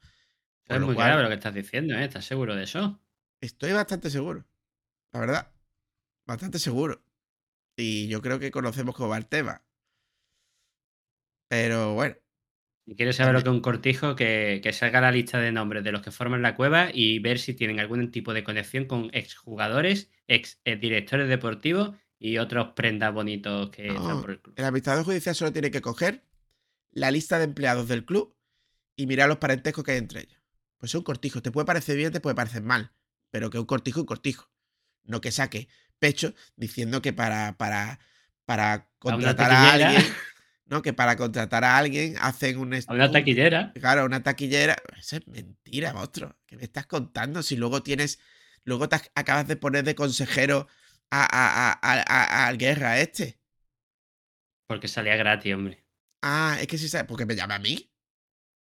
Por 0.67 0.77
es 0.77 0.81
lo 0.81 0.88
muy 0.88 0.95
cual, 0.95 1.07
grave 1.07 1.23
lo 1.23 1.29
que 1.29 1.36
estás 1.36 1.53
diciendo, 1.55 1.95
¿eh? 1.95 2.03
¿Estás 2.05 2.25
seguro 2.25 2.55
de 2.55 2.63
eso? 2.65 3.01
Estoy 3.39 3.71
bastante 3.71 4.09
seguro, 4.09 4.45
la 5.13 5.19
verdad, 5.21 5.53
bastante 6.27 6.59
seguro. 6.59 7.03
Y 7.77 8.07
yo 8.09 8.21
creo 8.21 8.39
que 8.39 8.51
conocemos 8.51 8.95
cómo 8.95 9.09
va 9.09 9.17
el 9.17 9.27
tema. 9.27 9.63
Pero 11.47 11.93
bueno, 11.95 12.15
Si 12.88 12.95
quieres 12.95 13.15
saber 13.15 13.33
lo 13.33 13.41
que 13.41 13.49
es 13.49 13.55
un 13.55 13.61
cortijo, 13.61 14.15
que, 14.15 14.59
que 14.63 14.71
salga 14.71 15.01
la 15.01 15.11
lista 15.11 15.39
de 15.39 15.51
nombres 15.51 15.83
de 15.83 15.91
los 15.91 16.01
que 16.03 16.11
forman 16.11 16.43
la 16.43 16.55
cueva 16.55 16.89
y 16.93 17.17
ver 17.19 17.39
si 17.39 17.55
tienen 17.55 17.79
algún 17.79 18.11
tipo 18.11 18.33
de 18.33 18.43
conexión 18.43 18.86
con 18.86 19.09
exjugadores, 19.13 20.11
ex 20.27 20.61
eh, 20.65 20.75
directores 20.75 21.27
deportivos 21.27 21.95
y 22.30 22.38
otros 22.39 22.69
prendas 22.76 23.13
bonitos 23.13 23.69
que 23.69 23.88
están 23.88 24.03
No, 24.07 24.21
por 24.21 24.32
el 24.32 24.39
club. 24.41 24.55
el 24.57 24.65
administrador 24.65 25.05
judicial 25.05 25.36
solo 25.36 25.51
tiene 25.53 25.69
que 25.71 25.82
coger 25.82 26.23
la 26.91 27.11
lista 27.11 27.38
de 27.38 27.43
empleados 27.45 27.88
del 27.88 28.05
club 28.05 28.36
y 28.95 29.05
mirar 29.07 29.28
los 29.30 29.38
parentescos 29.38 29.84
que 29.84 29.91
hay 29.91 29.97
entre 29.97 30.21
ellos. 30.21 30.39
Pues 30.78 30.91
es 30.91 30.95
un 30.95 31.03
cortijo. 31.03 31.41
Te 31.41 31.51
puede 31.51 31.65
parecer 31.65 31.97
bien, 31.97 32.11
te 32.11 32.19
puede 32.21 32.36
parecer 32.36 32.61
mal, 32.63 32.91
pero 33.30 33.49
que 33.49 33.59
un 33.59 33.65
cortijo 33.65 33.99
un 33.99 34.05
cortijo. 34.05 34.49
No 35.03 35.21
que 35.21 35.32
saque 35.32 35.67
pecho 35.99 36.34
diciendo 36.55 37.01
que 37.01 37.13
para, 37.13 37.57
para, 37.57 37.99
para 38.45 38.89
contratar 38.97 39.51
a 39.51 39.73
alguien, 39.73 40.01
¿no? 40.65 40.82
Que 40.82 40.93
para 40.93 41.15
contratar 41.15 41.63
a 41.63 41.78
alguien 41.78 42.15
hacen 42.21 42.57
un... 42.57 42.73
A 42.73 42.80
una 42.93 43.05
un- 43.05 43.11
taquillera. 43.11 43.71
Claro, 43.73 44.05
una 44.05 44.23
taquillera. 44.23 44.76
Eso 44.97 45.17
es 45.17 45.28
mentira, 45.28 45.93
monstruo. 45.93 46.36
¿Qué 46.47 46.55
me 46.57 46.63
estás 46.63 46.88
contando? 46.88 47.43
Si 47.43 47.55
luego 47.55 47.84
tienes... 47.84 48.19
Luego 48.63 48.89
te 48.89 48.95
ac- 48.95 49.11
acabas 49.13 49.47
de 49.47 49.57
poner 49.57 49.84
de 49.84 49.93
consejero 49.93 50.67
a, 51.24 51.72
a, 51.72 51.72
a, 51.72 52.01
a- 52.01 52.43
a- 52.43 52.47
al 52.47 52.57
guerra 52.57 52.99
este. 52.99 53.39
Porque 54.68 54.88
salía 54.88 55.16
gratis, 55.16 55.53
hombre. 55.53 55.84
Ah, 56.22 56.57
es 56.59 56.68
que 56.68 56.78
sí 56.78 56.89
sabes, 56.89 57.07
porque 57.07 57.26
me 57.26 57.36
llama 57.36 57.55
a 57.55 57.59
mí. 57.59 57.91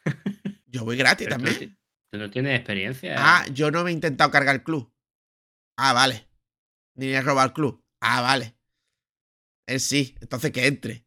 Yo 0.67 0.85
voy 0.85 0.97
gratis 0.97 1.29
Pero 1.29 1.39
también. 1.39 1.79
tú 2.11 2.19
no 2.19 2.31
tienes 2.31 2.57
experiencia. 2.59 3.15
Ah, 3.19 3.45
yo 3.53 3.71
no 3.71 3.85
me 3.85 3.91
he 3.91 3.95
intentado 3.95 4.31
cargar 4.31 4.57
el 4.57 4.63
club. 4.65 4.93
Ah, 5.77 5.93
vale. 5.93 6.29
Ni 6.97 7.09
he 7.09 7.21
robado 7.21 7.49
el 7.49 7.53
club. 7.55 7.85
Ah, 8.01 8.21
vale. 8.23 8.57
Él 9.67 9.81
sí, 9.81 10.15
entonces 10.21 10.53
que 10.53 10.67
entre. 10.67 11.07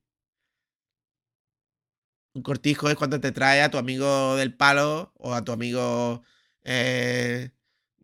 Un 2.33 2.43
cortijo 2.43 2.89
es 2.89 2.95
cuando 2.95 3.19
te 3.19 3.31
trae 3.31 3.61
a 3.63 3.71
tu 3.71 3.77
amigo 3.77 4.35
del 4.35 4.55
palo 4.55 5.11
o 5.15 5.33
a 5.33 5.43
tu 5.43 5.51
amigo 5.51 6.23
eh, 6.63 7.51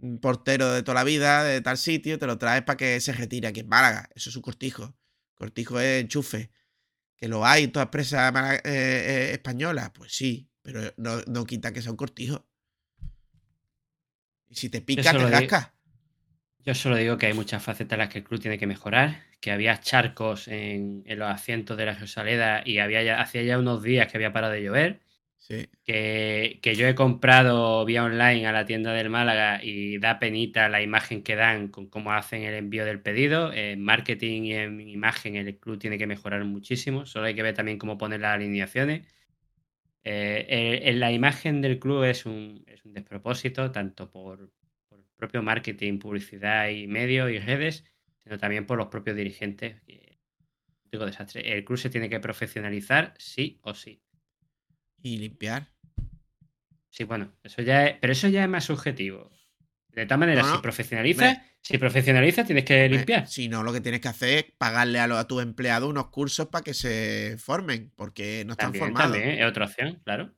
un 0.04 0.20
portero 0.20 0.72
de 0.74 0.84
toda 0.84 0.96
la 0.96 1.04
vida, 1.06 1.44
de 1.46 1.62
tal 1.62 1.78
sitio, 1.78 2.20
te 2.20 2.28
lo 2.28 2.38
traes 2.38 2.64
para 2.64 2.76
que 2.76 3.00
se 3.00 3.14
retire 3.14 3.48
aquí 3.48 3.62
en 3.62 3.70
Málaga. 3.70 4.10
Eso 4.14 4.30
es 4.30 4.36
un 4.36 4.42
cortijo. 4.42 4.94
Cortijo 5.34 5.80
es 5.80 6.02
enchufe. 6.04 6.52
Que 7.16 7.30
lo 7.30 7.46
hay 7.46 7.64
en 7.64 7.72
todas 7.72 7.88
presas 7.88 8.34
eh, 8.36 8.60
eh, 8.66 9.30
españolas, 9.32 9.92
pues 9.92 10.14
sí, 10.14 10.50
pero 10.62 10.82
no, 10.98 11.22
no 11.28 11.46
quita 11.46 11.72
que 11.72 11.82
sea 11.82 11.92
un 11.92 11.98
cortijo. 11.98 12.46
Y 14.50 14.56
si 14.56 14.68
te 14.70 14.82
pica, 14.82 15.10
te 15.12 15.18
digo- 15.18 15.30
rasca. 15.30 15.74
Yo 16.66 16.76
solo 16.76 16.96
digo 16.96 17.18
que 17.18 17.28
hay 17.28 17.34
muchas 17.34 17.62
facetas 17.64 17.94
en 17.94 18.00
las 18.00 18.10
que 18.10 18.20
el 18.20 18.24
club 18.24 18.40
tiene 18.42 18.58
que 18.58 18.68
mejorar, 18.68 19.24
que 19.42 19.52
había 19.52 19.80
charcos 19.82 20.48
en, 20.48 21.04
en 21.06 21.20
los 21.20 21.30
asientos 21.30 21.76
de 21.78 21.86
la 21.86 21.94
Rosaleda 21.94 22.62
y 22.66 22.78
había 22.80 23.04
ya, 23.04 23.22
hacía 23.22 23.44
ya 23.44 23.58
unos 23.60 23.84
días 23.84 24.10
que 24.10 24.18
había 24.18 24.32
parado 24.32 24.54
de 24.54 24.64
llover, 24.64 25.02
Que, 25.48 26.76
yo 26.78 26.88
he 26.88 26.96
comprado 26.96 27.84
vía 27.86 28.04
online 28.04 28.48
a 28.48 28.52
la 28.52 28.66
tienda 28.66 28.94
del 28.94 29.10
Málaga 29.10 29.60
y 29.62 29.98
da 29.98 30.20
penita 30.20 30.70
la 30.70 30.82
imagen 30.82 31.22
que 31.24 31.36
dan 31.36 31.68
con 31.68 31.88
cómo 31.88 32.14
hacen 32.14 32.44
el 32.44 32.54
envío 32.54 32.86
del 32.86 33.02
pedido. 33.02 33.52
En 33.52 33.84
marketing 33.84 34.44
y 34.44 34.54
en 34.54 34.80
imagen 34.82 35.36
el 35.36 35.58
club 35.60 35.80
tiene 35.80 35.98
que 35.98 36.08
mejorar 36.08 36.44
muchísimo, 36.46 37.06
solo 37.06 37.26
hay 37.28 37.36
que 37.36 37.44
ver 37.44 37.56
también 37.56 37.78
cómo 37.78 37.98
poner 37.98 38.22
las 38.22 38.36
alineaciones. 38.36 39.08
Eh, 40.06 40.46
eh, 40.50 40.90
en 40.90 41.00
la 41.00 41.12
imagen 41.12 41.62
del 41.62 41.80
club 41.80 42.04
es 42.04 42.26
un, 42.26 42.64
es 42.68 42.84
un 42.86 42.94
despropósito, 42.94 43.72
tanto 43.72 44.10
por, 44.12 44.52
por 44.90 45.00
el 45.00 45.06
propio 45.16 45.42
marketing, 45.44 46.00
publicidad 46.00 46.70
y 46.70 46.88
medios 46.88 47.32
y 47.32 47.40
redes, 47.40 47.86
sino 48.24 48.38
también 48.38 48.66
por 48.66 48.78
los 48.78 48.88
propios 48.88 49.16
dirigentes. 49.16 49.82
Digo, 50.92 51.06
desastre. 51.06 51.54
El 51.54 51.66
club 51.66 51.78
se 51.78 51.90
tiene 51.90 52.10
que 52.10 52.20
profesionalizar 52.20 53.14
sí 53.18 53.60
o 53.64 53.74
sí. 53.74 54.02
Y 55.04 55.18
limpiar. 55.18 55.70
Sí, 56.90 57.04
bueno, 57.04 57.32
eso 57.44 57.62
ya 57.62 57.86
es, 57.88 57.98
pero 58.00 58.14
eso 58.14 58.28
ya 58.30 58.44
es 58.44 58.50
más 58.50 58.64
subjetivo. 58.66 59.32
De 59.90 60.06
tal 60.06 60.18
manera, 60.18 60.42
No, 60.42 60.56
si 60.56 60.62
profesionalizas, 60.62 61.38
si 61.62 61.78
profesionalizas, 61.78 62.46
tienes 62.46 62.66
que 62.66 62.88
limpiar. 62.90 63.28
Si 63.28 63.48
no, 63.50 63.62
lo 63.64 63.72
que 63.74 63.82
tienes 63.82 64.02
que 64.02 64.08
hacer 64.08 64.30
es 64.46 64.46
pagarle 64.58 65.00
a, 65.00 65.08
los, 65.08 65.18
a 65.20 65.28
tus 65.28 65.42
empleados 65.44 65.90
unos 65.90 66.08
cursos 66.10 66.48
para 66.48 66.64
que 66.64 66.74
se 66.74 67.36
formen, 67.38 67.92
porque 67.96 68.44
no 68.46 68.54
están 68.54 68.74
formados. 68.74 69.12
también, 69.12 69.40
es 69.40 69.46
otra 69.46 69.66
opción, 69.66 70.02
claro. 70.04 70.34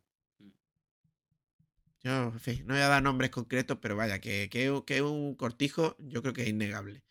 Yo, 2.03 2.25
en 2.25 2.39
fin, 2.39 2.63
no 2.67 2.73
voy 2.75 2.83
a 2.83 2.87
dar 2.87 3.01
nombres 3.03 3.31
concretos, 3.31 3.79
pero 3.81 3.95
vaya, 3.95 4.19
que, 4.19 4.49
que, 4.49 4.81
que 4.85 5.01
un 5.01 5.35
cortijo 5.35 5.95
yo 5.99 6.21
creo 6.21 6.33
que 6.33 6.43
es 6.43 6.49
innegable. 6.49 7.03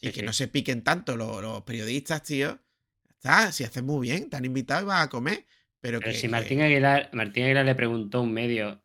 Y 0.00 0.08
Sí, 0.08 0.12
que 0.12 0.20
sí. 0.20 0.26
no 0.26 0.32
se 0.32 0.48
piquen 0.48 0.82
tanto 0.82 1.16
los, 1.16 1.40
los 1.42 1.62
periodistas, 1.62 2.22
tío. 2.22 2.60
Está, 3.08 3.50
si 3.52 3.64
haces 3.64 3.82
muy 3.82 4.06
bien, 4.06 4.28
te 4.28 4.36
han 4.36 4.44
invitado 4.44 4.82
y 4.82 4.86
vas 4.86 5.04
a 5.04 5.08
comer. 5.08 5.46
Pero, 5.84 6.00
Pero 6.00 6.12
que, 6.12 6.18
si 6.18 6.28
Martín 6.28 6.62
Aguilar, 6.62 7.10
Martín 7.12 7.44
Aguilar 7.44 7.66
le 7.66 7.74
preguntó 7.74 8.16
a 8.16 8.20
un 8.22 8.32
medio 8.32 8.82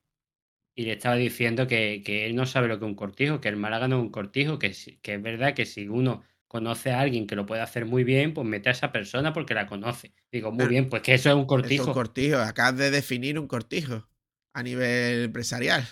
y 0.76 0.84
le 0.84 0.91
estaba 0.91 1.16
diciendo 1.16 1.66
que, 1.66 2.04
que 2.04 2.26
él 2.26 2.36
no 2.36 2.45
sabe 2.45 2.68
lo 2.68 2.78
que 2.78 2.84
es 2.84 2.89
un 2.89 2.95
cortijo, 2.95 3.39
que 3.39 3.47
el 3.47 3.56
Málaga 3.56 3.88
no 3.88 4.00
es 4.00 4.02
un 4.02 4.12
cortijo, 4.12 4.60
que, 4.60 4.76
que 5.02 5.14
es 5.14 5.22
verdad 5.22 5.54
que 5.54 5.66
si 5.66 5.88
uno 5.88 6.26
conoce 6.50 6.91
a 6.91 7.00
alguien 7.00 7.26
que 7.26 7.38
lo 7.38 7.45
puede 7.45 7.62
hacer 7.62 7.86
muy 7.86 8.04
bien, 8.04 8.34
pues 8.34 8.45
mete 8.45 8.68
a 8.68 8.74
esa 8.74 8.91
persona 8.91 9.32
porque 9.32 9.54
la 9.54 9.66
conoce. 9.66 10.14
Digo, 10.30 10.52
muy 10.52 10.68
bien, 10.68 10.89
pues 10.89 11.02
que 11.02 11.14
eso 11.14 11.30
es 11.30 11.36
un 11.36 11.43
es 11.43 11.47
cortijo. 11.47 11.86
un 11.86 11.93
cortijo. 11.93 12.38
Acabas 12.39 12.76
de 12.76 12.91
definir 12.91 13.39
un 13.39 13.47
cortijo 13.47 14.10
a 14.52 14.62
nivel 14.62 15.24
empresarial. 15.24 15.88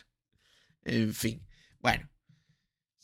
En 0.83 1.13
fin. 1.13 1.41
Bueno. 1.79 2.09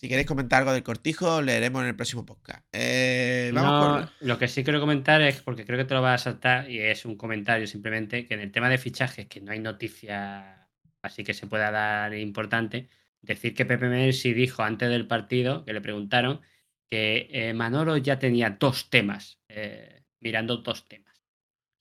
Si 0.03 0.09
queréis 0.09 0.27
comentar 0.27 0.59
algo 0.59 0.73
del 0.73 0.83
cortijo, 0.83 1.41
leeremos 1.41 1.81
en 1.81 1.87
el 1.87 1.95
próximo 1.95 2.25
podcast. 2.25 2.61
Eh, 2.73 3.51
vamos 3.53 3.71
No, 3.71 4.09
con. 4.19 4.27
Lo 4.27 4.37
que 4.37 4.49
sí 4.49 4.61
quiero 4.61 4.81
comentar 4.81 5.21
es, 5.21 5.41
porque 5.41 5.65
creo 5.65 5.77
que 5.77 5.85
te 5.85 5.93
lo 5.93 6.01
vas 6.01 6.19
a 6.19 6.23
saltar, 6.25 6.69
y 6.69 6.81
es 6.81 7.05
un 7.05 7.15
comentario 7.15 7.65
simplemente, 7.67 8.27
que 8.27 8.33
en 8.33 8.41
el 8.41 8.51
tema 8.51 8.67
de 8.67 8.77
fichajes, 8.77 9.27
que 9.27 9.39
no 9.39 9.53
hay 9.53 9.59
noticia 9.59 10.67
así 11.01 11.23
que 11.23 11.33
se 11.33 11.47
pueda 11.47 11.71
dar 11.71 12.13
importante, 12.15 12.89
decir 13.21 13.53
que 13.53 13.63
Pepe 13.63 13.87
Mel 13.87 14.11
sí 14.11 14.33
dijo 14.33 14.61
antes 14.61 14.89
del 14.89 15.07
partido, 15.07 15.63
que 15.63 15.71
le 15.71 15.79
preguntaron, 15.79 16.41
que 16.89 17.29
eh, 17.31 17.53
Manolo 17.53 17.95
ya 17.95 18.19
tenía 18.19 18.57
dos 18.59 18.89
temas, 18.89 19.39
eh, 19.47 20.03
mirando 20.19 20.57
dos 20.57 20.85
temas. 20.85 21.15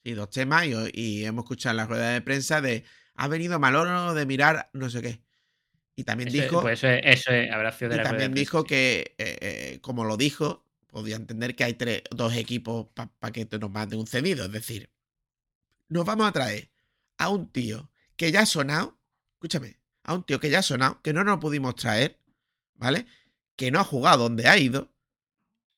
Sí, 0.05 0.13
dos 0.13 0.31
temas 0.31 0.65
y, 0.67 0.75
y 0.93 1.25
hemos 1.25 1.43
escuchado 1.43 1.73
en 1.73 1.77
la 1.79 1.87
rueda 1.87 2.11
de 2.11 2.21
prensa 2.21 2.61
de 2.61 2.85
ha 3.17 3.27
venido 3.27 3.59
Maloro 3.59 4.15
de 4.15 4.27
mirar 4.27 4.71
no 4.75 4.89
sé 4.91 5.03
qué. 5.03 5.32
Y 5.95 6.05
también 6.05 6.29
Eso, 6.29 6.43
dijo, 6.43 6.61
pues 6.63 6.79
eso, 6.79 6.89
es- 6.89 7.01
eso 7.21 7.31
es- 7.33 7.51
habrá 7.51 7.71
sido 7.73 7.91
de 7.91 7.97
y 7.97 7.99
la 7.99 8.03
también 8.05 8.33
prensa, 8.33 8.41
dijo 8.41 8.65
que, 8.65 9.15
eh, 9.19 9.39
eh, 9.41 9.79
como 9.83 10.05
lo 10.05 10.17
dijo, 10.17 10.65
podía 10.87 11.17
entender 11.17 11.55
que 11.55 11.65
hay 11.65 11.75
tres, 11.75 12.03
dos 12.11 12.35
equipos 12.35 12.89
para 13.19 13.33
que 13.33 13.47
nos 13.59 13.71
manden 13.71 13.99
un 13.99 14.07
cedido. 14.07 14.45
Es 14.47 14.53
decir, 14.53 14.91
nos 15.89 16.05
vamos 16.05 16.27
a 16.27 16.33
traer 16.33 16.71
a 17.19 17.29
un 17.29 17.51
tío 17.51 17.91
que 18.17 18.33
ya 18.33 18.41
ha 18.41 18.47
sonado, 18.47 18.99
escúchame, 19.35 19.77
a 20.05 20.15
un 20.15 20.25
tío 20.25 20.41
que 20.41 20.51
ya 20.51 20.61
ha 20.61 20.63
sonado, 20.63 21.01
que 21.03 21.13
no 21.13 21.25
nos 21.25 21.39
pudimos 21.39 21.75
traer, 21.77 22.19
¿vale? 22.75 23.07
Que 23.57 23.71
no 23.71 23.79
ha 23.79 23.85
jugado 23.85 24.25
donde 24.25 24.49
ha 24.49 24.57
ido 24.59 24.91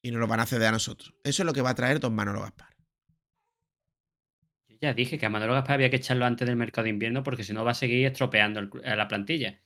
y 0.00 0.10
nos 0.10 0.20
lo 0.20 0.26
van 0.26 0.40
a 0.40 0.46
ceder 0.46 0.68
a 0.68 0.72
nosotros. 0.72 1.14
Eso 1.24 1.42
es 1.42 1.46
lo 1.46 1.52
que 1.52 1.62
va 1.62 1.70
a 1.70 1.74
traer 1.74 1.98
Don 2.00 2.14
Manolo 2.14 2.42
Gaspar. 2.42 2.68
Yo 4.68 4.76
ya 4.80 4.94
dije 4.94 5.18
que 5.18 5.26
a 5.26 5.30
Manolo 5.30 5.54
Gaspar 5.54 5.74
había 5.74 5.90
que 5.90 5.96
echarlo 5.96 6.24
antes 6.24 6.46
del 6.46 6.56
mercado 6.56 6.84
de 6.84 6.90
invierno 6.90 7.22
porque 7.22 7.44
si 7.44 7.52
no 7.52 7.64
va 7.64 7.72
a 7.72 7.74
seguir 7.74 8.06
estropeando 8.06 8.60
el 8.60 8.70
a 8.84 8.96
la 8.96 9.08
plantilla. 9.08 9.60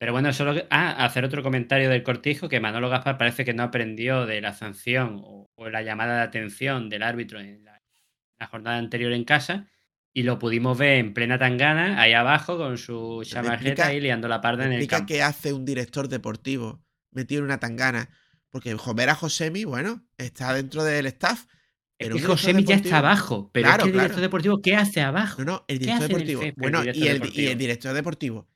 Pero 0.00 0.12
bueno, 0.12 0.32
solo 0.32 0.54
que- 0.54 0.66
ah, 0.70 1.04
hacer 1.04 1.26
otro 1.26 1.42
comentario 1.42 1.90
del 1.90 2.02
cortijo, 2.02 2.48
que 2.48 2.58
Manolo 2.58 2.88
Gaspar 2.88 3.18
parece 3.18 3.44
que 3.44 3.52
no 3.52 3.62
aprendió 3.64 4.24
de 4.24 4.40
la 4.40 4.54
sanción 4.54 5.20
o, 5.22 5.50
o 5.54 5.68
la 5.68 5.82
llamada 5.82 6.16
de 6.16 6.22
atención 6.22 6.88
del 6.88 7.02
árbitro 7.02 7.38
en 7.38 7.64
la, 7.64 7.82
la 8.38 8.46
jornada 8.46 8.78
anterior 8.78 9.12
en 9.12 9.24
casa 9.24 9.68
y 10.14 10.22
lo 10.22 10.38
pudimos 10.38 10.78
ver 10.78 10.96
en 10.98 11.12
plena 11.12 11.38
tangana, 11.38 12.00
ahí 12.00 12.14
abajo, 12.14 12.56
con 12.56 12.78
su 12.78 13.22
chamarreta 13.24 13.88
ahí 13.88 14.00
liando 14.00 14.26
la 14.26 14.40
parda 14.40 14.64
en 14.64 14.72
el 14.72 14.86
campo. 14.86 15.06
qué 15.06 15.22
hace 15.22 15.52
un 15.52 15.66
director 15.66 16.08
deportivo 16.08 16.82
metido 17.10 17.40
en 17.40 17.44
una 17.44 17.60
tangana. 17.60 18.08
Porque 18.48 18.74
Jover 18.74 19.10
a 19.10 19.14
Josemi, 19.14 19.64
bueno, 19.64 20.04
está 20.18 20.52
dentro 20.54 20.82
del 20.82 21.06
staff. 21.06 21.44
Es 21.98 22.08
pero 22.08 22.16
que 22.16 22.22
un 22.22 22.22
director 22.22 22.36
Josemi 22.38 22.64
ya 22.64 22.74
está 22.74 22.98
abajo, 22.98 23.50
pero 23.52 23.66
Claro, 23.68 23.82
es 23.82 23.84
que 23.84 23.88
el 23.90 23.92
claro. 23.92 24.04
director 24.08 24.22
deportivo, 24.22 24.62
¿qué 24.62 24.74
hace 24.74 25.02
abajo? 25.02 25.44
No, 25.44 25.52
no, 25.52 25.64
el 25.68 25.78
¿Qué 25.78 25.84
director 25.84 26.02
el 26.04 26.08
deportivo. 26.08 26.40
césped, 26.42 26.60
bueno, 26.60 26.82
y, 26.84 27.06
el, 27.06 27.30
y 27.34 27.46
el 27.46 27.58
director 27.58 27.94
deportivo 27.94 28.48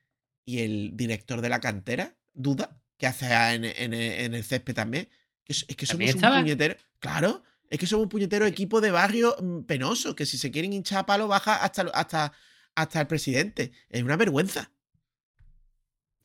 y 0.45 0.59
el 0.59 0.91
director 0.95 1.41
de 1.41 1.49
la 1.49 1.59
cantera, 1.59 2.15
Duda, 2.33 2.79
que 2.97 3.07
hace 3.07 3.25
en, 3.33 3.65
en- 3.65 3.93
en 3.93 4.33
el 4.35 4.43
césped 4.43 4.73
también. 4.75 5.09
Es, 5.45 5.65
es 5.67 5.75
que 5.75 5.85
somos 5.85 6.11
¿También 6.11 6.33
un 6.33 6.41
puñetero. 6.41 6.75
Claro, 6.99 7.43
es 7.69 7.79
que 7.79 7.87
somos 7.87 8.03
un 8.03 8.09
puñetero 8.09 8.45
equipo 8.45 8.79
de 8.81 8.91
barrio 8.91 9.35
mm, 9.41 9.61
penoso, 9.63 10.15
que 10.15 10.25
si 10.25 10.37
se 10.37 10.51
quieren 10.51 10.73
hinchar 10.73 10.99
a 10.99 11.05
palo 11.05 11.27
baja 11.27 11.55
hasta, 11.63 11.83
hasta, 11.93 12.31
hasta 12.75 13.01
el 13.01 13.07
presidente. 13.07 13.71
Es 13.89 14.03
una 14.03 14.17
vergüenza. 14.17 14.71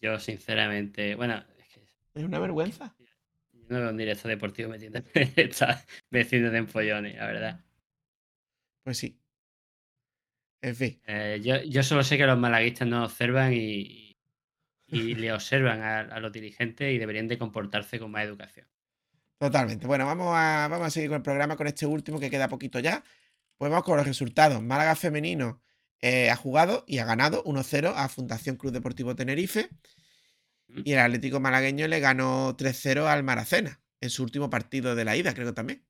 Yo, 0.00 0.18
sinceramente, 0.18 1.14
bueno, 1.14 1.44
es 1.58 1.68
que 1.74 1.80
Es 2.14 2.24
una 2.24 2.38
vergüenza. 2.38 2.94
yo 3.52 3.66
no 3.68 3.80
veo 3.80 3.90
un 3.90 3.96
director 3.98 4.30
deportivo 4.30 4.70
metiendo 4.70 5.02
metiéndote 6.10 6.56
en 6.56 6.68
follones, 6.68 7.16
la 7.16 7.26
verdad. 7.26 7.64
Pues 8.82 8.96
sí. 8.98 9.18
En 10.62 10.74
fin. 10.76 11.00
Eh, 11.06 11.40
yo, 11.42 11.62
yo 11.62 11.82
solo 11.82 12.02
sé 12.02 12.16
que 12.18 12.26
los 12.26 12.38
malaguistas 12.38 12.88
no 12.88 13.04
observan 13.04 13.52
y, 13.52 13.56
y 13.58 14.09
le 14.90 15.32
observan 15.32 15.82
a, 15.82 16.00
a 16.00 16.20
los 16.20 16.32
dirigentes 16.32 16.92
y 16.92 16.98
deberían 16.98 17.28
de 17.28 17.38
comportarse 17.38 17.98
con 17.98 18.10
más 18.10 18.24
educación. 18.24 18.66
Totalmente. 19.40 19.86
Bueno, 19.86 20.04
vamos 20.04 20.34
a, 20.36 20.68
vamos 20.68 20.88
a 20.88 20.90
seguir 20.90 21.08
con 21.08 21.16
el 21.16 21.22
programa 21.22 21.56
con 21.56 21.66
este 21.66 21.86
último 21.86 22.20
que 22.20 22.28
queda 22.28 22.48
poquito 22.48 22.78
ya. 22.78 23.02
Pues 23.56 23.70
vamos 23.70 23.86
con 23.86 23.96
los 23.96 24.06
resultados. 24.06 24.62
Málaga 24.62 24.94
Femenino 24.94 25.62
eh, 26.02 26.28
ha 26.28 26.36
jugado 26.36 26.84
y 26.86 26.98
ha 26.98 27.06
ganado 27.06 27.42
1-0 27.44 27.94
a 27.96 28.08
Fundación 28.10 28.56
Club 28.56 28.72
Deportivo 28.72 29.16
Tenerife. 29.16 29.70
Y 30.84 30.92
el 30.92 30.98
Atlético 30.98 31.40
Malagueño 31.40 31.88
le 31.88 32.00
ganó 32.00 32.54
3-0 32.54 33.06
al 33.06 33.22
Maracena 33.22 33.80
en 34.00 34.10
su 34.10 34.22
último 34.22 34.50
partido 34.50 34.94
de 34.94 35.04
la 35.06 35.16
ida, 35.16 35.32
creo 35.32 35.46
que 35.46 35.52
también. 35.54 35.84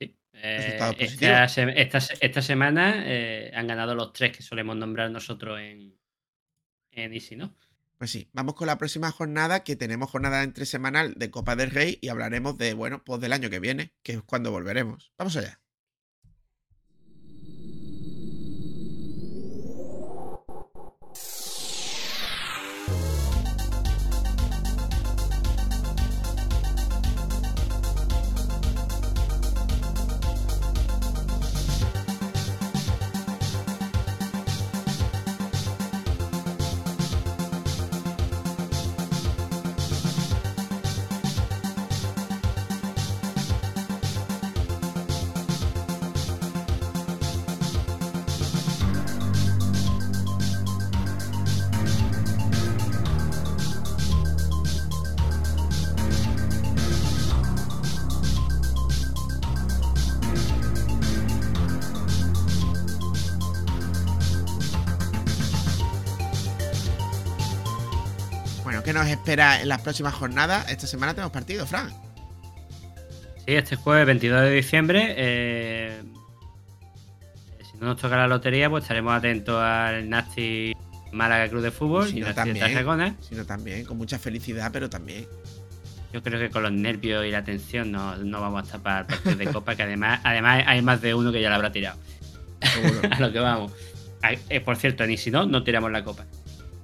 Eh, 0.00 0.56
Resultados 0.58 0.96
esta, 0.98 1.98
esta 2.20 2.42
semana 2.42 3.04
eh, 3.06 3.52
han 3.54 3.66
ganado 3.66 3.94
los 3.94 4.12
tres 4.12 4.36
que 4.36 4.42
solemos 4.42 4.76
nombrar 4.76 5.10
nosotros 5.10 5.60
en, 5.60 5.99
en 6.92 7.12
Easy, 7.12 7.36
¿no? 7.36 7.54
Pues 7.98 8.10
sí, 8.10 8.30
vamos 8.32 8.54
con 8.54 8.66
la 8.66 8.78
próxima 8.78 9.10
jornada, 9.10 9.62
que 9.62 9.76
tenemos 9.76 10.10
jornada 10.10 10.42
entre 10.42 10.64
semanal 10.64 11.14
de 11.16 11.30
Copa 11.30 11.54
del 11.54 11.70
Rey 11.70 11.98
y 12.00 12.08
hablaremos 12.08 12.56
de, 12.56 12.72
bueno, 12.72 13.04
pues 13.04 13.20
del 13.20 13.34
año 13.34 13.50
que 13.50 13.60
viene, 13.60 13.92
que 14.02 14.12
es 14.12 14.22
cuando 14.22 14.50
volveremos. 14.50 15.12
Vamos 15.18 15.36
allá. 15.36 15.59
Espera 69.30 69.62
en 69.62 69.68
las 69.68 69.80
próximas 69.80 70.12
jornadas? 70.14 70.68
Esta 70.68 70.88
semana 70.88 71.14
tenemos 71.14 71.32
partido, 71.32 71.64
Fran. 71.64 71.88
Sí, 73.36 73.54
este 73.54 73.76
jueves 73.76 74.04
22 74.06 74.42
de 74.42 74.50
diciembre. 74.50 75.14
eh, 75.16 76.02
si 77.62 77.78
no 77.78 77.86
nos 77.86 78.00
toca 78.00 78.16
la 78.16 78.26
lotería, 78.26 78.68
pues 78.68 78.82
estaremos 78.82 79.14
atentos 79.14 79.62
al 79.62 80.08
Nasty 80.08 80.74
Málaga 81.12 81.48
Club 81.48 81.62
de 81.62 81.70
Fútbol 81.70 82.08
y 82.08 82.12
Sino 82.12 82.26
Nasty 82.26 82.52
de 82.54 82.82
también, 82.84 83.16
sino 83.20 83.46
también, 83.46 83.84
con 83.84 83.98
mucha 83.98 84.18
felicidad, 84.18 84.70
pero 84.72 84.90
también. 84.90 85.26
Yo 86.12 86.24
creo 86.24 86.40
que 86.40 86.50
con 86.50 86.64
los 86.64 86.72
nervios 86.72 87.24
y 87.24 87.30
la 87.30 87.44
tensión 87.44 87.92
no, 87.92 88.16
no 88.16 88.40
vamos 88.40 88.62
a 88.62 88.64
estar 88.64 88.80
para 88.80 89.00
el 89.00 89.06
partido 89.06 89.36
de 89.36 89.46
Copa, 89.46 89.76
que 89.76 89.84
además, 89.84 90.20
además 90.24 90.64
hay 90.66 90.82
más 90.82 91.00
de 91.00 91.14
uno 91.14 91.30
que 91.30 91.40
ya 91.40 91.50
la 91.50 91.54
habrá 91.54 91.70
tirado. 91.70 92.00
a 93.10 93.20
lo 93.20 93.30
que 93.30 93.38
vamos. 93.38 93.72
Eh, 94.48 94.60
por 94.60 94.76
cierto, 94.76 95.06
ni 95.06 95.16
si 95.16 95.30
no, 95.30 95.46
no 95.46 95.62
tiramos 95.62 95.92
la 95.92 96.02
Copa. 96.02 96.26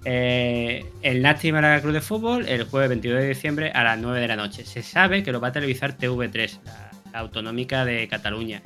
Eh, 0.08 0.84
el 1.02 1.20
Nasty 1.20 1.50
Málaga 1.50 1.80
Club 1.80 1.92
de 1.94 2.00
Fútbol 2.00 2.48
el 2.48 2.62
jueves 2.62 2.88
22 2.90 3.20
de 3.22 3.28
diciembre 3.28 3.70
a 3.74 3.82
las 3.82 3.98
9 3.98 4.20
de 4.20 4.28
la 4.28 4.36
noche. 4.36 4.64
Se 4.64 4.80
sabe 4.80 5.24
que 5.24 5.32
lo 5.32 5.40
va 5.40 5.48
a 5.48 5.52
televisar 5.52 5.98
TV3, 5.98 6.60
la, 6.64 6.90
la 7.12 7.18
autonómica 7.18 7.84
de 7.84 8.06
Cataluña. 8.06 8.62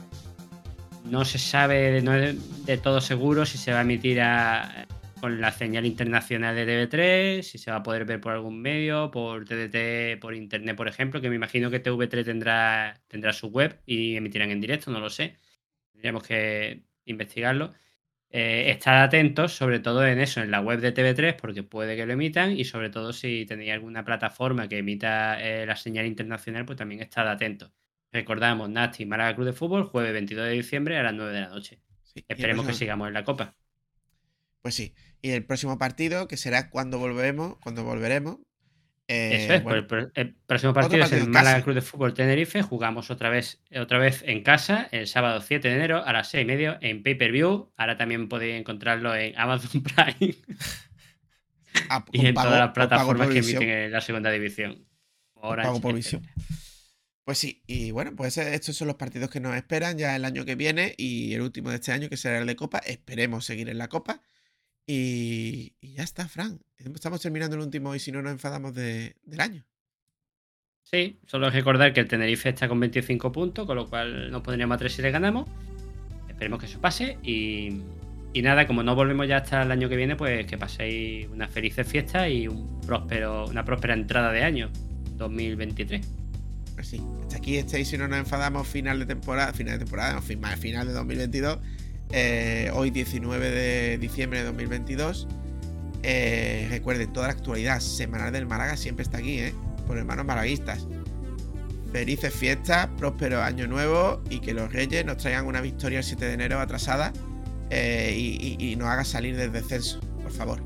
No 1.05 1.25
se 1.25 1.39
sabe, 1.39 2.03
no 2.03 2.15
es 2.15 2.67
de 2.67 2.77
todo 2.77 3.01
seguro 3.01 3.47
si 3.47 3.57
se 3.57 3.73
va 3.73 3.79
a 3.79 3.83
emitir 3.83 4.21
a- 4.21 4.87
con 5.19 5.41
la 5.41 5.51
señal 5.51 5.87
internacional 5.87 6.55
de 6.55 6.67
TV3, 6.67 7.43
si 7.43 7.57
se 7.57 7.71
va 7.71 7.79
a 7.79 7.83
poder 7.83 8.05
ver 8.05 8.21
por 8.21 8.33
algún 8.33 8.61
medio, 8.61 9.11
por 9.11 9.45
TDT, 9.47 10.19
por 10.21 10.35
internet, 10.35 10.77
por 10.77 10.89
ejemplo, 10.89 11.21
que 11.23 11.31
me 11.31 11.37
imagino 11.37 11.71
que 11.71 11.83
TV3 11.83 12.23
tendrá, 12.25 13.01
tendrá 13.09 13.33
su 13.33 13.49
web 13.49 13.81
y 13.87 14.17
emitirán 14.17 14.51
en 14.51 14.61
directo, 14.61 14.91
no 14.91 15.01
lo 15.01 15.09
sé. 15.11 15.37
Tendríamos 15.93 16.23
que 16.23 16.83
investigarlo. 17.07 17.73
Eh, 18.33 18.71
estar 18.71 18.97
atentos, 18.97 19.55
sobre 19.55 19.81
todo 19.81 20.07
en 20.07 20.21
eso, 20.21 20.41
en 20.41 20.53
la 20.53 20.61
web 20.61 20.81
de 20.81 20.95
TV3, 20.95 21.35
porque 21.35 21.65
puede 21.65 21.97
que 21.97 22.07
lo 22.07 22.13
emitan, 22.13 22.53
y 22.53 22.65
sobre 22.65 22.89
todo 22.89 23.13
si 23.13 23.45
tenéis 23.45 23.73
alguna 23.73 24.05
plataforma 24.05 24.69
que 24.69 24.79
emita 24.79 25.43
eh, 25.43 25.67
la 25.67 25.75
señal 25.75 26.07
internacional, 26.07 26.65
pues 26.65 26.79
también 26.79 27.03
estad 27.03 27.29
atentos. 27.29 27.73
Recordamos, 28.13 28.71
Nasty 28.71 29.05
Málaga 29.05 29.35
Club 29.35 29.47
de 29.47 29.53
Fútbol, 29.53 29.85
jueves 29.85 30.13
22 30.13 30.47
de 30.47 30.53
diciembre 30.53 30.97
a 30.97 31.03
las 31.03 31.15
9 31.15 31.33
de 31.33 31.41
la 31.41 31.49
noche. 31.49 31.81
Esperemos 32.29 32.67
que 32.67 32.73
sigamos 32.73 33.09
en 33.09 33.15
la 33.15 33.25
Copa. 33.25 33.57
Pues 34.63 34.75
sí. 34.75 34.95
Y 35.23 35.31
el 35.31 35.45
próximo 35.45 35.79
partido, 35.79 36.29
que 36.29 36.37
será 36.37 36.71
cuando 36.71 36.99
volvemos, 36.99 37.57
cuando 37.63 37.85
volveremos. 37.85 38.39
Eh, 39.13 39.45
Eso 39.45 39.55
es, 39.55 39.63
bueno, 39.65 39.87
pues 39.87 40.07
el, 40.15 40.27
el 40.29 40.35
próximo 40.47 40.73
partido 40.73 41.05
es 41.05 41.13
el 41.13 41.29
Málaga. 41.29 41.63
Club 41.63 41.75
de 41.75 41.81
Fútbol 41.83 42.15
Tenerife. 42.15 42.63
Jugamos 42.63 43.11
otra 43.11 43.29
vez, 43.29 43.61
otra 43.77 43.99
vez 43.99 44.23
en 44.27 44.43
casa 44.43 44.89
el 44.93 45.07
sábado 45.07 45.41
7 45.41 45.69
de 45.69 45.75
enero 45.75 46.05
a 46.05 46.13
las 46.13 46.29
6 46.31 46.43
y 46.43 46.47
media 46.47 46.79
en 46.81 47.03
pay 47.03 47.15
per 47.17 47.33
view. 47.33 47.73
Ahora 47.77 47.97
también 47.97 48.29
podéis 48.29 48.59
encontrarlo 48.61 49.15
en 49.15 49.37
Amazon 49.39 49.83
Prime. 49.83 50.35
a- 51.89 52.05
y 52.13 52.27
en 52.27 52.35
pago- 52.35 52.49
todas 52.49 52.61
las 52.61 52.71
plataformas 52.73 53.29
que 53.29 53.39
emiten 53.39 53.69
en 53.69 53.93
la 53.93 54.01
segunda 54.01 54.31
división. 54.31 54.87
Orange, 55.35 55.69
pago 55.69 55.81
por 55.81 55.95
visión. 55.95 56.23
Pues 57.25 57.39
sí, 57.39 57.63
y 57.67 57.91
bueno, 57.93 58.13
pues 58.17 58.37
eh, 58.39 58.55
estos 58.55 58.77
son 58.77 58.89
los 58.89 58.97
partidos 58.97 59.31
que 59.31 59.41
nos 59.41 59.55
esperan 59.55 59.97
ya 59.99 60.17
el 60.17 60.25
año 60.25 60.45
que 60.45 60.57
viene 60.57 60.95
y 60.97 61.33
el 61.35 61.43
último 61.43 61.71
de 61.71 61.77
este 61.77 61.93
año 61.93 62.09
que 62.09 62.17
será 62.17 62.39
el 62.39 62.47
de 62.47 62.57
Copa. 62.57 62.79
Esperemos 62.79 63.45
seguir 63.45 63.69
en 63.69 63.79
la 63.79 63.89
Copa. 63.89 64.21
Y, 64.93 65.75
y 65.81 65.93
ya 65.93 66.03
está, 66.03 66.29
Fran. 66.29 66.59
Estamos 66.79 67.21
terminando 67.21 67.55
el 67.55 67.63
último 67.63 67.95
y 67.95 68.01
si 68.01 68.11
no 68.11 68.23
nos 68.23 68.33
enfadamos 68.33 68.75
de- 68.75 69.15
del 69.23 69.41
año. 69.41 69.65
Sí, 70.83 71.21
solo 71.29 71.49
recordar 71.49 71.93
que 71.93 72.01
el 72.01 72.09
Tenerife 72.09 72.49
está 72.49 72.67
con 72.69 72.81
25 72.81 73.31
puntos, 73.31 73.67
con 73.67 73.77
lo 73.77 73.89
cual 73.89 74.33
nos 74.33 74.43
pondríamos 74.43 74.75
a 74.75 74.79
3 74.79 74.93
si 74.93 75.01
le 75.03 75.13
ganamos. 75.13 75.49
Esperemos 76.29 76.59
que 76.59 76.67
eso 76.67 76.81
pase. 76.81 77.19
Y, 77.23 77.83
y 78.33 78.43
nada, 78.43 78.67
como 78.67 78.83
no 78.83 78.97
volvemos 78.97 79.29
ya 79.29 79.37
hasta 79.37 79.63
el 79.63 79.71
año 79.71 79.89
que 79.89 79.95
viene, 79.95 80.17
pues 80.17 80.45
que 80.47 80.59
paséis 80.59 81.29
unas 81.31 81.53
felices 81.53 81.87
fiestas 81.87 82.29
y 82.29 82.49
un 82.49 82.81
próspero, 82.81 83.45
una 83.47 83.65
próspera 83.65 83.95
entrada 83.95 84.33
de 84.33 84.43
año 84.43 84.71
2023. 85.19 86.05
Pues 86.75 86.89
sí, 86.89 87.01
hasta 87.23 87.37
aquí 87.37 87.59
y 87.59 87.85
si 87.85 87.97
no 87.97 88.09
nos 88.09 88.19
enfadamos 88.19 88.67
final 88.67 88.99
de 88.99 89.07
temporada, 89.07 89.53
final 89.53 89.79
de 89.79 89.85
temporada, 89.85 90.15
no, 90.15 90.23
fin- 90.23 90.43
final 90.59 90.89
de 90.89 90.95
2022. 90.95 91.59
Eh, 92.13 92.71
hoy 92.75 92.91
19 92.91 93.51
de 93.51 93.99
diciembre 93.99 94.41
de 94.41 94.45
2022. 94.47 95.29
Eh, 96.03 96.67
recuerden, 96.71 97.13
toda 97.13 97.27
la 97.29 97.33
actualidad 97.35 97.81
semanal 97.81 98.33
del 98.33 98.47
Málaga 98.47 98.77
siempre 98.77 99.03
está 99.03 99.19
aquí, 99.19 99.39
¿eh? 99.39 99.55
Por 99.87 99.99
hermanos 99.99 100.25
malaguistas. 100.25 100.87
Felices 101.93 102.33
fiestas, 102.33 102.89
próspero 102.99 103.43
año 103.43 103.67
nuevo 103.67 104.23
y 104.31 104.39
que 104.41 104.55
los 104.55 104.73
reyes 104.73 105.05
nos 105.05 105.17
traigan 105.17 105.47
una 105.47 105.61
victoria 105.61 105.99
el 105.99 106.05
7 106.05 106.25
de 106.25 106.33
enero 106.35 106.61
atrasada 106.61 107.13
eh, 107.71 108.15
y, 108.17 108.57
y- 108.59 108.71
y 108.73 108.77
nos 108.77 108.89
haga 108.89 109.05
salir 109.05 109.37
del 109.37 109.51
descenso, 109.53 109.99
por 110.23 110.31
favor. 110.31 110.63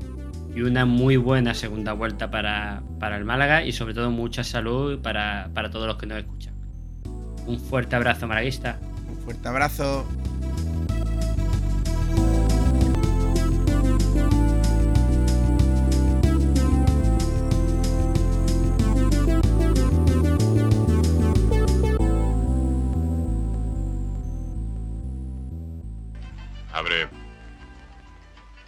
Y 0.55 0.61
una 0.61 0.85
muy 0.85 1.17
buena 1.17 1.53
segunda 1.53 1.93
vuelta 1.93 2.29
para, 2.31 2.81
para 2.99 3.17
el 3.17 3.25
Málaga 3.25 3.63
y 3.65 3.71
sobre 3.73 3.93
todo 3.95 4.09
mucha 4.11 4.43
salud 4.43 5.01
para, 5.01 5.49
para 5.53 5.69
todos 5.71 5.87
los 5.87 5.97
que 5.97 6.05
nos 6.05 6.19
escuchan. 6.19 6.53
Un 7.47 7.59
fuerte 7.59 7.95
abrazo, 7.95 8.27
malaguista. 8.27 8.79
Un 9.09 9.17
fuerte 9.17 9.47
abrazo. 9.47 10.05